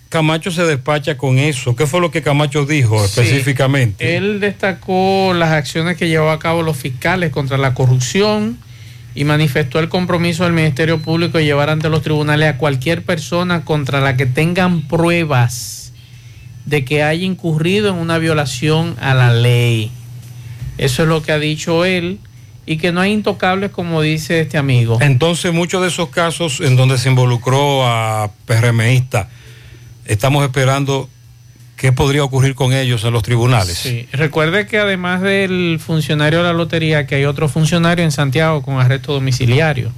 Camacho 0.08 0.50
se 0.50 0.62
despacha 0.62 1.18
con 1.18 1.38
eso. 1.38 1.76
¿Qué 1.76 1.86
fue 1.86 2.00
lo 2.00 2.10
que 2.10 2.22
Camacho 2.22 2.64
dijo 2.64 2.98
Sí. 3.06 3.20
específicamente? 3.20 4.16
Él 4.16 4.40
destacó 4.40 5.34
las 5.34 5.50
acciones 5.50 5.98
que 5.98 6.08
llevó 6.08 6.30
a 6.30 6.38
cabo 6.38 6.62
los 6.62 6.76
fiscales 6.78 7.30
contra 7.30 7.58
la 7.58 7.74
corrupción 7.74 8.58
y 9.14 9.24
manifestó 9.24 9.78
el 9.78 9.88
compromiso 9.88 10.44
del 10.44 10.52
Ministerio 10.52 11.00
Público 11.00 11.38
de 11.38 11.44
llevar 11.44 11.70
ante 11.70 11.88
los 11.88 12.02
tribunales 12.02 12.48
a 12.48 12.58
cualquier 12.58 13.04
persona 13.04 13.64
contra 13.64 14.00
la 14.00 14.16
que 14.16 14.26
tengan 14.26 14.82
pruebas 14.82 15.92
de 16.64 16.84
que 16.84 17.02
haya 17.02 17.24
incurrido 17.24 17.90
en 17.90 17.96
una 17.96 18.18
violación 18.18 18.96
a 19.00 19.14
la 19.14 19.32
ley. 19.32 19.90
Eso 20.78 21.02
es 21.02 21.08
lo 21.08 21.22
que 21.22 21.32
ha 21.32 21.38
dicho 21.38 21.84
él 21.84 22.18
y 22.66 22.78
que 22.78 22.92
no 22.92 23.00
hay 23.00 23.12
intocables 23.12 23.70
como 23.70 24.00
dice 24.00 24.40
este 24.40 24.58
amigo. 24.58 24.98
Entonces, 25.00 25.52
muchos 25.52 25.82
de 25.82 25.88
esos 25.88 26.08
casos 26.08 26.60
en 26.60 26.76
donde 26.76 26.98
se 26.98 27.10
involucró 27.10 27.86
a 27.86 28.30
PRMistas, 28.46 29.28
estamos 30.06 30.44
esperando 30.44 31.08
qué 31.76 31.92
podría 31.92 32.24
ocurrir 32.24 32.54
con 32.54 32.72
ellos 32.72 33.04
en 33.04 33.12
los 33.12 33.22
tribunales. 33.22 33.76
Sí. 33.78 34.08
Recuerde 34.12 34.66
que 34.66 34.78
además 34.78 35.20
del 35.22 35.80
funcionario 35.84 36.38
de 36.40 36.44
la 36.44 36.52
lotería, 36.52 37.06
que 37.06 37.16
hay 37.16 37.24
otro 37.24 37.48
funcionario 37.48 38.04
en 38.04 38.12
Santiago 38.12 38.62
con 38.62 38.80
arresto 38.80 39.12
domiciliario. 39.12 39.92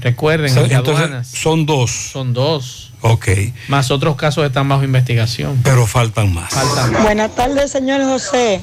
Recuerden, 0.00 0.56
entonces, 0.56 1.26
son 1.26 1.66
dos. 1.66 1.90
Son 2.12 2.32
dos. 2.32 2.92
Ok, 3.00 3.28
Más 3.68 3.90
otros 3.92 4.16
casos 4.16 4.44
están 4.46 4.68
bajo 4.68 4.82
investigación. 4.84 5.60
pero 5.62 5.86
faltan 5.86 6.32
más. 6.34 6.52
Faltan 6.52 6.92
más. 6.92 7.02
Buenas 7.02 7.34
tardes, 7.34 7.70
señor 7.70 8.02
José. 8.02 8.60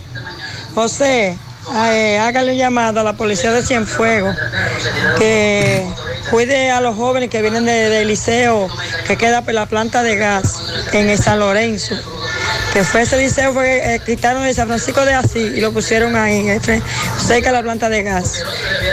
José, 0.73 1.38
eh, 1.73 2.18
hágale 2.19 2.57
llamada 2.57 3.02
a 3.02 3.03
la 3.03 3.14
policía 3.14 3.52
de 3.53 3.64
Cienfuegos 3.64 4.36
que 5.18 5.86
cuide 6.32 6.69
a 6.72 6.82
los 6.82 6.95
jóvenes 6.95 7.30
que 7.30 7.41
vienen 7.41 7.65
de, 7.65 7.72
de 7.90 8.06
liceo 8.06 8.68
que 9.07 9.18
queda 9.18 9.41
por 9.44 9.53
la 9.53 9.65
planta 9.68 10.03
de 10.03 10.15
gas 10.18 10.61
en 10.94 11.10
el 11.10 11.18
San 11.18 11.40
Lorenzo, 11.40 11.95
que 12.76 12.84
fue 12.84 13.03
ese 13.03 13.18
liceo, 13.18 13.53
fue, 13.53 13.95
eh, 13.95 14.02
quitaron 14.06 14.43
el 14.43 14.53
San 14.53 14.68
Francisco 14.68 15.06
de 15.06 15.14
Asís 15.14 15.53
y 15.56 15.61
lo 15.61 15.72
pusieron 15.72 16.14
ahí, 16.18 16.49
eh, 16.49 16.60
cerca 17.26 17.47
de 17.47 17.53
la 17.53 17.64
planta 17.64 17.88
de 17.88 18.03
gas. 18.03 18.43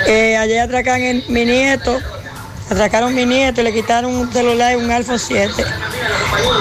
Eh, 0.06 0.36
ayer 0.36 0.60
atracaron 0.60 1.02
el- 1.02 1.24
mi 1.28 1.44
nieto, 1.44 1.98
atracaron 2.70 3.12
mi 3.12 3.26
nieto 3.26 3.60
y 3.60 3.64
le 3.64 3.72
quitaron 3.72 4.14
un 4.14 4.32
celular 4.32 4.74
y 4.74 4.76
un 4.76 4.88
iPhone 4.88 5.18
7. 5.18 5.64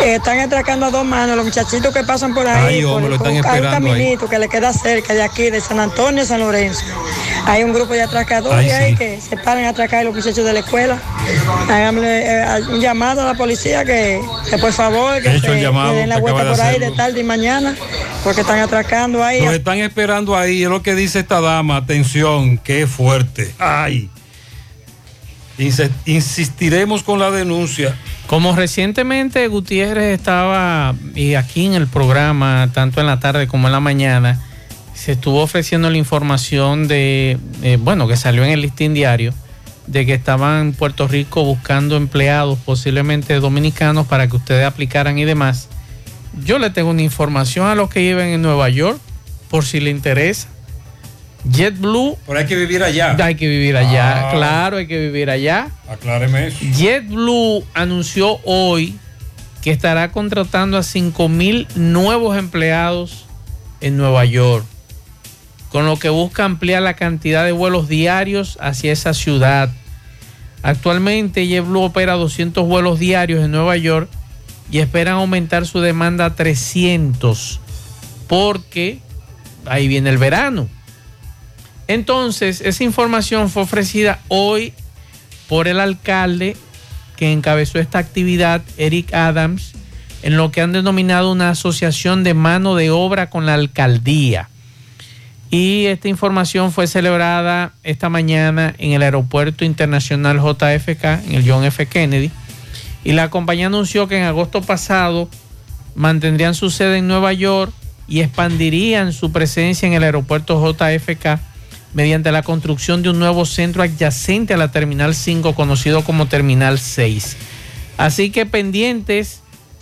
Eh, 0.04 0.16
están 0.16 0.40
atracando 0.40 0.88
a 0.88 0.92
dos 0.92 1.06
manos 1.06 1.36
los 1.36 1.46
muchachitos 1.46 1.94
que 1.94 2.04
pasan 2.04 2.34
por 2.34 2.48
ahí. 2.48 2.78
Ay, 2.80 2.84
por- 2.84 3.18
por 3.18 3.28
hay 3.28 3.40
un 3.40 3.46
ahí. 3.46 3.62
caminito 3.62 4.28
que 4.28 4.40
le 4.40 4.50
queda 4.50 4.74
cerca 4.74 5.14
de 5.14 5.22
aquí, 5.24 5.50
de 5.50 5.62
San 5.62 5.80
Antonio, 5.80 6.26
San 6.26 6.40
Lorenzo. 6.40 6.84
Hay 7.46 7.64
un 7.64 7.74
grupo 7.74 7.94
de 7.94 8.02
atracadores 8.04 8.72
Ay, 8.74 8.84
ahí 8.84 8.92
sí. 8.92 8.98
que 8.98 9.22
se 9.22 9.38
paran 9.38 9.66
a 9.66 9.70
atracar 9.70 10.02
a 10.02 10.04
los 10.04 10.14
muchachos 10.16 10.44
de 10.46 10.54
la 10.54 10.60
escuela. 10.60 10.98
Háganle 11.70 12.24
eh, 12.26 12.46
un 12.70 12.80
llamado 12.82 13.22
a 13.22 13.26
la 13.26 13.34
policía 13.36 13.86
que, 13.86 14.20
que 14.50 14.58
por 14.58 14.74
favor 14.74 15.22
que 15.22 15.30
He 15.36 15.40
se- 15.40 15.62
llamado, 15.62 15.92
que 15.94 16.00
den 16.00 16.10
la 16.10 16.20
vuelta 16.20 16.50
por 16.50 16.62
ahí 16.62 16.80
de 16.80 16.92
tarde 16.92 17.20
y 17.20 17.24
mañana, 17.24 17.76
porque 18.24 18.42
están 18.42 18.60
atracando 18.60 19.24
ahí. 19.24 19.42
Nos 19.42 19.54
están 19.54 19.80
esperando 19.80 20.36
ahí, 20.36 20.64
es 20.64 20.70
lo 20.70 20.82
que 20.82 20.96
dice 20.96 21.20
esta 21.20 21.42
dama. 21.42 21.78
Atención, 21.78 22.58
qué 22.58 22.88
fuerte. 22.88 23.54
Ay. 23.60 24.10
Insistiremos 26.06 27.04
con 27.04 27.20
la 27.20 27.32
denuncia. 27.32 27.96
Como 28.28 28.56
recientemente 28.56 29.48
Gutiérrez 29.48 30.18
estaba 30.18 30.96
y 31.16 31.36
aquí 31.36 31.66
en 31.66 31.74
el 31.74 31.88
programa, 31.88 32.70
tanto 32.74 33.02
en 33.02 33.08
la 33.08 33.20
tarde 33.20 33.48
como 33.48 33.68
en 33.68 33.74
la 33.74 33.80
mañana, 33.80 34.40
se 34.94 35.14
estuvo 35.14 35.42
ofreciendo 35.42 35.90
la 35.90 35.98
información 35.98 36.88
de, 36.88 37.38
eh, 37.64 37.78
bueno, 37.82 38.08
que 38.08 38.16
salió 38.16 38.44
en 38.44 38.52
el 38.52 38.62
listín 38.62 38.94
diario, 38.94 39.34
de 39.88 40.06
que 40.06 40.14
estaban 40.14 40.68
en 40.68 40.74
Puerto 40.74 41.08
Rico 41.08 41.44
buscando 41.44 41.98
empleados, 41.98 42.60
posiblemente 42.60 43.40
dominicanos, 43.40 44.08
para 44.08 44.28
que 44.28 44.38
ustedes 44.38 44.66
aplicaran 44.66 45.18
y 45.18 45.26
demás. 45.26 45.70
Yo 46.46 46.60
le 46.60 46.70
tengo 46.70 46.92
una 46.92 47.02
información 47.02 47.68
a 47.68 47.76
los 47.76 47.90
que 47.90 48.00
viven 48.00 48.30
en 48.30 48.42
Nueva 48.42 48.70
York, 48.70 49.00
por 49.50 49.66
si 49.66 49.80
le 49.80 49.90
interesa. 49.90 50.48
JetBlue. 51.50 52.18
Pero 52.28 52.40
hay 52.40 52.46
que 52.46 52.56
vivir 52.56 52.84
allá. 52.84 53.16
Hay 53.24 53.36
que 53.36 53.48
vivir 53.48 53.76
allá, 53.78 54.30
Ah. 54.30 54.32
claro, 54.34 54.78
hay 54.78 54.88
que 54.88 55.00
vivir 55.00 55.30
allá. 55.30 55.70
Acláreme 55.90 56.48
eso. 56.48 56.58
JetBlue 56.76 57.64
anunció 57.74 58.40
hoy 58.44 58.96
que 59.62 59.72
estará 59.72 60.12
contratando 60.12 60.78
a 60.78 60.84
5 60.84 61.30
mil 61.30 61.68
nuevos 61.76 62.38
empleados 62.38 63.26
en 63.80 63.98
Nueva 63.98 64.26
York, 64.26 64.66
con 65.70 65.86
lo 65.86 65.98
que 65.98 66.10
busca 66.10 66.46
ampliar 66.46 66.82
la 66.84 66.96
cantidad 66.96 67.46
de 67.46 67.52
vuelos 67.52 67.88
diarios 67.88 68.58
hacia 68.62 68.92
esa 68.92 69.14
ciudad. 69.14 69.70
Actualmente 70.64 71.48
JetBlue 71.48 71.82
opera 71.82 72.14
200 72.14 72.68
vuelos 72.68 73.00
diarios 73.00 73.44
en 73.44 73.52
Nueva 73.52 73.78
York 73.78 74.10
y 74.72 74.80
esperan 74.80 75.16
aumentar 75.16 75.66
su 75.66 75.80
demanda 75.82 76.26
a 76.26 76.36
300 76.36 77.60
porque 78.28 79.00
ahí 79.66 79.88
viene 79.88 80.10
el 80.12 80.18
verano. 80.18 80.70
Entonces, 81.88 82.62
esa 82.62 82.84
información 82.84 83.50
fue 83.50 83.64
ofrecida 83.64 84.20
hoy 84.28 84.74
por 85.48 85.68
el 85.68 85.80
alcalde 85.80 86.56
que 87.18 87.32
encabezó 87.32 87.78
esta 87.80 88.00
actividad, 88.00 88.62
Eric 88.78 89.14
Adams, 89.14 89.74
en 90.24 90.38
lo 90.38 90.52
que 90.52 90.62
han 90.62 90.72
denominado 90.72 91.32
una 91.32 91.50
asociación 91.50 92.24
de 92.24 92.34
mano 92.34 92.76
de 92.76 92.90
obra 92.90 93.30
con 93.30 93.46
la 93.46 93.56
alcaldía. 93.56 94.50
Y 95.50 95.88
esta 95.88 96.08
información 96.08 96.72
fue 96.72 96.88
celebrada 96.88 97.74
esta 97.84 98.08
mañana 98.08 98.74
en 98.78 98.94
el 98.94 99.04
Aeropuerto 99.04 99.66
Internacional 99.66 100.40
JFK, 100.40 101.04
en 101.28 101.34
el 101.36 101.44
John 101.46 101.66
F. 101.66 101.86
Kennedy. 101.88 102.32
Y 103.04 103.12
la 103.12 103.30
compañía 103.30 103.68
anunció 103.68 104.08
que 104.08 104.18
en 104.18 104.24
agosto 104.24 104.62
pasado 104.62 105.28
mantendrían 105.94 106.56
su 106.56 106.70
sede 106.70 107.00
en 107.00 107.08
Nueva 107.08 107.34
York 107.34 107.74
y 108.08 108.22
expandirían 108.22 109.12
su 109.12 109.32
presencia 109.32 109.88
en 109.88 109.94
el 109.94 110.04
aeropuerto 110.04 110.60
JFK 110.60 111.51
mediante 111.94 112.32
la 112.32 112.44
construcción 112.44 113.02
de 113.02 113.10
un 113.10 113.20
nuevo 113.20 113.46
centro 113.46 113.84
adyacente 113.84 114.54
a 114.54 114.58
la 114.58 114.72
Terminal 114.72 115.16
5, 115.16 115.56
conocido 115.56 116.04
como 116.04 116.28
Terminal 116.28 116.80
6. 116.80 117.38
Así 117.98 118.32
que 118.32 118.46
pendientes 118.46 119.42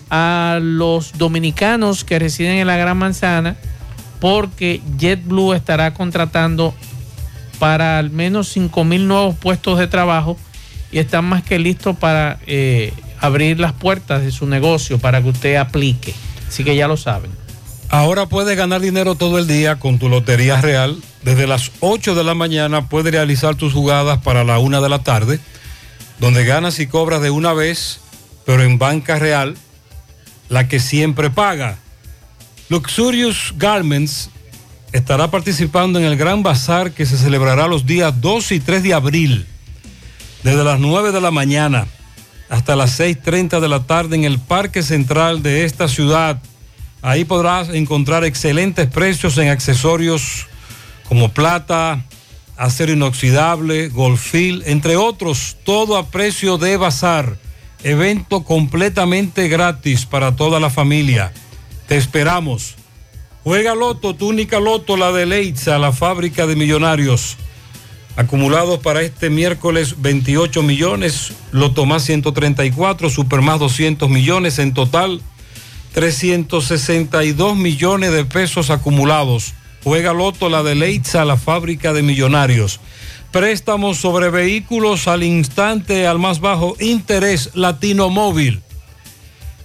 a 0.10 0.60
los 0.61 1.18
dominicanos 1.18 2.03
que 2.03 2.19
residen 2.19 2.57
en 2.57 2.68
la 2.68 2.77
Gran 2.77 2.98
Manzana, 2.98 3.56
porque 4.19 4.81
JetBlue 4.98 5.53
estará 5.53 5.94
contratando 5.94 6.73
para 7.60 7.99
al 7.99 8.10
menos 8.10 8.48
5 8.49 8.84
mil 8.84 9.07
nuevos 9.07 9.36
puestos 9.36 9.77
de 9.77 9.88
trabajo 9.88 10.38
y 10.91 10.99
están 10.99 11.26
más 11.26 11.44
que 11.44 11.60
listos 11.60 11.95
para 11.98 12.40
eh, 12.48 12.94
abrir 13.19 13.60
las 13.60 13.73
puertas 13.73 14.23
de 14.23 14.31
su 14.31 14.45
negocio 14.48 14.98
para 14.98 15.22
que 15.22 15.30
usted 15.30 15.56
aplique. 15.57 16.14
Así 16.48 16.64
que 16.64 16.76
ya 16.76 16.88
lo 16.88 16.98
saben. 16.98 17.39
Ahora 17.91 18.28
puedes 18.28 18.56
ganar 18.56 18.82
dinero 18.82 19.16
todo 19.16 19.40
el 19.40 19.48
día 19.48 19.78
con 19.78 19.98
tu 19.98 20.10
Lotería 20.10 20.61
Real. 20.61 21.02
Desde 21.24 21.48
las 21.48 21.72
8 21.80 22.14
de 22.14 22.24
la 22.24 22.36
mañana 22.36 22.88
puedes 22.88 23.11
realizar 23.11 23.56
tus 23.56 23.74
jugadas 23.74 24.20
para 24.20 24.44
la 24.44 24.60
1 24.60 24.80
de 24.82 24.90
la 24.90 24.99
tarde, 24.99 25.40
donde 26.20 26.45
ganas 26.45 26.80
y 26.80 26.86
cobras 26.86 27.22
de 27.22 27.32
una 27.32 27.53
vez, 27.53 27.99
pero 28.45 28.61
en 28.61 28.78
banca 28.78 29.18
real, 29.18 29.57
la 30.49 30.68
que 30.68 30.80
siempre 30.80 31.32
paga. 31.32 31.80
Luxurious 32.70 33.56
Garments 33.57 34.30
estará 34.91 35.32
participando 35.32 35.98
en 35.98 36.06
el 36.06 36.16
Gran 36.16 36.44
Bazar 36.44 36.91
que 36.91 37.07
se 37.07 37.18
celebrará 37.18 37.68
los 37.68 37.88
días 37.88 38.22
2 38.22 38.52
y 38.52 38.60
3 38.60 38.84
de 38.84 38.94
abril, 38.94 39.48
desde 40.44 40.64
las 40.64 40.80
9 40.80 41.11
de 41.11 41.22
la 41.22 41.32
mañana 41.32 41.88
hasta 42.49 42.76
las 42.76 42.99
6.30 42.99 43.60
de 43.60 43.68
la 43.68 43.84
tarde 43.84 44.16
en 44.16 44.26
el 44.26 44.40
Parque 44.40 44.84
Central 44.84 45.41
de 45.44 45.66
esta 45.66 45.88
ciudad. 45.88 46.41
Ahí 47.01 47.23
podrás 47.23 47.69
encontrar 47.69 48.26
excelentes 48.26 48.88
precios 48.88 49.38
en 49.38 49.49
accesorios 49.49 50.47
como 51.07 51.30
plata, 51.30 52.03
acero 52.57 52.91
inoxidable, 52.91 53.88
golfil, 53.88 54.63
entre 54.65 54.97
otros, 54.97 55.55
todo 55.63 55.97
a 55.97 56.07
precio 56.07 56.57
de 56.57 56.76
bazar. 56.76 57.38
Evento 57.84 58.43
completamente 58.43 59.47
gratis 59.47 60.05
para 60.05 60.35
toda 60.35 60.59
la 60.59 60.69
familia. 60.69 61.31
Te 61.88 61.95
esperamos. 61.95 62.76
Juega 63.45 63.73
Loto, 63.76 64.13
tu 64.13 64.27
única 64.27 64.59
Loto, 64.59 64.97
la 64.97 65.13
de 65.13 65.26
Leitza, 65.26 65.80
la 65.80 65.93
fábrica 65.93 66.45
de 66.45 66.57
millonarios. 66.57 67.38
Acumulados 68.17 68.80
para 68.80 69.01
este 69.01 69.30
miércoles 69.30 70.01
28 70.01 70.61
millones, 70.61 71.31
Loto 71.53 71.85
más 71.85 72.03
134, 72.03 73.09
Super 73.09 73.39
más 73.39 73.59
200 73.59 74.09
millones, 74.09 74.59
en 74.59 74.73
total 74.73 75.21
362 75.94 77.57
millones 77.57 78.11
de 78.11 78.26
pesos 78.26 78.70
acumulados. 78.70 79.53
Juega 79.84 80.14
Loto, 80.14 80.49
la 80.49 80.64
de 80.64 80.76
Leitza, 80.76 81.26
la 81.26 81.38
fábrica 81.38 81.94
de 81.94 82.03
millonarios. 82.03 82.80
Préstamos 83.32 83.98
sobre 83.98 84.30
vehículos 84.30 85.07
al 85.07 85.24
instante, 85.24 86.07
al 86.07 86.20
más 86.20 86.40
bajo 86.40 86.76
interés, 86.80 87.52
Latino 87.53 88.10
Móvil. 88.10 88.61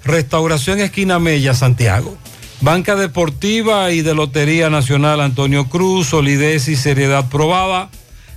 Restauración 0.05 0.81
Esquina 0.81 1.19
Mella, 1.19 1.55
Santiago. 1.55 2.17
Banca 2.61 2.95
Deportiva 2.95 3.91
y 3.91 4.03
de 4.03 4.15
Lotería 4.15 4.71
Nacional 4.71 5.21
Antonio 5.21 5.69
Cruz, 5.69 6.09
solidez 6.09 6.69
y 6.69 6.77
seriedad 6.77 7.29
probada. 7.29 7.91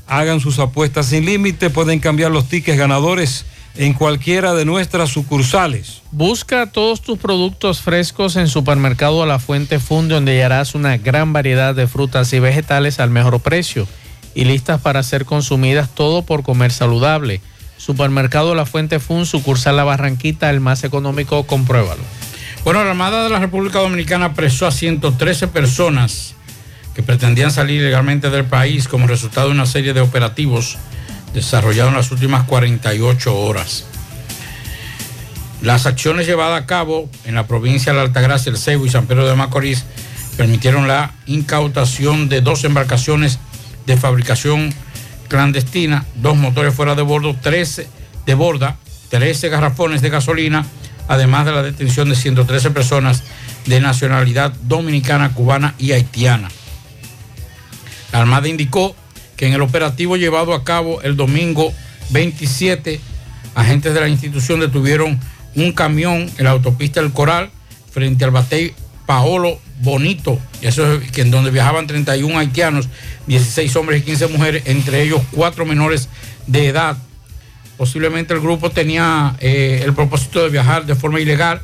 Hagan 0.07 0.39
sus 0.39 0.59
apuestas 0.59 1.07
sin 1.07 1.25
límite, 1.25 1.69
pueden 1.69 1.99
cambiar 1.99 2.31
los 2.31 2.47
tickets 2.47 2.77
ganadores 2.77 3.45
en 3.77 3.93
cualquiera 3.93 4.53
de 4.53 4.65
nuestras 4.65 5.09
sucursales. 5.09 6.01
Busca 6.11 6.71
todos 6.71 7.01
tus 7.01 7.19
productos 7.19 7.81
frescos 7.81 8.35
en 8.35 8.47
Supermercado 8.47 9.25
La 9.25 9.39
Fuente 9.39 9.79
Fund, 9.79 10.11
donde 10.11 10.33
hallarás 10.33 10.75
una 10.75 10.97
gran 10.97 11.31
variedad 11.31 11.75
de 11.75 11.87
frutas 11.87 12.33
y 12.33 12.39
vegetales 12.39 12.99
al 12.99 13.11
mejor 13.11 13.39
precio 13.39 13.87
y 14.33 14.45
listas 14.45 14.81
para 14.81 15.03
ser 15.03 15.25
consumidas 15.25 15.89
todo 15.93 16.23
por 16.23 16.43
comer 16.43 16.71
saludable. 16.71 17.41
Supermercado 17.77 18.55
La 18.55 18.65
Fuente 18.65 18.99
Fund, 18.99 19.25
sucursal 19.25 19.75
La 19.75 19.83
Barranquita, 19.83 20.49
el 20.49 20.59
más 20.59 20.83
económico, 20.83 21.45
compruébalo. 21.45 22.03
Bueno, 22.63 22.83
la 22.83 22.89
Armada 22.89 23.23
de 23.23 23.29
la 23.29 23.39
República 23.39 23.79
Dominicana 23.79 24.25
apresó 24.25 24.65
a 24.65 24.71
113 24.71 25.47
personas 25.47 26.33
que 26.95 27.03
pretendían 27.03 27.51
salir 27.51 27.81
legalmente 27.81 28.31
del 28.31 28.45
país 28.45 28.87
como 28.87 29.05
resultado 29.05 29.47
de 29.47 29.53
una 29.53 29.67
serie 29.67 29.93
de 29.93 30.01
operativos 30.01 30.77
desarrollados 31.33 31.91
en 31.91 31.97
las 31.97 32.11
últimas 32.11 32.45
48 32.45 33.35
horas. 33.35 33.85
Las 35.61 35.85
acciones 35.85 36.27
llevadas 36.27 36.61
a 36.61 36.65
cabo 36.65 37.09
en 37.25 37.35
la 37.35 37.47
provincia 37.47 37.91
de 37.91 37.97
la 37.97 38.03
Altagracia, 38.03 38.51
El 38.51 38.57
Ceibo 38.57 38.85
y 38.85 38.89
San 38.89 39.07
Pedro 39.07 39.27
de 39.27 39.35
Macorís 39.35 39.85
permitieron 40.37 40.87
la 40.87 41.11
incautación 41.25 42.29
de 42.29 42.41
dos 42.41 42.63
embarcaciones 42.63 43.39
de 43.87 43.97
fabricación 43.97 44.73
clandestina, 45.27 46.05
dos 46.15 46.37
motores 46.37 46.73
fuera 46.73 46.93
de 46.93 47.01
bordo, 47.01 47.35
13 47.35 47.87
de 48.25 48.33
borda, 48.35 48.77
13 49.09 49.49
garrafones 49.49 50.01
de 50.01 50.09
gasolina, 50.09 50.65
además 51.07 51.45
de 51.45 51.53
la 51.53 51.63
detención 51.63 52.09
de 52.09 52.15
113 52.15 52.71
personas 52.71 53.23
de 53.65 53.81
nacionalidad 53.81 54.53
dominicana, 54.63 55.33
cubana 55.33 55.73
y 55.77 55.93
haitiana. 55.93 56.49
La 58.11 58.19
Armada 58.19 58.47
indicó 58.47 58.95
que 59.37 59.47
en 59.47 59.53
el 59.53 59.61
operativo 59.61 60.17
llevado 60.17 60.53
a 60.53 60.63
cabo 60.63 61.01
el 61.03 61.15
domingo 61.15 61.71
27, 62.09 62.99
agentes 63.55 63.93
de 63.93 64.01
la 64.01 64.09
institución 64.09 64.59
detuvieron 64.59 65.19
un 65.55 65.71
camión 65.71 66.29
en 66.37 66.43
la 66.43 66.51
autopista 66.51 66.99
El 66.99 67.13
Coral 67.13 67.49
frente 67.91 68.25
al 68.25 68.31
batey 68.31 68.73
Paolo 69.05 69.59
Bonito, 69.79 70.39
eso 70.61 70.93
es 70.93 71.11
que 71.11 71.21
en 71.21 71.31
donde 71.31 71.51
viajaban 71.51 71.85
31 71.85 72.37
haitianos, 72.37 72.89
16 73.27 73.75
hombres 73.75 74.01
y 74.01 74.05
15 74.05 74.27
mujeres, 74.27 74.63
entre 74.65 75.03
ellos 75.03 75.21
cuatro 75.31 75.65
menores 75.65 76.09
de 76.47 76.67
edad. 76.67 76.97
Posiblemente 77.77 78.33
el 78.33 78.41
grupo 78.41 78.71
tenía 78.71 79.35
eh, 79.39 79.81
el 79.85 79.93
propósito 79.93 80.43
de 80.43 80.49
viajar 80.49 80.87
de 80.87 80.95
forma 80.95 81.19
ilegal 81.19 81.61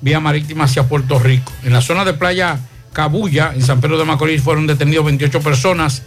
vía 0.00 0.20
marítima 0.20 0.64
hacia 0.64 0.88
Puerto 0.88 1.18
Rico. 1.18 1.52
En 1.64 1.72
la 1.72 1.80
zona 1.80 2.04
de 2.04 2.14
playa 2.14 2.60
Cabulla, 2.92 3.52
en 3.54 3.62
San 3.62 3.80
Pedro 3.80 3.98
de 3.98 4.04
Macorís, 4.04 4.42
fueron 4.42 4.66
detenidos 4.66 5.04
28 5.04 5.40
personas, 5.40 6.02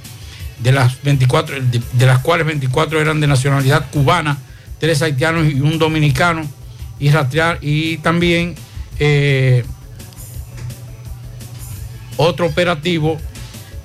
de 0.61 0.71
las, 0.71 1.01
24, 1.01 1.55
de, 1.61 2.05
las 2.05 2.19
cuales 2.19 2.45
24 2.45 3.01
eran 3.01 3.19
de 3.19 3.27
nacionalidad 3.27 3.89
cubana, 3.91 4.37
tres 4.79 5.01
haitianos 5.01 5.51
y 5.51 5.59
un 5.59 5.79
dominicano, 5.79 6.43
y 6.99 7.09
rastrear, 7.09 7.57
y 7.61 7.97
también 7.97 8.55
eh, 8.99 9.63
otro 12.17 12.45
operativo, 12.45 13.17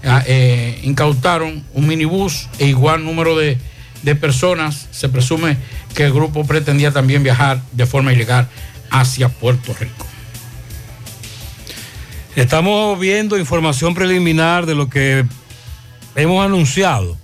ah, 0.05 0.23
eh, 0.27 0.81
incautaron 0.83 1.65
un 1.73 1.87
minibús 1.87 2.49
e 2.59 2.67
igual 2.67 3.05
número 3.05 3.37
de, 3.37 3.59
de 4.03 4.15
personas. 4.15 4.89
Se 4.91 5.09
presume 5.09 5.57
que 5.95 6.05
el 6.05 6.13
grupo 6.13 6.45
pretendía 6.45 6.93
también 6.93 7.23
viajar 7.23 7.63
de 7.73 7.87
forma 7.87 8.13
ilegal 8.13 8.49
hacia 8.91 9.31
Puerto 9.31 9.75
Rico. 9.79 10.07
Estamos 12.37 13.01
viendo 13.01 13.39
información 13.39 13.95
preliminar 13.95 14.67
de 14.67 14.75
lo 14.75 14.91
que 14.91 15.25
hemos 16.17 16.45
anunciado. 16.45 17.17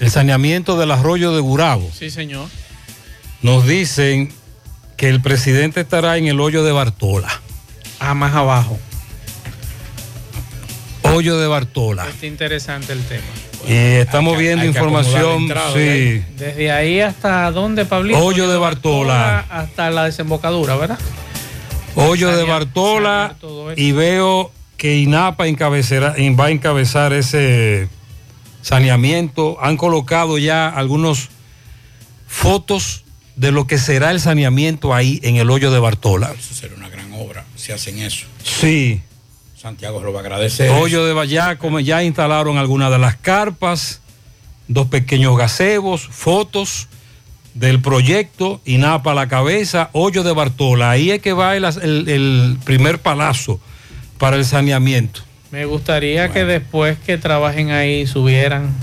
El 0.00 0.10
saneamiento 0.10 0.76
del 0.78 0.90
arroyo 0.90 1.34
de 1.34 1.40
Gurabo. 1.40 1.90
Sí, 1.96 2.10
señor. 2.10 2.48
Nos 3.42 3.66
dicen 3.66 4.30
que 4.96 5.08
el 5.08 5.22
presidente 5.22 5.80
estará 5.80 6.18
en 6.18 6.26
el 6.26 6.40
hoyo 6.40 6.64
de 6.64 6.72
Bartola. 6.72 7.40
Ah, 8.00 8.14
más 8.14 8.34
abajo. 8.34 8.78
Hoyo 11.02 11.38
de 11.38 11.46
Bartola. 11.46 12.06
Está 12.08 12.26
interesante 12.26 12.92
el 12.92 13.02
tema. 13.04 13.22
Y 13.66 13.72
estamos 13.72 14.34
Hay 14.36 14.42
viendo 14.42 14.62
hay 14.62 14.68
información. 14.68 15.42
entrada, 15.42 15.72
sí. 15.72 15.78
¿eh? 15.80 16.24
Desde 16.36 16.70
ahí 16.72 17.00
hasta 17.00 17.50
dónde, 17.52 17.84
Pablito? 17.84 18.18
Hoyo 18.18 18.50
de 18.50 18.58
Bartola. 18.58 19.40
Hasta 19.48 19.90
la 19.90 20.04
desembocadura, 20.04 20.76
¿verdad? 20.76 20.98
Hoyo 21.94 22.36
de 22.36 22.44
Bartola. 22.44 23.34
Y 23.76 23.92
veo 23.92 24.52
que 24.76 24.96
INAPA 24.98 25.44
va 25.44 26.44
a 26.44 26.50
encabezar 26.50 27.12
ese 27.12 27.88
saneamiento. 28.70 29.58
Han 29.62 29.76
colocado 29.76 30.38
ya 30.38 30.68
algunos 30.68 31.28
fotos 32.26 33.04
de 33.36 33.52
lo 33.52 33.66
que 33.68 33.78
será 33.78 34.10
el 34.10 34.18
saneamiento 34.20 34.92
ahí 34.92 35.20
en 35.22 35.36
el 35.36 35.50
hoyo 35.50 35.70
de 35.70 35.78
Bartola. 35.78 36.34
Eso 36.36 36.52
será 36.54 36.74
una 36.74 36.88
gran 36.88 37.12
obra 37.12 37.44
si 37.54 37.70
hacen 37.72 37.98
eso. 37.98 38.26
Sí. 38.42 39.00
Santiago 39.56 40.02
lo 40.02 40.12
va 40.12 40.18
a 40.20 40.22
agradecer. 40.22 40.70
Hoyo 40.70 41.04
de 41.06 41.12
Vallá, 41.12 41.58
como 41.58 41.78
ya 41.80 42.02
instalaron 42.02 42.58
algunas 42.58 42.90
de 42.90 42.98
las 42.98 43.16
carpas, 43.16 44.00
dos 44.68 44.88
pequeños 44.88 45.36
gazebos, 45.38 46.08
fotos 46.10 46.88
del 47.54 47.80
proyecto, 47.80 48.60
INAPA 48.64 49.12
a 49.12 49.14
la 49.14 49.28
cabeza, 49.28 49.90
Hoyo 49.92 50.24
de 50.24 50.32
Bartola. 50.32 50.90
Ahí 50.90 51.10
es 51.12 51.22
que 51.22 51.32
va 51.32 51.56
el, 51.56 51.64
el- 51.64 52.08
el 52.08 52.58
primer 52.64 53.00
palazo 53.00 53.60
para 54.18 54.36
el 54.36 54.44
saneamiento. 54.44 55.22
Me 55.50 55.64
gustaría 55.64 56.30
que 56.32 56.44
después 56.44 56.98
que 56.98 57.18
trabajen 57.18 57.70
ahí 57.70 58.06
subieran 58.06 58.74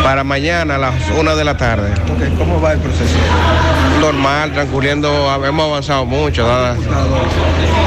Para 0.04 0.24
mañana 0.24 0.76
a 0.76 0.78
las 0.80 0.94
una 1.20 1.36
de 1.36 1.44
la 1.44 1.56
tarde. 1.56 1.92
¿Cómo 2.38 2.60
va 2.60 2.74
el 2.74 2.80
proceso? 2.80 3.16
Normal, 4.02 4.52
transcurriendo, 4.54 5.10
hemos 5.46 5.66
avanzado 5.70 6.06
mucho. 6.06 6.48
nada. 6.48 6.76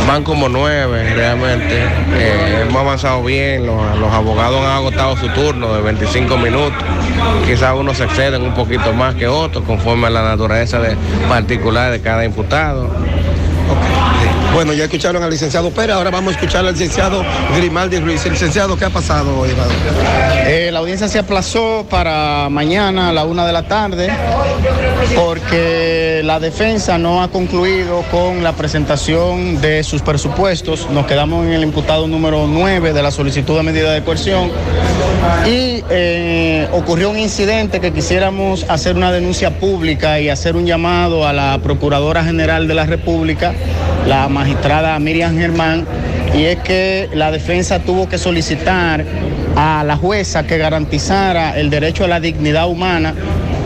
Van 0.07 0.23
como 0.23 0.49
nueve 0.49 1.15
realmente. 1.15 1.83
Eh, 2.15 2.67
hemos 2.69 2.83
avanzado 2.83 3.25
bien, 3.25 3.67
los, 3.67 3.99
los 3.99 4.13
abogados 4.13 4.61
han 4.61 4.73
agotado 4.73 5.17
su 5.17 5.29
turno 5.31 5.75
de 5.75 5.83
25 5.83 6.37
minutos. 6.39 6.81
Quizás 7.47 7.75
unos 7.75 7.97
se 7.97 8.05
exceden 8.05 8.43
un 8.43 8.55
poquito 8.55 8.93
más 8.93 9.17
que 9.17 9.27
otros 9.27 9.65
conforme 9.65 10.07
a 10.07 10.11
la 10.11 10.23
naturaleza 10.23 10.79
de 10.79 10.97
particular 11.29 11.91
de 11.91 12.01
cada 12.01 12.25
imputado. 12.25 12.89
Bueno, 14.55 14.75
ya 14.75 14.85
escucharon 14.85 15.23
al 15.23 15.31
licenciado 15.31 15.71
Pérez, 15.71 15.97
ahora 15.97 16.11
vamos 16.11 16.35
a 16.35 16.37
escuchar 16.37 16.67
al 16.67 16.73
licenciado 16.73 17.25
Grimaldi 17.57 17.99
Ruiz. 18.01 18.25
Licenciado, 18.27 18.77
¿qué 18.77 18.85
ha 18.85 18.91
pasado 18.91 19.39
hoy? 19.39 19.51
Eh, 20.47 20.71
la 20.71 20.81
audiencia 20.81 21.09
se 21.09 21.19
aplazó 21.19 21.87
para 21.89 22.49
mañana 22.51 23.09
a 23.09 23.13
la 23.13 23.25
una 23.25 23.47
de 23.47 23.53
la 23.53 23.63
tarde 23.63 24.13
porque 25.15 26.23
la 26.25 26.41
defensa 26.41 26.99
no 26.99 27.23
ha 27.23 27.29
concluido 27.29 28.03
con 28.11 28.43
la 28.43 28.53
presentación 28.53 29.61
de 29.61 29.83
sus 29.83 30.03
presupuestos. 30.03 30.89
Nos 30.91 31.07
quedamos 31.07 31.47
en 31.47 31.53
el 31.53 31.63
imputado 31.63 32.07
número 32.07 32.47
9 32.47 32.93
de 32.93 33.03
la 33.03 33.11
solicitud 33.11 33.57
de 33.57 33.63
medida 33.63 33.93
de 33.93 34.03
coerción 34.03 34.51
y 35.47 35.83
eh, 35.91 36.69
ocurrió 36.73 37.11
un 37.11 37.19
incidente 37.19 37.81
que 37.81 37.93
quisiéramos 37.93 38.65
hacer 38.69 38.97
una 38.97 39.13
denuncia 39.13 39.59
pública 39.59 40.21
y 40.21 40.29
hacer 40.29 40.57
un 40.57 40.67
llamado 40.67 41.27
a 41.27 41.33
la 41.33 41.59
Procuradora 41.63 42.25
General 42.25 42.69
de 42.69 42.75
la 42.75 42.87
República, 42.87 43.53
la 44.07 44.29
magistrada 44.29 44.99
Miriam 44.99 45.37
Germán, 45.37 45.87
y 46.35 46.45
es 46.45 46.59
que 46.59 47.09
la 47.15 47.31
defensa 47.31 47.81
tuvo 47.81 48.09
que 48.09 48.19
solicitar 48.19 49.05
a 49.57 49.85
la 49.85 49.97
jueza 49.97 50.47
que 50.47 50.59
garantizara 50.59 51.59
el 51.59 51.71
derecho 51.71 52.05
a 52.05 52.09
la 52.09 52.21
dignidad 52.21 52.69
humana 52.69 53.15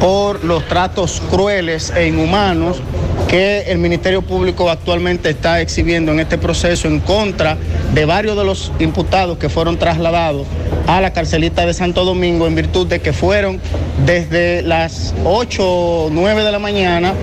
por 0.00 0.44
los 0.44 0.66
tratos 0.68 1.22
crueles 1.30 1.92
e 1.96 2.08
inhumanos 2.08 2.78
que 3.28 3.62
el 3.72 3.78
Ministerio 3.78 4.22
Público 4.22 4.70
actualmente 4.70 5.30
está 5.30 5.60
exhibiendo 5.60 6.12
en 6.12 6.20
este 6.20 6.38
proceso 6.38 6.86
en 6.86 7.00
contra 7.00 7.56
de 7.92 8.04
varios 8.04 8.36
de 8.36 8.44
los 8.44 8.70
imputados 8.78 9.38
que 9.38 9.48
fueron 9.48 9.78
trasladados 9.78 10.46
a 10.86 11.00
la 11.00 11.12
carcelita 11.12 11.66
de 11.66 11.74
Santo 11.74 12.04
Domingo 12.04 12.46
en 12.46 12.54
virtud 12.54 12.86
de 12.86 13.00
que 13.00 13.12
fueron 13.12 13.60
desde 14.04 14.62
las 14.62 15.14
8 15.24 15.62
o 15.66 16.08
9 16.12 16.44
de 16.44 16.52
la 16.52 16.58
mañana, 16.60 17.14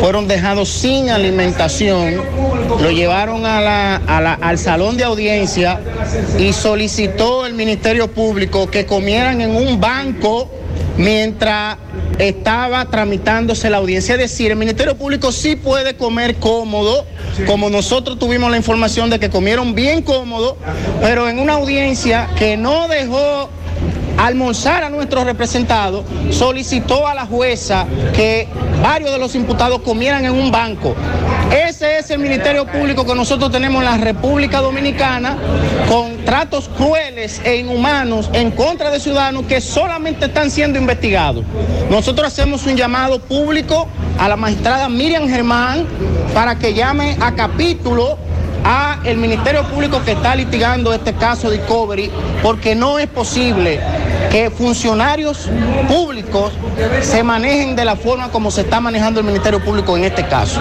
fueron 0.00 0.26
dejados 0.26 0.68
sin 0.68 1.10
alimentación, 1.10 2.16
lo 2.80 2.90
llevaron 2.90 3.46
a 3.46 3.60
la- 3.60 3.96
a 4.06 4.20
la- 4.20 4.34
al 4.34 4.58
salón 4.58 4.96
de 4.96 5.04
audiencia 5.04 5.78
y 6.38 6.52
solicitó 6.52 7.46
el 7.46 7.54
Ministerio 7.54 8.08
Público 8.10 8.68
que 8.68 8.86
comieran 8.86 9.40
en 9.40 9.54
un 9.54 9.80
banco 9.80 10.50
mientras 10.96 11.76
estaba 12.18 12.84
tramitándose 12.86 13.70
la 13.70 13.78
audiencia. 13.78 14.14
Es 14.14 14.20
decir, 14.20 14.50
el 14.50 14.56
Ministerio 14.56 14.96
Público 14.96 15.32
sí 15.32 15.56
puede 15.56 15.96
comer 15.96 16.36
cómodo, 16.36 17.06
como 17.46 17.70
nosotros 17.70 18.18
tuvimos 18.18 18.50
la 18.50 18.56
información 18.56 19.10
de 19.10 19.18
que 19.18 19.30
comieron 19.30 19.74
bien 19.74 20.02
cómodo, 20.02 20.56
pero 21.00 21.28
en 21.28 21.38
una 21.38 21.54
audiencia 21.54 22.28
que 22.38 22.56
no 22.56 22.88
dejó 22.88 23.48
almorzar 24.18 24.84
a 24.84 24.90
nuestros 24.90 25.24
representados, 25.24 26.04
solicitó 26.30 27.06
a 27.06 27.14
la 27.14 27.26
jueza 27.26 27.86
que 28.14 28.48
varios 28.82 29.12
de 29.12 29.18
los 29.18 29.34
imputados 29.34 29.82
comieran 29.82 30.24
en 30.24 30.32
un 30.32 30.50
banco. 30.50 30.94
Ese 31.50 31.98
es 31.98 32.10
el 32.10 32.18
Ministerio 32.18 32.66
Público 32.66 33.04
que 33.04 33.14
nosotros 33.14 33.52
tenemos 33.52 33.82
en 33.82 33.90
la 33.90 33.98
República 33.98 34.60
Dominicana, 34.60 35.36
con 35.88 36.24
tratos 36.24 36.70
crueles 36.76 37.42
e 37.44 37.56
inhumanos 37.56 38.30
en 38.32 38.50
contra 38.52 38.90
de 38.90 39.00
ciudadanos 39.00 39.44
que 39.44 39.60
solamente 39.60 40.26
están 40.26 40.50
siendo 40.50 40.78
investigados. 40.78 41.44
Nosotros 41.90 42.26
hacemos 42.26 42.66
un 42.66 42.76
llamado 42.76 43.20
público 43.20 43.86
a 44.18 44.28
la 44.28 44.36
magistrada 44.36 44.88
Miriam 44.88 45.28
Germán 45.28 45.86
para 46.32 46.58
que 46.58 46.72
llame 46.72 47.16
a 47.20 47.34
capítulo 47.34 48.16
a 48.64 49.00
el 49.04 49.16
Ministerio 49.16 49.64
Público 49.64 50.00
que 50.04 50.12
está 50.12 50.34
litigando 50.34 50.92
este 50.92 51.12
caso 51.14 51.50
de 51.50 51.58
Discovery, 51.58 52.10
porque 52.42 52.74
no 52.74 52.98
es 52.98 53.08
posible 53.08 53.80
que 54.32 54.50
funcionarios 54.50 55.50
públicos 55.88 56.54
se 57.02 57.22
manejen 57.22 57.76
de 57.76 57.84
la 57.84 57.96
forma 57.96 58.30
como 58.30 58.50
se 58.50 58.62
está 58.62 58.80
manejando 58.80 59.20
el 59.20 59.26
Ministerio 59.26 59.62
Público 59.62 59.94
en 59.94 60.04
este 60.04 60.26
caso. 60.26 60.58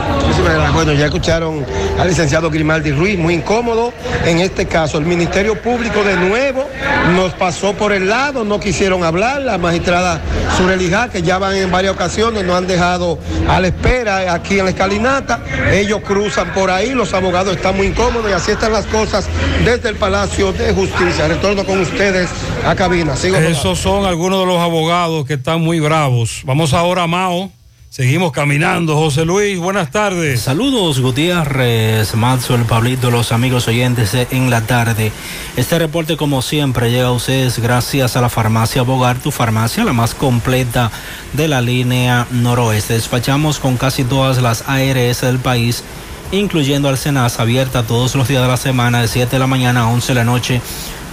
Bueno, 0.73 0.91
ya 0.91 1.06
escucharon 1.06 1.65
al 1.98 2.06
licenciado 2.10 2.49
Grimaldi 2.49 2.91
Ruiz, 2.91 3.18
muy 3.18 3.35
incómodo 3.35 3.93
en 4.26 4.39
este 4.39 4.65
caso. 4.65 4.98
El 4.98 5.06
Ministerio 5.06 5.61
Público 5.61 6.03
de 6.03 6.18
nuevo 6.18 6.68
nos 7.15 7.31
pasó 7.34 7.73
por 7.73 7.93
el 7.93 8.10
lado, 8.10 8.43
no 8.43 8.60
quisieron 8.60 9.06
hablar. 9.06 9.41
La 9.41 9.57
magistrada 9.57 10.19
Surelijá, 10.57 11.07
que 11.07 11.22
ya 11.22 11.38
van 11.38 11.56
en 11.56 11.72
varias 11.72 11.93
ocasiones, 11.93 12.43
nos 12.43 12.57
han 12.57 12.68
dejado 12.68 13.19
a 13.48 13.61
la 13.61 13.68
espera 13.68 14.34
aquí 14.34 14.60
en 14.60 14.65
la 14.65 14.72
escalinata. 14.72 15.39
Ellos 15.72 16.02
cruzan 16.06 16.53
por 16.53 16.69
ahí, 16.72 16.91
los 16.91 17.14
abogados 17.14 17.56
están 17.56 17.77
muy 17.77 17.88
incómodos 17.88 18.30
y 18.30 18.34
así 18.34 18.52
están 18.52 18.73
las 18.73 18.85
cosas 18.88 19.27
desde 19.64 19.88
el 19.88 19.95
Palacio 19.95 20.52
de 20.52 20.73
Justicia. 20.73 21.30
Retorno 21.30 21.64
con 21.64 21.80
ustedes 21.80 22.27
a 22.65 22.75
cabina. 22.75 23.15
Sigo 23.15 23.38
Esos 23.38 23.79
son 23.79 24.05
algunos 24.05 24.41
de 24.41 24.45
los 24.45 24.59
abogados 24.59 25.25
que 25.25 25.33
están 25.35 25.61
muy 25.61 25.79
bravos. 25.79 26.41
Vamos 26.45 26.73
ahora 26.73 27.03
a 27.03 27.07
Mao. 27.07 27.51
Seguimos 27.89 28.31
caminando. 28.31 28.95
José 28.95 29.25
Luis, 29.25 29.59
buenas 29.59 29.91
tardes. 29.91 30.41
Saludos 30.41 31.01
Gutiérrez, 31.01 32.15
Maxwell, 32.15 32.63
Pablito, 32.63 33.11
los 33.11 33.33
amigos 33.33 33.67
oyentes 33.67 34.13
en 34.13 34.49
la 34.49 34.61
tarde. 34.61 35.11
Este 35.57 35.77
reporte 35.77 36.15
como 36.15 36.41
siempre 36.41 36.89
llega 36.89 37.07
a 37.07 37.11
ustedes 37.11 37.59
gracias 37.59 38.15
a 38.15 38.21
la 38.21 38.29
farmacia 38.29 38.83
Bogar, 38.83 39.17
tu 39.17 39.31
farmacia 39.31 39.83
la 39.83 39.91
más 39.91 40.15
completa 40.15 40.89
de 41.33 41.49
la 41.49 41.59
línea 41.61 42.27
noroeste. 42.31 42.93
Despachamos 42.93 43.59
con 43.59 43.75
casi 43.75 44.05
todas 44.05 44.41
las 44.41 44.63
ARS 44.69 45.21
del 45.21 45.39
país, 45.39 45.83
incluyendo 46.31 46.88
al 46.88 46.97
Senas, 46.97 47.41
abierta 47.41 47.83
todos 47.83 48.15
los 48.15 48.29
días 48.29 48.41
de 48.41 48.47
la 48.47 48.57
semana 48.57 49.01
de 49.01 49.09
7 49.09 49.31
de 49.31 49.39
la 49.39 49.47
mañana 49.47 49.81
a 49.81 49.88
11 49.88 50.07
de 50.13 50.15
la 50.15 50.23
noche 50.23 50.61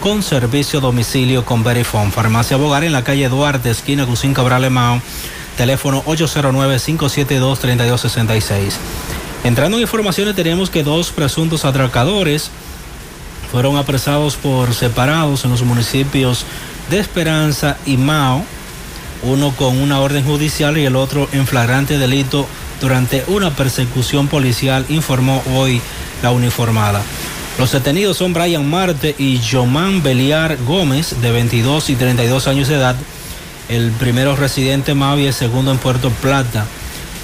con 0.01 0.23
servicio 0.23 0.81
domicilio 0.81 1.45
con 1.45 1.63
Verifone. 1.65 2.11
Farmacia 2.11 2.57
Bogar 2.57 2.85
en 2.85 2.93
la 2.93 3.05
calle 3.05 3.29
Duarte, 3.29 3.71
esquina 3.71 4.07
Cusín 4.07 4.33
Cabral 4.35 4.65
Emao, 4.65 5.01
teléfono 5.57 6.03
809-572-3266. 6.05 8.73
Entrando 9.45 9.77
en 9.77 9.83
informaciones, 9.83 10.35
tenemos 10.35 10.71
que 10.71 10.83
dos 10.83 11.11
presuntos 11.11 11.65
atracadores 11.65 12.51
fueron 13.51 13.77
apresados 13.77 14.37
por 14.37 14.75
separados 14.75 15.45
en 15.45 15.51
los 15.51 15.63
municipios 15.63 16.45
de 16.91 16.99
Esperanza 16.99 17.77
y 17.87 17.97
Mao, 17.97 18.45
uno 19.23 19.55
con 19.57 19.79
una 19.79 20.01
orden 20.01 20.25
judicial 20.25 20.77
y 20.79 20.85
el 20.85 20.97
otro 20.97 21.29
en 21.33 21.47
flagrante 21.47 21.99
delito 21.99 22.47
durante 22.81 23.25
una 23.27 23.51
persecución 23.51 24.29
policial, 24.29 24.85
informó 24.89 25.43
hoy 25.55 25.81
la 26.23 26.31
uniformada. 26.31 27.03
Los 27.59 27.73
detenidos 27.73 28.17
son 28.17 28.33
Brian 28.33 28.71
Marte 28.71 29.17
y 29.19 29.41
Jomán 29.43 30.01
Beliar 30.01 30.57
Gómez, 30.65 31.21
de 31.21 31.33
22 31.33 31.91
y 31.91 31.97
32 31.97 32.47
años 32.47 32.69
de 32.69 32.77
edad, 32.77 32.95
el 33.69 33.91
primero 33.91 34.37
residente 34.37 34.93
y 34.95 35.27
el 35.27 35.33
segundo 35.33 35.73
en 35.73 35.79
Puerto 35.79 36.11
Plata. 36.11 36.67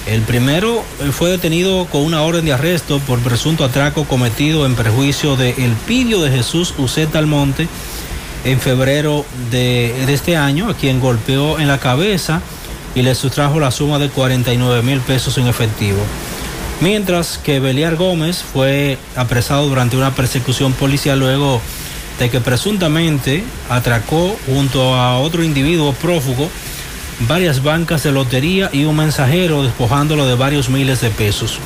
El 0.05 0.23
primero 0.23 0.83
eh, 0.99 1.11
fue 1.13 1.29
detenido 1.29 1.85
con 1.85 2.01
una 2.01 2.21
orden 2.21 2.43
de 2.43 2.51
arresto 2.51 2.99
por 2.99 3.19
presunto 3.19 3.63
atraco 3.63 4.03
cometido 4.03 4.65
en 4.65 4.75
perjuicio 4.75 5.37
de 5.37 5.51
Elpidio 5.51 6.19
de 6.21 6.29
Jesús 6.29 6.73
Uceta 6.77 7.17
Almonte 7.17 7.69
en 8.43 8.59
febrero 8.59 9.25
de 9.51 10.13
este 10.13 10.35
año, 10.35 10.69
a 10.69 10.73
quien 10.75 10.99
golpeó 10.99 11.59
en 11.59 11.69
la 11.69 11.79
cabeza 11.79 12.41
y 12.93 13.03
le 13.03 13.15
sustrajo 13.15 13.61
la 13.61 13.71
suma 13.71 13.99
de 13.99 14.09
49 14.09 14.83
mil 14.83 14.99
pesos 14.99 15.37
en 15.37 15.47
efectivo. 15.47 15.99
Mientras 16.81 17.37
que 17.37 17.59
Beliar 17.59 17.95
Gómez 17.95 18.43
fue 18.43 18.97
apresado 19.15 19.67
durante 19.67 19.95
una 19.95 20.13
persecución 20.13 20.73
policial 20.73 21.19
luego 21.19 21.61
de 22.19 22.29
que 22.29 22.41
presuntamente 22.41 23.43
atracó 23.69 24.37
junto 24.45 24.93
a 24.93 25.17
otro 25.19 25.43
individuo 25.43 25.93
prófugo 25.93 26.49
varias 27.27 27.63
bancas 27.63 28.03
de 28.03 28.11
lotería 28.11 28.69
y 28.73 28.83
un 28.83 28.97
mensajero 28.97 29.63
despojándolo 29.63 30.25
de 30.25 30.35
varios 30.35 30.69
miles 30.69 30.99
de 30.99 31.09
pesos. 31.09 31.59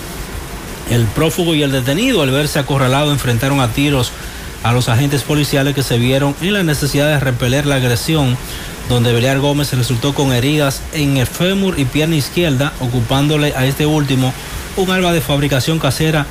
El 0.92 1.06
prófugo 1.06 1.56
y 1.56 1.64
el 1.64 1.72
detenido 1.72 2.22
al 2.22 2.32
verse 2.32 2.60
acorralado 2.60 3.12
enfrentaron 3.12 3.62
a 3.62 3.70
tiros 3.70 4.12
a 4.64 4.74
los 4.74 4.90
agentes 4.90 5.24
policiales 5.24 5.74
que 5.74 5.84
se 5.84 5.98
vieron 5.98 6.36
en 6.42 6.54
la 6.54 6.64
necesidad 6.64 7.08
de 7.08 7.20
repeler 7.20 7.66
la 7.66 7.76
agresión, 7.76 8.38
donde 8.90 9.14
Beliar 9.14 9.40
Gómez 9.40 9.74
resultó 9.74 10.14
con 10.14 10.34
heridas 10.34 10.82
en 10.94 11.18
el 11.18 11.28
fémur 11.28 11.80
y 11.80 11.86
pierna 11.86 12.16
izquierda, 12.16 12.74
ocupándole 12.80 13.54
a 13.56 13.66
este 13.66 13.86
último 13.86 14.34
un 14.80 14.92
arma 14.92 15.12
de 15.12 15.22
fabricación 15.22 15.78
casera 15.78 16.26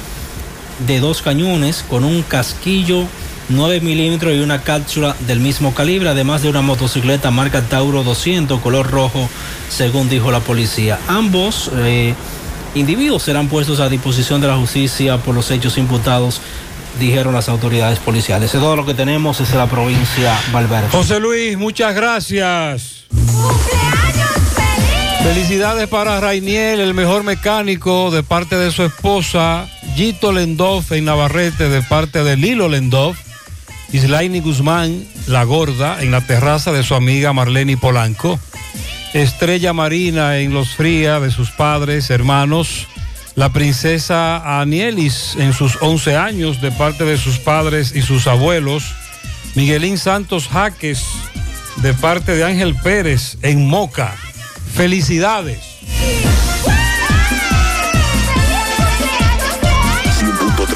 de 0.87 1.01
dos 1.01 1.23
cañones 1.23 1.85
con 1.89 2.05
un 2.05 2.23
casquillo 2.23 3.05
9 3.51 3.81
milímetros 3.81 4.35
y 4.35 4.41
una 4.41 4.63
cápsula 4.63 5.17
del 5.21 5.41
mismo 5.41 5.75
calibre, 5.75 6.09
además 6.09 6.43
de 6.43 6.51
una 6.51 6.61
motocicleta 6.61 7.31
marca 7.31 7.63
Tauro 7.63 8.05
200 8.05 8.61
color 8.61 8.91
rojo, 8.91 9.29
según 9.71 10.09
dijo 10.09 10.31
la 10.31 10.41
policía. 10.41 10.99
Ambos 11.09 11.71
eh, 11.77 12.15
individuos 12.75 13.23
serán 13.23 13.49
puestos 13.49 13.81
a 13.81 13.89
disposición 13.89 14.41
de 14.41 14.49
la 14.49 14.57
justicia 14.57 15.17
por 15.19 15.35
los 15.35 15.51
hechos 15.51 15.79
imputados, 15.79 16.41
dijeron 17.01 17.35
las 17.35 17.49
autoridades 17.49 17.99
policiales. 17.99 18.55
Es 18.55 18.61
todo 18.61 18.77
lo 18.77 18.85
que 18.85 18.95
tenemos 18.95 19.39
desde 19.39 19.57
la 19.57 19.67
provincia 19.67 20.39
Valverde. 20.53 20.89
José 20.91 21.19
Luis, 21.19 21.57
muchas 21.57 21.95
gracias. 21.95 23.07
Felicidades 25.29 25.89
para 25.89 26.21
Rainiel, 26.21 26.81
el 26.81 26.95
mejor 26.95 27.23
mecánico, 27.23 28.11
de 28.11 28.23
parte 28.23 28.57
de 28.57 28.71
su 28.71 28.83
esposa, 28.83 29.69
Gito 29.95 30.33
Lendov 30.33 30.91
en 30.91 31.05
Navarrete, 31.05 31.69
de 31.69 31.83
parte 31.83 32.25
de 32.25 32.39
Lilo 32.39 32.67
Lendov. 32.67 33.15
Islaini 33.93 34.41
Guzmán, 34.41 35.07
la 35.27 35.45
gorda, 35.45 36.03
en 36.03 36.13
la 36.13 36.23
terraza 36.23 36.73
de 36.73 36.83
su 36.83 36.95
amiga 36.95 37.35
Marlene 37.35 37.77
Polanco. 37.77 38.41
Estrella 39.13 39.75
Marina 39.75 40.39
en 40.39 40.55
Los 40.55 40.71
Frías, 40.71 41.21
de 41.21 41.31
sus 41.31 41.51
padres, 41.51 42.09
hermanos. 42.09 42.87
La 43.35 43.53
princesa 43.53 44.61
Anielis 44.63 45.37
en 45.39 45.53
sus 45.53 45.77
11 45.83 46.17
años, 46.17 46.63
de 46.63 46.73
parte 46.73 47.05
de 47.05 47.19
sus 47.19 47.39
padres 47.39 47.95
y 47.95 48.01
sus 48.01 48.27
abuelos. 48.27 48.95
Miguelín 49.55 49.99
Santos 49.99 50.49
Jaques, 50.49 51.05
de 51.83 51.93
parte 51.93 52.35
de 52.35 52.45
Ángel 52.45 52.75
Pérez, 52.77 53.37
en 53.43 53.69
Moca. 53.69 54.17
Felicidades. 54.75 55.68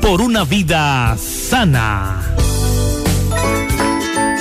por 0.00 0.20
una 0.20 0.44
vida 0.44 1.16
sana. 1.18 2.20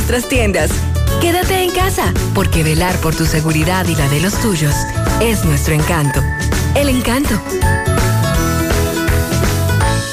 nuestras 0.00 0.30
tiendas. 0.30 0.70
Quédate 1.20 1.62
en 1.62 1.72
casa, 1.72 2.14
porque 2.34 2.62
velar 2.62 2.96
por 3.02 3.14
tu 3.14 3.26
seguridad 3.26 3.86
y 3.86 3.94
la 3.94 4.08
de 4.08 4.20
los 4.20 4.32
tuyos 4.40 4.74
es 5.20 5.44
nuestro 5.44 5.74
encanto. 5.74 6.22
El 6.74 6.88
encanto. 6.88 7.38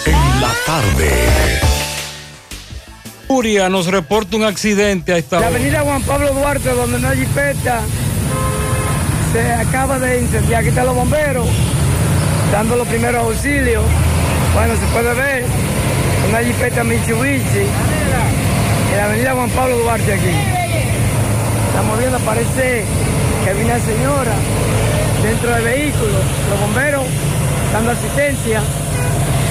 En 0.05 0.41
la 0.41 0.51
tarde. 0.65 1.61
Furia 3.29 3.69
nos 3.69 3.87
reporta 3.87 4.35
un 4.35 4.43
accidente 4.43 5.13
a 5.13 5.17
esta 5.19 5.39
La 5.39 5.47
avenida 5.47 5.79
Juan 5.79 6.01
Pablo 6.01 6.33
Duarte, 6.33 6.69
donde 6.71 6.99
no 6.99 7.07
hay 7.07 7.19
jipeta, 7.19 7.79
se 9.31 9.53
acaba 9.53 9.99
de 9.99 10.19
incendiar. 10.19 10.59
Aquí 10.59 10.69
están 10.69 10.85
los 10.85 10.95
bomberos, 10.95 11.47
dando 12.51 12.75
los 12.75 12.87
primeros 12.89 13.23
auxilios. 13.23 13.85
Bueno, 14.53 14.73
se 14.75 14.85
puede 14.87 15.13
ver 15.13 15.45
una 16.29 16.39
jipeta 16.39 16.83
Mitsubishi 16.83 17.67
en 18.91 18.97
la 18.97 19.05
avenida 19.05 19.33
Juan 19.33 19.49
Pablo 19.51 19.77
Duarte 19.77 20.13
aquí. 20.13 20.33
Estamos 21.69 21.99
viendo, 21.99 22.19
parece 22.19 22.83
que 23.45 23.53
viene 23.53 23.71
una 23.73 23.79
señora 23.85 24.31
dentro 25.23 25.49
del 25.55 25.63
vehículo. 25.63 26.17
Los 26.49 26.59
bomberos 26.59 27.03
dando 27.73 27.91
asistencia. 27.91 28.61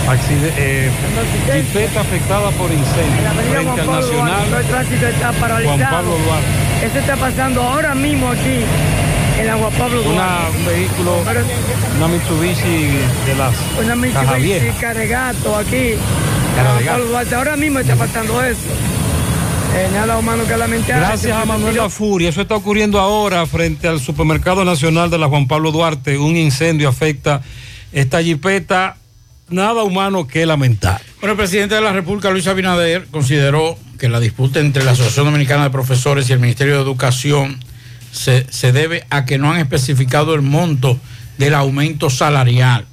Accide- 0.08 0.52
eh, 0.56 0.90
afectada 2.00 2.50
por 2.52 2.70
incendio. 2.70 3.18
En 3.18 3.24
la 3.24 3.30
avenida 3.30 3.62
Juan 3.62 3.76
Pablo 3.76 3.92
Duarte, 4.06 4.16
Nacional 4.16 4.44
todo 4.48 4.58
el 4.60 4.66
tránsito 4.66 5.06
está 5.08 5.32
paralizado. 5.32 5.76
Juan 5.78 5.90
Pablo 5.90 6.18
Duarte. 6.24 6.86
Eso 6.86 6.98
está 6.98 7.16
pasando 7.16 7.62
ahora 7.62 7.94
mismo 7.94 8.28
aquí, 8.30 8.60
en 9.40 9.46
la 9.46 9.56
Juan 9.56 9.72
Pablo 9.72 10.02
Duarte. 10.02 10.10
Una, 10.12 10.58
un 10.58 10.66
vehículo, 10.66 11.22
Pero- 11.24 11.40
una 11.96 12.08
Mitsubishi 12.08 12.98
de 13.26 13.34
las 13.36 13.54
Una 13.84 13.96
Mitsubishi. 13.96 14.70
Carregato 14.80 15.56
aquí. 15.56 15.92
en 15.94 15.98
Cara 16.56 16.68
de 16.68 16.74
Juan 16.74 16.84
gato. 16.84 16.90
Pablo 16.92 17.06
Duarte. 17.06 17.34
Ahora 17.34 17.56
mismo 17.56 17.78
está 17.80 17.96
pasando 17.96 18.42
eso. 18.44 18.60
Eh, 19.74 19.88
nada 19.92 20.16
humano 20.18 20.44
que 20.46 20.56
lamentar. 20.56 21.00
Gracias 21.00 21.36
a 21.36 21.44
Manuel 21.44 21.76
La 21.76 21.90
Furia. 21.90 22.28
Eso 22.30 22.40
está 22.40 22.54
ocurriendo 22.56 22.98
ahora 22.98 23.44
frente 23.46 23.88
al 23.88 24.00
Supermercado 24.00 24.64
Nacional 24.64 25.10
de 25.10 25.18
la 25.18 25.28
Juan 25.28 25.46
Pablo 25.46 25.70
Duarte. 25.70 26.16
Un 26.18 26.36
incendio 26.36 26.88
afecta 26.88 27.42
esta 27.92 28.22
jipeta. 28.22 28.96
Nada 29.48 29.82
humano 29.84 30.26
que 30.26 30.44
lamentar. 30.46 31.00
Bueno, 31.20 31.32
el 31.32 31.36
presidente 31.38 31.74
de 31.76 31.80
la 31.80 31.92
República, 31.92 32.30
Luis 32.30 32.46
Abinader, 32.46 33.06
consideró 33.10 33.78
que 33.98 34.08
la 34.08 34.18
disputa 34.18 34.60
entre 34.60 34.82
la 34.82 34.92
Asociación 34.92 35.26
Dominicana 35.26 35.64
de 35.64 35.70
Profesores 35.70 36.28
y 36.28 36.32
el 36.32 36.40
Ministerio 36.40 36.74
de 36.76 36.82
Educación 36.82 37.60
se, 38.12 38.46
se 38.50 38.72
debe 38.72 39.04
a 39.10 39.24
que 39.24 39.38
no 39.38 39.52
han 39.52 39.60
especificado 39.60 40.34
el 40.34 40.42
monto 40.42 40.98
del 41.38 41.54
aumento 41.54 42.10
salarial. 42.10 42.86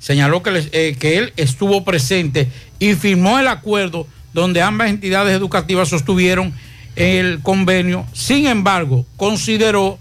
Señaló 0.00 0.42
que, 0.42 0.50
les- 0.50 0.68
eh, 0.72 0.96
que 0.98 1.18
él 1.18 1.32
estuvo 1.36 1.84
presente 1.84 2.48
y 2.80 2.94
firmó 2.94 3.38
el 3.38 3.46
acuerdo 3.46 4.08
donde 4.34 4.62
ambas 4.62 4.90
entidades 4.90 5.36
educativas 5.36 5.88
sostuvieron 5.88 6.52
el 6.96 7.40
convenio. 7.42 8.06
Sin 8.12 8.46
embargo, 8.46 9.06
consideró 9.16 9.98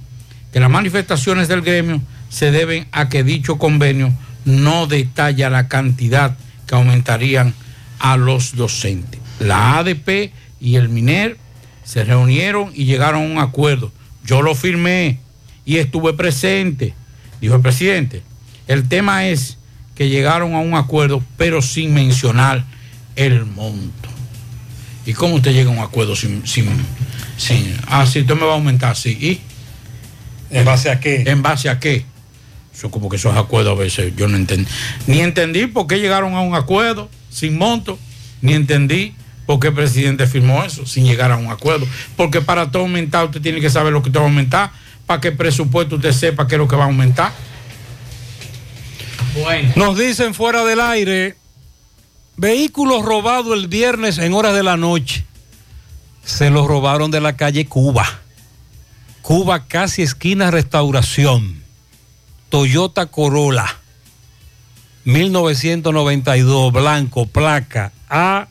que 0.51 0.59
las 0.59 0.69
manifestaciones 0.69 1.47
del 1.47 1.61
gremio 1.61 2.01
se 2.29 2.51
deben 2.51 2.87
a 2.91 3.09
que 3.09 3.23
dicho 3.23 3.57
convenio 3.57 4.13
no 4.45 4.87
detalla 4.87 5.49
la 5.49 5.67
cantidad 5.67 6.37
que 6.65 6.75
aumentarían 6.75 7.53
a 7.99 8.17
los 8.17 8.55
docentes. 8.55 9.19
La 9.39 9.77
ADP 9.77 10.31
y 10.59 10.75
el 10.75 10.89
MINER 10.89 11.37
se 11.83 12.03
reunieron 12.03 12.71
y 12.73 12.85
llegaron 12.85 13.23
a 13.23 13.25
un 13.25 13.37
acuerdo. 13.39 13.91
Yo 14.23 14.41
lo 14.41 14.55
firmé 14.55 15.19
y 15.65 15.77
estuve 15.77 16.13
presente, 16.13 16.93
dijo 17.39 17.55
el 17.55 17.61
presidente. 17.61 18.23
El 18.67 18.87
tema 18.87 19.27
es 19.27 19.57
que 19.95 20.09
llegaron 20.09 20.53
a 20.53 20.59
un 20.59 20.75
acuerdo, 20.75 21.23
pero 21.37 21.61
sin 21.61 21.93
mencionar 21.93 22.63
el 23.15 23.45
monto. 23.45 24.10
¿Y 25.05 25.13
cómo 25.13 25.35
usted 25.35 25.51
llega 25.51 25.69
a 25.69 25.73
un 25.73 25.79
acuerdo 25.79 26.15
sin... 26.15 26.45
sin, 26.45 26.67
sin 27.37 27.75
ah, 27.87 28.05
sí, 28.05 28.21
usted 28.21 28.35
me 28.35 28.45
va 28.45 28.51
a 28.51 28.55
aumentar, 28.55 28.95
sí. 28.95 29.17
¿Y? 29.19 29.41
¿En 30.55 30.65
base 30.65 30.89
a 30.91 30.99
qué? 30.99 31.23
¿En 31.25 31.41
base 31.41 31.69
a 31.69 31.79
qué? 31.79 32.05
Eso 32.73 32.91
como 32.91 33.09
que 33.09 33.15
esos 33.15 33.35
acuerdos 33.35 33.77
a 33.77 33.81
veces 33.81 34.13
yo 34.15 34.27
no 34.27 34.37
entendí. 34.37 34.69
Ni 35.07 35.21
entendí 35.21 35.67
por 35.67 35.87
qué 35.87 35.99
llegaron 35.99 36.35
a 36.35 36.41
un 36.41 36.55
acuerdo 36.55 37.09
sin 37.29 37.57
monto, 37.57 37.97
ni 38.41 38.53
entendí 38.53 39.13
por 39.45 39.59
qué 39.59 39.67
el 39.67 39.73
presidente 39.73 40.27
firmó 40.27 40.63
eso 40.63 40.85
sin 40.85 41.05
llegar 41.05 41.31
a 41.31 41.37
un 41.37 41.47
acuerdo. 41.51 41.87
Porque 42.15 42.41
para 42.41 42.71
todo 42.71 42.83
aumentar 42.83 43.25
usted 43.25 43.41
tiene 43.41 43.59
que 43.59 43.69
saber 43.69 43.91
lo 43.91 44.01
que 44.01 44.09
usted 44.09 44.19
va 44.19 44.25
a 44.25 44.27
aumentar, 44.27 44.71
para 45.05 45.19
que 45.19 45.29
el 45.29 45.35
presupuesto 45.35 45.95
usted 45.95 46.11
sepa 46.11 46.47
qué 46.47 46.55
es 46.55 46.59
lo 46.59 46.67
que 46.67 46.75
va 46.75 46.83
a 46.83 46.87
aumentar. 46.87 47.31
Bueno. 49.41 49.71
Nos 49.75 49.97
dicen 49.97 50.33
fuera 50.33 50.63
del 50.65 50.79
aire, 50.79 51.35
vehículos 52.41 53.05
robados 53.05 53.55
el 53.55 53.67
viernes 53.67 54.17
en 54.17 54.33
horas 54.33 54.55
de 54.55 54.63
la 54.63 54.75
noche. 54.75 55.23
Se 56.25 56.49
los 56.49 56.65
robaron 56.65 57.11
de 57.11 57.21
la 57.21 57.37
calle 57.37 57.67
Cuba. 57.67 58.03
Cuba 59.21 59.67
casi 59.67 60.01
esquina 60.01 60.49
restauración. 60.49 61.61
Toyota 62.49 63.05
Corolla. 63.05 63.77
1992, 65.03 66.73
blanco, 66.73 67.27
placa 67.27 67.91
A 68.09 68.47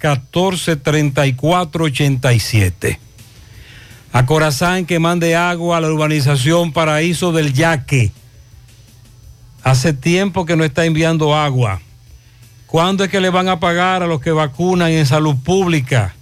143487. 0.00 3.00
A 4.12 4.26
Corazán 4.26 4.86
que 4.86 5.00
mande 5.00 5.34
agua 5.34 5.78
a 5.78 5.80
la 5.80 5.88
urbanización 5.88 6.72
Paraíso 6.72 7.32
del 7.32 7.52
Yaque. 7.52 8.12
Hace 9.64 9.92
tiempo 9.92 10.46
que 10.46 10.54
no 10.54 10.62
está 10.62 10.84
enviando 10.84 11.34
agua. 11.34 11.80
¿Cuándo 12.72 13.04
es 13.04 13.10
que 13.10 13.20
le 13.20 13.28
van 13.28 13.50
a 13.50 13.60
pagar 13.60 14.02
a 14.02 14.06
los 14.06 14.22
que 14.22 14.30
vacunan 14.30 14.90
en 14.92 15.04
salud 15.04 15.36
pública? 15.36 16.14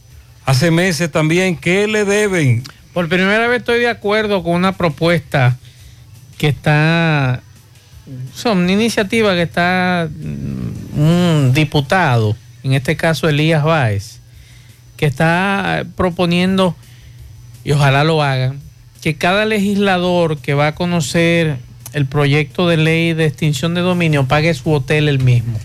Hace 0.44 0.72
meses 0.72 1.09
también, 1.09 1.56
¿qué 1.56 1.86
le 1.86 2.05
deben? 2.05 2.64
Por 2.93 3.09
primera 3.09 3.47
vez 3.47 3.60
estoy 3.60 3.78
de 3.78 3.89
acuerdo 3.89 4.43
con 4.43 4.55
una 4.55 4.72
propuesta 4.72 5.56
que 6.39 6.48
está, 6.48 7.40
son 8.35 8.59
una 8.59 8.72
iniciativa 8.72 9.32
que 9.35 9.43
está 9.43 10.09
mm, 10.10 10.98
un 11.01 11.52
diputado, 11.55 12.36
en 12.64 12.72
este 12.72 12.97
caso 12.97 13.28
Elías 13.28 13.62
Báez, 13.62 14.18
que 14.97 15.06
está 15.06 15.85
proponiendo, 15.94 16.74
y 17.62 17.70
ojalá 17.70 18.02
lo 18.02 18.24
hagan, 18.24 18.59
que 19.01 19.14
cada 19.14 19.44
legislador 19.44 20.39
que 20.39 20.55
va 20.55 20.66
a 20.66 20.74
conocer 20.74 21.59
el 21.93 22.06
proyecto 22.06 22.66
de 22.66 22.77
ley 22.77 23.14
de 23.14 23.27
extinción 23.27 23.74
de 23.74 23.82
dominio 23.82 24.27
pague 24.27 24.52
su 24.52 24.72
hotel 24.72 25.09
el 25.09 25.20
mismo. 25.20 25.60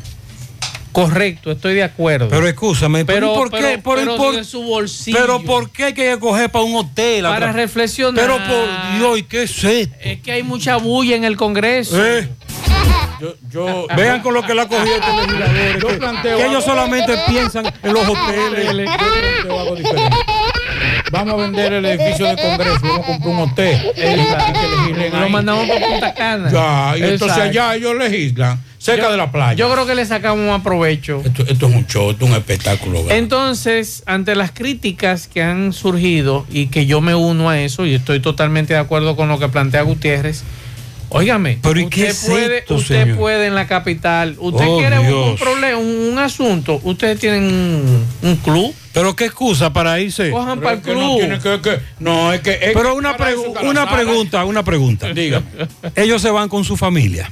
Correcto, 0.95 1.51
estoy 1.51 1.73
de 1.75 1.83
acuerdo. 1.83 2.29
Pero 2.29 2.47
escúchame, 2.47 3.03
pero, 3.05 3.33
¿por 3.33 3.51
qué? 3.51 3.57
pero- 3.57 3.81
Por- 3.83 3.97
pero 3.99 4.15
por- 4.15 4.35
de 4.35 4.43
su 4.45 4.63
bolsillo. 4.63 5.17
Pero 5.19 5.41
¿por 5.41 5.69
qué 5.69 5.83
hay 5.85 5.93
que 5.93 6.17
coger 6.19 6.49
para 6.49 6.63
un 6.63 6.75
hotel? 6.75 7.23
Para 7.25 7.51
reflexionar. 7.51 8.23
Pero 8.23 8.37
por 8.37 8.97
Dios, 8.97 9.19
¿y 9.19 9.23
qué 9.23 9.43
es 9.43 9.63
esto? 9.63 9.95
Es 10.01 10.21
que 10.21 10.31
hay 10.31 10.43
mucha 10.43 10.77
bulla 10.77 11.15
en 11.15 11.25
el 11.25 11.35
Congreso. 11.35 12.03
Eh. 12.03 12.29
Yo, 13.49 13.87
Vean 13.95 14.21
con 14.21 14.33
lo 14.33 14.43
que 14.43 14.53
la 14.53 14.63
ha 14.63 14.67
cogido 14.67 14.95
este 14.95 15.13
legislador. 15.15 15.79
Yo 15.81 15.99
planteo 15.99 16.37
que 16.37 16.43
algo. 16.43 16.53
ellos 16.53 16.65
solamente 16.65 17.17
piensan 17.27 17.65
en 17.83 17.93
los 17.93 18.07
hoteles. 18.07 18.65
Yo 18.89 18.97
planteo 18.97 19.59
algo 19.59 19.75
diferente. 19.75 20.17
Vamos 21.11 21.33
a 21.33 21.37
vender 21.37 21.73
el 21.73 21.85
edificio 21.85 22.25
del 22.25 22.37
Congreso, 22.37 22.79
vamos 22.81 22.99
a 22.99 23.05
comprar 23.05 23.33
un 23.33 23.39
hotel. 23.41 23.91
Exacto. 23.95 24.45
Y 24.49 24.53
que 24.53 24.67
legislen 24.93 25.21
Lo 25.21 25.29
mandamos 25.29 25.67
para 25.67 25.87
Punta 25.87 26.13
Cana. 26.13 26.51
Ya, 26.51 26.97
y 26.97 27.03
entonces 27.03 27.37
allá 27.37 27.75
ellos 27.75 27.95
legislan. 27.95 28.59
Cerca 28.85 29.05
Yo- 29.05 29.11
de 29.11 29.17
la 29.17 29.31
playa. 29.31 29.53
Yo 29.55 29.71
creo 29.71 29.85
que 29.87 29.95
le 29.95 30.05
sacamos 30.05 30.47
más 30.47 30.61
provecho. 30.61 31.21
Esto, 31.25 31.43
esto 31.47 31.67
es 31.67 31.75
un 31.75 31.87
show, 31.87 32.11
esto 32.11 32.25
es 32.25 32.31
un 32.31 32.37
espectáculo. 32.37 33.03
¿verdad? 33.03 33.17
Entonces, 33.17 34.03
ante 34.05 34.35
las 34.35 34.51
críticas 34.51 35.27
que 35.27 35.41
han 35.41 35.73
surgido 35.73 36.45
y 36.51 36.67
que 36.67 36.85
yo 36.85 37.01
me 37.01 37.15
uno 37.15 37.49
a 37.49 37.59
eso 37.59 37.85
y 37.85 37.95
estoy 37.95 38.19
totalmente 38.19 38.73
de 38.73 38.79
acuerdo 38.79 39.15
con 39.15 39.27
lo 39.27 39.39
que 39.39 39.49
plantea 39.49 39.81
Gutiérrez, 39.81 40.43
óigame, 41.09 41.59
Pero 41.61 41.79
¿y 41.79 41.83
usted, 41.85 41.95
qué 42.03 42.07
es 42.09 42.25
puede, 42.27 42.57
esto, 42.59 42.75
usted 42.75 43.01
señor? 43.03 43.17
puede 43.17 43.47
en 43.47 43.55
la 43.55 43.67
capital, 43.67 44.35
usted 44.39 44.65
Oh, 44.67 44.77
quiere 44.79 44.99
un, 44.99 45.13
un 45.13 45.35
problema, 45.37 45.77
un, 45.77 46.09
un 46.13 46.19
asunto, 46.19 46.79
ustedes 46.83 47.19
tienen 47.19 47.43
un, 47.43 48.05
un 48.21 48.35
club, 48.37 48.73
Pero 48.93 49.15
qué 49.15 49.25
excusa 49.25 49.71
para 49.71 49.99
irse. 49.99 50.29
cojan 50.31 50.59
para 50.59 50.75
el 50.75 50.81
que 50.81 50.93
no 50.93 50.99
club. 50.99 51.17
tiene 51.19 51.39
que- 51.39 51.61
que- 51.61 51.79
no, 51.99 52.33
es 52.33 52.41
que. 52.41 52.51
es 52.53 52.73
Pero 52.73 52.91
que 52.91 52.97
una, 52.97 53.17
pregu- 53.17 53.63
una 53.63 53.89
pregunta, 53.89 54.45
una 54.45 54.63
pregunta. 54.63 55.07
Dígame. 55.13 55.45
Ellos 55.95 56.21
se 56.21 56.29
van 56.29 56.49
con 56.49 56.63
su 56.63 56.75
familia. 56.77 57.29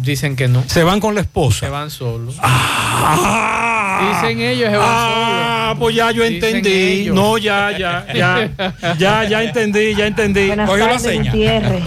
Dicen 0.00 0.36
que 0.36 0.48
no. 0.48 0.62
Se 0.66 0.82
van 0.84 1.00
con 1.00 1.14
la 1.14 1.20
esposa. 1.20 1.60
Se 1.66 1.68
van 1.68 1.90
solos. 1.90 2.36
Ah, 2.40 4.20
Dicen 4.22 4.40
ellos, 4.40 4.70
se 4.70 4.76
van 4.76 4.88
ah, 4.90 5.74
pues 5.78 5.94
ya 5.94 6.10
yo 6.10 6.22
Dicen 6.24 6.34
entendí. 6.56 6.70
ellos. 6.70 7.14
No, 7.14 7.38
ya, 7.38 7.76
ya, 7.76 8.06
ya. 8.14 8.50
Ya, 8.98 9.24
ya 9.28 9.42
entendí, 9.42 9.94
ya 9.94 10.06
entendí. 10.06 10.46
Buenas 10.48 10.68
Cogió 10.68 10.84
la 10.86 10.92
tardes, 10.92 11.02
seña. 11.06 11.30
Gutiérrez. 11.30 11.82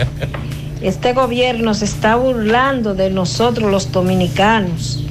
Este 0.82 1.14
gobierno 1.14 1.73
se 1.73 1.86
está 1.86 2.15
burlando 2.15 2.94
de 2.94 3.10
nosotros 3.10 3.72
los 3.72 3.91
dominicanos. 3.91 5.02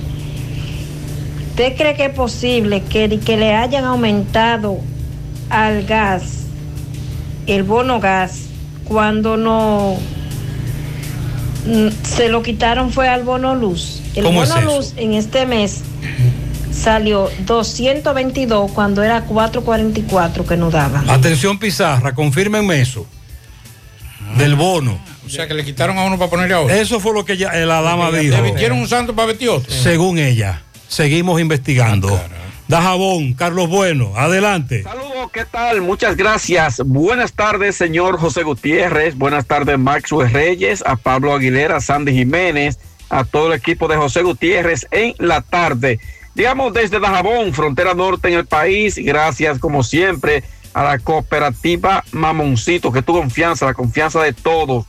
¿Usted 1.51 1.77
cree 1.77 1.95
que 1.95 2.07
es 2.07 2.15
posible 2.15 2.83
que, 2.83 3.19
que 3.21 3.37
le 3.37 3.55
hayan 3.55 3.85
aumentado 3.85 4.79
al 5.51 5.85
gas, 5.85 6.47
el 7.47 7.63
bono 7.63 8.01
gas, 8.01 8.41
cuando 8.85 9.37
no 9.37 9.97
se 12.03 12.29
lo 12.29 12.43
quitaron 12.43 12.93
fue 12.93 13.09
al 13.09 13.23
bono 13.25 13.55
luz? 13.55 14.01
El 14.15 14.25
¿Cómo 14.25 14.43
es 14.43 14.49
bono 14.51 14.61
eso? 14.61 14.77
luz 14.77 14.93
en 14.97 15.15
este 15.15 15.47
mes 15.47 15.81
salió 16.73 17.31
222 17.47 18.71
cuando 18.73 19.03
era 19.03 19.23
444 19.23 20.45
que 20.47 20.57
nos 20.57 20.73
daban. 20.73 21.09
Atención, 21.09 21.59
Pizarra, 21.59 22.15
confírmenme 22.15 22.81
eso. 22.81 23.07
Del 24.37 24.55
bono. 24.57 24.99
O 25.27 25.29
sea, 25.31 25.47
que 25.49 25.55
le 25.55 25.65
quitaron 25.65 25.97
a 25.99 26.05
uno 26.05 26.19
para 26.19 26.31
ponerle 26.31 26.55
a 26.55 26.61
otro. 26.61 26.75
Eso 26.75 27.01
fue 27.01 27.15
lo 27.15 27.25
que 27.25 27.35
ella- 27.35 27.53
eh, 27.55 27.65
la 27.65 27.81
dama 27.81 28.11
Le 28.11 28.21
dijo. 28.21 28.43
vistieron 28.43 28.79
un 28.79 28.89
santo 28.89 29.15
para 29.15 29.29
vestir 29.29 29.49
otro. 29.49 29.73
Según 29.73 30.19
ella. 30.19 30.63
Seguimos 30.89 31.41
investigando. 31.41 32.21
Dajabón, 32.69 33.35
Carlos 33.35 33.69
Bueno, 33.69 34.13
adelante. 34.17 34.83
Saludos, 34.83 35.31
¿qué 35.33 35.45
tal? 35.45 35.83
Muchas 35.83 36.17
gracias. 36.17 36.81
Buenas 36.85 37.35
tardes, 37.35 37.77
señor 37.77 38.19
José 38.19 38.43
Gutiérrez. 38.43 39.17
Buenas 39.17 39.47
tardes, 39.47 39.79
Maxwell 39.79 40.33
Reyes, 40.33 40.83
a 40.87 40.97
Pablo 40.97 41.35
Aguilera, 41.35 41.77
a 41.77 41.81
Sandy 41.81 42.13
Jiménez, 42.13 42.79
a 43.11 43.25
todo 43.25 43.49
el 43.49 43.59
equipo 43.59 43.87
de 43.87 43.97
José 43.97 44.23
Gutiérrez 44.23 44.87
en 44.91 45.15
la 45.19 45.43
tarde. 45.43 46.01
Digamos 46.35 46.73
desde 46.73 47.01
Dajabón, 47.01 47.53
frontera 47.53 47.93
norte 47.93 48.29
en 48.29 48.35
el 48.35 48.47
país. 48.47 48.97
Gracias, 48.97 49.59
como 49.59 49.83
siempre, 49.83 50.43
a 50.73 50.83
la 50.83 50.99
cooperativa 50.99 52.03
Mamoncito, 52.13 52.91
que 52.93 53.03
tu 53.03 53.13
confianza, 53.13 53.67
la 53.67 53.75
confianza 53.75 54.23
de 54.23 54.33
todos. 54.33 54.87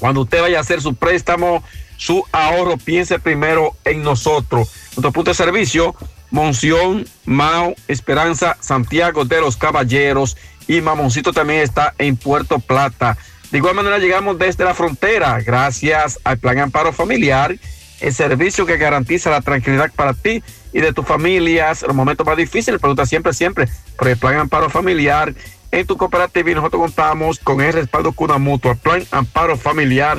Cuando 0.00 0.22
usted 0.22 0.40
vaya 0.40 0.58
a 0.58 0.62
hacer 0.62 0.82
su 0.82 0.94
préstamo, 0.94 1.62
su 1.96 2.24
ahorro, 2.32 2.76
piense 2.76 3.18
primero 3.20 3.76
en 3.84 4.02
nosotros. 4.02 4.72
Nuestro 4.96 5.12
punto 5.12 5.30
de 5.30 5.34
servicio, 5.34 5.94
Monción, 6.30 7.06
Mao, 7.24 7.74
Esperanza, 7.88 8.56
Santiago 8.60 9.24
de 9.24 9.40
los 9.40 9.56
Caballeros 9.56 10.36
y 10.66 10.80
Mamoncito 10.80 11.32
también 11.32 11.60
está 11.60 11.94
en 11.98 12.16
Puerto 12.16 12.58
Plata. 12.58 13.16
De 13.50 13.58
igual 13.58 13.74
manera 13.74 13.98
llegamos 13.98 14.38
desde 14.38 14.64
la 14.64 14.74
frontera, 14.74 15.40
gracias 15.40 16.20
al 16.24 16.38
Plan 16.38 16.58
Amparo 16.58 16.92
Familiar, 16.92 17.56
el 18.00 18.14
servicio 18.14 18.66
que 18.66 18.76
garantiza 18.76 19.30
la 19.30 19.40
tranquilidad 19.40 19.90
para 19.96 20.12
ti 20.12 20.42
y 20.72 20.80
de 20.80 20.92
tus 20.92 21.06
familias, 21.06 21.82
los 21.82 21.96
momentos 21.96 22.26
más 22.26 22.36
difíciles, 22.36 22.78
pregunta 22.78 23.06
siempre, 23.06 23.32
siempre, 23.32 23.68
por 23.96 24.08
el 24.08 24.18
Plan 24.18 24.36
Amparo 24.36 24.68
Familiar. 24.68 25.34
En 25.70 25.86
tu 25.86 25.98
cooperativa 25.98 26.50
y 26.50 26.54
nosotros 26.54 26.80
contamos 26.80 27.38
con 27.38 27.60
el 27.60 27.72
respaldo 27.72 28.12
Cuna 28.12 28.38
Mutua, 28.38 28.74
Plan 28.74 29.04
Amparo 29.10 29.56
Familiar 29.56 30.18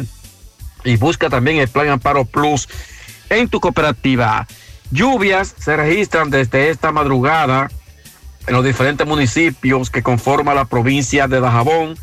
y 0.84 0.95
busca 0.98 1.30
también 1.30 1.57
el 1.57 1.68
Plan 1.68 1.90
Amparo 1.90 2.26
Plus 2.26 2.68
en 3.30 3.48
tu 3.48 3.60
cooperativa. 3.60 4.48
Lluvias 4.91 5.55
se 5.57 5.77
registran 5.77 6.29
desde 6.29 6.69
esta 6.69 6.91
madrugada 6.91 7.69
en 8.47 8.53
los 8.53 8.65
diferentes 8.65 9.05
municipios 9.05 9.91
que 9.91 10.01
conforman 10.01 10.55
la 10.55 10.65
provincia 10.65 11.27
de 11.27 11.39
Dajabón, 11.39 11.95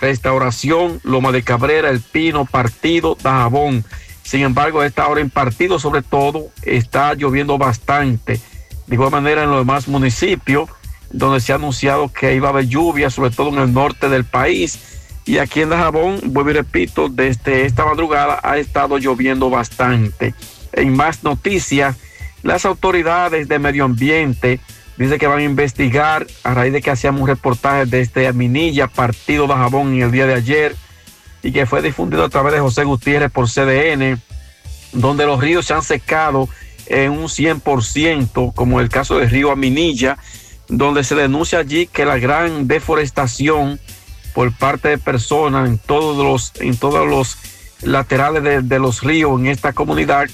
Restauración, 0.00 1.00
Loma 1.02 1.32
de 1.32 1.42
Cabrera, 1.42 1.90
El 1.90 2.00
Pino, 2.00 2.46
Partido, 2.46 3.16
Dajabón. 3.22 3.84
Sin 4.22 4.40
embargo, 4.40 4.80
a 4.80 4.86
esta 4.86 5.06
hora 5.08 5.20
en 5.20 5.28
Partido 5.28 5.78
sobre 5.78 6.00
todo 6.00 6.46
está 6.62 7.12
lloviendo 7.14 7.58
bastante. 7.58 8.40
De 8.86 8.94
igual 8.94 9.10
manera 9.10 9.44
en 9.44 9.50
los 9.50 9.60
demás 9.60 9.86
municipios 9.88 10.70
donde 11.12 11.40
se 11.40 11.52
ha 11.52 11.56
anunciado 11.56 12.10
que 12.10 12.34
iba 12.34 12.48
a 12.48 12.52
haber 12.52 12.68
lluvia, 12.68 13.10
sobre 13.10 13.30
todo 13.30 13.48
en 13.50 13.58
el 13.58 13.72
norte 13.74 14.08
del 14.08 14.24
país. 14.24 14.78
Y 15.26 15.38
aquí 15.38 15.60
en 15.60 15.70
Dajabón, 15.70 16.20
vuelvo 16.24 16.50
y 16.50 16.54
repito, 16.54 17.08
desde 17.10 17.66
esta 17.66 17.84
madrugada 17.84 18.40
ha 18.42 18.56
estado 18.56 18.96
lloviendo 18.96 19.50
bastante. 19.50 20.34
En 20.72 20.96
más 20.96 21.22
noticias, 21.22 21.96
las 22.42 22.64
autoridades 22.64 23.48
de 23.48 23.58
medio 23.58 23.84
ambiente 23.84 24.60
dicen 24.96 25.18
que 25.18 25.26
van 25.26 25.38
a 25.38 25.42
investigar 25.42 26.26
a 26.44 26.54
raíz 26.54 26.72
de 26.72 26.82
que 26.82 26.90
hacíamos 26.90 27.22
un 27.22 27.28
reportaje 27.28 27.86
desde 27.86 28.32
Minilla, 28.32 28.86
partido 28.86 29.46
Dajabón, 29.46 29.94
en 29.94 30.02
el 30.02 30.10
día 30.10 30.26
de 30.26 30.34
ayer, 30.34 30.76
y 31.42 31.52
que 31.52 31.66
fue 31.66 31.80
difundido 31.80 32.24
a 32.24 32.28
través 32.28 32.52
de 32.52 32.60
José 32.60 32.84
Gutiérrez 32.84 33.30
por 33.30 33.48
CDN, 33.48 34.20
donde 34.92 35.24
los 35.24 35.40
ríos 35.40 35.66
se 35.66 35.74
han 35.74 35.82
secado 35.82 36.48
en 36.86 37.12
un 37.12 37.28
100%, 37.28 38.54
como 38.54 38.80
el 38.80 38.88
caso 38.88 39.18
del 39.18 39.30
río 39.30 39.50
Aminilla, 39.50 40.18
donde 40.68 41.02
se 41.02 41.14
denuncia 41.14 41.60
allí 41.60 41.86
que 41.86 42.04
la 42.04 42.18
gran 42.18 42.68
deforestación 42.68 43.80
por 44.34 44.52
parte 44.52 44.88
de 44.88 44.98
personas 44.98 45.68
en 45.68 45.78
todos 45.78 46.16
los, 46.18 46.52
en 46.60 46.76
todos 46.76 47.08
los 47.08 47.38
laterales 47.82 48.42
de, 48.42 48.62
de 48.62 48.78
los 48.78 49.02
ríos 49.02 49.40
en 49.40 49.46
esta 49.46 49.72
comunidad 49.72 50.28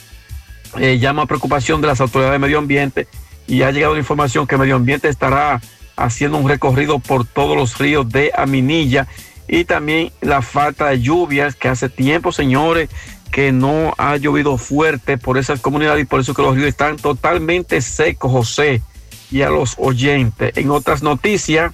eh, 0.79 0.99
llama 0.99 1.23
a 1.23 1.27
preocupación 1.27 1.81
de 1.81 1.87
las 1.89 2.01
autoridades 2.01 2.35
de 2.35 2.39
medio 2.39 2.59
ambiente 2.59 3.09
y 3.47 3.63
ha 3.63 3.71
llegado 3.71 3.95
la 3.95 4.01
información 4.01 4.47
que 4.47 4.57
medio 4.57 4.77
ambiente 4.77 5.09
estará 5.09 5.61
haciendo 5.97 6.37
un 6.39 6.49
recorrido 6.49 6.99
por 6.99 7.25
todos 7.27 7.57
los 7.57 7.79
ríos 7.79 8.09
de 8.11 8.33
Aminilla 8.37 9.07
y 9.49 9.65
también 9.65 10.13
la 10.21 10.43
falta 10.43 10.87
de 10.89 11.01
lluvias 11.01 11.55
que 11.55 11.69
hace 11.69 11.89
tiempo, 11.89 12.33
señores, 12.33 12.91
que 13.31 13.53
no 13.53 13.95
ha 13.99 14.17
llovido 14.17 14.59
fuerte 14.59 15.19
por 15.19 15.39
esas 15.39 15.61
comunidades 15.61 16.03
y 16.03 16.07
por 16.07 16.21
eso 16.21 16.35
que 16.35 16.43
los 16.43 16.55
ríos 16.57 16.69
están 16.69 16.97
totalmente 16.97 17.81
secos, 17.81 18.33
José, 18.33 18.83
y 19.31 19.43
a 19.43 19.51
los 19.51 19.75
oyentes. 19.79 20.57
En 20.57 20.71
otras 20.71 21.03
noticias, 21.03 21.73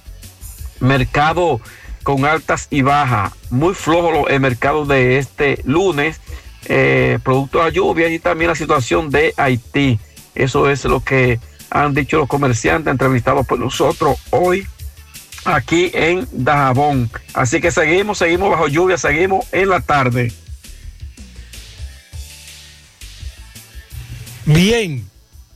mercado 0.79 1.59
con 2.03 2.25
altas 2.25 2.67
y 2.69 2.81
bajas, 2.81 3.31
muy 3.49 3.73
flojo 3.73 4.11
lo- 4.11 4.27
el 4.27 4.39
mercado 4.41 4.85
de 4.85 5.17
este 5.17 5.61
lunes, 5.63 6.19
eh, 6.65 7.19
producto 7.23 7.59
de 7.59 7.63
la 7.65 7.69
lluvia 7.69 8.09
y 8.09 8.19
también 8.19 8.49
la 8.49 8.55
situación 8.55 9.09
de 9.09 9.33
Haití. 9.37 9.99
Eso 10.35 10.69
es 10.69 10.83
lo 10.85 10.99
que 11.03 11.39
han 11.69 11.93
dicho 11.93 12.17
los 12.17 12.27
comerciantes 12.27 12.91
entrevistados 12.91 13.45
por 13.47 13.59
nosotros 13.59 14.17
hoy 14.31 14.67
aquí 15.45 15.91
en 15.93 16.27
Dajabón. 16.31 17.09
Así 17.33 17.59
que 17.61 17.71
seguimos, 17.71 18.17
seguimos 18.17 18.49
bajo 18.49 18.67
lluvia, 18.67 18.97
seguimos 18.97 19.45
en 19.51 19.69
la 19.69 19.81
tarde. 19.81 20.31
Bien, 24.45 25.07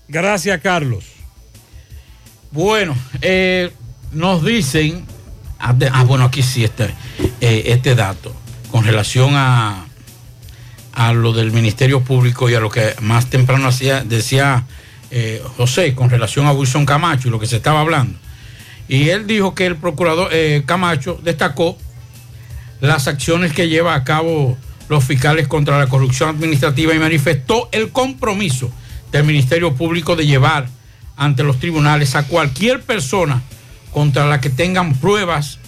gracias 0.07 0.61
Carlos. 0.61 1.03
Bueno, 2.51 2.95
eh, 3.21 3.71
nos 4.11 4.43
dicen, 4.43 5.05
ah, 5.59 5.73
de- 5.73 5.89
ah, 5.91 6.03
bueno, 6.03 6.25
aquí 6.25 6.41
sí 6.41 6.63
está 6.63 6.85
eh, 7.41 7.63
este 7.65 7.93
dato, 7.95 8.33
con 8.71 8.85
relación 8.85 9.31
a, 9.35 9.86
a 10.97 11.13
lo 11.13 11.31
del 11.31 11.51
Ministerio 11.51 12.01
Público 12.01 12.49
y 12.49 12.55
a 12.55 12.59
lo 12.59 12.71
que 12.71 12.95
más 13.01 13.27
temprano 13.27 13.69
decía 14.05 14.65
eh, 15.11 15.43
José, 15.55 15.93
con 15.93 16.09
relación 16.09 16.47
a 16.47 16.53
Wilson 16.53 16.87
Camacho 16.87 17.27
y 17.27 17.31
lo 17.31 17.39
que 17.39 17.45
se 17.45 17.57
estaba 17.57 17.81
hablando. 17.81 18.17
Y 18.87 19.09
él 19.09 19.27
dijo 19.27 19.53
que 19.53 19.67
el 19.67 19.75
procurador 19.75 20.29
eh, 20.31 20.63
Camacho 20.65 21.19
destacó 21.21 21.77
las 22.81 23.07
acciones 23.07 23.53
que 23.53 23.69
lleva 23.69 23.93
a 23.93 24.03
cabo 24.03 24.57
los 24.89 25.03
fiscales 25.03 25.47
contra 25.47 25.77
la 25.77 25.85
corrupción 25.85 26.29
administrativa 26.29 26.95
y 26.95 26.99
manifestó 26.99 27.69
el 27.71 27.91
compromiso 27.91 28.71
del 29.11 29.23
Ministerio 29.23 29.75
Público 29.75 30.15
de 30.15 30.25
llevar 30.25 30.67
ante 31.15 31.43
los 31.43 31.59
tribunales 31.59 32.15
a 32.15 32.23
cualquier 32.23 32.81
persona 32.81 33.43
contra 33.91 34.25
la 34.25 34.41
que 34.41 34.49
tengan 34.49 34.95
pruebas 34.95 35.59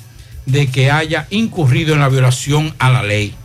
de 0.48 0.72
que 0.72 0.90
haya 0.90 1.28
incurrido 1.30 1.94
en 1.94 2.00
la 2.00 2.10
violación 2.10 2.74
a 2.80 2.90
la 2.90 3.04
ley. 3.04 3.36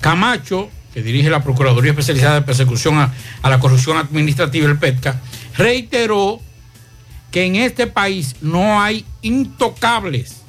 Camacho, 0.00 0.70
que 0.92 1.02
dirige 1.02 1.30
la 1.30 1.42
Procuraduría 1.42 1.92
Especializada 1.92 2.34
de 2.36 2.42
Persecución 2.42 2.98
a, 2.98 3.12
a 3.42 3.50
la 3.50 3.58
Corrupción 3.58 3.96
Administrativa, 3.96 4.68
el 4.68 4.78
PETCA, 4.78 5.20
reiteró 5.56 6.40
que 7.30 7.44
en 7.44 7.56
este 7.56 7.86
país 7.86 8.36
no 8.40 8.80
hay 8.80 9.04
intocables 9.22 10.42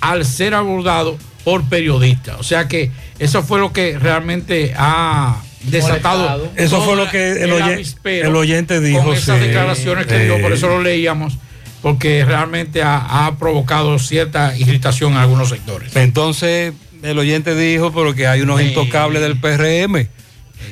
al 0.00 0.24
ser 0.24 0.54
abordado 0.54 1.16
por 1.44 1.64
periodistas. 1.68 2.38
O 2.38 2.42
sea 2.42 2.68
que 2.68 2.90
eso 3.18 3.42
fue 3.42 3.60
lo 3.60 3.72
que 3.72 3.98
realmente 3.98 4.74
ha 4.76 5.40
desatado. 5.64 6.50
Eso 6.56 6.82
fue 6.82 6.96
lo 6.96 7.08
que 7.08 7.42
el, 7.44 7.52
oyente 8.34 8.80
dijo. 8.80 9.04
Con 9.04 9.14
esas 9.14 9.38
sí. 9.38 9.46
declaraciones 9.46 10.06
que 10.06 10.18
dio, 10.24 10.40
por 10.40 10.52
eso 10.52 10.68
lo 10.68 10.82
leíamos, 10.82 11.38
porque 11.82 12.24
realmente 12.24 12.82
ha, 12.82 13.26
ha 13.26 13.36
provocado 13.36 13.98
cierta 13.98 14.56
irritación 14.56 15.12
en 15.12 15.18
algunos 15.18 15.48
sectores. 15.48 15.94
Entonces, 15.96 16.74
el 17.02 17.18
oyente 17.18 17.54
dijo, 17.54 17.92
pero 17.92 18.14
que 18.14 18.26
hay 18.26 18.40
unos 18.42 18.60
Sí. 18.60 18.68
intocables 18.68 19.22
del 19.22 19.38
PRM. 19.38 20.08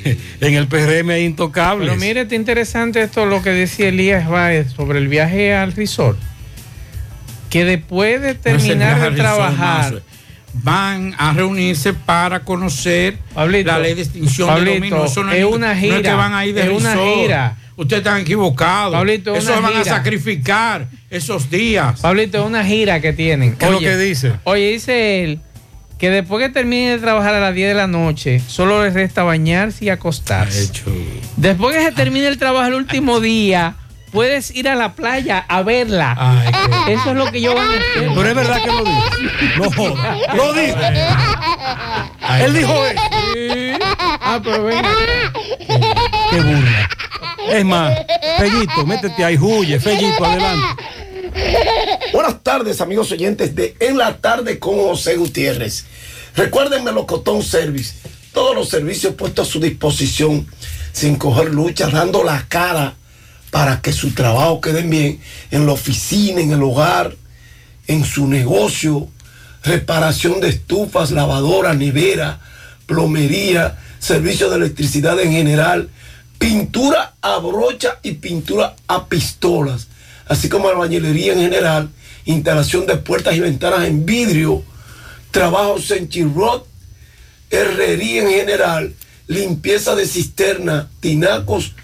en 0.40 0.55
el 0.55 0.66
PRM 0.68 1.10
hay 1.10 1.24
intocables. 1.24 1.88
Pero 1.88 2.00
mire, 2.00 2.22
está 2.22 2.34
interesante 2.34 3.02
esto 3.02 3.24
lo 3.26 3.42
que 3.42 3.50
decía 3.50 3.88
Elías 3.88 4.28
Báez 4.28 4.72
sobre 4.72 4.98
el 4.98 5.09
viaje 5.09 5.55
al 5.55 5.72
resort. 5.72 6.18
Que 7.50 7.64
después 7.64 8.20
de 8.20 8.34
terminar 8.34 8.96
de 9.00 9.10
resort, 9.10 9.16
trabajar. 9.16 10.02
Van 10.55 11.14
a 11.18 11.32
reunirse 11.34 11.92
para 11.92 12.40
conocer 12.40 13.18
Pablito, 13.34 13.70
la 13.70 13.78
ley 13.78 13.94
de 13.94 14.02
extinción 14.02 14.48
Pablito, 14.48 14.70
de 14.70 14.74
dominio. 14.78 15.05
Eso 15.05 15.22
no 15.22 15.32
es 15.32 15.44
una 15.44 15.66
No 15.68 15.72
es 15.72 15.78
gira, 15.78 16.02
que 16.02 16.12
van 16.12 16.34
a 16.34 16.46
ir 16.46 16.55
de 16.55 16.62
es 16.62 16.68
una 16.70 16.96
gira. 16.96 17.56
Ustedes 17.76 18.00
están 18.00 18.20
equivocados. 18.22 18.92
Pablito, 18.92 19.34
es 19.36 19.44
Eso 19.44 19.52
van 19.55 19.66
a 19.66 19.68
gira. 19.68 19.84
sacrificar 19.84 20.88
esos 21.10 21.48
días. 21.50 22.00
Pablito, 22.00 22.38
es 22.38 22.44
una 22.44 22.64
gira 22.64 23.00
que 23.00 23.12
tienen. 23.12 23.56
¿Qué 23.56 23.66
es 23.66 23.70
lo 23.70 23.78
que 23.78 23.96
dice? 23.98 24.32
Oye, 24.44 24.72
dice 24.72 25.22
él 25.22 25.40
que 25.99 26.11
después 26.11 26.45
que 26.45 26.53
termine 26.53 26.93
de 26.93 26.99
trabajar 26.99 27.35
a 27.35 27.41
las 27.41 27.55
10 27.55 27.69
de 27.69 27.75
la 27.75 27.87
noche, 27.87 28.41
solo 28.47 28.85
les 28.85 28.95
resta 28.95 29.25
bañarse 29.25 29.85
y 29.85 29.89
acostarse. 29.89 30.70
Después 31.37 31.77
que 31.77 31.85
se 31.85 31.93
termine 31.93 32.29
el 32.29 32.39
trabajo 32.39 32.66
el 32.69 32.75
último 32.75 33.20
día, 33.20 33.75
puedes 34.12 34.55
ir 34.55 34.69
a 34.69 34.77
la 34.77 34.95
playa 34.95 35.45
a 35.49 35.62
verla. 35.62 36.16
Eso 36.89 37.11
es 37.11 37.16
lo 37.16 37.31
que 37.33 37.41
yo 37.41 37.55
van 37.55 37.66
a 37.66 37.70
hacer. 37.70 38.11
Pero 38.15 38.29
es 38.29 38.35
verdad 38.35 38.62
que 38.62 38.70
lo 38.70 38.85
dijo. 38.85 39.95
No, 40.29 40.37
lo 40.37 40.53
dijo. 40.53 40.79
Él 42.41 42.55
dijo 42.55 42.87
eso. 42.87 43.03
Ah, 44.20 44.41
pero 44.43 44.65
venga. 44.65 44.89
Qué 46.31 46.41
burla. 46.41 46.89
Es 47.51 47.65
más, 47.65 47.95
Fellito, 48.37 48.85
métete 48.85 49.25
ahí, 49.25 49.39
huye, 49.39 49.81
Fellito, 49.81 50.25
adelante. 50.25 50.85
Buenas 52.12 52.43
tardes, 52.43 52.81
amigos 52.81 53.12
oyentes 53.12 53.55
de 53.55 53.77
En 53.81 53.97
la 53.97 54.16
Tarde 54.19 54.59
con 54.59 54.77
José 54.77 55.16
Gutiérrez. 55.16 55.85
Recuerden 56.35 56.85
Melocotón 56.85 57.43
Service, 57.43 57.94
todos 58.32 58.55
los 58.55 58.69
servicios 58.69 59.15
puestos 59.15 59.48
a 59.48 59.51
su 59.51 59.60
disposición, 59.60 60.47
sin 60.93 61.16
coger 61.16 61.52
lucha, 61.52 61.89
dando 61.89 62.24
la 62.24 62.47
cara 62.48 62.94
para 63.51 63.81
que 63.81 63.93
su 63.93 64.12
trabajo 64.12 64.60
quede 64.60 64.82
bien 64.82 65.20
en 65.51 65.66
la 65.66 65.73
oficina, 65.73 66.40
en 66.40 66.52
el 66.52 66.62
hogar, 66.62 67.15
en 67.86 68.05
su 68.05 68.27
negocio, 68.27 69.09
reparación 69.65 70.40
de 70.40 70.48
estufas, 70.48 71.10
lavadora, 71.10 71.74
nevera, 71.74 72.40
plomería, 72.86 73.78
servicio 73.98 74.51
de 74.51 74.56
electricidad 74.56 75.19
en 75.20 75.32
general, 75.32 75.89
pintura 76.39 77.15
a 77.20 77.39
brocha 77.39 77.98
y 78.02 78.12
pintura 78.12 78.77
a 78.86 79.06
pistolas, 79.06 79.89
así 80.28 80.48
como 80.48 80.68
albañilería 80.68 81.32
en 81.32 81.40
general, 81.40 81.90
instalación 82.24 82.86
de 82.86 82.96
puertas 82.96 83.34
y 83.34 83.40
ventanas 83.40 83.86
en 83.86 84.06
vidrio, 84.06 84.62
trabajos 85.30 85.90
en 85.90 86.09
chirrot, 86.09 86.66
herrería 87.50 88.22
en 88.22 88.30
general, 88.30 88.94
limpieza 89.26 89.94
de 89.94 90.06
cisterna, 90.06 90.88
tinacos, 91.00 91.74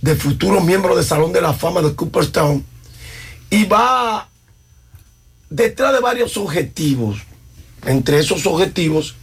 de 0.01 0.15
futuros 0.15 0.63
miembros 0.63 0.95
del 0.95 1.05
Salón 1.05 1.33
de 1.33 1.41
la 1.41 1.53
Fama 1.53 1.81
de 1.81 1.93
Cooperstown 1.93 2.65
y 3.49 3.65
va 3.65 4.29
detrás 5.49 5.93
de 5.93 5.99
varios 5.99 6.37
objetivos. 6.37 7.19
Entre 7.85 8.19
esos 8.19 8.45
objetivos, 8.45 9.15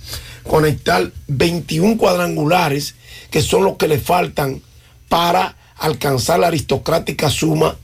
conectar 0.42 1.10
21 1.28 1.96
cuadrangulares, 1.98 2.94
que 3.30 3.42
son 3.42 3.64
los 3.64 3.76
que 3.76 3.88
le 3.88 3.98
faltan 3.98 4.62
para 5.08 5.56
alcanzar 5.76 6.40
la 6.40 6.48
aristocrática 6.48 7.30
suma 7.30 7.76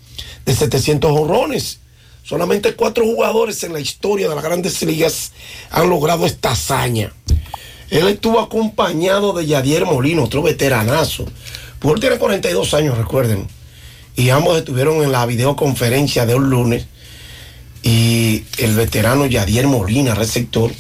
de 0.45 0.55
700 0.55 1.11
honrones. 1.11 1.81
Solamente 2.25 2.75
cuatro 2.75 3.05
jugadores 3.05 3.65
en 3.65 3.73
la 3.73 3.81
historia 3.81 4.29
de 4.29 4.35
las 4.35 4.45
grandes 4.45 4.81
ligas 4.83 5.33
han 5.71 5.91
logrado 5.91 6.25
esta 6.25 6.53
hazaña. 6.53 7.13
Él 7.91 8.09
estuvo 8.09 8.41
acompañado 8.41 9.33
de 9.33 9.47
Yadier 9.47 9.85
Molino, 9.85 10.25
otro 10.25 10.43
veteranazo. 10.43 11.27
Pujol 11.79 12.01
tiene 12.01 12.17
42 12.17 12.75
años, 12.75 12.97
recuerden. 12.97 13.47
Y 14.15 14.31
ambos 14.31 14.57
estuvieron 14.57 15.03
en 15.03 15.13
la 15.13 15.27
videoconferencia 15.27 16.25
de 16.25 16.35
un 16.35 16.49
lunes. 16.49 16.87
Y 17.83 18.45
el 18.59 18.77
veterano 18.77 19.27
Yadier 19.27 19.67
Molina, 19.67 20.15
receptor, 20.15 20.71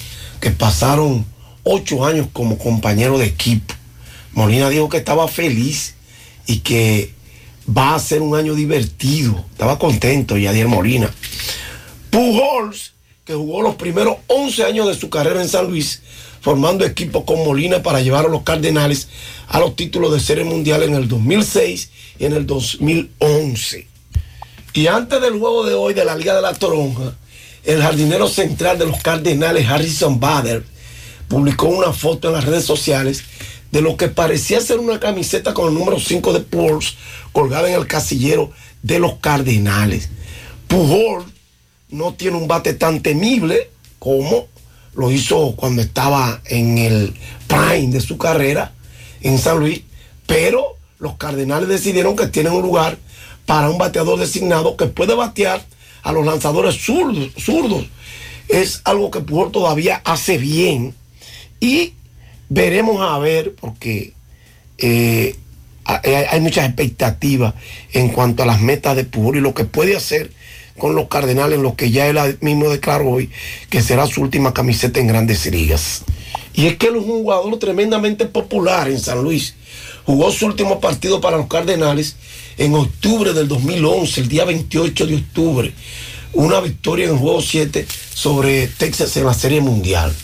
que 0.40 0.52
pasaron 0.52 1.26
ocho 1.64 2.04
años 2.06 2.28
como 2.32 2.56
compañero 2.56 3.18
de 3.18 3.26
equipo. 3.26 3.74
Molina 4.34 4.70
dijo 4.70 4.88
que 4.88 4.98
estaba 4.98 5.28
feliz 5.28 5.94
y 6.46 6.60
que 6.60 7.12
va 7.66 7.94
a 7.94 7.98
ser 7.98 8.22
un 8.22 8.34
año 8.34 8.54
divertido. 8.54 9.44
Estaba 9.52 9.78
contento 9.78 10.36
Yadier 10.36 10.68
Molina. 10.68 11.12
Pujols, 12.10 12.94
que 13.24 13.34
jugó 13.34 13.62
los 13.62 13.76
primeros 13.76 14.16
11 14.26 14.64
años 14.64 14.88
de 14.88 14.94
su 14.94 15.10
carrera 15.10 15.40
en 15.42 15.48
San 15.48 15.66
Luis, 15.66 16.02
formando 16.40 16.84
equipo 16.84 17.24
con 17.24 17.44
Molina 17.44 17.82
para 17.82 18.00
llevar 18.00 18.26
a 18.26 18.28
los 18.28 18.42
Cardenales 18.42 19.08
a 19.48 19.60
los 19.60 19.76
títulos 19.76 20.12
de 20.12 20.20
Serie 20.20 20.44
Mundial 20.44 20.82
en 20.82 20.94
el 20.94 21.08
2006 21.08 21.90
y 22.18 22.24
en 22.24 22.32
el 22.32 22.46
2011. 22.46 23.86
Y 24.74 24.86
antes 24.86 25.20
del 25.20 25.38
juego 25.38 25.64
de 25.66 25.74
hoy 25.74 25.92
de 25.92 26.04
la 26.04 26.16
Liga 26.16 26.34
de 26.34 26.42
la 26.42 26.54
Toronja, 26.54 27.14
el 27.64 27.82
jardinero 27.82 28.26
central 28.28 28.78
de 28.78 28.86
los 28.86 29.00
Cardenales, 29.02 29.68
Harrison 29.68 30.18
Bader, 30.18 30.64
publicó 31.28 31.66
una 31.66 31.92
foto 31.92 32.28
en 32.28 32.34
las 32.34 32.44
redes 32.44 32.64
sociales 32.64 33.24
de 33.72 33.80
lo 33.80 33.96
que 33.96 34.08
parecía 34.08 34.60
ser 34.60 34.78
una 34.78 35.00
camiseta 35.00 35.54
con 35.54 35.68
el 35.68 35.74
número 35.74 35.98
5 35.98 36.32
de 36.34 36.40
Pujols 36.40 36.96
colgada 37.32 37.68
en 37.68 37.74
el 37.74 37.86
casillero 37.86 38.52
de 38.82 38.98
los 38.98 39.14
Cardenales. 39.14 40.10
Pujol 40.68 41.24
no 41.88 42.14
tiene 42.14 42.36
un 42.36 42.46
bate 42.46 42.74
tan 42.74 43.00
temible 43.00 43.70
como 43.98 44.46
lo 44.94 45.10
hizo 45.10 45.54
cuando 45.56 45.80
estaba 45.80 46.42
en 46.44 46.76
el 46.76 47.14
prime 47.46 47.92
de 47.92 48.00
su 48.02 48.18
carrera 48.18 48.72
en 49.22 49.38
San 49.38 49.58
Luis, 49.58 49.82
pero 50.26 50.76
los 50.98 51.16
Cardenales 51.16 51.68
decidieron 51.68 52.14
que 52.14 52.26
tienen 52.26 52.52
un 52.52 52.62
lugar 52.62 52.98
para 53.46 53.70
un 53.70 53.78
bateador 53.78 54.18
designado 54.18 54.76
que 54.76 54.86
puede 54.86 55.14
batear 55.14 55.64
a 56.02 56.12
los 56.12 56.26
lanzadores 56.26 56.76
zurdos. 56.76 57.30
zurdos. 57.38 57.86
Es 58.48 58.82
algo 58.84 59.10
que 59.10 59.20
Pujol 59.20 59.50
todavía 59.50 60.02
hace 60.04 60.36
bien 60.36 60.94
y 61.58 61.94
veremos 62.52 63.00
a 63.00 63.18
ver 63.18 63.54
porque 63.54 64.12
eh, 64.78 65.36
hay, 65.84 66.12
hay 66.12 66.40
muchas 66.40 66.66
expectativas 66.66 67.54
en 67.92 68.10
cuanto 68.10 68.42
a 68.42 68.46
las 68.46 68.60
metas 68.60 68.94
de 68.94 69.04
Pujol 69.04 69.38
y 69.38 69.40
lo 69.40 69.54
que 69.54 69.64
puede 69.64 69.96
hacer 69.96 70.30
con 70.76 70.94
los 70.94 71.08
Cardenales, 71.08 71.58
lo 71.58 71.76
que 71.76 71.90
ya 71.90 72.06
él 72.06 72.38
mismo 72.40 72.68
declaró 72.68 73.10
hoy, 73.10 73.30
que 73.70 73.82
será 73.82 74.06
su 74.06 74.22
última 74.22 74.52
camiseta 74.52 75.00
en 75.00 75.06
grandes 75.06 75.46
ligas. 75.46 76.02
Y 76.54 76.66
es 76.66 76.76
que 76.76 76.88
él 76.88 76.96
es 76.96 77.02
un 77.02 77.22
jugador 77.22 77.58
tremendamente 77.58 78.26
popular 78.26 78.88
en 78.88 78.98
San 78.98 79.22
Luis. 79.22 79.54
Jugó 80.04 80.30
su 80.32 80.46
último 80.46 80.80
partido 80.80 81.20
para 81.20 81.36
los 81.36 81.46
Cardenales 81.46 82.16
en 82.58 82.74
octubre 82.74 83.32
del 83.32 83.48
2011, 83.48 84.20
el 84.20 84.28
día 84.28 84.44
28 84.44 85.06
de 85.06 85.16
octubre. 85.16 85.72
una 86.34 86.60
victoria 86.60 87.06
en 87.06 87.12
el 87.12 87.18
juego 87.18 87.42
7 87.42 87.86
sobre 88.14 88.66
Texas 88.66 89.16
en 89.16 89.24
la 89.24 89.34
Serie 89.34 89.60
Mundial. 89.60 90.14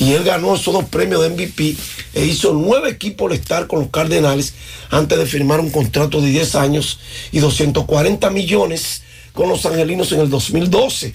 Y 0.00 0.14
él 0.14 0.24
ganó 0.24 0.54
esos 0.54 0.72
dos 0.72 0.86
premios 0.86 1.20
de 1.20 1.28
MVP 1.28 1.76
e 2.14 2.24
hizo 2.24 2.54
nueve 2.54 2.88
equipos 2.88 3.34
estar 3.34 3.66
con 3.66 3.80
los 3.80 3.90
Cardenales 3.90 4.54
antes 4.88 5.18
de 5.18 5.26
firmar 5.26 5.60
un 5.60 5.68
contrato 5.68 6.22
de 6.22 6.30
10 6.30 6.54
años 6.54 6.98
y 7.32 7.38
240 7.38 8.30
millones 8.30 9.02
con 9.34 9.50
los 9.50 9.66
Angelinos 9.66 10.10
en 10.12 10.20
el 10.20 10.30
2012. 10.30 11.12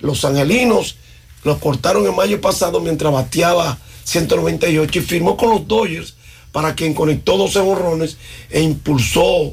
Los 0.00 0.24
Angelinos 0.24 0.96
los 1.44 1.58
cortaron 1.58 2.06
en 2.06 2.16
mayo 2.16 2.40
pasado 2.40 2.80
mientras 2.80 3.12
bateaba 3.12 3.78
198 4.04 4.98
y 4.98 5.02
firmó 5.02 5.36
con 5.36 5.50
los 5.50 5.68
Dodgers 5.68 6.14
para 6.52 6.74
quien 6.74 6.94
conectó 6.94 7.36
12 7.36 7.60
borrones 7.60 8.16
e 8.48 8.62
impulsó 8.62 9.52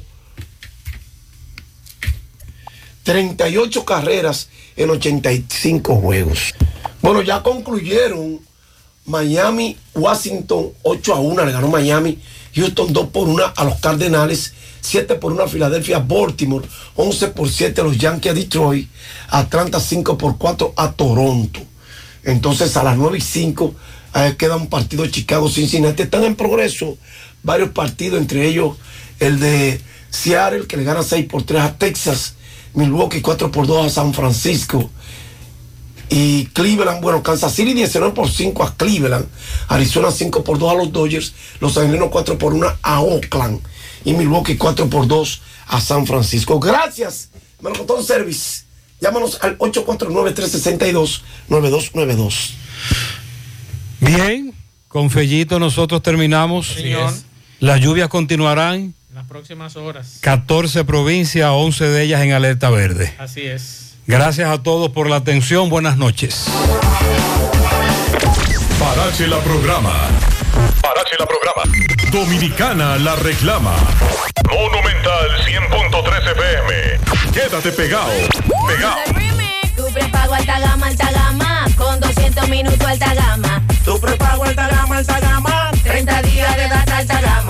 38 3.03 3.83
carreras 3.83 4.47
en 4.77 4.89
85 4.89 5.95
juegos. 5.95 6.53
Bueno, 7.01 7.21
ya 7.21 7.43
concluyeron 7.43 8.47
Miami, 9.09 9.75
Washington 9.95 10.69
8 10.83 11.13
a 11.13 11.19
1, 11.19 11.45
le 11.45 11.51
ganó 11.51 11.67
Miami, 11.67 12.19
Houston 12.55 12.93
2 12.93 13.07
por 13.07 13.27
1 13.27 13.43
a 13.55 13.63
los 13.65 13.79
Cardenales, 13.79 14.53
7 14.81 15.15
por 15.15 15.33
1 15.33 15.43
a 15.43 15.47
Filadelfia, 15.47 15.99
Baltimore, 15.99 16.65
11 16.95 17.29
por 17.29 17.49
7 17.49 17.81
a 17.81 17.83
los 17.83 17.97
Yankees 17.97 18.31
a 18.31 18.35
Detroit, 18.35 18.87
Atlanta 19.29 19.79
5 19.79 20.17
por 20.17 20.37
4 20.37 20.73
a 20.77 20.91
Toronto. 20.91 21.59
Entonces 22.23 22.77
a 22.77 22.83
las 22.83 22.97
9 22.97 23.17
y 23.17 23.21
5 23.21 23.75
eh, 24.15 24.35
queda 24.37 24.55
un 24.55 24.67
partido 24.67 25.03
de 25.03 25.11
Chicago, 25.11 25.49
Cincinnati. 25.49 26.03
Están 26.03 26.23
en 26.23 26.35
progreso 26.35 26.97
varios 27.41 27.69
partidos, 27.71 28.19
entre 28.19 28.47
ellos 28.47 28.77
el 29.19 29.39
de 29.39 29.81
Seattle, 30.11 30.67
que 30.67 30.77
le 30.77 30.83
gana 30.83 31.01
6 31.01 31.25
por 31.25 31.43
3 31.43 31.61
a 31.61 31.77
Texas, 31.77 32.35
Milwaukee 32.75 33.21
4 33.21 33.51
por 33.51 33.65
2 33.65 33.87
a 33.87 33.89
San 33.89 34.13
Francisco. 34.13 34.89
Y 36.09 36.45
Cleveland, 36.47 37.01
bueno, 37.01 37.21
Kansas 37.21 37.53
City 37.53 37.73
19 37.73 38.13
por 38.13 38.29
5 38.29 38.63
a 38.63 38.75
Cleveland, 38.75 39.27
Arizona 39.67 40.11
5 40.11 40.43
por 40.43 40.57
2 40.57 40.71
a 40.71 40.75
los 40.75 40.91
Dodgers, 40.91 41.33
Los 41.59 41.77
Angelinos 41.77 42.09
4 42.09 42.37
por 42.37 42.53
1 42.53 42.67
a 42.81 43.01
Oakland 43.01 43.61
y 44.05 44.13
Milwaukee 44.13 44.57
4 44.57 44.89
por 44.89 45.07
2 45.07 45.41
a 45.67 45.79
San 45.79 46.07
Francisco. 46.07 46.59
Gracias, 46.59 47.29
Melocotón 47.61 48.03
Service. 48.03 48.63
Llámanos 49.01 49.37
al 49.41 49.57
849-362-9292. 49.59 52.53
Bien, 54.01 54.53
con 54.87 55.09
Fellito 55.09 55.59
nosotros 55.59 56.01
terminamos. 56.01 56.67
Señor. 56.67 57.13
Las 57.59 57.81
lluvias 57.81 58.07
continuarán. 58.09 58.93
En 59.09 59.15
las 59.15 59.25
próximas 59.25 59.75
horas. 59.75 60.19
14 60.21 60.85
provincias, 60.85 61.49
11 61.51 61.85
de 61.85 62.03
ellas 62.03 62.21
en 62.23 62.31
alerta 62.31 62.69
verde. 62.69 63.13
Así 63.17 63.41
es. 63.41 63.78
Gracias 64.09 64.49
a 64.49 64.57
todos 64.57 64.89
por 64.89 65.07
la 65.07 65.17
atención. 65.17 65.69
Buenas 65.69 65.95
noches. 65.95 66.47
Parache 68.79 69.27
la 69.27 69.37
programa. 69.37 69.93
Parache 70.81 71.15
la 71.19 71.27
programa. 71.27 71.61
Dominicana 72.11 72.97
la 72.97 73.15
reclama. 73.17 73.75
Monumental 74.49 75.29
100.13 75.45 76.31
FM. 76.31 77.31
Quédate 77.33 77.71
pegado. 77.71 78.09
Pegado. 78.67 78.95
Tu 79.77 79.93
prepago 79.93 80.33
alta 80.33 80.59
gama, 80.59 80.87
alta 80.87 81.11
gama, 81.11 81.65
con 81.77 81.99
200 81.99 82.49
minutos 82.49 82.81
alta 82.81 83.13
gama. 83.13 83.61
Tu 83.85 83.99
prepago 83.99 84.43
alta 84.43 84.69
gama, 84.69 84.97
alta 84.97 85.19
gama, 85.19 85.28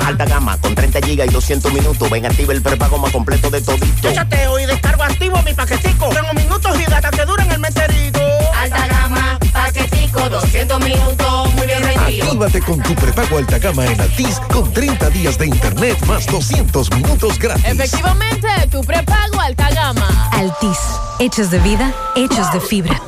alta 0.09 0.25
gama. 0.25 0.57
Con 0.57 0.75
30 0.75 0.99
gigas 1.01 1.27
y 1.27 1.31
200 1.31 1.73
minutos. 1.73 2.09
Ven, 2.09 2.25
activa 2.25 2.53
el 2.53 2.61
prepago 2.61 2.97
más 2.97 3.11
completo 3.11 3.49
de 3.49 3.61
todito. 3.61 4.01
Yo 4.01 4.13
chateo 4.13 4.59
y 4.59 4.65
descargo 4.65 5.03
activo 5.03 5.41
mi 5.43 5.53
paquetico. 5.53 6.09
Tengo 6.09 6.33
minutos 6.33 6.79
y 6.79 6.85
data 6.85 7.09
que 7.09 7.25
duran 7.25 7.49
el 7.51 7.59
meterico. 7.59 8.19
Alta 8.57 8.87
gama, 8.87 9.39
paquetico, 9.53 10.29
200 10.29 10.79
minutos, 10.83 11.53
muy 11.53 11.65
bien 11.67 11.81
rendido. 11.83 12.25
Actívate 12.25 12.61
con 12.61 12.81
tu 12.81 12.93
prepago 12.95 13.37
alta 13.37 13.59
gama 13.59 13.85
en 13.85 14.01
Altis 14.01 14.39
con 14.51 14.71
30 14.73 15.09
días 15.11 15.37
de 15.37 15.45
internet 15.47 15.97
más 16.05 16.25
200 16.25 16.91
minutos 16.91 17.39
gratis. 17.39 17.65
Efectivamente, 17.65 18.47
tu 18.71 18.81
prepago 18.83 19.39
alta 19.39 19.69
gama. 19.69 20.29
Altis, 20.33 20.79
hechos 21.19 21.51
de 21.51 21.59
vida, 21.59 21.93
hechos 22.15 22.51
de 22.51 22.59
fibra. 22.59 23.01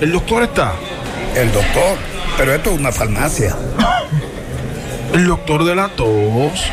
¿El 0.00 0.12
doctor 0.12 0.44
está? 0.44 0.72
El 1.34 1.52
doctor, 1.52 1.98
pero 2.36 2.54
esto 2.54 2.70
es 2.70 2.78
una 2.78 2.90
farmacia. 2.90 3.54
¿El 5.12 5.26
doctor 5.26 5.64
de 5.64 5.74
la 5.74 5.88
tos? 5.88 6.70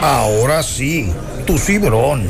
Ahora 0.00 0.62
sí, 0.62 1.12
tu 1.46 1.58
cibrón. 1.58 2.26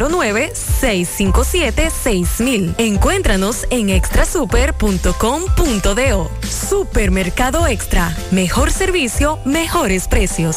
809-657-6000. 0.00 2.74
Encuéntranos 2.78 3.66
en 3.70 3.90
extrasuper.com.do. 3.90 6.30
Supermercado 6.48 7.66
Extra. 7.66 8.16
Mejor 8.30 8.70
servicio, 8.70 9.40
mejores 9.44 10.06
precios. 10.08 10.56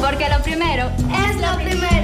Porque 0.00 0.26
lo 0.28 0.40
primero 0.42 0.90
es 1.28 1.36
lo 1.40 1.56
primero. 1.56 2.03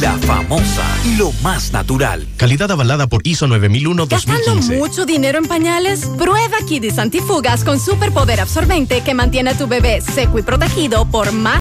La 0.00 0.16
famosa, 0.16 0.82
lo 1.18 1.30
más 1.42 1.74
natural. 1.74 2.26
Calidad 2.38 2.70
avalada 2.70 3.06
por 3.06 3.20
ISO 3.26 3.46
9001-2015. 3.48 4.08
¿Gastando 4.08 4.54
mucho 4.78 5.04
dinero 5.04 5.36
en 5.36 5.44
pañales? 5.44 6.06
Prueba 6.16 6.56
Kidis 6.66 6.98
Antifugas 6.98 7.64
con 7.64 7.78
superpoder 7.78 8.40
absorbente 8.40 9.02
que 9.02 9.12
mantiene 9.12 9.50
a 9.50 9.58
tu 9.58 9.66
bebé 9.66 10.00
seco 10.00 10.38
y 10.38 10.42
protegido 10.42 11.04
por 11.10 11.32
más 11.32 11.58